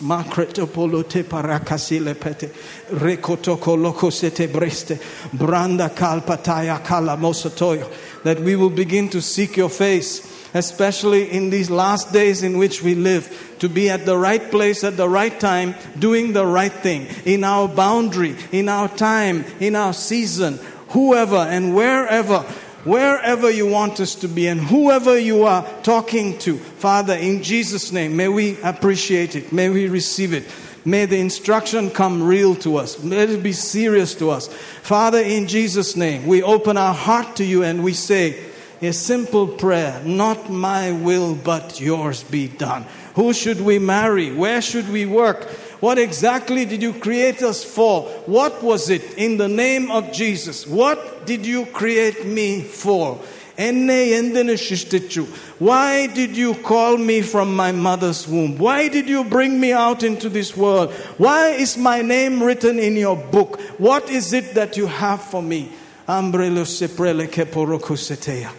[8.23, 12.81] That we will begin to seek your face especially in these last days in which
[12.81, 16.73] we live, to be at the right place at the right time, doing the right
[16.73, 22.43] thing, in our boundary, in our time, in our season, whoever and wherever.
[22.85, 27.91] Wherever you want us to be and whoever you are talking to, Father, in Jesus'
[27.91, 29.51] name, may we appreciate it.
[29.51, 30.45] May we receive it.
[30.85, 33.03] May the instruction come real to us.
[33.03, 34.47] Let it be serious to us.
[34.47, 38.49] Father, in Jesus' name, we open our heart to you and we say,
[38.81, 42.85] a simple prayer not my will but yours be done
[43.15, 45.49] who should we marry where should we work
[45.80, 50.66] what exactly did you create us for what was it in the name of jesus
[50.66, 53.18] what did you create me for
[53.66, 55.22] എന്നെ എന്തിനു സൃഷ്ടിച്ചു
[55.68, 60.00] why did you call me from my mother's womb why did you bring me out
[60.08, 60.88] into this world
[61.26, 63.52] why is my name written in your book
[63.88, 65.62] what is it that you have for me
[66.06, 68.50] Ambrelo seprele keporokosetea.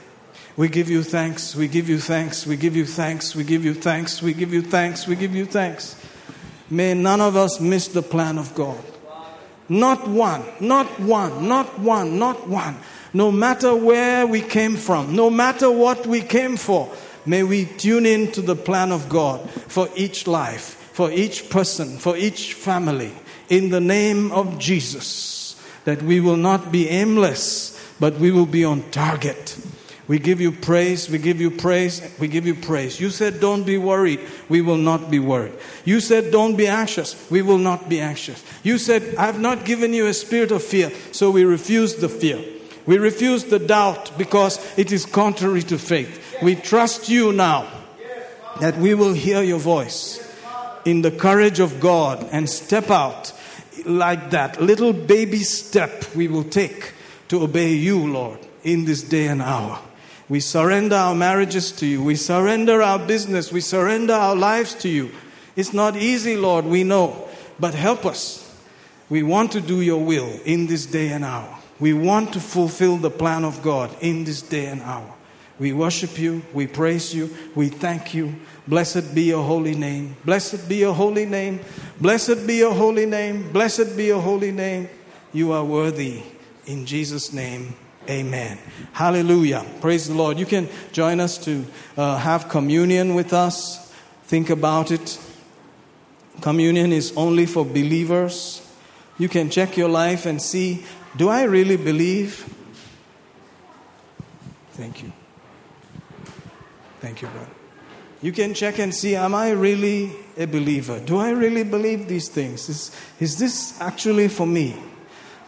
[0.57, 3.73] We give you thanks, we give you thanks, we give you thanks, we give you
[3.73, 5.95] thanks, we give you thanks, we give you thanks.
[6.70, 8.78] May none of us miss the plan of God.
[9.68, 12.76] Not one, not one, not one, not one.
[13.12, 16.92] No matter where we came from, no matter what we came for,
[17.26, 21.98] may we tune in to the plan of God for each life, for each person,
[21.98, 23.12] for each family.
[23.48, 28.64] In the name of Jesus, that we will not be aimless, but we will be
[28.64, 29.56] on target.
[30.10, 32.98] We give you praise, we give you praise, we give you praise.
[32.98, 34.18] You said, Don't be worried,
[34.48, 35.52] we will not be worried.
[35.84, 38.42] You said, Don't be anxious, we will not be anxious.
[38.64, 42.08] You said, I have not given you a spirit of fear, so we refuse the
[42.08, 42.44] fear.
[42.86, 46.42] We refuse the doubt because it is contrary to faith.
[46.42, 47.70] We trust you now
[48.58, 50.18] that we will hear your voice
[50.84, 53.32] in the courage of God and step out
[53.84, 56.94] like that little baby step we will take
[57.28, 59.78] to obey you, Lord, in this day and hour.
[60.30, 62.04] We surrender our marriages to you.
[62.04, 63.52] We surrender our business.
[63.52, 65.10] We surrender our lives to you.
[65.56, 67.28] It's not easy, Lord, we know,
[67.58, 68.46] but help us.
[69.08, 71.58] We want to do your will in this day and hour.
[71.80, 75.12] We want to fulfill the plan of God in this day and hour.
[75.58, 76.42] We worship you.
[76.52, 77.34] We praise you.
[77.56, 78.36] We thank you.
[78.68, 80.14] Blessed be your holy name.
[80.24, 81.58] Blessed be your holy name.
[82.00, 83.50] Blessed be your holy name.
[83.50, 84.88] Blessed be your holy name.
[85.32, 86.22] You are worthy.
[86.66, 87.74] In Jesus' name,
[88.10, 88.58] Amen.
[88.92, 89.64] Hallelujah.
[89.80, 90.36] Praise the Lord.
[90.36, 91.64] You can join us to
[91.96, 93.94] uh, have communion with us.
[94.24, 95.18] Think about it.
[96.40, 98.66] Communion is only for believers.
[99.16, 100.84] You can check your life and see
[101.16, 102.52] do I really believe?
[104.72, 105.12] Thank you.
[107.00, 107.50] Thank you, brother.
[108.22, 110.98] You can check and see am I really a believer?
[111.00, 112.68] Do I really believe these things?
[112.68, 114.76] Is, is this actually for me?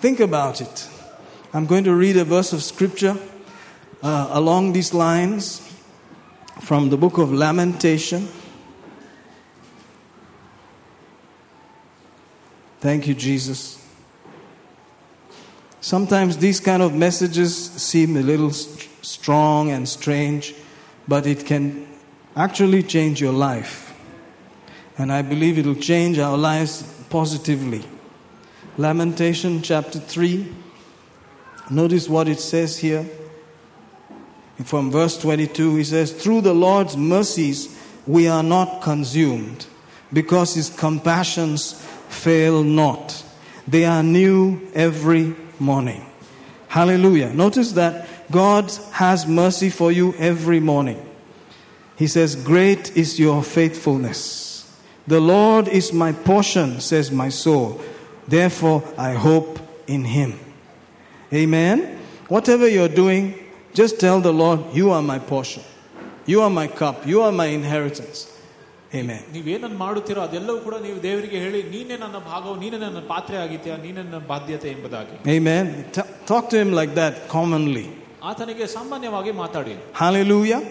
[0.00, 0.88] Think about it.
[1.54, 3.14] I'm going to read a verse of scripture
[4.02, 5.60] uh, along these lines
[6.62, 8.26] from the book of Lamentation.
[12.80, 13.86] Thank you, Jesus.
[15.82, 20.54] Sometimes these kind of messages seem a little st- strong and strange,
[21.06, 21.86] but it can
[22.34, 23.94] actually change your life.
[24.96, 27.84] And I believe it will change our lives positively.
[28.78, 30.61] Lamentation chapter 3.
[31.70, 33.06] Notice what it says here.
[34.64, 39.66] From verse 22, he says, Through the Lord's mercies we are not consumed,
[40.12, 41.72] because his compassions
[42.08, 43.24] fail not.
[43.66, 46.04] They are new every morning.
[46.68, 47.32] Hallelujah.
[47.32, 51.08] Notice that God has mercy for you every morning.
[51.96, 54.52] He says, Great is your faithfulness.
[55.06, 57.80] The Lord is my portion, says my soul.
[58.26, 60.38] Therefore, I hope in him.
[61.33, 61.77] Amen.
[62.29, 63.23] Whatever you're doing,
[63.73, 65.63] just tell the Lord, You are my portion.
[66.25, 67.05] You are my cup.
[67.05, 68.17] You are my inheritance.
[68.93, 69.21] Amen.
[69.35, 74.01] ನೀವೇನನ್ನು ಮಾಡುತ್ತೀರೋ ಅದೆಲ್ಲವೂ ಕೂಡ ನೀವು ದೇವರಿಗೆ ಹೇಳಿ ನೀನೇ ನನ್ನ ಭಾಗವು ನೀನೇ ನನ್ನ ಪಾತ್ರೆ ಆಗಿತ್ಯಾ ನೀನೇ
[74.05, 75.65] ನನ್ನ ಬಾಧ್ಯತೆ ಎಂಬುದಾಗಿ Amen.
[75.95, 77.85] T- talk to him like that commonly.
[78.29, 79.73] ಆತನಿಗೆ ಸಾಮಾನ್ಯವಾಗಿ ಮಾತಾಡಿ
[80.03, 80.61] Hallelujah.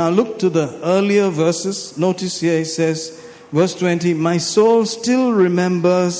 [0.00, 1.78] Now look to the earlier verses.
[2.06, 2.98] Notice here it says,
[3.58, 6.14] verse 20, My soul still remembers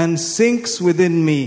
[0.00, 1.38] and sinks within me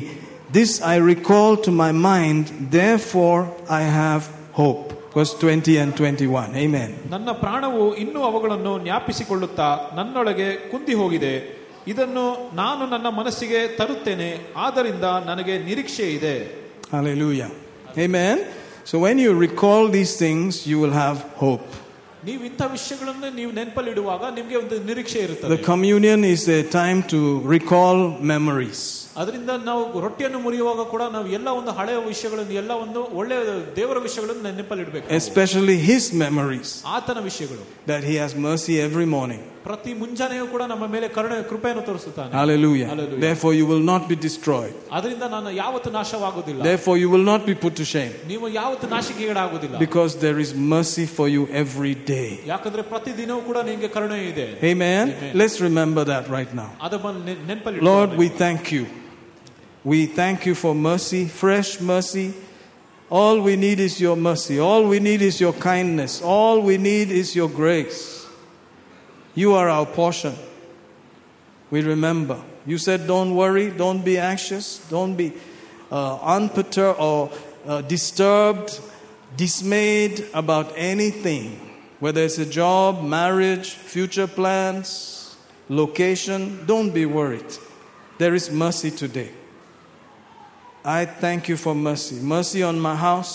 [0.51, 3.39] This I recall to my mind, therefore
[3.69, 4.23] I have
[4.53, 4.87] hope.
[5.15, 6.55] Verse 20 and 21.
[6.65, 6.89] Amen.
[7.13, 11.33] ನನ್ನ ಪ್ರಾಣವು ಇನ್ನೂ ಅವುಗಳನ್ನು ಜ್ಞಾಪಿಸಿಕೊಳ್ಳುತ್ತಾ ನನ್ನೊಳಗೆ ಕುಂದಿ ಹೋಗಿದೆ
[11.87, 14.29] ಇದನ್ನು ನಾನು ನನ್ನ ಮನಸ್ಸಿಗೆ ತರುತ್ತೇನೆ
[14.65, 16.35] ಆದ್ದರಿಂದ ನನಗೆ ನಿರೀಕ್ಷೆ ಇದೆ
[16.91, 17.49] Hallelujah.
[17.97, 18.37] Amen.
[18.83, 21.67] So when you recall these things, you will have hope.
[22.25, 27.19] ನೀವು ಇಂಥ ವಿಷಯಗಳನ್ನು ನೀವು ನೆನಪಲ್ಲಿಡುವಾಗ ನಿಮಗೆ ಒಂದು ನಿರೀಕ್ಷೆ The ಇರುತ್ತದೆ communion is a time to
[27.55, 27.97] recall
[28.33, 28.81] memories.
[29.21, 33.39] ಅದರಿಂದ ನಾವು ರೊಟ್ಟಿಯನ್ನು ಮುರಿಯುವಾಗ ಕೂಡ ನಾವು ಎಲ್ಲ ಒಂದು ಹಳೆಯ ವಿಷಯಗಳನ್ನು ಎಲ್ಲ ಒಂದು ಒಳ್ಳೆಯ
[33.79, 39.41] ದೇವರ ವಿಷಯಗಳನ್ನು ನೆನಪಲ್ಲಿಡಬೇಕು especially his memories ಆತನ ವಿಷಯಗಳು that he has mercy every morning.
[39.65, 42.87] ಪ್ರತಿ ಮುಂಜಾನೆಯೂ ಕೂಡ ನಮ್ಮ ಮೇಲೆ ಕರುಣೆ ಕೃಪೆಯನ್ನು ತೋರಿಸುತ್ತಾನೆ Hallelujah.
[42.91, 43.21] Hallelujah.
[43.25, 44.73] Therefore, you will not be destroyed.
[44.97, 49.77] ಅದರಿಂದ ನಾನು ಯಾವತ್ತು ನಾಶವಾಗುವುದಿಲ್ಲ Therefore, you will not be put to shame ನೀವು ಯಾವತ್ತು ನಾಶಿಕೆಗೀಡಾಗುವುದಿಲ್ಲ
[49.87, 52.29] because there is mercy for you every day.
[52.53, 55.05] ಯಾಕಂದ್ರೆ ಪ್ರತಿ ದಿನವೂ ಕೂಡ ನಿಮಗೆ ಕರುಣೆ ಇದೆ Amen.
[55.09, 55.31] Amen.
[55.41, 56.69] Let's remember that right now.
[56.87, 56.93] ಅದ
[57.51, 58.83] ನೆನಪಲ್ಲಿ Lord, we thank you.
[59.86, 62.34] We thank you for mercy, fresh mercy.
[63.08, 64.58] All we need is your mercy.
[64.58, 66.20] All we need is your kindness.
[66.20, 68.26] All we need is your grace.
[69.36, 70.34] You are our portion.
[71.70, 72.42] We remember.
[72.66, 75.32] You said, don't worry, don't be anxious, don't be
[75.92, 77.30] uh, unperturbed or
[77.64, 78.80] uh, disturbed,
[79.36, 81.60] dismayed about anything,
[82.00, 85.36] whether it's a job, marriage, future plans,
[85.68, 86.66] location.
[86.66, 87.54] Don't be worried.
[88.18, 89.30] There is mercy today.
[90.85, 92.15] I thank you for mercy.
[92.15, 93.33] Mercy on my house,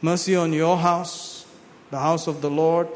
[0.00, 1.44] mercy on your house,
[1.90, 2.88] the house of the Lord,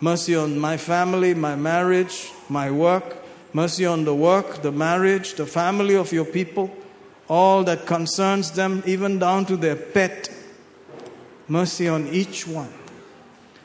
[0.00, 3.16] mercy on my family, my marriage, my work,
[3.52, 6.70] mercy on the work, the marriage, the family of your people,
[7.28, 10.28] all that concerns them, even down to their pet.
[11.48, 12.72] Mercy on each one.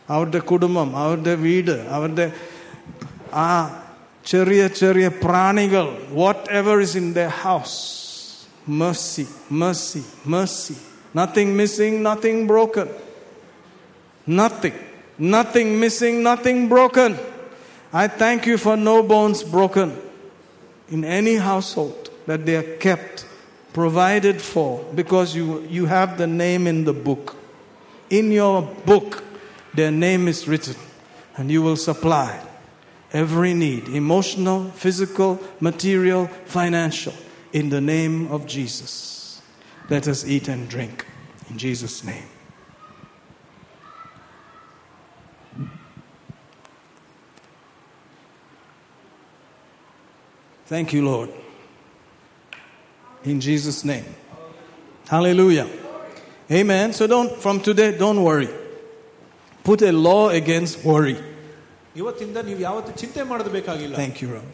[0.09, 2.25] അവരുടെ കുടുംബം അവരുടെ വീട് അവരുടെ
[3.45, 3.49] ആ
[4.25, 5.85] ചെറിയ ചെറിയ പ്രാണികൾ
[6.19, 7.77] what ever is in the house
[8.66, 10.76] mercy, mercy, mercy.
[11.12, 12.88] Nothing missing, nothing broken.
[14.26, 14.74] Nothing,
[15.18, 17.16] nothing missing, nothing broken.
[17.92, 19.96] I thank you for no bones broken
[20.88, 23.26] in any household that they are kept,
[23.72, 27.36] provided for, because you, you have the name in the book.
[28.10, 29.22] In your book,
[29.74, 30.76] their name is written,
[31.36, 32.40] and you will supply
[33.12, 37.14] every need emotional, physical, material, financial
[37.53, 39.41] in the name of Jesus.
[39.89, 41.05] Let us eat and drink
[41.49, 42.27] in Jesus' name.
[50.67, 51.29] Thank you, Lord.
[53.23, 54.05] In Jesus' name.
[55.07, 55.67] Hallelujah.
[56.51, 56.93] Amen.
[56.93, 58.49] So don't, from today, don't worry.
[59.63, 61.17] Put a law against worry.
[61.99, 64.49] ಇವತ್ತಿಂದ ನೀವು ಯಾವತ್ತು ಚಿಂತೆ ಮಾಡೋದು ಬೇಕಾಗಿಲ್ಲ Thank you, Lord.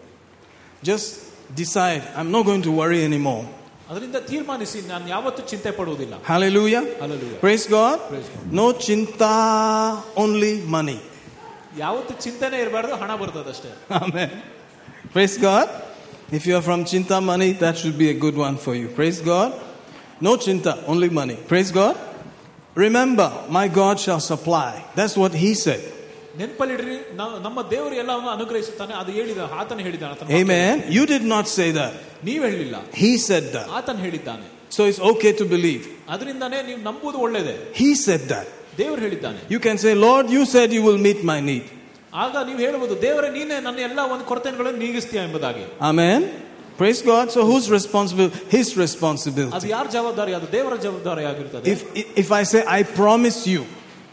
[1.50, 3.44] Just decide, I'm not going to worry anymore.
[3.90, 6.84] ಅದರಿಂದ ತೀರ್ಮಾನಿಸಿ ನಾನು ಯಾವತ್ತು ಚಿಂತೆ ಪಡುವುದಿಲ್ಲ Hallelujah.
[7.02, 7.40] Hallelujah.
[7.46, 7.98] Praise God.
[8.12, 8.46] Praise God.
[8.60, 9.34] No chinta,
[10.24, 10.98] only money.
[11.84, 14.32] ಯಾವತ್ತು ಚಿಂತೆನೇ ಇರಬಾರ್ದು ಹಣ ಬರ್ತದಷ್ಟೇ Amen.
[15.16, 15.68] Praise God.
[16.32, 18.88] If you are from Chinta money, that should be a good one for you.
[19.00, 19.52] Praise God.
[20.20, 21.38] No chinta, only money.
[21.52, 21.96] Praise God.
[22.74, 24.84] Remember, my God shall supply.
[24.96, 25.84] That's what he said.
[26.40, 30.74] ನೆನಪಲ್ಲಿಡ್ರಿ ನಾವು ನಮ್ಮ ದೇವರು ಎಲ್ಲವನ್ನು ಅನುಗ್ರಹಿಸುತ್ತಾನೆ ಅದು ಹೇಳಿದ ಆತನ ಹೇಳಿದ್ದಾನೆ ಆತನ Amen.
[30.98, 31.94] You did not say that.
[32.30, 33.68] ನೀವು ಹೇಳಲಿಲ್ಲ He said that.
[33.80, 34.46] ಆತನ ಹೇಳಿದ್ದಾನೆ
[34.78, 35.84] So it's okay to believe.
[36.14, 38.48] ಅದರಿಂದಾನೇ ನೀವು ನಂಬುವುದು ಒಳ್ಳೇದೇ He said that.
[38.82, 41.66] ದೇವರು ಹೇಳಿದ್ದಾನೆ You can say, Lord, you said you will meet my need.
[42.24, 46.20] ಆಗ ನೀವು ಹೇಳುವುದು ದೇವರೇ ನೀನೇ ನನ್ನ ಎಲ್ಲ ಒಂದು ಕೊರತೆಗಳನ್ನು ನೀಗಿಸ್ತೀಯ ಎಂಬುದಾಗಿ Amen.
[46.78, 47.26] Praise God.
[47.36, 48.30] So who's responsible?
[48.56, 49.68] His ಅದು responsibility.
[49.76, 51.82] ಯಾರ ಜವಾಬ್ದಾರಿ ಅದು ದೇವರ ಜವಾಬ್ದಾರಿ ಆಗಿರ್ತದೆ If,
[52.24, 53.62] if I say, I promise you,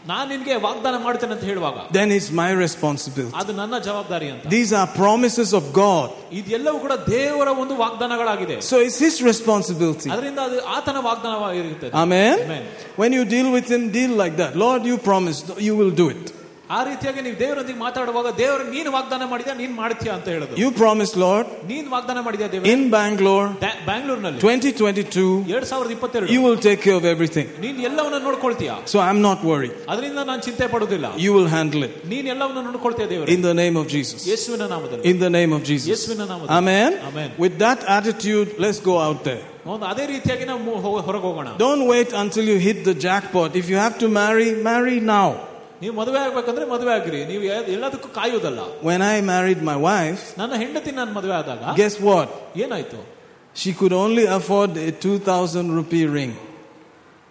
[0.07, 3.35] ನಾನು ನಿನ್ಗೆ ವಾಗ್ದಾನ ಮಾಡ್ತೇನೆ ಅಂತ ಹೇಳುವಾಗ then it's my responsibility.
[3.41, 6.07] ಅದು ನನ್ನ ಜವಾಬ್ದಾರಿ ಅಂತ These are promises of God.
[6.39, 10.09] ಇದೆಲ್ಲವೂ ಕೂಡ ದೇವರ ಒಂದು ವಾಗ್ದಾನಗಳಾಗಿದೆ So it's His responsibility.
[10.15, 12.35] ಅದರಿಂದ ಅದು ಆತನ ವಾಗ್ದಾನವಾಗಿರುತ್ತದೆ Amen.
[12.47, 12.65] Amen.
[13.01, 14.53] When you deal with Him, deal like that.
[14.65, 16.25] Lord, you promised, you will do it.
[16.69, 21.15] ಆ ರೀತಿಯಾಗಿ ನೀವು ದೇವರೊಂದಿಗೆ ಮಾತಾಡುವಾಗ ದೇವರು ನೀನು ವಾಗ್ದಾನ ಮಾಡಿದ್ಯಾ ನೀನ್ ಮಾಡ್ತೀಯಾ ಅಂತ ಹೇಳೋದು You promised,
[21.23, 23.47] Lord, ನೀನ್ ವಾಗ್ದಾನ ಮಾಡಿದ್ಯಾ ದೇವ in Bangalore,
[23.89, 27.47] ಬ್ಯಾಂಗ್ಳೂರ್ನಲ್ಲಿ 2022, ಎರಡ್ ಸಾವಿರದ ಇಪ್ಪತ್ತೆರಡು you will take care of everything.
[27.65, 29.75] ನೀನ್ ಎಲ್ಲವನ್ನ ನೋಡ್ಕೊಳ್ತೀಯ So I'm not worried.
[29.93, 31.95] ಅದರಿಂದ ನಾನು ಚಿಂತೆ ಪಡುವುದಿಲ್ಲ You will handle it.
[32.13, 34.19] ನೀನ್ ಎಲ್ಲವನ್ನ ನೋಡ್ಕೊಳ್ತೀಯ ದೇವರು In the name of Jesus.
[34.33, 35.87] ಯೇಸುವಿನ ನಾಮದಲ್ಲಿ In the name of Jesus.
[35.93, 36.91] ಯೇಸುವಿನ ನಾಮದಲ್ಲಿ Amen.
[37.11, 37.29] Amen.
[37.45, 39.43] With that attitude, let's go out there.
[39.71, 43.49] ಒಂದು ಅದೇ ರೀತಿಯಾಗಿ ನಾವು ಹೊರಗೆ ಹೋಗೋಣ Don't wait until you hit the jackpot.
[43.55, 45.29] If you have to marry, marry now.
[45.33, 45.46] ನೀವು
[45.97, 50.91] ಮದುವೆ ಆಗ್ಬೇಕಂದ್ರೆ ಮದುವೆ ಆಗಿರಿ ನೀವು ಎ- ಎಲ್ಲದಕ್ಕೂ ಕಾಯುವುದಲ್ಲ When I married my wife, ನನ್ನ ಹೆಂಡತಿ
[50.91, 52.29] ನಾನು ಮದುವೆ ಆದಾಗ guess what?
[52.55, 52.99] ಏನಾಯ್ತು
[53.55, 56.31] She could only afford a 2000 rupee ring.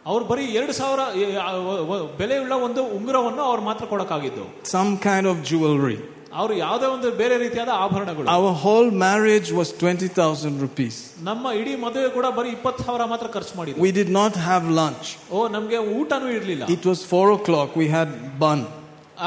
[0.07, 4.99] ಅವ್ರು ಬರೀ ಎರಡು ಸಾವಿರ ಎ, ಆ, ವ- ವ- ಬೆಲೆಯುಳ್ಳ ಒಂದು ಉಂಗುರವನ್ನು ಅವ್ರು ಮಾತ್ರ ಕೊಡಕ್ಕಾಗಿದ್ದು Some
[5.09, 5.99] kind of jewelry.
[6.41, 10.95] ಅವರು ಯಾವುದೇ ಒಂದು ಬೇರೆ ರೀತಿಯಾದ ಆಭರಣಗಳು Our whole marriage was 20,000 rupees.
[11.29, 15.09] ನಮ್ಮ ಇಡೀ ಮದುವೆ ಕೂಡ ಬರೀ ಇಪ್ಪತ್ತು ಸಾವಿರ ಮಾತ್ರ ಖರ್ಚು ಮಾಡಿದ್ವಿ We did not have lunch.
[15.35, 17.71] ಓ ನಮ್ಗೆ ಊಟನೂ ಇರ್ಲಿಲ್ಲ It was 4 o'clock.
[17.83, 18.11] We had
[18.45, 18.61] bun.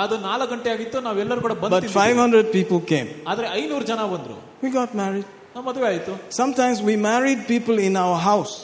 [0.03, 3.10] ಅದು ನಾಲ್ಕು ಗಂಟೆ ಆಗಿತ್ತು ನಾವೆಲ್ಲರೂ ಕೂಡ But ಬಂದು 500 people came.
[3.34, 5.27] ಆದ್ರೆ ಐನೂರು ಜನ ಬಂದ್ರು We got married.
[5.56, 8.56] ನಮ್ಮ ಮದುವೆ ಆಯ್ತು Sometimes we married people in our house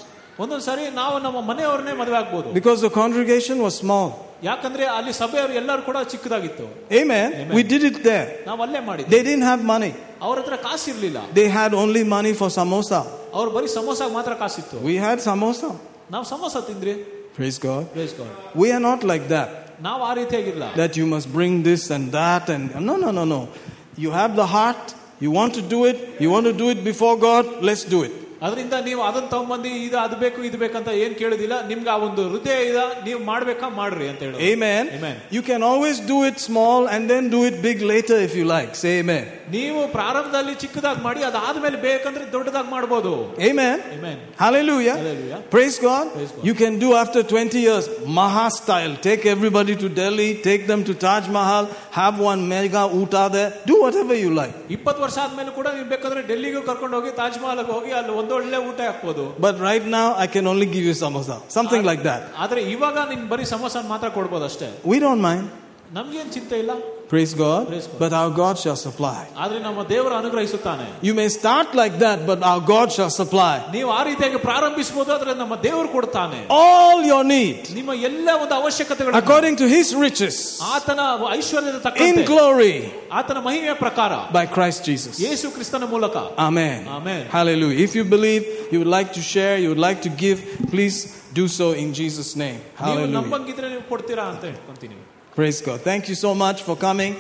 [0.42, 4.08] ಒಂದೊಂದ್ ಸಾರಿ ನಾವು ನಮ್ಮ ಮನೆಯವ್ರನ್ನೇ ಮದುವೆ ಆಗ್ಬೋದು because the congregation was small.
[4.44, 6.66] ಯಾಕಂದ್ರೆ ಅಲ್ಲಿ ಸಭೆಯವರು ಎಲ್ಲರೂ ಕೂಡ ಚಿಕ್ಕದಾಗಿತ್ತು
[7.02, 7.28] Amen.
[7.58, 8.28] We did it there.
[8.50, 9.92] ನಾವು ಅಲ್ಲೇ ಮಾಡಿದ್ವಿ They didn't have money.
[10.28, 13.02] ಅವ್ರ ಹತ್ರ ಕಾಸಿರ್ಲಿಲ್ಲ They had only money for samosa.
[13.38, 15.72] ಅವ್ರು ಬರೀ ಸಮೋಸಾಗ ಮಾತ್ರ ಕಾಸಿತ್ತು We had samosa.
[16.16, 16.96] ನಾವು ಸಮೋಸ ತಿಂದ್ರಿ
[17.38, 17.84] Praise God.
[17.98, 18.32] Praise God.
[18.62, 19.50] We are not like that.
[19.88, 23.42] ನಾವು ಆ ರೀತಿಯಾಗಿಲ್ಲ That you must bring this and that and no, no, no, no.
[24.04, 24.86] You have the heart.
[25.24, 25.98] You want to do it.
[26.24, 27.46] You want to do it before God.
[27.70, 28.14] Let's do it.
[28.46, 32.56] ಅದರಿಂದ ನೀವು ಅದನ್ನ ತಗೊಂಬಂದು ಇದು ಅದು ಬೇಕು ಇದು ಬೇಕಂತ ಏನ್ ಕೇಳುದಿಲ್ಲ ನಿಮ್ಗೆ ಆ ಒಂದು ಹೃದಯ
[32.70, 34.86] ಇದ ನೀವು ಮಾಡ್ಬೇಕಾ ಮಾಡ್ರಿ ಅಂತ ಹೇಳಿ Amen.
[34.98, 35.18] Amen.
[35.38, 38.72] You can always do it small and then do it big later if you like.
[38.84, 39.26] Say amen.
[39.58, 43.14] ನೀವು ಪ್ರಾರಂಭದಲ್ಲಿ ಚಿಕ್ಕದಾಗಿ ಮಾಡಿ ಅದಾದ್ಮೇಲೆ ಬೇಕಂದ್ರೆ ದೊಡ್ಡದಾಗಿ ಮಾಡ್ಬೋದು
[43.50, 43.78] Amen.
[43.98, 44.18] Amen.
[44.44, 44.96] Hallelujah.
[45.02, 45.40] Hallelujah.
[45.56, 46.06] Praise God.
[46.18, 46.46] Praise God.
[46.50, 47.88] You can do after 20 years
[48.20, 48.96] Maha style.
[49.10, 51.66] Take everybody to Delhi, take them to Taj Mahal,
[52.00, 53.50] have one mega uta there.
[53.70, 54.56] Do whatever you like.
[54.76, 58.80] ಇಪ್ಪತ್ತು ವರ್ಷ ಆದ್ಮೇಲೆ ಕೂಡ ನೀವು ಬೇಕಾದ್ರೆ ಡೆಲ್ಲಿಗೂ ಕರ್ಕೊಂಡು ಹೋಗಿ ತಾಜ್ ಮಹಲ್ ಹೋಗಿ ಅಲ್ಲಿ ಒಂದೊಳ್ಳೆ ಊಟ
[58.90, 61.38] ಹಾಕ್ಬೋದು But right now, I can only give you samosa.
[61.60, 62.22] Something like that.
[62.46, 65.46] ಆದ್ರೆ ಇವಾಗ ನಿನ್ ಬರೀ ಸಮೋಸ ಮಾತ್ರ ಕೊಡ್ಬೋದು ಅಷ್ಟೇ We don't mind.
[65.98, 66.74] ನಮ್ಗೇನ್ ಚಿಂತೆ ಇಲ್ಲ
[67.12, 67.68] Praise God.
[67.68, 68.00] Praise God.
[68.00, 69.22] But our God shall supply.
[69.44, 73.90] ಆದ್ರೆ ನಮ್ಮ ದೇವರು ಅನುಗ್ರಹಿಸುತ್ತಾನೆ You may start like that, but our God shall supply ನೀವು
[73.98, 79.58] ಆ ರೀತಿಯಾಗಿ ಪ್ರಾರಂಭಿಸಬಹುದು ಆದ್ರೆ ನಮ್ಮ ದೇವರು ಕೊಡ್ತಾನೆ all your need ನಿಮ್ಮ ಎಲ್ಲ ಒಂದು ಅವಶ್ಯಕತೆಗಳು according
[79.64, 80.38] to his riches
[80.78, 81.00] ಆತನ
[81.40, 82.74] ಐಶ್ವರ್ಯದ in ತಕ್ಕಂತೆ glory
[83.22, 85.14] ಆತನ ಮಹಿಮೆಯ ಪ್ರಕಾರ by Christ Jesus.
[85.28, 86.16] ಯೇಸು ಕ್ರಿಸ್ತನ ಮೂಲಕ
[86.50, 86.80] Amen.
[87.00, 87.22] Amen.
[87.38, 87.80] Hallelujah.
[87.88, 88.44] If you believe,
[88.74, 90.40] you would like to share, you would like to give,
[90.76, 91.00] please
[91.42, 92.60] do so in Jesus' name.
[92.88, 95.05] ನೀವು Hallelujah.
[95.37, 95.83] Praise God.
[95.83, 97.15] Thank you so much for coming.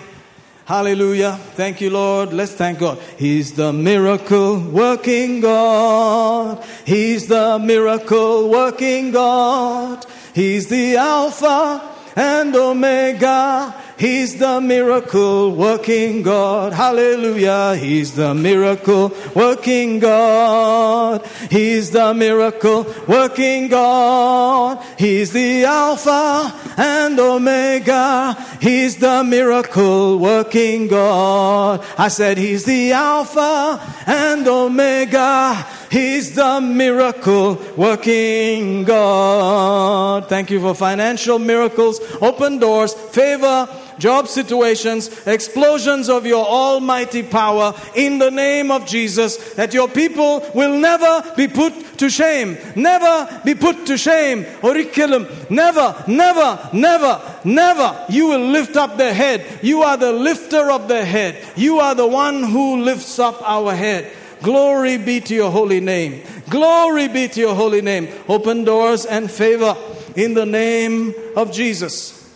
[0.64, 1.38] Hallelujah.
[1.52, 2.32] Thank you, Lord.
[2.32, 2.98] Let's thank God.
[3.18, 6.64] He's the miracle working God.
[6.86, 10.06] He's the miracle working God.
[10.34, 13.74] He's the Alpha and Omega.
[13.98, 16.74] He's the miracle working God.
[16.74, 17.77] Hallelujah.
[17.77, 21.27] He's the miracle working God.
[21.51, 24.85] He's the miracle working God.
[24.98, 28.36] He's the Alpha and Omega.
[28.60, 31.82] He's the miracle working God.
[31.97, 35.66] I said, He's the Alpha and Omega.
[35.90, 40.28] He's the miracle working God.
[40.28, 43.68] Thank you for financial miracles, open doors, favor,
[43.98, 50.44] job situations, explosions of your almighty power in the name of Jesus, that your people
[50.54, 52.58] will never be put to shame.
[52.74, 54.44] Never be put to shame.
[54.62, 58.04] Oriculum, never, never, never, never.
[58.08, 59.60] You will lift up the head.
[59.62, 61.42] You are the lifter of the head.
[61.56, 64.12] You are the one who lifts up our head.
[64.42, 66.22] Glory be to your holy name.
[66.50, 68.08] Glory be to your holy name.
[68.28, 69.76] Open doors and favor
[70.14, 72.34] in the name of Jesus.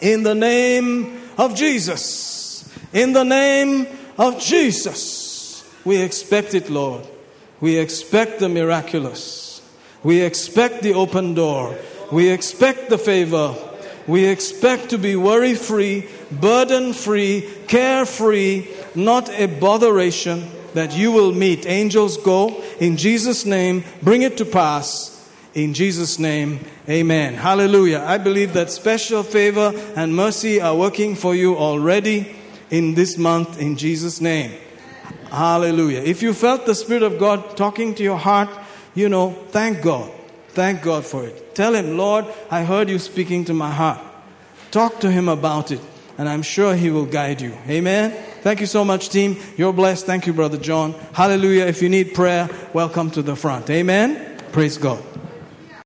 [0.00, 2.68] In the name of Jesus.
[2.92, 3.86] In the name
[4.18, 5.64] of Jesus.
[5.84, 7.06] We expect it, Lord.
[7.60, 9.62] We expect the miraculous.
[10.02, 11.76] We expect the open door.
[12.12, 13.54] We expect the favor.
[14.06, 21.10] We expect to be worry free, burden free, care free, not a botheration that you
[21.10, 21.66] will meet.
[21.66, 25.12] Angels go in Jesus' name, bring it to pass.
[25.54, 27.32] In Jesus' name, amen.
[27.32, 28.04] Hallelujah.
[28.06, 32.36] I believe that special favor and mercy are working for you already
[32.70, 34.52] in this month in Jesus' name.
[35.30, 36.00] Hallelujah.
[36.00, 38.50] If you felt the Spirit of God talking to your heart,
[38.94, 40.12] you know, thank God.
[40.48, 41.54] Thank God for it.
[41.54, 44.00] Tell Him, Lord, I heard you speaking to my heart.
[44.70, 45.80] Talk to Him about it,
[46.18, 47.56] and I'm sure He will guide you.
[47.66, 48.14] Amen.
[48.46, 49.38] Thank you so much, team.
[49.56, 50.06] You're blessed.
[50.06, 50.92] Thank you, Brother John.
[51.12, 51.64] Hallelujah.
[51.64, 53.68] If you need prayer, welcome to the front.
[53.70, 54.38] Amen.
[54.52, 55.02] Praise God.